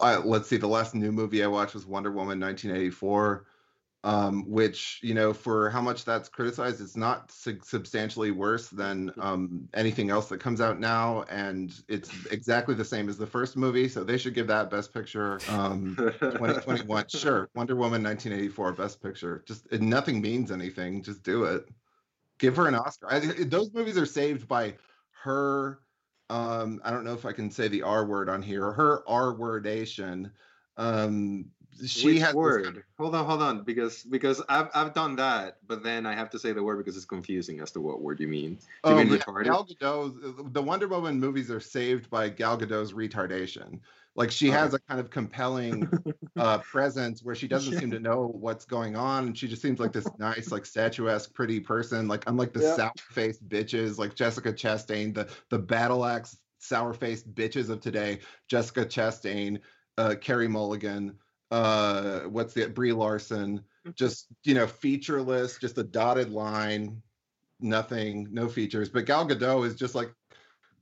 I, 0.00 0.18
let's 0.18 0.48
see 0.48 0.56
the 0.56 0.68
last 0.68 0.94
new 0.94 1.10
movie 1.10 1.42
i 1.42 1.46
watched 1.46 1.74
was 1.74 1.84
wonder 1.84 2.10
woman 2.10 2.38
1984 2.38 3.46
um, 4.02 4.48
which 4.48 4.98
you 5.02 5.14
know 5.14 5.32
for 5.32 5.68
how 5.70 5.80
much 5.80 6.04
that's 6.04 6.28
criticized 6.28 6.80
it's 6.80 6.96
not 6.96 7.30
su- 7.30 7.58
substantially 7.62 8.30
worse 8.30 8.68
than 8.68 9.12
um, 9.18 9.68
anything 9.74 10.10
else 10.10 10.28
that 10.28 10.38
comes 10.38 10.60
out 10.60 10.80
now 10.80 11.22
and 11.28 11.82
it's 11.88 12.10
exactly 12.26 12.74
the 12.74 12.84
same 12.84 13.08
as 13.08 13.18
the 13.18 13.26
first 13.26 13.56
movie 13.56 13.88
so 13.88 14.02
they 14.02 14.16
should 14.16 14.34
give 14.34 14.46
that 14.46 14.70
best 14.70 14.94
picture 14.94 15.38
um, 15.48 15.94
2021 16.20 17.04
sure 17.08 17.48
wonder 17.54 17.76
woman 17.76 18.02
1984 18.02 18.72
best 18.72 19.02
picture 19.02 19.44
just 19.46 19.70
nothing 19.72 20.20
means 20.20 20.50
anything 20.50 21.02
just 21.02 21.22
do 21.22 21.44
it 21.44 21.68
give 22.38 22.56
her 22.56 22.66
an 22.68 22.74
oscar 22.74 23.12
I, 23.12 23.18
those 23.18 23.72
movies 23.74 23.98
are 23.98 24.06
saved 24.06 24.48
by 24.48 24.74
her 25.22 25.80
Um, 26.30 26.80
I 26.84 26.90
don't 26.92 27.04
know 27.04 27.12
if 27.12 27.26
I 27.26 27.32
can 27.32 27.50
say 27.50 27.66
the 27.68 27.82
R 27.82 28.06
word 28.06 28.28
on 28.28 28.40
here. 28.40 28.70
Her 28.70 29.02
R 29.08 29.34
wordation. 29.34 30.30
Um, 30.76 31.46
she 31.86 32.06
Which 32.14 32.18
has 32.20 32.34
word? 32.34 32.64
kind 32.64 32.76
of- 32.78 32.82
Hold 32.98 33.14
on, 33.14 33.24
hold 33.26 33.42
on, 33.42 33.64
because 33.64 34.02
because 34.02 34.42
I've 34.48 34.68
I've 34.74 34.94
done 34.94 35.16
that, 35.16 35.58
but 35.66 35.82
then 35.82 36.06
I 36.06 36.14
have 36.14 36.30
to 36.30 36.38
say 36.38 36.52
the 36.52 36.62
word 36.62 36.78
because 36.78 36.96
it's 36.96 37.06
confusing 37.06 37.60
as 37.60 37.70
to 37.72 37.80
what 37.80 38.00
word 38.02 38.20
you 38.20 38.28
mean. 38.28 38.54
Do 38.84 38.90
you 38.90 38.96
oh, 38.96 38.96
mean 38.96 39.08
yeah, 39.08 39.16
retarded? 39.18 39.44
Gal 39.44 39.66
Gadot. 39.66 40.52
The 40.52 40.62
Wonder 40.62 40.88
Woman 40.88 41.18
movies 41.18 41.50
are 41.50 41.60
saved 41.60 42.10
by 42.10 42.28
Gal 42.28 42.58
Gadot's 42.58 42.92
retardation. 42.92 43.80
Like 44.16 44.30
she 44.30 44.48
has 44.50 44.74
a 44.74 44.80
kind 44.80 45.00
of 45.00 45.08
compelling 45.08 45.88
uh, 46.36 46.58
presence 46.58 47.22
where 47.22 47.34
she 47.34 47.46
doesn't 47.48 47.78
seem 47.78 47.90
to 47.92 48.00
know 48.00 48.26
what's 48.38 48.64
going 48.64 48.96
on, 48.96 49.28
and 49.28 49.38
she 49.38 49.46
just 49.48 49.62
seems 49.62 49.78
like 49.78 49.92
this 49.92 50.06
nice, 50.18 50.50
like 50.50 50.66
statuesque, 50.66 51.32
pretty 51.32 51.60
person. 51.60 52.08
Like 52.08 52.24
unlike 52.26 52.52
the 52.52 52.60
Yeah. 52.60 52.76
sour-faced 52.76 53.48
bitches 53.48 53.98
like 53.98 54.14
Jessica 54.14 54.52
Chastain, 54.52 55.14
the 55.14 55.28
the 55.48 55.58
battle 55.58 56.04
axe 56.04 56.36
sour-faced 56.58 57.32
bitches 57.34 57.70
of 57.70 57.80
today, 57.80 58.18
Jessica 58.48 58.84
Chastain, 58.84 59.60
uh, 59.96 60.14
Carey 60.20 60.48
Mulligan, 60.48 61.16
uh, 61.50 62.20
what's 62.20 62.54
the 62.54 62.68
Brie 62.68 62.92
Larson, 62.92 63.64
just 63.94 64.26
you 64.44 64.54
know 64.54 64.66
featureless, 64.66 65.58
just 65.58 65.78
a 65.78 65.82
dotted 65.82 66.30
line, 66.30 67.02
nothing, 67.60 68.28
no 68.30 68.48
features. 68.48 68.88
But 68.88 69.06
Gal 69.06 69.26
Gadot 69.28 69.66
is 69.66 69.74
just 69.74 69.94
like 69.94 70.12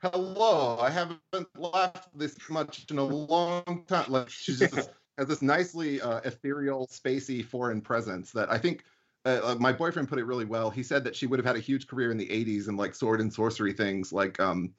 hello, 0.03 0.79
I 0.79 0.91
haven't 0.91 1.21
laughed 1.57 2.17
this 2.17 2.37
much 2.49 2.87
in 2.91 2.99
a 2.99 3.05
long 3.05 3.85
time. 3.87 4.11
Like 4.11 4.29
she's 4.29 4.59
just 4.59 4.75
has 5.19 5.27
this 5.27 5.43
nicely 5.43 6.01
uh, 6.01 6.21
ethereal, 6.25 6.87
spacey 6.87 7.45
foreign 7.45 7.81
presence 7.81 8.33
that 8.33 8.51
I 8.51 8.59
think. 8.59 8.85
Uh, 9.27 9.41
uh, 9.43 9.57
my 9.59 9.73
boyfriend 9.73 10.09
put 10.09 10.21
it 10.21 10.25
really 10.25 10.45
well. 10.45 10.71
He 10.71 10.85
said 10.85 11.03
that 11.03 11.17
she 11.17 11.27
would 11.27 11.41
have 11.41 11.45
had 11.45 11.57
a 11.57 11.61
huge 11.61 11.89
career 11.89 12.13
in 12.13 12.17
the 12.17 12.29
'80s 12.29 12.69
and 12.69 12.79
like 12.79 12.95
sword 12.95 13.21
and 13.21 13.35
sorcery 13.35 13.73
things, 13.73 14.13
like 14.13 14.39
um, 14.39 14.73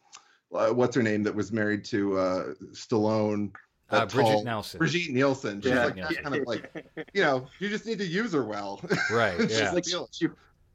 uh, 0.54 0.70
what's 0.70 0.96
her 0.96 1.04
name 1.04 1.24
that 1.24 1.36
was 1.36 1.52
married 1.52 1.84
to 1.86 2.18
uh, 2.18 2.54
Stallone. 2.72 3.52
Uh, 3.92 4.00
that 4.00 4.10
Bridget 4.12 4.30
tall- 4.32 4.44
Nelson. 4.44 4.78
Brigitte 4.78 5.12
Nielsen. 5.12 5.62
She's 5.62 5.72
Yeah. 5.72 5.86
like 5.86 5.96
that 5.96 6.24
kind 6.24 6.36
of 6.36 6.46
like, 6.48 6.86
you 7.14 7.22
know, 7.24 7.48
you 7.60 7.70
just 7.70 7.86
need 7.86 7.98
to 8.00 8.06
use 8.06 8.34
her 8.34 8.44
well. 8.44 8.82
Right. 9.12 9.40
She's 9.40 9.60
Yeah. 9.60 9.72
like, 9.72 9.86
She, 9.86 9.98
she 10.12 10.28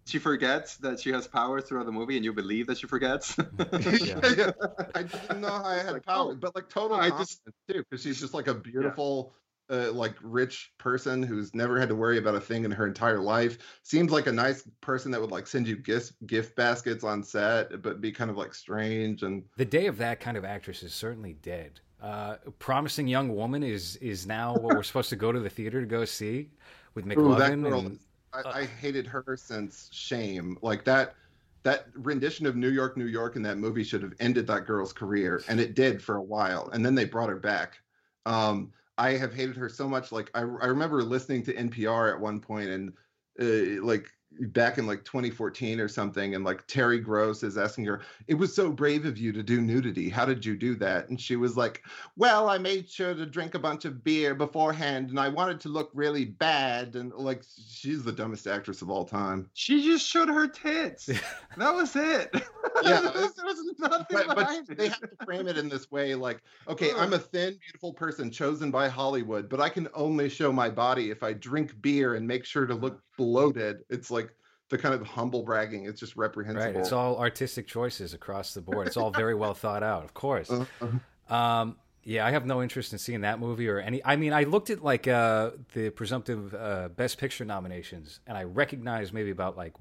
she 0.07 0.19
forgets 0.19 0.77
that 0.79 1.01
she 1.01 1.11
has 1.13 1.27
power 1.27 1.63
throughout 1.63 1.87
the 1.87 1.93
movie, 1.93 2.17
and 2.17 2.25
you 2.27 2.33
believe 2.33 2.67
that 2.67 2.77
she 2.79 2.87
forgets. 2.87 3.37
Yeah. 3.71 4.21
yeah. 4.37 4.51
I 4.95 5.03
didn't 5.05 5.41
know 5.41 5.49
how 5.49 5.65
I 5.65 5.77
had 5.77 5.93
Like, 5.93 6.05
power, 6.07 6.33
oh, 6.33 6.35
but 6.35 6.55
like 6.55 6.69
total 6.69 6.97
I 6.99 7.09
confidence 7.09 7.41
just- 7.47 7.57
too, 7.69 7.85
because 7.89 8.03
she's 8.03 8.21
just 8.21 8.35
like 8.35 8.49
a 8.49 8.55
beautiful, 8.55 9.33
uh, 9.71 9.91
like 9.93 10.15
rich 10.23 10.73
person 10.77 11.23
who's 11.23 11.55
never 11.55 11.81
had 11.81 11.89
to 11.89 11.95
worry 11.95 12.19
about 12.19 12.35
a 12.35 12.41
thing 12.41 12.67
in 12.67 12.71
her 12.71 12.87
entire 12.87 13.19
life. 13.21 13.57
Seems 13.83 14.13
like 14.13 14.27
a 14.27 14.33
nice 14.33 14.69
person 14.83 15.11
that 15.13 15.21
would 15.23 15.31
like 15.31 15.47
send 15.47 15.67
you 15.67 15.77
gift 15.77 16.13
gift 16.27 16.55
baskets 16.55 17.03
on 17.03 17.23
set, 17.23 17.81
but 17.81 18.03
be 18.03 18.13
kind 18.13 18.31
of 18.31 18.37
like 18.37 18.53
strange 18.53 19.23
and 19.23 19.43
The 19.57 19.65
day 19.65 19.87
of 19.87 19.97
that 19.99 20.21
kind 20.21 20.37
of 20.37 20.45
actress 20.45 20.83
is 20.83 20.93
certainly 20.93 21.33
dead. 21.33 21.81
Uh, 22.05 22.37
Promising 22.59 23.09
Young 23.09 23.35
Woman 23.35 23.63
is 23.63 23.97
is 23.97 24.27
now 24.27 24.53
what 24.53 24.77
we're 24.77 24.83
supposed 24.83 25.09
to 25.09 25.17
go 25.17 25.33
to 25.33 25.41
the 25.41 25.49
theater 25.49 25.81
to 25.81 25.87
go 25.87 26.05
see 26.05 26.51
with 26.95 27.07
Ooh, 27.07 27.09
McLovin. 27.09 27.63
girl. 27.63 27.81
and, 27.81 27.99
I, 28.35 28.41
uh, 28.41 28.53
I 28.57 28.65
hated 28.67 29.07
her 29.07 29.25
since 29.39 29.89
Shame. 29.91 30.59
Like 30.61 30.85
that. 30.85 31.15
That 31.63 31.87
rendition 31.95 32.45
of 32.45 32.57
New 32.57 32.69
York, 32.69 32.99
New 32.99 33.07
York 33.07 33.37
in 33.37 33.43
that 33.45 33.57
movie 33.57 33.85
should 33.85 34.03
have 34.03 34.13
ended 34.21 34.47
that 34.49 34.67
girl's 34.67 34.93
career, 34.93 35.43
and 35.49 35.59
it 35.59 35.75
did 35.75 36.03
for 36.03 36.17
a 36.17 36.23
while. 36.23 36.69
And 36.75 36.85
then 36.85 36.95
they 36.95 37.07
brought 37.07 37.31
her 37.31 37.39
back. 37.39 37.79
Um, 38.27 38.71
I 38.99 39.13
have 39.13 39.33
hated 39.33 39.57
her 39.57 39.71
so 39.71 39.89
much. 39.89 40.13
Like 40.13 40.31
I, 40.35 40.41
I 40.41 40.67
remember 40.67 41.03
listening 41.03 41.43
to 41.45 41.55
NPR 41.55 42.13
at 42.13 42.21
one 42.21 42.39
point, 42.39 42.69
and 42.69 42.93
uh, 43.41 43.83
like 43.83 44.13
back 44.41 44.79
in 44.79 44.87
like 44.87 45.05
2014 45.05 45.81
or 45.81 45.89
something, 45.89 46.35
and 46.35 46.45
like 46.45 46.67
Terry 46.67 46.99
Gross 46.99 47.43
is 47.43 47.57
asking 47.57 47.85
her, 47.87 48.01
"It 48.27 48.35
was 48.35 48.55
so 48.55 48.71
brave 48.71 49.05
of 49.05 49.19
you 49.19 49.33
to 49.33 49.43
do 49.43 49.61
nudity. 49.61 50.09
How 50.09 50.25
did 50.25 50.45
you 50.45 50.57
do 50.57 50.75
that?" 50.77 51.09
And 51.09 51.21
she 51.21 51.37
was 51.37 51.57
like, 51.57 51.83
"Well, 52.17 52.49
I 52.49 52.59
made 52.59 52.89
sure 52.89 53.15
to 53.15 53.27
drink 53.27 53.55
a 53.55 53.59
bunch 53.59 53.85
of 53.85 54.05
beer 54.05 54.35
beforehand, 54.35 55.11
and 55.11 55.19
I 55.19 55.29
wanted 55.29 55.61
to 55.61 55.69
look 55.69 55.91
really 55.95 56.25
bad." 56.25 56.97
And 56.97 57.13
like, 57.13 57.43
she's 57.69 58.03
the 58.05 58.13
dumbest 58.13 58.47
actress 58.47 58.83
of 58.83 58.91
all 58.91 59.05
time. 59.05 59.51
she 59.55 59.83
just 59.83 60.07
showed 60.07 60.29
her 60.29 60.47
tits. 60.49 61.11
That 61.57 61.73
was 61.73 61.95
it. 61.95 62.31
Yeah, 62.33 62.41
there, 62.83 63.13
was, 63.13 63.35
there 63.35 63.45
was 63.45 63.75
nothing 63.79 64.07
But, 64.11 64.35
but 64.35 64.77
they 64.77 64.89
have 64.89 65.01
to 65.01 65.25
frame 65.25 65.47
it 65.47 65.57
in 65.57 65.69
this 65.69 65.89
way, 65.89 66.17
like, 66.17 66.43
okay, 66.67 66.91
I'm 66.97 67.13
a 67.13 67.19
thin, 67.19 67.57
beautiful 67.61 67.93
person 67.93 68.31
chosen 68.31 68.73
by 68.73 68.89
Hollywood, 68.89 69.49
but 69.49 69.61
I 69.61 69.69
can 69.69 69.89
only 69.95 70.29
show 70.29 70.53
my 70.53 70.69
body 70.69 71.11
if 71.11 71.23
I 71.23 71.33
drink 71.33 71.81
beer 71.81 72.15
and 72.17 72.27
make 72.27 72.45
sure 72.45 72.67
to 72.67 72.75
look 72.75 73.01
bloated. 73.17 73.85
It's 73.91 74.11
like 74.11 74.31
the 74.71 74.79
kind 74.79 74.95
of 74.95 75.07
humble 75.07 75.43
bragging. 75.43 75.85
It's 75.85 76.01
just 76.01 76.17
reprehensible. 76.17 76.65
right. 76.67 76.77
It's 76.77 76.93
all 76.93 77.19
artistic 77.19 77.67
choices 77.67 78.15
across 78.15 78.55
the 78.55 78.61
board. 78.61 78.87
It's 78.87 78.97
all 78.97 79.11
very 79.11 79.35
well 79.35 79.55
thought 79.55 79.83
out, 79.83 80.05
of 80.05 80.15
course. 80.15 80.51
Uh, 80.51 80.65
uh, 80.81 81.35
Um, 81.35 81.77
yeah, 82.03 82.27
I 82.27 82.31
have 82.33 82.45
no 82.45 82.63
interest 82.63 82.93
in 82.93 82.99
seeing 82.99 83.23
that 83.23 83.41
movie 83.41 83.69
or 83.69 83.79
any. 83.79 84.05
I 84.05 84.17
mean, 84.17 84.33
I 84.35 84.45
looked 84.45 84.69
at 84.71 84.85
like 84.85 85.09
uh, 85.09 85.53
the 85.73 85.89
presumptive 85.91 86.55
uh, 86.55 86.89
Best 86.89 87.17
Picture 87.19 87.45
nominations, 87.47 88.21
and 88.27 88.37
I 88.37 88.43
recognized 88.45 89.15
maybe 89.15 89.31
about 89.31 89.57
like 89.57 89.73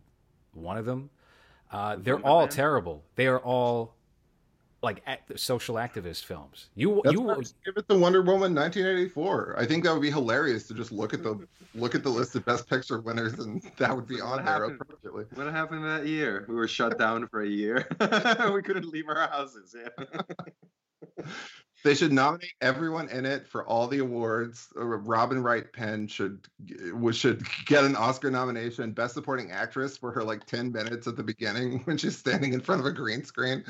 one 0.53 0.77
of 0.77 0.85
them. 0.85 1.09
Uh, 1.71 1.97
they're 1.99 2.19
all 2.19 2.47
terrible. 2.47 3.03
They 3.15 3.27
are 3.27 3.39
all 3.39 3.95
like 4.83 5.01
act- 5.07 5.39
social 5.39 5.75
activist 5.75 6.25
films. 6.25 6.69
You 6.75 7.01
That's 7.03 7.13
you 7.13 7.21
why 7.21 7.35
I 7.35 7.39
just 7.39 7.55
give 7.63 7.77
it 7.77 7.87
the 7.87 7.97
Wonder 7.97 8.21
Woman 8.21 8.53
1984. 8.53 9.55
I 9.57 9.65
think 9.65 9.85
that 9.85 9.93
would 9.93 10.01
be 10.01 10.11
hilarious 10.11 10.67
to 10.67 10.73
just 10.73 10.91
look 10.91 11.13
at 11.13 11.23
the 11.23 11.47
look 11.75 11.95
at 11.95 12.03
the 12.03 12.09
list 12.09 12.35
of 12.35 12.45
Best 12.45 12.69
Picture 12.69 12.99
winners, 12.99 13.33
and 13.39 13.63
that 13.77 13.95
would 13.95 14.07
be 14.07 14.15
What 14.21 14.39
on 14.39 14.45
there 14.45 14.53
happened? 14.53 14.79
appropriately. 14.81 15.25
What 15.33 15.51
happened 15.51 15.85
that 15.85 16.05
year? 16.05 16.45
We 16.47 16.55
were 16.55 16.67
shut 16.67 16.99
down 16.99 17.27
for 17.29 17.41
a 17.41 17.47
year. 17.47 17.87
we 18.53 18.61
couldn't 18.61 18.85
leave 18.89 19.07
our 19.07 19.27
houses. 19.27 19.73
Yeah. 19.75 20.23
They 21.83 21.95
should 21.95 22.13
nominate 22.13 22.53
everyone 22.61 23.09
in 23.09 23.25
it 23.25 23.45
for 23.45 23.65
all 23.67 23.87
the 23.87 23.99
awards. 23.99 24.69
Uh, 24.73 24.85
Robin 24.85 25.43
Wright 25.43 25.65
Penn 25.73 26.07
should 26.07 26.47
was 26.93 27.17
should 27.17 27.43
get 27.65 27.83
an 27.83 27.97
Oscar 27.97 28.31
nomination, 28.31 28.93
Best 28.93 29.15
Supporting 29.15 29.51
Actress 29.51 29.97
for 29.97 30.09
her 30.13 30.23
like 30.23 30.45
10 30.45 30.71
minutes 30.71 31.07
at 31.07 31.17
the 31.17 31.23
beginning 31.23 31.79
when 31.79 31.97
she's 31.97 32.17
standing 32.17 32.53
in 32.53 32.61
front 32.61 32.79
of 32.79 32.87
a 32.87 32.91
green 32.93 33.25
screen. 33.25 33.65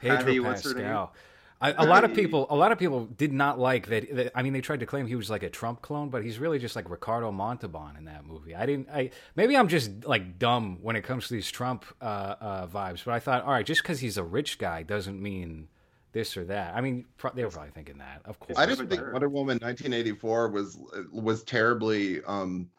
Pedro 0.00 0.16
Patty, 0.18 0.40
what's 0.40 0.64
her 0.64 0.74
name? 0.74 0.84
Pascal. 0.84 1.14
I, 1.60 1.72
a 1.72 1.86
lot 1.86 2.04
of 2.04 2.14
people, 2.14 2.46
a 2.50 2.56
lot 2.56 2.70
of 2.70 2.78
people 2.78 3.06
did 3.06 3.32
not 3.32 3.58
like 3.58 3.88
that, 3.88 4.14
that. 4.14 4.32
I 4.34 4.42
mean, 4.42 4.52
they 4.52 4.60
tried 4.60 4.80
to 4.80 4.86
claim 4.86 5.08
he 5.08 5.16
was 5.16 5.28
like 5.28 5.42
a 5.42 5.50
Trump 5.50 5.82
clone, 5.82 6.08
but 6.08 6.22
he's 6.22 6.38
really 6.38 6.60
just 6.60 6.76
like 6.76 6.88
Ricardo 6.88 7.32
Montalban 7.32 7.96
in 7.96 8.04
that 8.04 8.24
movie. 8.24 8.54
I 8.54 8.64
didn't. 8.64 8.88
I 8.90 9.10
maybe 9.34 9.56
I'm 9.56 9.66
just 9.66 10.04
like 10.04 10.38
dumb 10.38 10.78
when 10.82 10.94
it 10.94 11.02
comes 11.02 11.26
to 11.28 11.34
these 11.34 11.50
Trump 11.50 11.84
uh, 12.00 12.04
uh, 12.40 12.66
vibes. 12.68 13.04
But 13.04 13.14
I 13.14 13.18
thought, 13.18 13.42
all 13.42 13.50
right, 13.50 13.66
just 13.66 13.82
because 13.82 13.98
he's 13.98 14.16
a 14.16 14.22
rich 14.22 14.58
guy 14.58 14.84
doesn't 14.84 15.20
mean 15.20 15.66
this 16.12 16.36
or 16.36 16.44
that. 16.44 16.76
I 16.76 16.80
mean, 16.80 17.06
pro- 17.16 17.32
they 17.32 17.44
were 17.44 17.50
probably 17.50 17.72
thinking 17.72 17.98
that, 17.98 18.22
of 18.24 18.38
course. 18.38 18.56
I 18.56 18.64
didn't 18.64 18.88
think 18.88 19.00
sure. 19.00 19.12
Wonder 19.12 19.28
Woman 19.28 19.58
1984 19.60 20.50
was 20.50 20.78
was 21.12 21.42
terribly 21.42 22.22
um, 22.24 22.70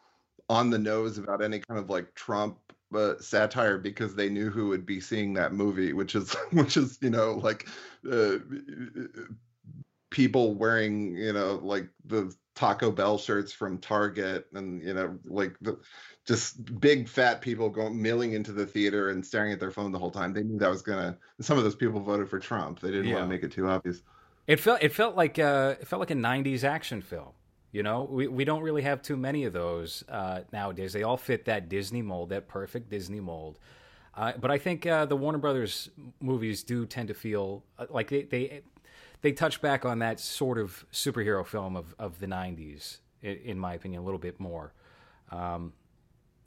on 0.48 0.70
the 0.70 0.78
nose 0.78 1.18
about 1.18 1.42
any 1.42 1.58
kind 1.58 1.78
of 1.78 1.90
like 1.90 2.14
Trump 2.14 2.58
uh, 2.94 3.14
satire 3.20 3.78
because 3.78 4.14
they 4.14 4.28
knew 4.28 4.50
who 4.50 4.68
would 4.68 4.86
be 4.86 5.00
seeing 5.00 5.34
that 5.34 5.52
movie, 5.52 5.92
which 5.92 6.14
is 6.14 6.32
which 6.52 6.76
is 6.76 6.98
you 7.00 7.10
know 7.10 7.34
like 7.34 7.68
uh, 8.10 8.38
people 10.10 10.54
wearing 10.54 11.14
you 11.16 11.32
know 11.32 11.60
like 11.62 11.88
the 12.06 12.34
Taco 12.54 12.90
Bell 12.90 13.16
shirts 13.16 13.52
from 13.52 13.78
Target 13.78 14.46
and 14.54 14.82
you 14.82 14.92
know 14.92 15.18
like 15.24 15.56
the 15.60 15.78
just 16.26 16.80
big 16.80 17.08
fat 17.08 17.40
people 17.40 17.68
going 17.70 18.00
milling 18.00 18.32
into 18.32 18.52
the 18.52 18.66
theater 18.66 19.10
and 19.10 19.24
staring 19.24 19.52
at 19.52 19.60
their 19.60 19.70
phone 19.70 19.92
the 19.92 19.98
whole 19.98 20.10
time. 20.10 20.32
They 20.32 20.42
knew 20.42 20.58
that 20.58 20.70
was 20.70 20.82
gonna. 20.82 21.16
Some 21.40 21.58
of 21.58 21.64
those 21.64 21.76
people 21.76 22.00
voted 22.00 22.28
for 22.28 22.38
Trump. 22.38 22.80
They 22.80 22.90
didn't 22.90 23.06
want 23.10 23.18
Yeah. 23.18 23.22
to 23.22 23.28
make 23.28 23.42
it 23.44 23.52
too 23.52 23.68
obvious. 23.68 24.02
It 24.46 24.58
felt 24.60 24.82
it 24.82 24.92
felt 24.92 25.16
like 25.16 25.38
uh, 25.38 25.76
it 25.80 25.86
felt 25.86 26.00
like 26.00 26.10
a 26.10 26.14
'90s 26.14 26.64
action 26.64 27.00
film. 27.02 27.30
You 27.72 27.84
know, 27.84 28.08
we 28.10 28.26
we 28.26 28.44
don't 28.44 28.62
really 28.62 28.82
have 28.82 29.00
too 29.00 29.16
many 29.16 29.44
of 29.44 29.52
those 29.52 30.02
uh, 30.08 30.40
nowadays. 30.52 30.92
They 30.92 31.04
all 31.04 31.16
fit 31.16 31.44
that 31.44 31.68
Disney 31.68 32.02
mold, 32.02 32.30
that 32.30 32.48
perfect 32.48 32.90
Disney 32.90 33.20
mold. 33.20 33.58
Uh, 34.14 34.32
but 34.40 34.50
I 34.50 34.58
think 34.58 34.86
uh, 34.86 35.04
the 35.04 35.16
Warner 35.16 35.38
Brothers 35.38 35.88
movies 36.20 36.64
do 36.64 36.84
tend 36.84 37.08
to 37.08 37.14
feel 37.14 37.62
uh, 37.78 37.86
like 37.88 38.08
they 38.08 38.22
they 38.22 38.62
they 39.22 39.32
touch 39.32 39.60
back 39.62 39.84
on 39.84 40.00
that 40.00 40.18
sort 40.18 40.58
of 40.58 40.84
superhero 40.92 41.46
film 41.46 41.76
of 41.76 41.94
of 41.98 42.18
the 42.18 42.26
'90s, 42.26 42.98
in, 43.22 43.36
in 43.36 43.58
my 43.58 43.74
opinion, 43.74 44.02
a 44.02 44.04
little 44.04 44.18
bit 44.18 44.40
more. 44.40 44.72
Um, 45.30 45.72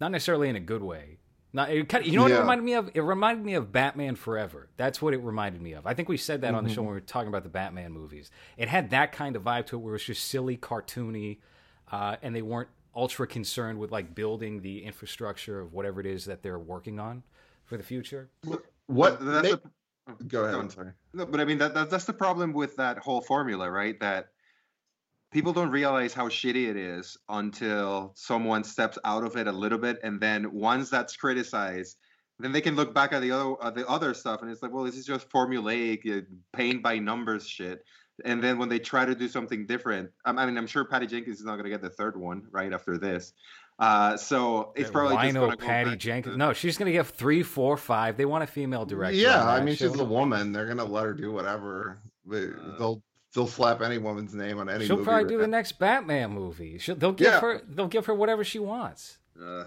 not 0.01 0.11
necessarily 0.11 0.49
in 0.49 0.57
a 0.57 0.59
good 0.59 0.83
way. 0.83 1.19
Not, 1.55 1.69
it 1.69 1.87
kind 1.87 2.03
of, 2.03 2.11
you 2.11 2.17
know 2.17 2.23
what 2.23 2.31
it 2.31 2.39
reminded 2.39 2.63
me 2.63 2.73
of? 2.73 2.89
It 2.95 3.01
reminded 3.01 3.45
me 3.45 3.53
of 3.53 3.71
Batman 3.71 4.15
Forever. 4.15 4.69
That's 4.75 5.01
what 5.01 5.13
it 5.13 5.17
reminded 5.21 5.61
me 5.61 5.73
of. 5.73 5.85
I 5.85 5.93
think 5.93 6.09
we 6.09 6.17
said 6.17 6.41
that 6.41 6.55
on 6.55 6.63
the 6.63 6.69
show 6.69 6.77
Mm-hmm. 6.77 6.85
when 6.85 6.87
we 6.89 6.93
were 6.95 7.01
talking 7.05 7.27
about 7.27 7.43
the 7.43 7.49
Batman 7.49 7.91
movies. 7.91 8.31
It 8.57 8.67
had 8.69 8.89
that 8.89 9.11
kind 9.11 9.35
of 9.35 9.43
vibe 9.43 9.67
to 9.67 9.75
it 9.75 9.79
where 9.79 9.91
it 9.91 9.93
was 9.93 10.03
just 10.03 10.27
silly, 10.27 10.57
cartoony, 10.57 11.37
uh, 11.91 12.15
and 12.23 12.35
they 12.35 12.41
weren't 12.41 12.69
ultra 12.95 13.27
concerned 13.27 13.77
with 13.79 13.91
like 13.91 14.15
building 14.15 14.61
the 14.61 14.83
infrastructure 14.83 15.59
of 15.59 15.73
whatever 15.73 15.99
it 15.99 16.07
is 16.07 16.25
that 16.25 16.41
they're 16.41 16.57
working 16.59 16.99
on 16.99 17.21
for 17.65 17.77
the 17.77 17.83
future. 17.83 18.29
What? 18.87 19.19
But 19.19 19.25
that's 19.25 19.43
make- 19.51 19.61
the- 19.63 19.69
Go 20.27 20.41
ahead. 20.41 20.53
no. 20.55 20.59
I'm 20.59 20.69
sorry. 20.69 20.91
No, 21.13 21.25
but 21.25 21.39
I 21.39 21.45
mean 21.45 21.59
that, 21.59 21.73
that 21.75 21.89
that's 21.89 22.03
the 22.03 22.11
problem 22.13 22.51
with 22.51 22.75
that 22.75 22.97
whole 22.97 23.21
formula, 23.21 23.71
right? 23.71 23.97
That 24.01 24.29
people 25.33 25.51
don't 25.51 25.71
realize 25.71 26.13
how 26.13 26.29
shitty 26.29 26.69
it 26.69 26.77
is 26.77 27.17
until 27.27 28.13
someone 28.15 28.63
steps 28.63 28.97
out 29.03 29.23
of 29.23 29.35
it 29.35 29.47
a 29.47 29.51
little 29.51 29.79
bit, 29.79 29.99
and 30.03 30.21
then 30.21 30.53
once 30.53 30.89
that's 30.89 31.17
criticized, 31.17 31.97
then 32.39 32.51
they 32.51 32.61
can 32.61 32.75
look 32.75 32.93
back 32.93 33.13
at 33.13 33.21
the 33.21 33.31
other 33.31 33.55
uh, 33.61 33.69
the 33.71 33.87
other 33.87 34.13
stuff 34.13 34.41
and 34.41 34.51
it's 34.51 34.61
like 34.63 34.73
well 34.73 34.83
this 34.83 34.97
is 34.97 35.05
just 35.05 35.29
formulaic 35.29 35.99
uh, 36.09 36.21
paint 36.51 36.81
by 36.81 36.97
numbers 36.97 37.47
shit 37.47 37.83
and 38.25 38.43
then 38.43 38.57
when 38.57 38.69
they 38.69 38.79
try 38.79 39.05
to 39.05 39.13
do 39.15 39.27
something 39.27 39.65
different 39.67 40.09
i 40.25 40.31
mean 40.45 40.57
i'm 40.57 40.67
sure 40.67 40.83
patty 40.83 41.05
jenkins 41.07 41.39
is 41.39 41.45
not 41.45 41.53
going 41.53 41.63
to 41.63 41.69
get 41.69 41.81
the 41.81 41.91
third 41.91 42.19
one 42.19 42.41
right 42.51 42.73
after 42.73 42.97
this 42.97 43.33
uh, 43.79 44.15
so 44.15 44.71
it's 44.75 44.91
probably 44.91 45.15
just 45.17 45.35
Wino 45.35 45.49
go 45.49 45.55
Patty 45.55 45.95
Jenkins. 45.95 46.35
to- 46.35 46.37
No, 46.37 46.53
she's 46.53 46.77
going 46.77 46.85
to 46.85 46.91
get 46.91 47.07
three, 47.07 47.41
four, 47.41 47.75
five. 47.75 48.17
They 48.17 48.25
want 48.25 48.43
a 48.43 48.47
female 48.47 48.85
director. 48.85 49.17
Yeah, 49.17 49.43
I 49.43 49.61
mean 49.61 49.75
show. 49.75 49.89
she's 49.89 49.99
a 49.99 50.05
woman. 50.05 50.51
They're 50.51 50.67
gonna 50.67 50.83
let 50.85 51.05
her 51.05 51.13
do 51.13 51.31
whatever. 51.31 51.97
They, 52.23 52.49
Uh, 52.49 52.77
they'll 53.33 53.47
slap 53.47 53.81
any 53.81 53.97
woman's 53.97 54.33
name 54.33 54.59
on 54.59 54.69
any. 54.69 54.85
She'll 54.85 54.97
probably 55.03 55.23
right 55.23 55.27
do 55.27 55.35
now. 55.37 55.41
the 55.41 55.47
next 55.47 55.73
Batman 55.79 56.31
movie. 56.31 56.77
She'll, 56.77 56.95
they'll 56.95 57.11
give 57.11 57.27
Yeah. 57.27 57.39
her. 57.41 57.61
They'll 57.67 57.87
give 57.87 58.05
her 58.05 58.13
whatever 58.13 58.43
she 58.43 58.59
wants. 58.59 59.17
uh, 59.43 59.63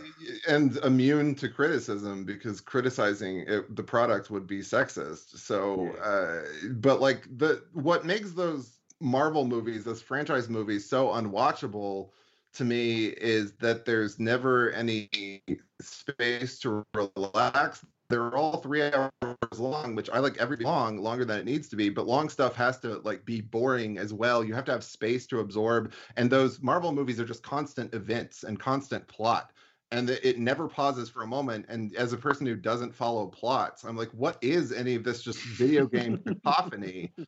and 0.49 0.77
immune 0.79 1.35
to 1.35 1.49
criticism 1.49 2.25
because 2.25 2.61
criticizing 2.61 3.39
it, 3.49 3.75
the 3.75 3.83
product 3.83 4.31
would 4.31 4.47
be 4.47 4.61
sexist. 4.61 5.37
So, 5.39 5.89
uh, 5.97 6.43
but 6.75 7.01
like 7.01 7.27
the 7.37 7.65
what 7.73 8.05
makes 8.07 8.31
those 8.33 8.79
Marvel 9.01 9.45
movies, 9.47 9.83
those 9.85 10.01
franchise 10.01 10.49
movies, 10.49 10.89
so 10.89 11.09
unwatchable 11.09 12.11
to 12.55 12.65
me 12.65 13.07
is 13.07 13.53
that 13.55 13.85
there's 13.85 14.19
never 14.21 14.71
any 14.71 15.43
space 15.81 16.59
to 16.61 16.85
relax. 16.95 17.85
They're 18.09 18.37
all 18.37 18.59
three 18.59 18.83
hours 18.83 19.11
long, 19.59 19.95
which 19.95 20.11
I 20.11 20.19
like 20.19 20.37
every 20.39 20.59
long, 20.59 20.99
longer 20.99 21.25
than 21.25 21.39
it 21.39 21.45
needs 21.45 21.69
to 21.69 21.77
be. 21.77 21.89
But 21.89 22.07
long 22.07 22.29
stuff 22.29 22.55
has 22.57 22.79
to 22.81 22.99
like 23.01 23.25
be 23.25 23.41
boring 23.41 23.99
as 23.99 24.13
well. 24.13 24.45
You 24.45 24.55
have 24.55 24.65
to 24.67 24.73
have 24.73 24.85
space 24.85 25.27
to 25.29 25.41
absorb. 25.41 25.93
And 26.17 26.31
those 26.31 26.61
Marvel 26.63 26.93
movies 26.93 27.19
are 27.21 27.25
just 27.25 27.43
constant 27.43 27.95
events 27.95 28.45
and 28.45 28.59
constant 28.59 29.07
plot 29.09 29.53
and 29.93 30.11
it 30.11 30.39
never 30.39 30.67
pauses 30.69 31.09
for 31.09 31.23
a 31.23 31.27
moment. 31.27 31.67
And 31.69 31.95
as 31.95 32.13
a 32.13 32.17
person 32.17 32.45
who 32.45 32.57
doesn't 32.57 32.95
follow 32.95 33.27
plots, 33.27 33.85
I'm 33.85 33.97
like, 33.97 34.11
what 34.11 34.37
is 34.43 34.73
any 34.73 34.97
of 34.97 35.05
this 35.05 35.23
just 35.23 35.39
video 35.41 35.87
game 35.87 36.19
cacophony? 36.19 37.13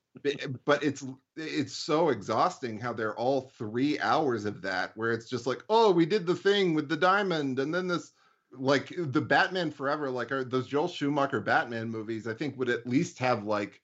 But- 0.64 0.82
it's 0.82 1.04
it's 1.36 1.74
so 1.74 2.08
exhausting 2.08 2.80
how 2.80 2.92
they're 2.92 3.14
all 3.14 3.52
three 3.56 4.00
hours 4.00 4.44
of 4.44 4.60
that, 4.62 4.96
where 4.96 5.12
it's 5.12 5.30
just 5.30 5.46
like, 5.46 5.62
oh, 5.68 5.92
we 5.92 6.04
did 6.06 6.26
the 6.26 6.34
thing 6.34 6.74
with 6.74 6.88
the 6.88 6.96
diamond, 6.96 7.60
and 7.60 7.72
then 7.72 7.86
this. 7.86 8.12
Like 8.52 8.92
the 8.96 9.20
Batman 9.20 9.70
Forever, 9.70 10.10
like 10.10 10.32
are 10.32 10.42
those 10.44 10.66
Joel 10.66 10.88
Schumacher 10.88 11.40
Batman 11.40 11.88
movies, 11.90 12.26
I 12.26 12.34
think 12.34 12.58
would 12.58 12.70
at 12.70 12.86
least 12.86 13.18
have 13.18 13.44
like 13.44 13.82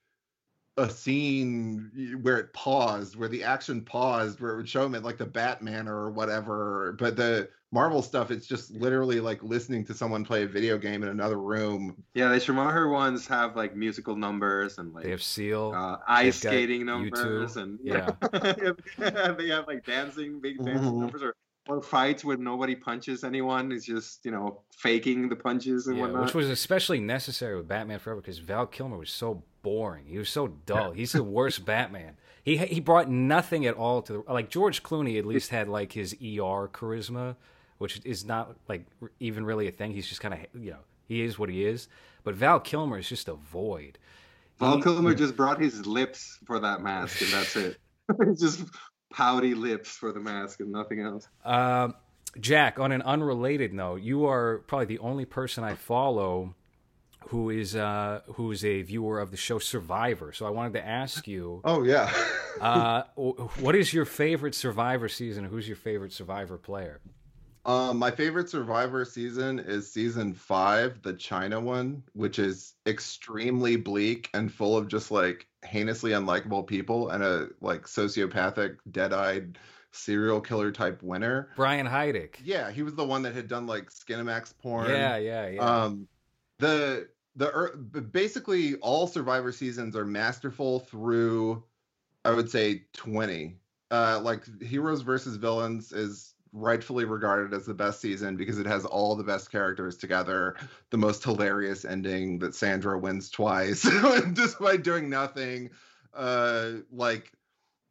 a 0.77 0.91
scene 0.91 2.19
where 2.23 2.39
it 2.39 2.53
paused, 2.53 3.15
where 3.15 3.29
the 3.29 3.45
action 3.45 3.83
paused, 3.83 4.41
where 4.41 4.53
it 4.53 4.57
would 4.57 4.69
show 4.69 4.85
him 4.85 4.95
at 4.95 5.05
like 5.05 5.19
the 5.19 5.27
Batman 5.27 5.87
or 5.87 6.11
whatever. 6.11 6.97
But 6.99 7.15
the 7.17 7.49
Marvel 7.71 8.03
stuff, 8.03 8.31
it's 8.31 8.47
just 8.47 8.71
literally 8.73 9.21
like 9.21 9.43
listening 9.43 9.85
to 9.87 9.95
someone 9.95 10.25
play 10.25 10.43
a 10.45 10.49
video 10.49 10.79
game 10.79 11.03
in 11.03 11.11
another 11.11 11.39
room. 11.41 12.03
yeah 12.15 12.29
the 12.29 12.41
Schumacher 12.41 12.89
ones 12.89 13.27
have 13.27 13.55
like 13.57 13.77
musical 13.77 14.17
numbers 14.17 14.79
and 14.79 14.93
like 14.95 15.05
They 15.05 15.11
have 15.11 15.23
Seal. 15.23 15.73
uh, 15.77 15.99
ice 16.09 16.43
got 16.43 16.51
skating 16.51 16.83
U2, 16.83 16.85
numbers 16.87 17.57
and 17.57 17.79
yeah. 17.83 18.11
they 19.37 19.49
have 19.49 19.67
like 19.69 19.85
dancing 19.85 20.41
big 20.41 20.57
dancing 20.65 20.93
Mhm. 20.93 21.01
numbers 21.01 21.23
or 21.23 21.37
or 21.69 21.81
fights 21.83 22.25
where 22.25 22.37
nobody 22.37 22.75
punches 22.75 23.25
anyone 23.25 23.73
it's 23.73 23.87
just 23.87 24.25
you 24.25 24.31
know 24.31 24.61
faking 24.77 25.29
the 25.29 25.37
punches 25.37 25.87
and 25.87 25.97
yeah, 25.97 26.03
whatnot 26.03 26.25
which 26.25 26.35
was 26.35 26.49
especially 26.51 27.01
necessary 27.01 27.57
with 27.57 27.67
Batman 27.67 27.99
Forever 27.99 28.21
because 28.21 28.39
Val 28.39 28.67
Kilmer 28.67 28.99
was 28.99 29.11
so 29.11 29.43
boring. 29.63 30.05
He 30.07 30.19
was 30.19 30.29
so 30.29 30.49
dull. 30.67 30.93
He's 30.93 31.13
the 31.13 31.25
worst 31.39 31.65
Batman. 31.65 32.17
He 32.45 32.59
he 32.59 32.79
brought 32.81 33.11
nothing 33.11 33.65
at 33.67 33.75
all 33.75 34.03
to 34.03 34.13
the 34.13 34.33
like 34.33 34.51
George 34.51 34.83
Clooney 34.83 35.19
at 35.19 35.25
least 35.25 35.51
had 35.51 35.69
like 35.69 35.93
his 35.93 36.13
ER 36.15 36.69
charisma, 36.69 37.37
which 37.79 38.01
is 38.05 38.25
not 38.25 38.57
like 38.69 38.85
even 39.19 39.45
really 39.47 39.67
a 39.67 39.73
thing. 39.73 39.93
He's 39.93 40.07
just 40.07 40.21
kind 40.21 40.35
of 40.35 40.41
you 40.63 40.73
know 40.73 40.81
he 41.09 41.23
is 41.23 41.39
what 41.39 41.49
he 41.49 41.65
is. 41.65 41.89
But 42.23 42.35
Val 42.35 42.61
Kilmer 42.61 42.99
is 42.99 43.09
just 43.09 43.29
a 43.29 43.35
void. 43.35 43.99
Val 44.59 44.77
He- 44.77 44.83
Kilmer 44.83 45.15
just 45.25 45.35
brought 45.37 45.59
his 45.61 45.87
lips 45.87 46.39
for 46.47 46.59
that 46.61 46.83
mask 46.83 47.23
and 47.23 47.31
that's 47.33 47.57
it 47.57 47.79
it's 48.21 48.41
just 48.41 48.65
pouty 49.15 49.55
lips 49.55 49.91
for 49.97 50.13
the 50.13 50.21
mask 50.21 50.61
and 50.61 50.71
nothing 50.73 51.01
else 51.01 51.29
Um, 51.45 51.95
Jack, 52.41 52.81
on 52.81 52.91
an 52.91 53.01
unrelated 53.03 53.73
note, 53.73 54.03
you 54.03 54.27
are 54.27 54.59
probably 54.67 54.87
the 54.87 54.99
only 54.99 55.25
person 55.25 55.63
I 55.63 55.75
follow 55.77 56.55
who 57.29 57.49
is 57.49 57.75
uh, 57.77 58.21
who 58.35 58.51
is 58.51 58.65
a 58.65 58.83
viewer 58.83 59.21
of 59.21 59.31
the 59.31 59.37
show 59.37 59.59
Survivor. 59.61 60.33
So 60.33 60.45
I 60.45 60.51
wanted 60.51 60.73
to 60.75 60.85
ask 60.87 61.27
you, 61.29 61.61
Oh 61.65 61.85
yeah. 61.85 62.13
uh, 62.61 63.05
what 63.15 63.75
is 63.77 63.95
your 63.95 64.05
favorite 64.05 64.55
Survivor 64.55 65.09
season? 65.09 65.45
Who's 65.45 65.67
your 65.69 65.77
favorite 65.77 66.13
Survivor 66.13 66.59
player? 66.59 67.01
Um, 67.67 67.99
my 67.99 68.11
favorite 68.11 68.51
Survivor 68.51 69.05
season 69.05 69.59
is 69.59 69.91
season 69.91 70.35
five, 70.35 71.01
the 71.03 71.15
China 71.15 71.61
one, 71.61 72.03
which 72.13 72.39
is 72.39 72.75
extremely 72.87 73.77
bleak 73.77 74.29
and 74.35 74.53
full 74.53 74.77
of 74.77 74.89
just 74.89 75.11
like 75.11 75.47
heinously 75.65 76.11
unlikable 76.11 76.67
people 76.67 77.09
and 77.09 77.25
a 77.25 77.49
like 77.61 77.85
sociopathic, 77.85 78.77
dead-eyed 78.91 79.59
serial 79.93 80.41
killer 80.41 80.73
type 80.73 81.03
winner. 81.03 81.49
Brian 81.57 81.87
Heidik. 81.87 82.37
Yeah, 82.45 82.71
he 82.71 82.83
was 82.83 82.95
the 82.95 83.05
one 83.05 83.23
that 83.23 83.35
had 83.35 83.49
done 83.49 83.67
like 83.67 83.91
Skinamax 83.91 84.53
porn. 84.59 84.91
Yeah, 84.91 85.17
yeah, 85.17 85.49
yeah. 85.49 85.61
Um, 85.61 86.07
the 86.59 87.09
the 87.37 87.49
er, 87.49 87.77
basically 87.77 88.75
all 88.77 89.07
Survivor 89.07 89.53
seasons 89.53 89.97
are 89.97 90.05
masterful 90.05 90.81
through, 90.81 91.65
I 92.25 92.33
would 92.33 92.51
say 92.51 92.83
twenty. 92.93 93.57
Uh, 93.91 94.21
like 94.23 94.43
Heroes 94.63 95.03
versus 95.03 95.37
Villains 95.37 95.93
is 95.93 96.34
rightfully 96.55 97.05
regarded 97.05 97.53
as 97.53 97.67
the 97.67 97.75
best 97.75 98.01
season 98.01 98.37
because 98.37 98.59
it 98.59 98.67
has 98.67 98.85
all 98.85 99.17
the 99.17 99.25
best 99.25 99.51
characters 99.51 99.97
together. 99.97 100.57
The 100.91 100.97
most 100.97 101.23
hilarious 101.25 101.85
ending 101.85 102.39
that 102.39 102.55
Sandra 102.55 102.99
wins 102.99 103.29
twice 103.29 103.85
by 104.61 104.77
doing 104.77 105.11
nothing. 105.11 105.71
Uh, 106.15 106.75
like, 106.93 107.33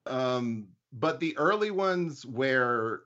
um, 0.08 0.70
but 0.94 1.20
the 1.20 1.38
early 1.38 1.72
ones 1.72 2.26
where 2.26 3.02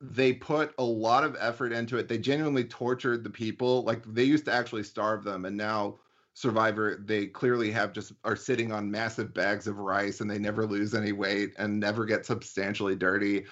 they 0.00 0.32
put 0.32 0.74
a 0.78 0.84
lot 0.84 1.24
of 1.24 1.36
effort 1.38 1.72
into 1.72 1.96
it. 1.98 2.08
They 2.08 2.18
genuinely 2.18 2.64
tortured 2.64 3.24
the 3.24 3.30
people. 3.30 3.82
Like 3.84 4.02
they 4.06 4.24
used 4.24 4.44
to 4.46 4.52
actually 4.52 4.82
starve 4.82 5.24
them, 5.24 5.44
and 5.44 5.56
now 5.56 5.98
Survivor, 6.36 6.96
they 6.96 7.26
clearly 7.26 7.70
have 7.70 7.92
just 7.92 8.12
are 8.24 8.34
sitting 8.34 8.72
on 8.72 8.90
massive 8.90 9.32
bags 9.32 9.68
of 9.68 9.78
rice, 9.78 10.20
and 10.20 10.28
they 10.28 10.38
never 10.38 10.66
lose 10.66 10.92
any 10.92 11.12
weight 11.12 11.54
and 11.58 11.78
never 11.78 12.04
get 12.04 12.26
substantially 12.26 12.96
dirty. 12.96 13.44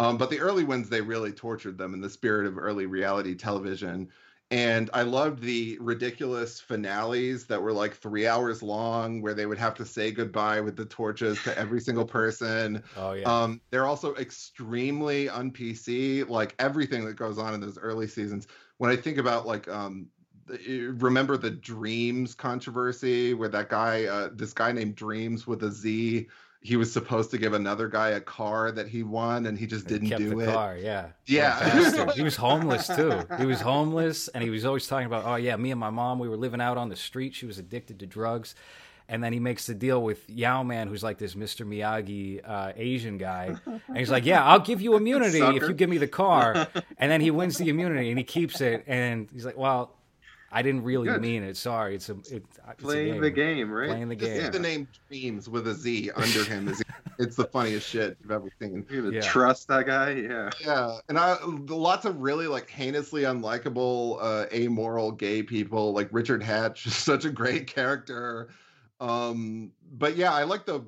Um, 0.00 0.18
but 0.18 0.30
the 0.30 0.40
early 0.40 0.64
ones, 0.64 0.88
they 0.88 1.02
really 1.02 1.32
tortured 1.32 1.78
them 1.78 1.94
in 1.94 2.00
the 2.00 2.10
spirit 2.10 2.46
of 2.46 2.58
early 2.58 2.86
reality 2.86 3.36
television. 3.36 4.10
And 4.50 4.90
I 4.92 5.02
loved 5.02 5.42
the 5.42 5.78
ridiculous 5.80 6.60
finales 6.60 7.46
that 7.46 7.62
were 7.62 7.72
like 7.72 7.94
three 7.94 8.26
hours 8.26 8.62
long, 8.62 9.22
where 9.22 9.34
they 9.34 9.46
would 9.46 9.58
have 9.58 9.74
to 9.76 9.86
say 9.86 10.10
goodbye 10.10 10.60
with 10.60 10.76
the 10.76 10.86
torches 10.86 11.42
to 11.44 11.56
every 11.56 11.80
single 11.82 12.06
person. 12.06 12.82
oh 12.96 13.12
yeah. 13.12 13.36
Um, 13.44 13.62
they're 13.70 13.86
also 13.86 14.16
extremely 14.16 15.28
un 15.28 15.52
PC, 15.52 16.24
like 16.24 16.56
everything 16.58 17.04
that 17.06 17.14
goes 17.14 17.38
on 17.38 17.54
in 17.54 17.60
those 17.60 17.78
early 17.78 18.08
seasons. 18.08 18.48
When 18.78 18.90
I 18.90 18.96
think 18.96 19.18
about 19.18 19.46
like 19.46 19.68
um 19.68 20.10
remember 20.68 21.36
the 21.36 21.50
Dreams 21.50 22.34
controversy 22.34 23.34
where 23.34 23.48
that 23.50 23.68
guy 23.68 24.06
uh 24.06 24.30
this 24.32 24.52
guy 24.52 24.72
named 24.72 24.96
Dreams 24.96 25.46
with 25.46 25.62
a 25.62 25.70
Z 25.70 26.28
he 26.62 26.76
was 26.76 26.92
supposed 26.92 27.30
to 27.30 27.38
give 27.38 27.54
another 27.54 27.88
guy 27.88 28.10
a 28.10 28.20
car 28.20 28.70
that 28.70 28.86
he 28.88 29.02
won 29.02 29.46
and 29.46 29.58
he 29.58 29.66
just 29.66 29.88
He 29.88 29.94
didn't 29.94 30.08
kept 30.10 30.20
do 30.20 30.30
the 30.30 30.38
it. 30.40 30.52
car, 30.52 30.76
yeah. 30.76 31.06
Yeah. 31.26 31.56
What 31.58 31.74
a 31.74 31.80
bastard. 31.82 32.10
he 32.16 32.22
was 32.22 32.36
homeless 32.36 32.86
too. 32.86 33.22
He 33.38 33.46
was 33.46 33.60
homeless, 33.62 34.28
and 34.28 34.44
he 34.44 34.50
was 34.50 34.64
always 34.66 34.86
talking 34.86 35.06
about, 35.06 35.24
oh 35.24 35.36
yeah, 35.36 35.56
me 35.56 35.70
and 35.70 35.80
my 35.80 35.90
mom, 35.90 36.18
we 36.18 36.28
were 36.28 36.36
living 36.36 36.60
out 36.60 36.76
on 36.76 36.88
the 36.90 36.96
street. 36.96 37.34
She 37.34 37.46
was 37.46 37.58
addicted 37.58 37.98
to 38.00 38.06
drugs, 38.06 38.54
and 39.08 39.24
then 39.24 39.32
he 39.32 39.40
makes 39.40 39.66
the 39.66 39.74
deal 39.74 40.02
with 40.02 40.28
Yau-Man, 40.28 40.88
who's 40.88 41.02
like 41.02 41.16
this 41.16 41.34
Mr. 41.34 41.66
Miyagi 41.66 42.42
uh, 42.44 42.72
Asian 42.76 43.16
guy, 43.16 43.56
and 43.88 43.96
he's 43.96 44.10
like, 44.10 44.26
yeah, 44.26 44.44
I'll 44.44 44.60
give 44.60 44.82
you 44.82 44.96
immunity 44.96 45.40
if 45.40 45.62
you 45.62 45.72
give 45.72 45.88
me 45.88 45.96
the 45.98 46.08
car, 46.08 46.68
and 46.98 47.10
then 47.10 47.20
he 47.22 47.30
wins 47.30 47.56
the 47.56 47.70
immunity 47.70 48.10
and 48.10 48.18
he 48.18 48.24
keeps 48.24 48.60
it, 48.60 48.84
and 48.86 49.28
he's 49.32 49.46
like, 49.46 49.56
well, 49.56 49.96
I 50.52 50.62
didn't 50.62 50.82
really 50.82 51.08
Good. 51.08 51.20
mean 51.20 51.42
it. 51.44 51.56
Sorry, 51.56 51.94
it's 51.94 52.08
a 52.08 52.14
it, 52.14 52.24
it's 52.44 52.58
a 52.66 52.74
playing 52.76 53.20
the 53.20 53.30
game 53.30 53.70
right 53.70 53.88
Playing 53.88 54.08
the 54.08 54.16
Just 54.16 54.32
game. 54.32 54.42
see 54.42 54.48
the 54.48 54.58
name 54.58 54.88
Dreams 55.08 55.48
with 55.48 55.68
a 55.68 55.74
Z 55.74 56.10
under 56.16 56.42
him 56.44 56.68
is 56.68 56.82
it's 57.18 57.36
the 57.36 57.44
funniest 57.44 57.88
shit 57.88 58.16
you've 58.20 58.30
ever 58.32 58.50
seen. 58.60 58.84
You're 58.90 59.12
Yeah. 59.12 59.20
trust 59.20 59.68
that 59.68 59.86
guy 59.86 60.10
yeah 60.12 60.50
Yeah, 60.64 60.98
and 61.08 61.18
I 61.18 61.36
lots 61.44 62.04
of 62.04 62.20
really 62.20 62.46
like 62.48 62.68
heinously 62.68 63.22
unlikable, 63.22 64.18
uh, 64.20 64.46
amoral 64.52 65.12
gay 65.12 65.42
people. 65.42 65.92
Like 65.92 66.08
Richard 66.10 66.42
Hatch 66.42 66.84
is 66.86 66.96
such 67.10 67.24
a 67.24 67.30
great 67.30 67.66
character. 67.68 68.48
Um, 68.98 69.72
but 69.92 70.16
yeah, 70.16 70.32
I 70.34 70.44
like 70.44 70.66
the 70.66 70.82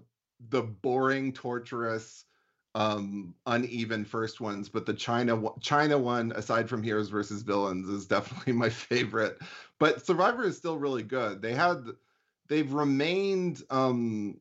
the 0.51 0.63
boring, 0.63 1.33
torturous, 1.33 2.25
um, 2.75 3.35
uneven 3.47 4.05
first 4.05 4.41
ones. 4.41 4.69
But 4.69 4.87
the 4.87 4.95
China 4.95 5.37
one- 5.37 5.59
China 5.61 5.99
one, 5.99 6.33
aside 6.33 6.69
from 6.69 6.83
Heroes 6.83 7.09
versus 7.09 7.43
Villains, 7.43 7.89
is 7.89 8.07
definitely 8.07 8.53
my 8.65 8.69
favorite. 8.69 9.39
But 9.79 10.05
Survivor 10.05 10.45
is 10.45 10.57
still 10.57 10.79
really 10.79 11.03
good. 11.03 11.43
They 11.43 11.55
had 11.55 11.85
they've 12.49 12.73
remained 12.73 13.63
um 13.71 14.39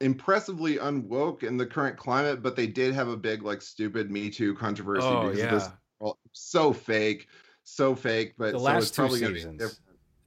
impressively 0.00 0.76
unwoke 0.76 1.42
in 1.42 1.56
the 1.56 1.66
current 1.66 1.96
climate, 1.96 2.42
but 2.42 2.56
they 2.56 2.66
did 2.66 2.94
have 2.94 3.08
a 3.08 3.16
big 3.16 3.42
like 3.42 3.62
stupid 3.62 4.10
Me 4.10 4.30
Too 4.30 4.54
controversy 4.54 5.06
Oh 5.06 5.28
because 5.28 5.38
yeah. 5.38 5.44
of 5.46 5.50
this 5.50 5.68
well, 6.00 6.18
so 6.32 6.72
fake, 6.72 7.26
so 7.64 7.94
fake. 7.94 8.34
But 8.38 8.52
the 8.52 8.58
last 8.58 8.88
it's 8.88 8.96
two 8.96 9.10
seasons. 9.10 9.80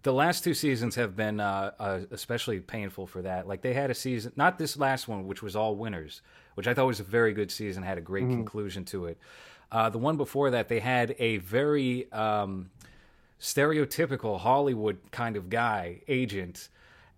the 0.03 0.13
last 0.13 0.43
two 0.43 0.53
seasons 0.53 0.95
have 0.95 1.15
been 1.15 1.39
uh, 1.39 1.71
uh, 1.79 1.99
especially 2.11 2.59
painful 2.59 3.07
for 3.07 3.21
that. 3.21 3.47
Like 3.47 3.61
they 3.61 3.73
had 3.73 3.89
a 3.89 3.95
season, 3.95 4.33
not 4.35 4.57
this 4.57 4.77
last 4.77 5.07
one, 5.07 5.25
which 5.27 5.41
was 5.41 5.55
all 5.55 5.75
winners, 5.75 6.21
which 6.55 6.67
I 6.67 6.73
thought 6.73 6.87
was 6.87 6.99
a 6.99 7.03
very 7.03 7.33
good 7.33 7.51
season, 7.51 7.83
had 7.83 7.97
a 7.97 8.01
great 8.01 8.27
conclusion 8.27 8.85
to 8.85 9.05
it. 9.05 9.17
Uh, 9.71 9.89
the 9.89 9.97
one 9.97 10.17
before 10.17 10.51
that, 10.51 10.67
they 10.67 10.79
had 10.79 11.15
a 11.17 11.37
very 11.37 12.11
um, 12.11 12.69
stereotypical 13.39 14.39
Hollywood 14.39 14.97
kind 15.11 15.35
of 15.35 15.49
guy, 15.49 16.01
agent, 16.07 16.69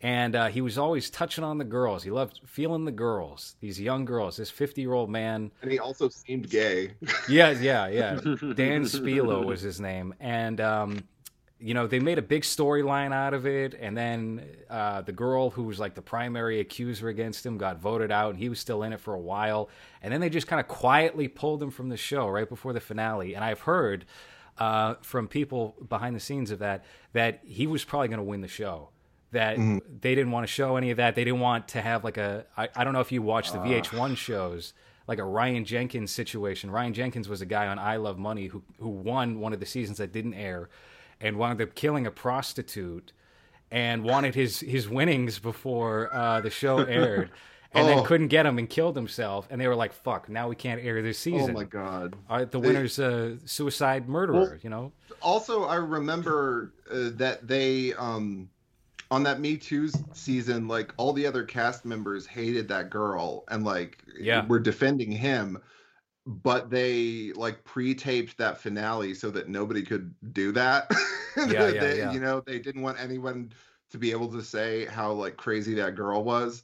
and 0.02 0.36
uh, 0.36 0.48
he 0.48 0.62
was 0.62 0.78
always 0.78 1.10
touching 1.10 1.44
on 1.44 1.58
the 1.58 1.64
girls. 1.64 2.04
He 2.04 2.12
loved 2.12 2.42
feeling 2.46 2.86
the 2.86 2.92
girls, 2.92 3.56
these 3.62 3.80
young 3.80 4.06
girls. 4.06 4.38
This 4.38 4.50
fifty-year-old 4.50 5.10
man 5.10 5.52
And 5.62 5.72
he 5.72 5.80
also 5.80 6.10
seemed 6.10 6.50
gay. 6.50 6.92
yeah, 7.30 7.52
yeah, 7.52 7.88
yeah. 7.88 8.16
Dan 8.56 8.84
Spilo 8.84 9.46
was 9.46 9.62
his 9.62 9.80
name, 9.80 10.14
and 10.20 10.60
um, 10.62 11.04
you 11.64 11.74
know 11.74 11.88
they 11.88 12.00
made 12.00 12.18
a 12.18 12.22
big 12.22 12.44
storyline 12.44 13.14
out 13.14 13.34
of 13.34 13.48
it. 13.48 13.74
And 13.80 13.96
then 13.96 14.46
uh, 14.70 15.02
the 15.02 15.14
girl 15.14 15.50
who 15.50 15.64
was 15.64 15.80
like 15.80 15.96
the 15.96 16.02
primary 16.02 16.60
accuser 16.60 17.08
against 17.08 17.46
him 17.46 17.58
got 17.58 17.80
voted 17.80 18.12
out, 18.12 18.32
and 18.32 18.40
he 18.40 18.50
was 18.50 18.60
still 18.60 18.84
in 18.84 18.92
it 18.92 19.00
for 19.00 19.14
a 19.14 19.20
while. 19.20 19.70
And 20.02 20.12
then 20.12 20.20
they 20.20 20.30
just 20.30 20.48
kind 20.48 20.60
of 20.60 20.68
quietly 20.68 21.30
pulled 21.30 21.64
him 21.64 21.72
from 21.72 21.88
the 21.88 21.96
show 21.96 22.28
right 22.28 22.50
before 22.50 22.74
the 22.74 22.82
finale. 22.82 23.34
And 23.34 23.46
I've 23.46 23.62
heard 23.62 24.06
uh, 24.58 24.96
from 25.02 25.30
people 25.30 25.76
behind 25.88 26.18
the 26.18 26.20
scenes 26.20 26.52
of 26.52 26.60
that 26.60 26.84
that 27.14 27.40
he 27.46 27.66
was 27.66 27.86
probably 27.86 28.10
going 28.10 28.18
to 28.18 28.24
win 28.24 28.42
the 28.42 28.48
show. 28.50 28.90
That 29.32 29.58
they 30.02 30.14
didn't 30.14 30.32
want 30.32 30.46
to 30.46 30.52
show 30.52 30.76
any 30.76 30.92
of 30.92 30.98
that. 30.98 31.16
They 31.16 31.24
didn't 31.24 31.40
want 31.40 31.70
to 31.70 31.82
have 31.82 32.04
like 32.04 32.18
a. 32.18 32.46
I, 32.58 32.70
I 32.76 32.84
don't 32.84 32.94
know 32.94 33.00
if 33.00 33.12
you 33.12 33.22
watch 33.22 33.52
the 33.52 33.58
VH1 33.60 34.18
shows 34.18 34.74
like 35.08 35.20
a 35.20 35.24
Ryan 35.24 35.66
Jenkins 35.66 36.12
situation. 36.12 36.70
Ryan 36.70 36.94
Jenkins 36.94 37.28
was 37.28 37.42
a 37.42 37.46
guy 37.46 37.68
on 37.68 37.80
I 37.80 37.96
Love 37.96 38.18
Money 38.18 38.48
who 38.48 38.64
who 38.80 38.90
won 38.90 39.40
one 39.40 39.54
of 39.54 39.60
the 39.60 39.66
seasons 39.66 39.98
that 39.98 40.12
didn't 40.12 40.34
air, 40.36 40.70
and 41.24 41.38
wound 41.38 41.62
up 41.62 41.74
killing 41.74 42.06
a 42.06 42.12
prostitute, 42.12 43.14
and 43.72 44.04
wanted 44.04 44.36
his 44.36 44.60
his 44.60 44.88
winnings 44.88 45.40
before 45.40 46.14
uh, 46.14 46.42
the 46.42 46.50
show 46.52 46.78
aired, 46.84 47.32
and 47.74 47.88
then 47.88 48.00
Oh. 48.00 48.04
couldn't 48.04 48.28
get 48.28 48.46
him 48.46 48.60
and 48.60 48.70
killed 48.70 48.96
himself. 48.96 49.48
And 49.50 49.60
they 49.60 49.68
were 49.68 49.76
like, 49.76 49.94
"Fuck! 49.94 50.30
Now 50.30 50.48
we 50.50 50.56
can't 50.56 50.84
air 50.84 51.02
this 51.02 51.18
season." 51.18 51.52
oh 51.52 51.54
my 51.54 51.64
god. 51.64 52.16
Uh, 52.30 52.46
the 52.46 52.60
winner's 52.60 53.00
a 53.00 53.38
suicide 53.46 54.08
murderer. 54.08 54.36
Well- 54.42 54.58
you 54.62 54.70
know. 54.70 54.92
also 55.22 55.64
i 55.64 55.76
remember 55.76 56.74
uh, 56.92 57.10
that 57.14 57.48
they 57.48 57.94
um 57.94 58.50
on 59.10 59.24
that 59.24 59.40
me 59.40 59.56
too 59.56 59.88
season 60.12 60.68
like 60.68 60.92
all 60.98 61.14
the 61.14 61.26
other 61.26 61.44
cast 61.44 61.86
members 61.86 62.26
hated 62.28 62.68
that 62.68 62.90
girl 62.90 63.44
and 63.50 63.64
like 63.64 64.00
Yeah. 64.20 64.46
were 64.48 64.60
defending 64.60 65.12
him 65.12 65.60
but 66.26 66.70
they 66.70 67.32
like 67.36 67.64
pre-taped 67.66 68.38
that 68.38 68.58
finale 68.58 69.14
so 69.14 69.30
that 69.30 69.50
nobody 69.50 69.82
could 69.82 70.14
do 70.34 70.52
that 70.52 70.90
Yeah, 71.38 71.68
yeah, 71.70 71.82
They- 71.82 71.98
yeah. 71.98 72.12
you 72.12 72.20
know 72.20 72.40
they 72.40 72.60
didn't 72.60 72.82
want 72.82 73.00
anyone 73.00 73.52
to 73.92 73.98
be 73.98 74.12
able 74.12 74.30
to 74.32 74.42
say 74.42 74.86
how 74.86 75.12
like 75.12 75.38
crazy 75.38 75.74
that 75.76 75.96
girl 75.96 76.24
was 76.24 76.64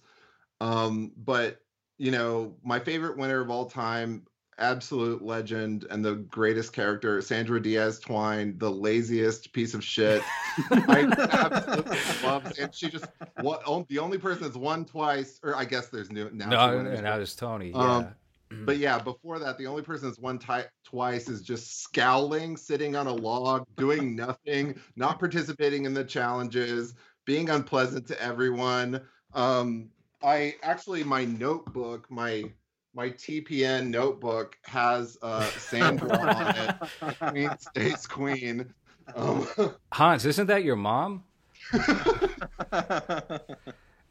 um 0.61 1.11
but 1.17 1.61
you 1.97 2.11
know 2.11 2.55
my 2.63 2.79
favorite 2.79 3.17
winner 3.17 3.41
of 3.41 3.49
all 3.49 3.65
time 3.65 4.25
absolute 4.59 5.21
legend 5.21 5.85
and 5.89 6.03
the 6.03 6.15
greatest 6.15 6.73
character, 6.73 7.21
Sandra 7.21 7.61
Diaz 7.61 7.97
Twine, 7.99 8.57
the 8.57 8.69
laziest 8.69 9.53
piece 9.53 9.73
of 9.73 9.81
shit. 9.83 10.21
I 10.71 11.07
absolutely 11.31 11.97
love, 12.23 12.51
and 12.59 12.73
she 12.75 12.89
just 12.89 13.05
what 13.39 13.63
the 13.87 13.99
only 13.99 14.17
person 14.17 14.43
that's 14.43 14.57
won 14.57 14.83
twice, 14.85 15.39
or 15.43 15.55
I 15.55 15.63
guess 15.65 15.87
there's 15.87 16.11
new 16.11 16.29
now. 16.33 16.49
No, 16.49 16.81
now 16.81 17.15
there's 17.17 17.35
Tony. 17.35 17.73
Um, 17.73 18.01
yeah. 18.03 18.09
But 18.51 18.77
yeah, 18.77 18.99
before 18.99 19.39
that, 19.39 19.57
the 19.57 19.67
only 19.67 19.83
person 19.83 20.07
that's 20.07 20.19
won 20.19 20.39
ti- 20.39 20.67
twice 20.83 21.29
is 21.29 21.41
just 21.41 21.81
scowling, 21.81 22.57
sitting 22.57 22.95
on 22.95 23.07
a 23.07 23.13
log, 23.13 23.65
doing 23.77 24.15
nothing, 24.15 24.79
not 24.95 25.19
participating 25.19 25.85
in 25.85 25.93
the 25.93 26.03
challenges, 26.03 26.95
being 27.25 27.49
unpleasant 27.49 28.07
to 28.07 28.21
everyone. 28.21 29.01
Um, 29.33 29.89
I 30.23 30.55
actually, 30.63 31.03
my 31.03 31.25
notebook, 31.25 32.09
my 32.09 32.51
my 32.95 33.11
TPN 33.11 33.87
notebook 33.87 34.57
has 34.65 35.17
uh, 35.21 35.41
Sandra 35.41 36.09
on 36.17 36.55
it. 36.55 36.75
Queen 37.21 37.55
stays 37.59 38.07
queen. 38.07 38.73
Um, 39.15 39.47
Hans, 39.93 40.25
isn't 40.25 40.47
that 40.47 40.63
your 40.63 40.75
mom? 40.75 41.23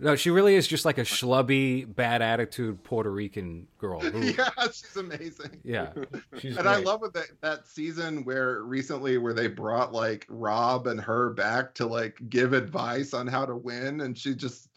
No, 0.01 0.15
she 0.15 0.31
really 0.31 0.55
is 0.55 0.69
just 0.69 0.85
like 0.85 0.99
a 0.99 1.03
schlubby, 1.03 1.85
bad 1.93 2.23
attitude 2.23 2.85
Puerto 2.85 3.11
Rican 3.11 3.66
girl. 3.79 3.99
Who, 4.01 4.20
yeah, 4.39 4.49
she's 4.66 4.97
amazing. 4.97 5.61
yeah, 5.65 5.93
she's 6.39 6.57
and 6.57 6.69
I 6.69 6.77
love 6.77 7.01
that 7.15 7.27
that 7.41 7.66
season 7.66 8.25
where 8.25 8.62
recently 8.62 9.19
where 9.19 9.33
they 9.35 9.49
brought 9.49 9.93
like 9.93 10.25
Rob 10.29 10.87
and 10.87 11.01
her 11.01 11.31
back 11.31 11.75
to 11.77 11.87
like 11.87 12.16
give 12.29 12.53
advice 12.53 13.12
on 13.12 13.27
how 13.27 13.45
to 13.45 13.57
win, 13.57 14.03
and 14.03 14.16
she 14.16 14.35
just 14.35 14.69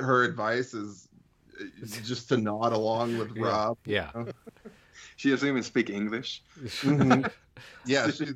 her 0.00 0.24
advice 0.24 0.74
is 0.74 1.08
uh, 1.60 1.64
just 2.02 2.28
to 2.30 2.36
nod 2.36 2.72
along 2.72 3.18
with 3.18 3.30
Yeah. 3.36 3.44
Rob. 3.44 3.78
Yeah, 3.86 4.10
she 5.16 5.30
doesn't 5.30 5.48
even 5.48 5.62
speak 5.62 5.88
English. 5.88 6.42
Mhm. 6.80 7.30
Yeah, 7.86 8.10
she's 8.10 8.34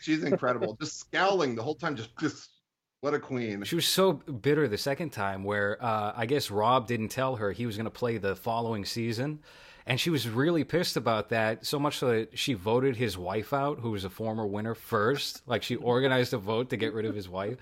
she's 0.00 0.22
incredible. 0.22 0.76
Just 0.80 1.00
scowling 1.00 1.56
the 1.56 1.62
whole 1.64 1.74
time, 1.74 1.96
just 1.96 2.16
just 2.18 2.50
what 3.00 3.14
a 3.14 3.18
queen. 3.18 3.62
she 3.64 3.74
was 3.76 3.86
so 3.86 4.12
bitter 4.14 4.66
the 4.68 4.78
second 4.78 5.10
time 5.10 5.44
where 5.44 5.82
uh, 5.82 6.12
I 6.16 6.26
guess 6.26 6.50
Rob 6.50 6.86
didn't 6.86 7.08
tell 7.08 7.36
her 7.36 7.52
he 7.52 7.66
was 7.66 7.76
going 7.76 7.84
to 7.84 7.90
play 7.90 8.18
the 8.18 8.34
following 8.36 8.84
season. 8.84 9.40
And 9.86 9.98
she 9.98 10.10
was 10.10 10.28
really 10.28 10.64
pissed 10.64 10.98
about 10.98 11.30
that, 11.30 11.64
so 11.64 11.78
much 11.78 11.96
so 11.96 12.08
that 12.08 12.36
she 12.38 12.52
voted 12.52 12.94
his 12.96 13.16
wife 13.16 13.54
out, 13.54 13.78
who 13.80 13.92
was 13.92 14.04
a 14.04 14.10
former 14.10 14.46
winner, 14.46 14.74
first. 14.74 15.40
Like 15.46 15.62
she 15.62 15.76
organized 15.76 16.34
a 16.34 16.38
vote 16.38 16.68
to 16.70 16.76
get 16.76 16.92
rid 16.92 17.06
of 17.06 17.14
his 17.14 17.26
wife. 17.26 17.56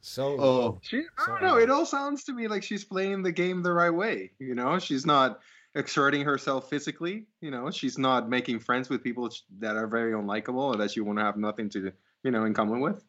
So 0.00 0.36
Oh, 0.38 0.78
She, 0.82 0.98
I 0.98 1.26
don't 1.26 1.40
So- 1.40 1.46
know. 1.46 1.56
It 1.56 1.70
all 1.70 1.86
sounds 1.86 2.22
to 2.24 2.32
me 2.32 2.46
like 2.46 2.62
she's 2.62 2.84
playing 2.84 3.22
the 3.24 3.32
game 3.32 3.62
the 3.64 3.72
right 3.72 3.90
way. 3.90 4.30
You 4.38 4.54
know, 4.54 4.78
she's 4.78 5.04
not 5.06 5.40
exerting 5.74 6.22
herself 6.22 6.70
physically. 6.70 7.26
You 7.40 7.50
know, 7.50 7.68
she's 7.70 7.98
not 7.98 8.28
making 8.28 8.60
friends 8.60 8.88
with 8.88 9.02
people 9.02 9.28
that 9.58 9.74
are 9.76 9.88
very 9.88 10.12
unlikable 10.12 10.72
or 10.72 10.76
that 10.76 10.94
you 10.94 11.02
want 11.04 11.18
to 11.18 11.24
have 11.24 11.36
nothing 11.36 11.68
to, 11.70 11.90
you 12.22 12.30
know, 12.30 12.44
in 12.44 12.54
common 12.54 12.78
with. 12.80 13.02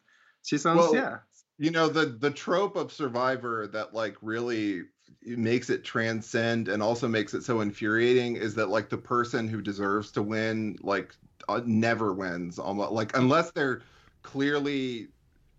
She 0.46 0.58
sounds, 0.58 0.78
Well, 0.78 0.94
yeah. 0.94 1.18
you 1.58 1.70
know 1.70 1.88
the 1.88 2.06
the 2.06 2.30
trope 2.30 2.76
of 2.76 2.92
survivor 2.92 3.66
that 3.68 3.92
like 3.92 4.16
really 4.22 4.82
makes 5.22 5.70
it 5.70 5.84
transcend 5.84 6.68
and 6.68 6.82
also 6.82 7.08
makes 7.08 7.34
it 7.34 7.42
so 7.42 7.60
infuriating 7.60 8.36
is 8.36 8.54
that 8.54 8.68
like 8.68 8.88
the 8.88 8.98
person 8.98 9.48
who 9.48 9.60
deserves 9.60 10.12
to 10.12 10.22
win 10.22 10.76
like 10.82 11.14
uh, 11.48 11.60
never 11.64 12.12
wins 12.12 12.58
almost 12.58 12.92
like 12.92 13.16
unless 13.16 13.50
they're 13.52 13.82
clearly 14.22 15.08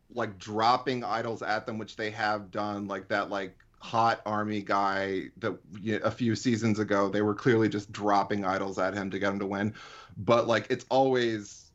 like 0.10 0.38
dropping 0.38 1.04
idols 1.04 1.42
at 1.42 1.66
them 1.66 1.78
which 1.78 1.98
they 1.98 2.10
have 2.10 2.50
done 2.50 2.88
like 2.88 3.08
that 3.10 3.30
like 3.30 3.58
hot 3.80 4.22
army 4.26 4.62
guy 4.62 5.24
that 5.38 5.58
you 5.82 6.00
know, 6.00 6.06
a 6.06 6.12
few 6.12 6.36
seasons 6.36 6.80
ago 6.80 7.10
they 7.10 7.22
were 7.22 7.36
clearly 7.36 7.68
just 7.70 7.92
dropping 7.92 8.46
idols 8.46 8.80
at 8.80 8.94
him 8.94 9.10
to 9.12 9.20
get 9.20 9.34
him 9.34 9.40
to 9.40 9.46
win 9.46 9.74
but 10.18 10.48
like 10.48 10.66
it's 10.70 10.86
always 10.90 11.72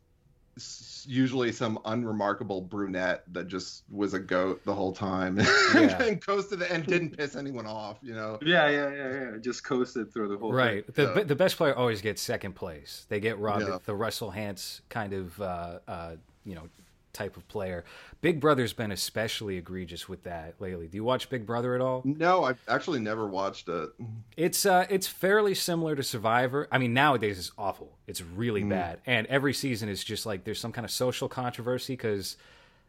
s- 1.03 1.07
usually 1.07 1.51
some 1.51 1.79
unremarkable 1.85 2.61
brunette 2.61 3.23
that 3.31 3.47
just 3.47 3.83
was 3.89 4.13
a 4.13 4.19
goat 4.19 4.63
the 4.65 4.73
whole 4.73 4.93
time 4.93 5.37
Yeah. 5.73 6.01
and 6.03 6.25
coasted 6.25 6.59
the 6.59 6.71
and 6.71 6.85
didn't 6.85 7.17
piss 7.17 7.35
anyone 7.35 7.65
off 7.65 7.97
you 8.01 8.13
know 8.13 8.37
Yeah, 8.41 8.69
yeah, 8.69 8.89
yeah, 8.91 9.13
yeah. 9.13 9.37
Just 9.41 9.63
coasted 9.63 10.13
through 10.13 10.29
the 10.29 10.37
whole 10.37 10.51
Right. 10.53 10.85
thing. 10.93 11.05
The 11.13 11.13
Yeah. 11.19 11.23
the 11.25 11.35
best 11.35 11.57
player 11.57 11.75
always 11.75 12.01
gets 12.01 12.21
second 12.21 12.53
place. 12.53 13.05
They 13.09 13.19
get 13.19 13.37
robbed. 13.39 13.65
Yeah. 13.67 13.77
The 13.85 13.95
Russell 13.95 14.31
Hantz 14.31 14.81
kind 14.89 15.13
of 15.13 15.39
uh, 15.41 15.79
uh, 15.87 16.15
you 16.45 16.55
know 16.55 16.69
type 17.13 17.37
of 17.37 17.47
player. 17.47 17.85
Big 18.21 18.39
Brother's 18.39 18.73
been 18.73 18.91
especially 18.91 19.57
egregious 19.57 20.09
with 20.09 20.23
that 20.23 20.55
lately. 20.59 20.87
Do 20.87 20.97
you 20.97 21.03
watch 21.03 21.29
Big 21.29 21.45
Brother 21.45 21.75
at 21.75 21.81
all? 21.81 22.01
no 22.03 22.43
i've 22.43 22.59
actually 22.67 22.99
never 22.99 23.27
watched 23.27 23.69
it 23.69 23.89
It's 24.35 24.65
uh 24.65 24.85
it's 24.89 25.07
fairly 25.07 25.53
similar 25.53 25.95
to 25.95 26.03
Survivor. 26.03 26.67
I 26.71 26.77
mean 26.79 26.93
nowadays 26.93 27.37
it's 27.37 27.51
awful. 27.57 27.97
It's 28.07 28.21
really 28.21 28.63
bad. 28.63 28.99
And 29.05 29.27
every 29.27 29.53
season 29.53 29.89
is 29.89 30.03
just 30.03 30.25
like 30.25 30.43
there's 30.43 30.59
some 30.59 30.71
kind 30.71 30.85
of 30.85 30.91
social 30.91 31.29
controversy 31.29 31.95
cuz 31.95 32.35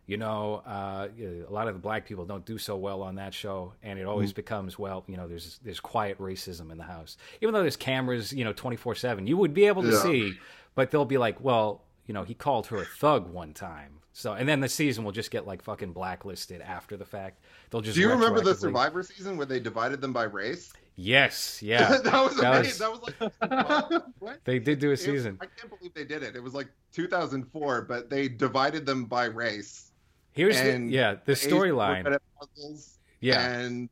you 0.06 0.18
know, 0.18 0.56
uh, 0.66 1.08
a 1.48 1.50
lot 1.50 1.66
of 1.66 1.72
the 1.72 1.80
black 1.80 2.04
people 2.04 2.26
don't 2.26 2.44
do 2.44 2.58
so 2.58 2.76
well 2.76 3.00
on 3.00 3.14
that 3.14 3.32
show, 3.32 3.72
and 3.82 3.98
it 3.98 4.04
always 4.04 4.34
becomes 4.34 4.78
well, 4.78 5.02
you 5.06 5.16
know, 5.16 5.26
there's 5.26 5.58
there's 5.64 5.80
quiet 5.80 6.18
racism 6.18 6.70
in 6.70 6.76
the 6.76 6.84
house, 6.84 7.16
even 7.40 7.54
though 7.54 7.62
there's 7.62 7.76
cameras, 7.78 8.30
you 8.30 8.44
know, 8.44 8.52
twenty 8.52 8.76
four 8.76 8.94
seven. 8.94 9.26
You 9.26 9.38
would 9.38 9.54
be 9.54 9.64
able 9.64 9.80
to 9.82 9.88
Yeah. 9.92 10.02
see, 10.02 10.34
but 10.74 10.90
they'll 10.90 11.06
be 11.06 11.16
like, 11.16 11.40
well, 11.42 11.84
you 12.06 12.12
know, 12.12 12.22
he 12.22 12.34
called 12.34 12.66
her 12.66 12.76
a 12.76 12.84
thug 12.84 13.32
one 13.32 13.54
time, 13.54 14.00
so 14.16 14.32
and 14.32 14.48
then 14.48 14.60
the 14.60 14.68
season 14.68 15.04
will 15.04 15.12
just 15.12 15.30
get 15.30 15.46
like 15.46 15.60
fucking 15.62 15.92
blacklisted 15.92 16.62
after 16.62 16.96
the 16.96 17.04
fact. 17.04 17.40
They'll 17.70 17.82
just 17.82 17.96
do 17.96 18.00
you 18.00 18.08
remember 18.10 18.40
the 18.40 18.54
survivor 18.54 19.02
season 19.02 19.36
where 19.36 19.44
they 19.44 19.60
divided 19.60 20.00
them 20.00 20.12
by 20.14 20.22
race 20.24 20.72
Yes, 20.96 21.60
yeah, 21.60 21.88
that 22.04 22.04
was 22.24 22.36
That 22.36 22.54
amazing 22.60 22.88
was- 22.88 23.00
that 23.18 23.50
was 23.50 23.90
like 23.90 24.02
what 24.20 24.40
they 24.44 24.60
did 24.60 24.78
do 24.78 24.90
a 24.90 24.92
It- 24.92 24.98
season. 24.98 25.36
I 25.40 25.46
can't 25.46 25.76
believe 25.76 25.92
they 25.92 26.04
did 26.04 26.22
it. 26.22 26.36
It 26.36 26.42
was 26.42 26.54
like 26.54 26.68
2004, 26.92 27.82
but 27.82 28.08
they 28.08 28.28
divided 28.28 28.86
them 28.86 29.06
by 29.06 29.24
race. 29.24 29.90
Here's 30.32 30.56
the 30.60 30.78
yeah 30.88 31.16
the 31.24 31.32
Asians 31.32 31.52
storyline. 31.52 32.04
good 32.04 32.12
at 32.14 32.22
puzzles, 32.38 32.98
Yeah, 33.20 33.44
and 33.44 33.88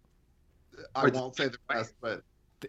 I 0.94 1.04
Which- 1.04 1.14
won't 1.14 1.34
say 1.36 1.48
the 1.48 1.58
rest, 1.68 1.94
but 2.00 2.22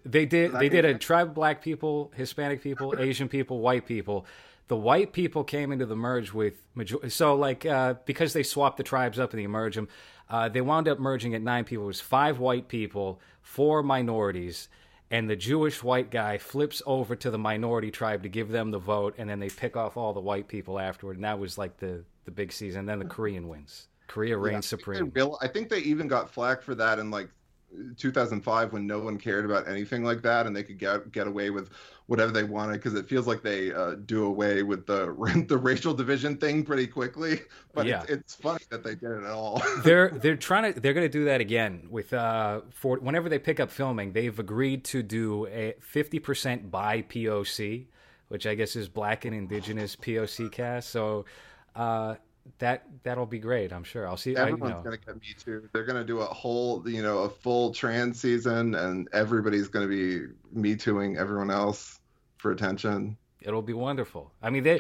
they 0.04 0.26
did 0.26 0.54
they 0.54 0.70
did 0.70 0.86
a 0.86 0.96
tribe 0.98 1.28
of 1.30 1.34
black 1.36 1.62
people 1.62 2.12
hispanic 2.16 2.64
people 2.64 2.96
asian 2.98 3.30
people 3.30 3.60
white 3.60 3.86
people 3.86 4.26
the 4.68 4.76
white 4.78 5.12
people 5.14 5.44
came 5.44 5.72
into 5.72 5.86
the 5.86 5.96
merge 5.96 6.34
with 6.34 6.54
major- 6.76 7.10
so 7.10 7.36
like 7.36 7.66
uh, 7.66 7.96
because 8.06 8.34
they 8.34 8.44
swapped 8.44 8.78
the 8.78 8.84
tribes 8.84 9.20
up 9.20 9.34
in 9.34 9.38
the 9.38 9.46
emergem, 9.48 9.88
uh, 10.30 10.50
they 10.50 10.62
wound 10.62 10.88
up 10.88 11.00
merging 11.00 11.36
at 11.36 11.42
nine 11.42 11.64
people. 11.66 11.84
It 11.84 11.88
was 11.88 12.02
five 12.02 12.40
white 12.40 12.68
people, 12.68 13.20
four 13.42 13.84
minorities, 13.84 14.70
and 15.12 15.30
the 15.30 15.36
Jewish 15.36 15.84
white 15.84 16.10
guy 16.12 16.38
flips 16.38 16.82
over 16.86 17.16
to 17.18 17.30
the 17.30 17.38
minority 17.38 17.92
tribe 17.92 18.24
to 18.24 18.30
give 18.30 18.50
them 18.50 18.72
the 18.72 18.80
vote, 18.80 19.16
and 19.18 19.30
then 19.30 19.40
they 19.40 19.50
pick 19.50 19.76
off 19.76 19.98
all 19.98 20.14
the 20.14 20.22
white 20.22 20.48
people 20.48 20.80
afterward. 20.80 21.18
And 21.18 21.26
that 21.26 21.40
was 21.40 21.58
like 21.58 21.78
the 21.78 22.04
the 22.26 22.32
big 22.32 22.52
season. 22.54 22.80
And 22.82 22.90
then 22.90 23.00
the 23.00 23.06
Korean 23.06 23.48
wins. 23.50 23.88
Korea 24.08 24.38
reigns 24.38 24.66
Yeah, 24.66 24.78
supreme. 24.78 25.10
they 25.14 25.22
real- 25.22 25.38
I 25.42 25.48
think 25.48 25.70
they 25.70 25.80
even 25.80 26.08
got 26.08 26.30
flack 26.30 26.62
for 26.62 26.74
that 26.76 27.00
in 27.00 27.12
like 27.12 27.30
2005 27.98 28.72
when 28.74 28.86
no 28.86 29.00
one 29.00 29.18
cared 29.18 29.46
about 29.46 29.68
anything 29.68 30.04
like 30.04 30.22
that 30.22 30.46
and 30.46 30.56
they 30.56 30.64
could 30.64 30.78
get 30.78 31.12
get 31.12 31.28
away 31.28 31.50
with 31.50 31.70
whatever 32.08 32.32
they 32.32 32.44
wanted 32.44 32.74
because 32.74 32.94
it 32.96 33.08
feels 33.08 33.28
like 33.28 33.42
they 33.42 33.72
uh, 33.74 33.96
do 34.06 34.26
away 34.26 34.62
with 34.64 34.86
the 34.86 35.06
the 35.48 35.58
racial 35.58 35.94
division 35.94 36.38
thing 36.38 36.64
pretty 36.64 36.88
quickly. 36.88 37.42
But 37.74 37.88
Yeah. 37.88 38.02
it's, 38.04 38.12
it's 38.12 38.36
funny 38.36 38.64
that 38.70 38.84
they 38.84 38.94
did 38.94 39.10
it 39.12 39.24
at 39.24 39.32
all. 39.32 39.62
they're 39.84 40.10
they're 40.10 40.36
trying 40.36 40.74
to 40.74 40.80
they're 40.80 40.94
going 40.94 41.06
to 41.06 41.18
do 41.20 41.26
that 41.26 41.42
again 41.42 41.88
with 41.90 42.14
uh 42.14 42.62
for 42.72 42.98
whenever 43.00 43.30
they 43.30 43.40
pick 43.40 43.60
up 43.60 43.72
filming 43.72 44.12
they've 44.14 44.38
agreed 44.38 44.84
to 44.86 45.02
do 45.02 45.48
a 45.48 45.74
50% 45.94 46.70
by 46.70 47.02
POC 47.02 47.86
which 48.28 48.46
I 48.46 48.54
guess 48.56 48.76
is 48.76 48.90
black 48.90 49.26
and 49.26 49.34
indigenous 49.36 49.96
POC 49.96 50.52
cast 50.52 50.90
so 50.90 51.26
uh 51.76 52.16
that 52.60 52.84
that'll 53.04 53.26
be 53.26 53.40
great 53.40 53.72
I'm 53.72 53.84
sure. 53.84 54.08
I'll 54.08 54.18
see 54.18 54.36
I, 54.36 54.48
you 54.48 54.54
Everyone's 54.54 54.76
know, 54.76 54.82
gonna 54.84 54.98
get 54.98 55.16
me 55.16 55.36
too. 55.38 55.70
They're 55.74 55.86
gonna 55.86 56.04
do 56.04 56.20
a 56.20 56.26
whole, 56.26 56.88
you 56.88 57.02
know, 57.02 57.20
a 57.20 57.30
full 57.30 57.74
trans 57.74 58.20
season, 58.20 58.76
and 58.76 59.08
everybody's 59.14 59.68
gonna 59.68 59.88
be 59.88 60.28
me 60.52 60.76
tooing 60.76 61.18
everyone 61.18 61.50
else 61.50 62.00
for 62.38 62.52
attention. 62.52 63.18
it'll 63.42 63.62
be 63.62 63.74
wonderful. 63.74 64.32
I 64.42 64.50
mean 64.50 64.64
they 64.64 64.80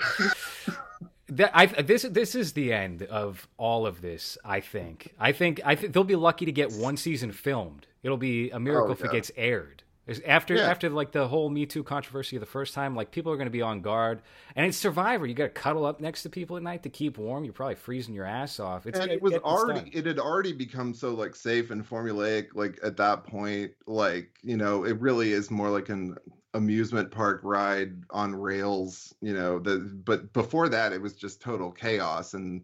that 1.30 1.52
I 1.54 1.66
this 1.66 2.04
this 2.04 2.36
is 2.36 2.54
the 2.54 2.74
end 2.74 3.04
of 3.04 3.48
all 3.58 3.86
of 3.86 4.02
this 4.02 4.38
I 4.44 4.60
think. 4.60 5.14
I 5.20 5.32
think 5.32 5.62
I 5.66 5.76
think 5.76 5.94
they'll 5.94 6.04
be 6.04 6.16
lucky 6.16 6.46
to 6.46 6.52
get 6.52 6.74
one 6.74 6.98
season 6.98 7.32
filmed. 7.32 7.88
It'll 8.04 8.18
be 8.18 8.50
a 8.50 8.60
miracle 8.60 8.90
oh, 8.90 8.94
if 8.94 9.04
it 9.04 9.12
gets 9.12 9.32
aired 9.38 9.84
after 10.26 10.56
Yeah. 10.56 10.64
after 10.70 10.90
like 10.90 11.12
the 11.12 11.28
whole 11.28 11.50
Me 11.50 11.66
Too 11.66 11.84
controversy 11.84 12.38
the 12.38 12.46
first 12.46 12.74
time 12.74 12.96
like 12.96 13.12
people 13.12 13.32
are 13.32 13.36
going 13.38 13.48
to 13.48 13.52
be 13.52 13.62
on 13.62 13.82
guard 13.82 14.22
and 14.56 14.66
it's 14.66 14.78
Survivor 14.78 15.26
you 15.26 15.34
got 15.34 15.44
to 15.46 15.50
cuddle 15.50 15.86
up 15.86 16.02
next 16.02 16.24
to 16.24 16.30
people 16.30 16.58
at 16.58 16.64
night 16.64 16.84
to 16.84 16.90
keep 16.90 17.18
warm 17.18 17.44
you're 17.46 17.54
probably 17.54 17.76
freezing 17.76 18.14
your 18.14 18.26
ass 18.26 18.60
off 18.60 18.86
it's 18.86 19.00
and 19.00 19.08
get- 19.10 19.16
it 19.18 19.22
was 19.22 19.34
already 19.36 19.80
done. 19.80 19.90
it 19.94 20.06
had 20.06 20.20
already 20.20 20.52
become 20.54 20.94
so 20.94 21.14
like 21.14 21.36
safe 21.36 21.72
and 21.72 21.88
formulaic 21.88 22.48
like 22.54 22.80
at 22.84 22.98
that 22.98 23.24
point 23.24 23.72
like 23.88 24.30
you 24.44 24.58
know 24.58 24.84
it 24.84 25.00
really 25.00 25.32
is 25.32 25.50
more 25.50 25.70
like 25.70 25.90
an 25.90 26.18
amusement 26.54 27.10
park 27.10 27.40
ride 27.44 27.94
on 28.12 28.36
rails 28.36 29.16
you 29.22 29.34
know 29.34 29.58
the 29.58 29.78
but 30.06 30.32
before 30.34 30.70
that 30.70 30.92
it 30.94 31.02
was 31.02 31.14
just 31.14 31.42
total 31.42 31.72
chaos 31.72 32.34
and 32.34 32.64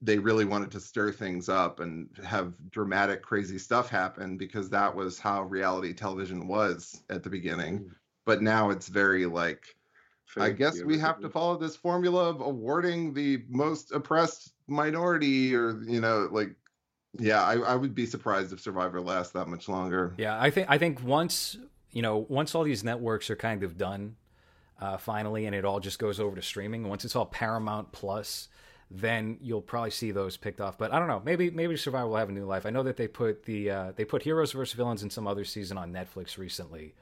they 0.00 0.18
really 0.18 0.44
wanted 0.44 0.70
to 0.70 0.80
stir 0.80 1.10
things 1.10 1.48
up 1.48 1.80
and 1.80 2.08
have 2.24 2.54
dramatic 2.70 3.22
crazy 3.22 3.58
stuff 3.58 3.88
happen 3.88 4.36
because 4.36 4.70
that 4.70 4.94
was 4.94 5.18
how 5.18 5.42
reality 5.42 5.92
television 5.92 6.46
was 6.46 7.02
at 7.10 7.22
the 7.22 7.30
beginning 7.30 7.90
but 8.24 8.42
now 8.42 8.70
it's 8.70 8.88
very 8.88 9.26
like 9.26 9.64
I 10.36 10.50
guess 10.50 10.82
we 10.82 10.98
have 10.98 11.20
to 11.20 11.28
follow 11.28 11.56
this 11.56 11.76
formula 11.76 12.28
of 12.28 12.40
awarding 12.40 13.14
the 13.14 13.44
most 13.48 13.92
oppressed 13.92 14.52
minority, 14.66 15.54
or 15.54 15.80
you 15.82 16.00
know, 16.00 16.28
like, 16.30 16.54
yeah, 17.18 17.42
I, 17.42 17.54
I 17.54 17.74
would 17.74 17.94
be 17.94 18.06
surprised 18.06 18.52
if 18.52 18.60
Survivor 18.60 19.00
lasts 19.00 19.32
that 19.32 19.48
much 19.48 19.68
longer. 19.68 20.14
Yeah, 20.18 20.40
I 20.40 20.50
think 20.50 20.68
I 20.70 20.78
think 20.78 21.02
once 21.02 21.56
you 21.92 22.02
know 22.02 22.26
once 22.28 22.54
all 22.54 22.62
these 22.62 22.84
networks 22.84 23.30
are 23.30 23.36
kind 23.36 23.62
of 23.62 23.78
done, 23.78 24.16
uh, 24.80 24.98
finally, 24.98 25.46
and 25.46 25.54
it 25.54 25.64
all 25.64 25.80
just 25.80 25.98
goes 25.98 26.20
over 26.20 26.36
to 26.36 26.42
streaming. 26.42 26.86
Once 26.88 27.04
it's 27.04 27.16
all 27.16 27.26
Paramount 27.26 27.92
Plus, 27.92 28.48
then 28.90 29.38
you'll 29.42 29.60
probably 29.60 29.90
see 29.90 30.10
those 30.12 30.36
picked 30.36 30.60
off. 30.60 30.78
But 30.78 30.92
I 30.92 30.98
don't 30.98 31.08
know. 31.08 31.22
Maybe 31.24 31.50
maybe 31.50 31.76
Survivor 31.76 32.08
will 32.08 32.16
have 32.16 32.28
a 32.30 32.32
new 32.32 32.46
life. 32.46 32.64
I 32.66 32.70
know 32.70 32.82
that 32.84 32.96
they 32.96 33.08
put 33.08 33.44
the 33.44 33.70
uh, 33.70 33.92
they 33.96 34.04
put 34.04 34.22
Heroes 34.22 34.52
vs 34.52 34.74
Villains 34.74 35.02
in 35.02 35.10
some 35.10 35.26
other 35.26 35.44
season 35.44 35.76
on 35.76 35.92
Netflix 35.92 36.38
recently, 36.38 36.94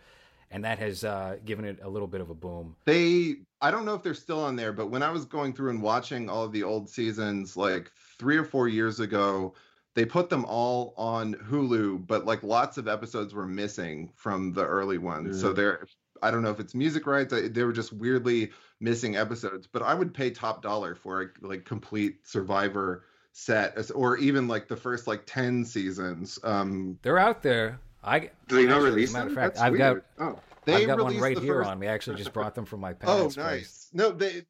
and 0.51 0.65
that 0.65 0.79
has 0.79 1.05
uh, 1.05 1.37
given 1.45 1.65
it 1.65 1.79
a 1.83 1.89
little 1.89 2.09
bit 2.09 2.21
of 2.21 2.31
a 2.31 2.35
boom. 2.35 2.77
They, 2.87 3.37
I 3.61 3.71
don't 3.71 3.85
know 3.85 3.95
if 3.95 4.03
they're 4.03 4.15
still 4.15 4.41
on 4.41 4.57
there, 4.57 4.73
but 4.73 4.91
when 4.91 5.03
I 5.03 5.11
was 5.11 5.25
going 5.25 5.53
through 5.53 5.71
and 5.71 5.83
watching 5.83 6.29
all 6.29 6.45
of 6.45 6.53
the 6.53 6.63
old 6.63 6.89
seasons, 6.89 7.57
like 7.57 7.91
three 8.19 8.37
or 8.37 8.45
four 8.45 8.67
years 8.69 9.01
ago, 9.01 9.55
they 9.95 10.05
put 10.05 10.29
them 10.29 10.45
all 10.45 10.93
on 10.97 11.35
Hulu, 11.35 12.07
but 12.07 12.27
like 12.27 12.43
lots 12.43 12.79
of 12.79 12.89
episodes 12.89 13.33
were 13.33 13.47
missing 13.47 14.11
from 14.15 14.53
the 14.53 14.65
early 14.65 14.99
ones. 14.99 15.41
So 15.41 15.53
Mm. 15.53 15.57
they're, 15.57 15.87
I 16.23 16.31
don't 16.31 16.43
know 16.43 16.51
if 16.51 16.61
it's 16.61 16.75
music 16.75 17.07
rights. 17.07 17.33
They 17.33 17.63
were 17.65 17.73
just 17.73 17.93
weirdly 17.93 18.51
missing 18.81 19.17
episodes, 19.17 19.67
but 19.67 19.83
I 19.83 19.95
would 19.95 20.13
pay 20.15 20.31
top 20.31 20.63
dollar 20.63 20.95
for 20.95 21.23
a 21.23 21.27
like 21.41 21.65
complete 21.65 22.27
Survivor 22.27 23.05
set, 23.33 23.77
as- 23.77 23.91
or 23.91 24.17
even 24.19 24.49
like 24.49 24.69
the 24.69 24.77
first 24.77 25.07
like 25.07 25.23
ten 25.27 25.65
seasons. 25.65 26.39
Um, 26.45 26.99
They're 27.03 27.19
out 27.19 27.43
there. 27.43 27.79
I 28.05 28.31
Do 28.49 28.57
they 28.57 28.67
not 28.67 28.83
release 28.83 29.09
As 29.11 29.15
a 29.15 29.19
matter 29.19 29.29
of 29.31 29.35
fact, 29.35 29.55
That's 29.55 29.63
I've 29.65 29.77
got. 29.77 29.97
Oh. 30.19 30.39
they 30.65 30.75
I've 30.77 30.87
got 30.87 31.01
one 31.03 31.19
right 31.19 31.37
here 31.39 31.55
first- 31.57 31.71
on 31.71 31.79
me. 31.79 31.89
I 31.89 31.93
actually 31.93 32.17
just 32.17 32.33
brought 32.33 32.55
them 32.55 32.65
from 32.65 32.81
my 32.81 32.91
Oh, 33.03 33.07
parents' 33.07 33.35
place. 33.35 33.45
nice. 33.45 33.91
No, 33.93 34.11
they 34.13 34.43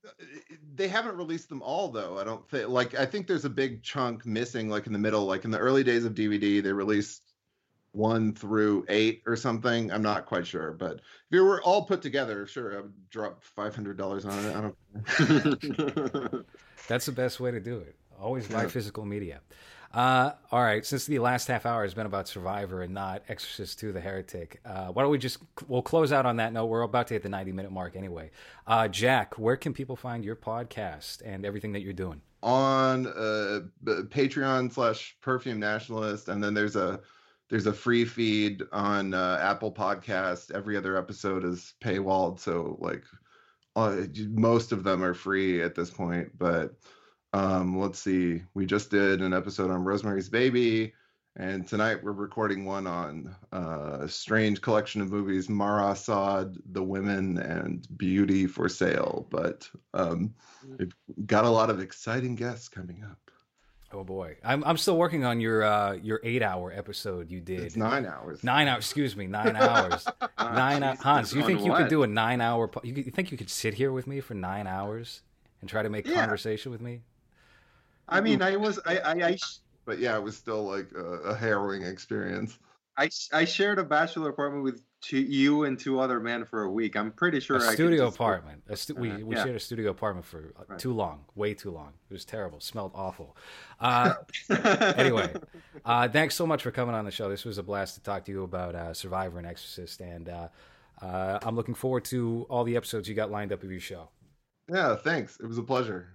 they 0.75 0.89
haven't 0.89 1.17
released 1.17 1.49
them 1.49 1.63
all 1.63 1.89
though. 1.89 2.19
I 2.19 2.25
don't 2.25 2.47
think. 2.51 2.69
Like, 2.69 2.95
I 2.95 3.07
think 3.07 3.27
there's 3.27 3.45
a 3.45 3.51
big 3.51 3.83
chunk 3.83 4.27
missing, 4.27 4.69
like 4.69 4.87
in 4.87 4.93
the 4.93 4.99
middle. 4.99 5.25
Like 5.25 5.45
in 5.45 5.51
the 5.51 5.59
early 5.59 5.85
days 5.85 6.05
of 6.05 6.15
DVD, 6.15 6.63
they 6.63 6.73
released 6.73 7.23
one 7.97 8.35
through 8.35 8.85
eight 8.89 9.23
or 9.27 9.35
something. 9.37 9.91
I'm 9.91 10.03
not 10.03 10.27
quite 10.27 10.47
sure, 10.47 10.73
but 10.73 10.97
if 10.97 11.03
it 11.33 11.41
were 11.41 11.63
all 11.63 11.85
put 11.85 12.03
together, 12.03 12.47
sure, 12.47 12.77
I 12.77 12.81
would 12.83 13.11
drop 13.11 13.43
five 13.43 13.75
hundred 13.75 13.97
dollars 13.97 14.25
on 14.27 14.45
it. 14.45 14.55
I 14.55 14.61
don't. 14.61 16.47
That's 16.89 17.07
the 17.07 17.13
best 17.13 17.41
way 17.41 17.51
to 17.51 17.61
do 17.61 17.79
it. 17.79 17.97
Always 18.21 18.47
buy 18.49 18.63
Yeah. 18.63 18.69
physical 18.69 19.05
media. 19.05 19.41
Uh, 19.95 20.33
all 20.53 20.63
right, 20.63 20.85
since 20.85 21.07
the 21.07 21.19
last 21.21 21.49
half 21.49 21.65
hour 21.65 21.83
has 21.83 21.95
been 21.95 22.07
about 22.07 22.29
Survivor 22.29 22.83
and 22.83 22.93
not 22.93 23.23
Exorcist 23.29 23.79
2 23.81 23.93
The 23.93 24.01
Heretic, 24.01 24.61
uh, 24.65 24.89
why 24.89 25.03
don't 25.03 25.11
we 25.11 25.17
just, 25.17 25.39
we'll 25.69 25.81
close 25.81 26.13
out 26.13 26.27
on 26.27 26.37
that 26.37 26.53
note. 26.53 26.67
We're 26.67 26.83
about 26.83 27.07
to 27.07 27.15
hit 27.15 27.23
the 27.23 27.31
90 27.31 27.53
minute 27.53 27.73
mark 27.73 27.97
anyway. 27.97 28.31
Uh, 28.67 28.89
Jack, 28.89 29.39
where 29.39 29.57
can 29.57 29.73
people 29.73 29.97
find 29.97 30.23
your 30.25 30.37
podcast 30.37 31.23
and 31.25 31.47
everything 31.47 31.73
that 31.73 31.81
you're 31.81 31.93
doing? 31.95 32.21
on 32.43 33.07
uh 33.07 33.61
patreon 34.09 34.71
slash 34.71 35.17
perfume 35.23 35.59
nationalist 35.59 36.29
and 36.29 36.45
then 36.45 36.53
there's 36.53 36.77
a 36.77 37.01
there's 37.49 37.67
a 37.67 37.73
free 37.73 38.05
feed 38.05 38.63
on 38.73 39.15
uh, 39.15 39.39
apple 39.41 39.73
podcast 39.73 40.51
every 40.51 40.77
other 40.77 40.97
episode 40.97 41.45
is 41.45 41.75
paywalled 41.81 42.39
so 42.39 42.77
like 42.81 43.05
uh, 43.77 44.03
most 44.31 44.73
of 44.73 44.85
them 44.85 45.03
are 45.05 45.15
free 45.15 45.63
at 45.63 45.75
this 45.75 45.91
point 45.91 46.31
but 46.39 46.75
um 47.33 47.79
let's 47.79 47.99
see. 47.99 48.43
We 48.55 48.65
just 48.67 48.91
did 48.91 49.21
an 49.21 49.35
episode 49.35 49.71
on 49.71 49.85
rosemary's 49.85 50.29
baby 50.29 50.95
and 51.37 51.69
tonight 51.69 52.03
we're 52.03 52.13
recording 52.13 52.65
one 52.65 52.87
on 52.87 53.37
uh, 53.53 53.99
a 54.01 54.09
strange 54.09 54.63
collection 54.63 55.03
of 55.03 55.11
movies 55.13 55.51
Marat/Sade, 55.51 56.57
the 56.73 56.83
women 56.83 57.37
and 57.39 57.87
beauty 57.99 58.47
for 58.47 58.69
sale 58.69 59.27
but 59.31 59.69
um 59.93 60.35
we've 60.79 60.95
got 61.27 61.45
a 61.45 61.51
lot 61.51 61.69
of 61.69 61.81
exciting 61.81 62.35
guests 62.37 62.69
coming 62.69 63.05
up 63.05 63.26
Oh 63.93 64.03
boy, 64.05 64.37
I'm, 64.45 64.65
I'm 64.65 64.77
still 64.77 64.97
working 64.99 65.25
on 65.25 65.41
your, 65.41 65.63
uh, 65.63 65.93
your 65.95 66.21
eight 66.25 66.43
hour 66.43 66.73
episode 66.75 67.31
you 67.31 67.41
did. 67.41 67.61
it's 67.61 67.77
nine 67.77 68.05
hours 68.05 68.43
Nine 68.43 68.67
hours, 68.69 68.85
excuse 68.85 69.17
me, 69.17 69.27
nine 69.27 69.55
hours. 69.57 70.07
nine 70.39 70.83
hours. 70.83 70.99
Hans, 71.01 71.33
you 71.33 71.43
think 71.45 71.63
you 71.65 71.71
what? 71.71 71.79
could 71.83 71.89
do 71.89 72.03
a 72.03 72.07
nine 72.07 72.41
hour, 72.41 72.67
po- 72.69 72.81
you, 72.83 72.93
you 72.95 73.05
think 73.13 73.31
you 73.31 73.39
could 73.39 73.49
sit 73.51 73.75
here 73.75 73.93
with 73.93 74.07
me 74.07 74.21
for 74.21 74.35
nine 74.35 74.67
hours 74.67 75.23
and 75.61 75.71
try 75.71 75.83
to 75.83 75.89
make 75.89 76.07
Yeah. 76.07 76.15
conversation 76.15 76.73
with 76.73 76.81
me? 76.81 77.03
I 78.09 78.21
mean, 78.21 78.43
I 78.43 78.57
was 78.57 78.79
I 78.87 78.99
I 78.99 79.13
I, 79.29 79.37
but 79.85 79.99
yeah 79.99 80.17
it 80.17 80.23
was 80.23 80.37
still 80.37 80.65
like 80.65 80.89
a, 80.97 81.05
a 81.31 81.35
harrowing 81.37 81.83
experience 81.83 82.59
I, 82.99 83.11
I 83.33 83.45
shared 83.45 83.79
a 83.79 83.85
bachelor 83.85 84.31
apartment 84.31 84.65
with 84.65 84.83
two, 85.03 85.19
you 85.19 85.65
and 85.65 85.79
two 85.79 86.01
other 86.01 86.19
men 86.21 86.45
for 86.47 86.63
a 86.63 86.71
week. 86.71 86.97
I'm 86.97 87.13
pretty 87.13 87.41
sure 87.41 87.57
a 87.57 87.61
I 87.63 87.67
could 87.67 87.75
studio 87.75 88.07
just- 88.07 88.17
apartment. 88.17 88.63
A 88.69 88.77
stu- 88.77 88.95
we 88.95 89.11
Uh, 89.11 89.19
we 89.19 89.37
yeah. 89.37 89.45
shared 89.45 89.57
a 89.57 89.61
studio 89.61 89.91
apartment 89.91 90.25
for 90.27 90.53
uh, 90.59 90.63
Right. 90.69 90.79
too 90.79 90.93
long, 90.93 91.25
way 91.35 91.53
too 91.55 91.71
long. 91.71 91.93
It 92.09 92.13
was 92.15 92.25
terrible. 92.25 92.61
Smelled 92.61 92.93
awful. 92.95 93.37
Uh, 93.79 94.15
anyway, 94.97 95.31
uh, 95.85 96.09
thanks 96.09 96.35
so 96.35 96.47
much 96.47 96.63
for 96.63 96.71
coming 96.71 96.95
on 96.95 97.05
the 97.05 97.11
show. 97.11 97.29
This 97.29 97.45
was 97.45 97.59
a 97.59 97.63
blast 97.63 97.95
to 97.97 98.01
talk 98.03 98.25
to 98.25 98.33
you 98.33 98.43
about 98.43 98.75
uh, 98.75 98.95
Survivor 98.95 99.37
and 99.37 99.47
Exorcist, 99.47 100.01
and 100.01 100.31
uh, 100.31 100.49
uh, 101.03 101.39
I'm 101.43 101.55
looking 101.57 101.75
forward 101.75 102.07
to 102.07 102.47
all 102.49 102.65
the 102.65 102.75
episodes 102.77 103.07
you 103.07 103.15
got 103.15 103.31
lined 103.31 103.53
up 103.53 103.63
of 103.63 103.71
your 103.71 103.81
show. 103.81 104.09
yeah 104.73 104.97
thanks 104.97 105.39
it 105.41 105.47
was 105.47 105.59
a 105.59 105.63
pleasure 105.63 106.15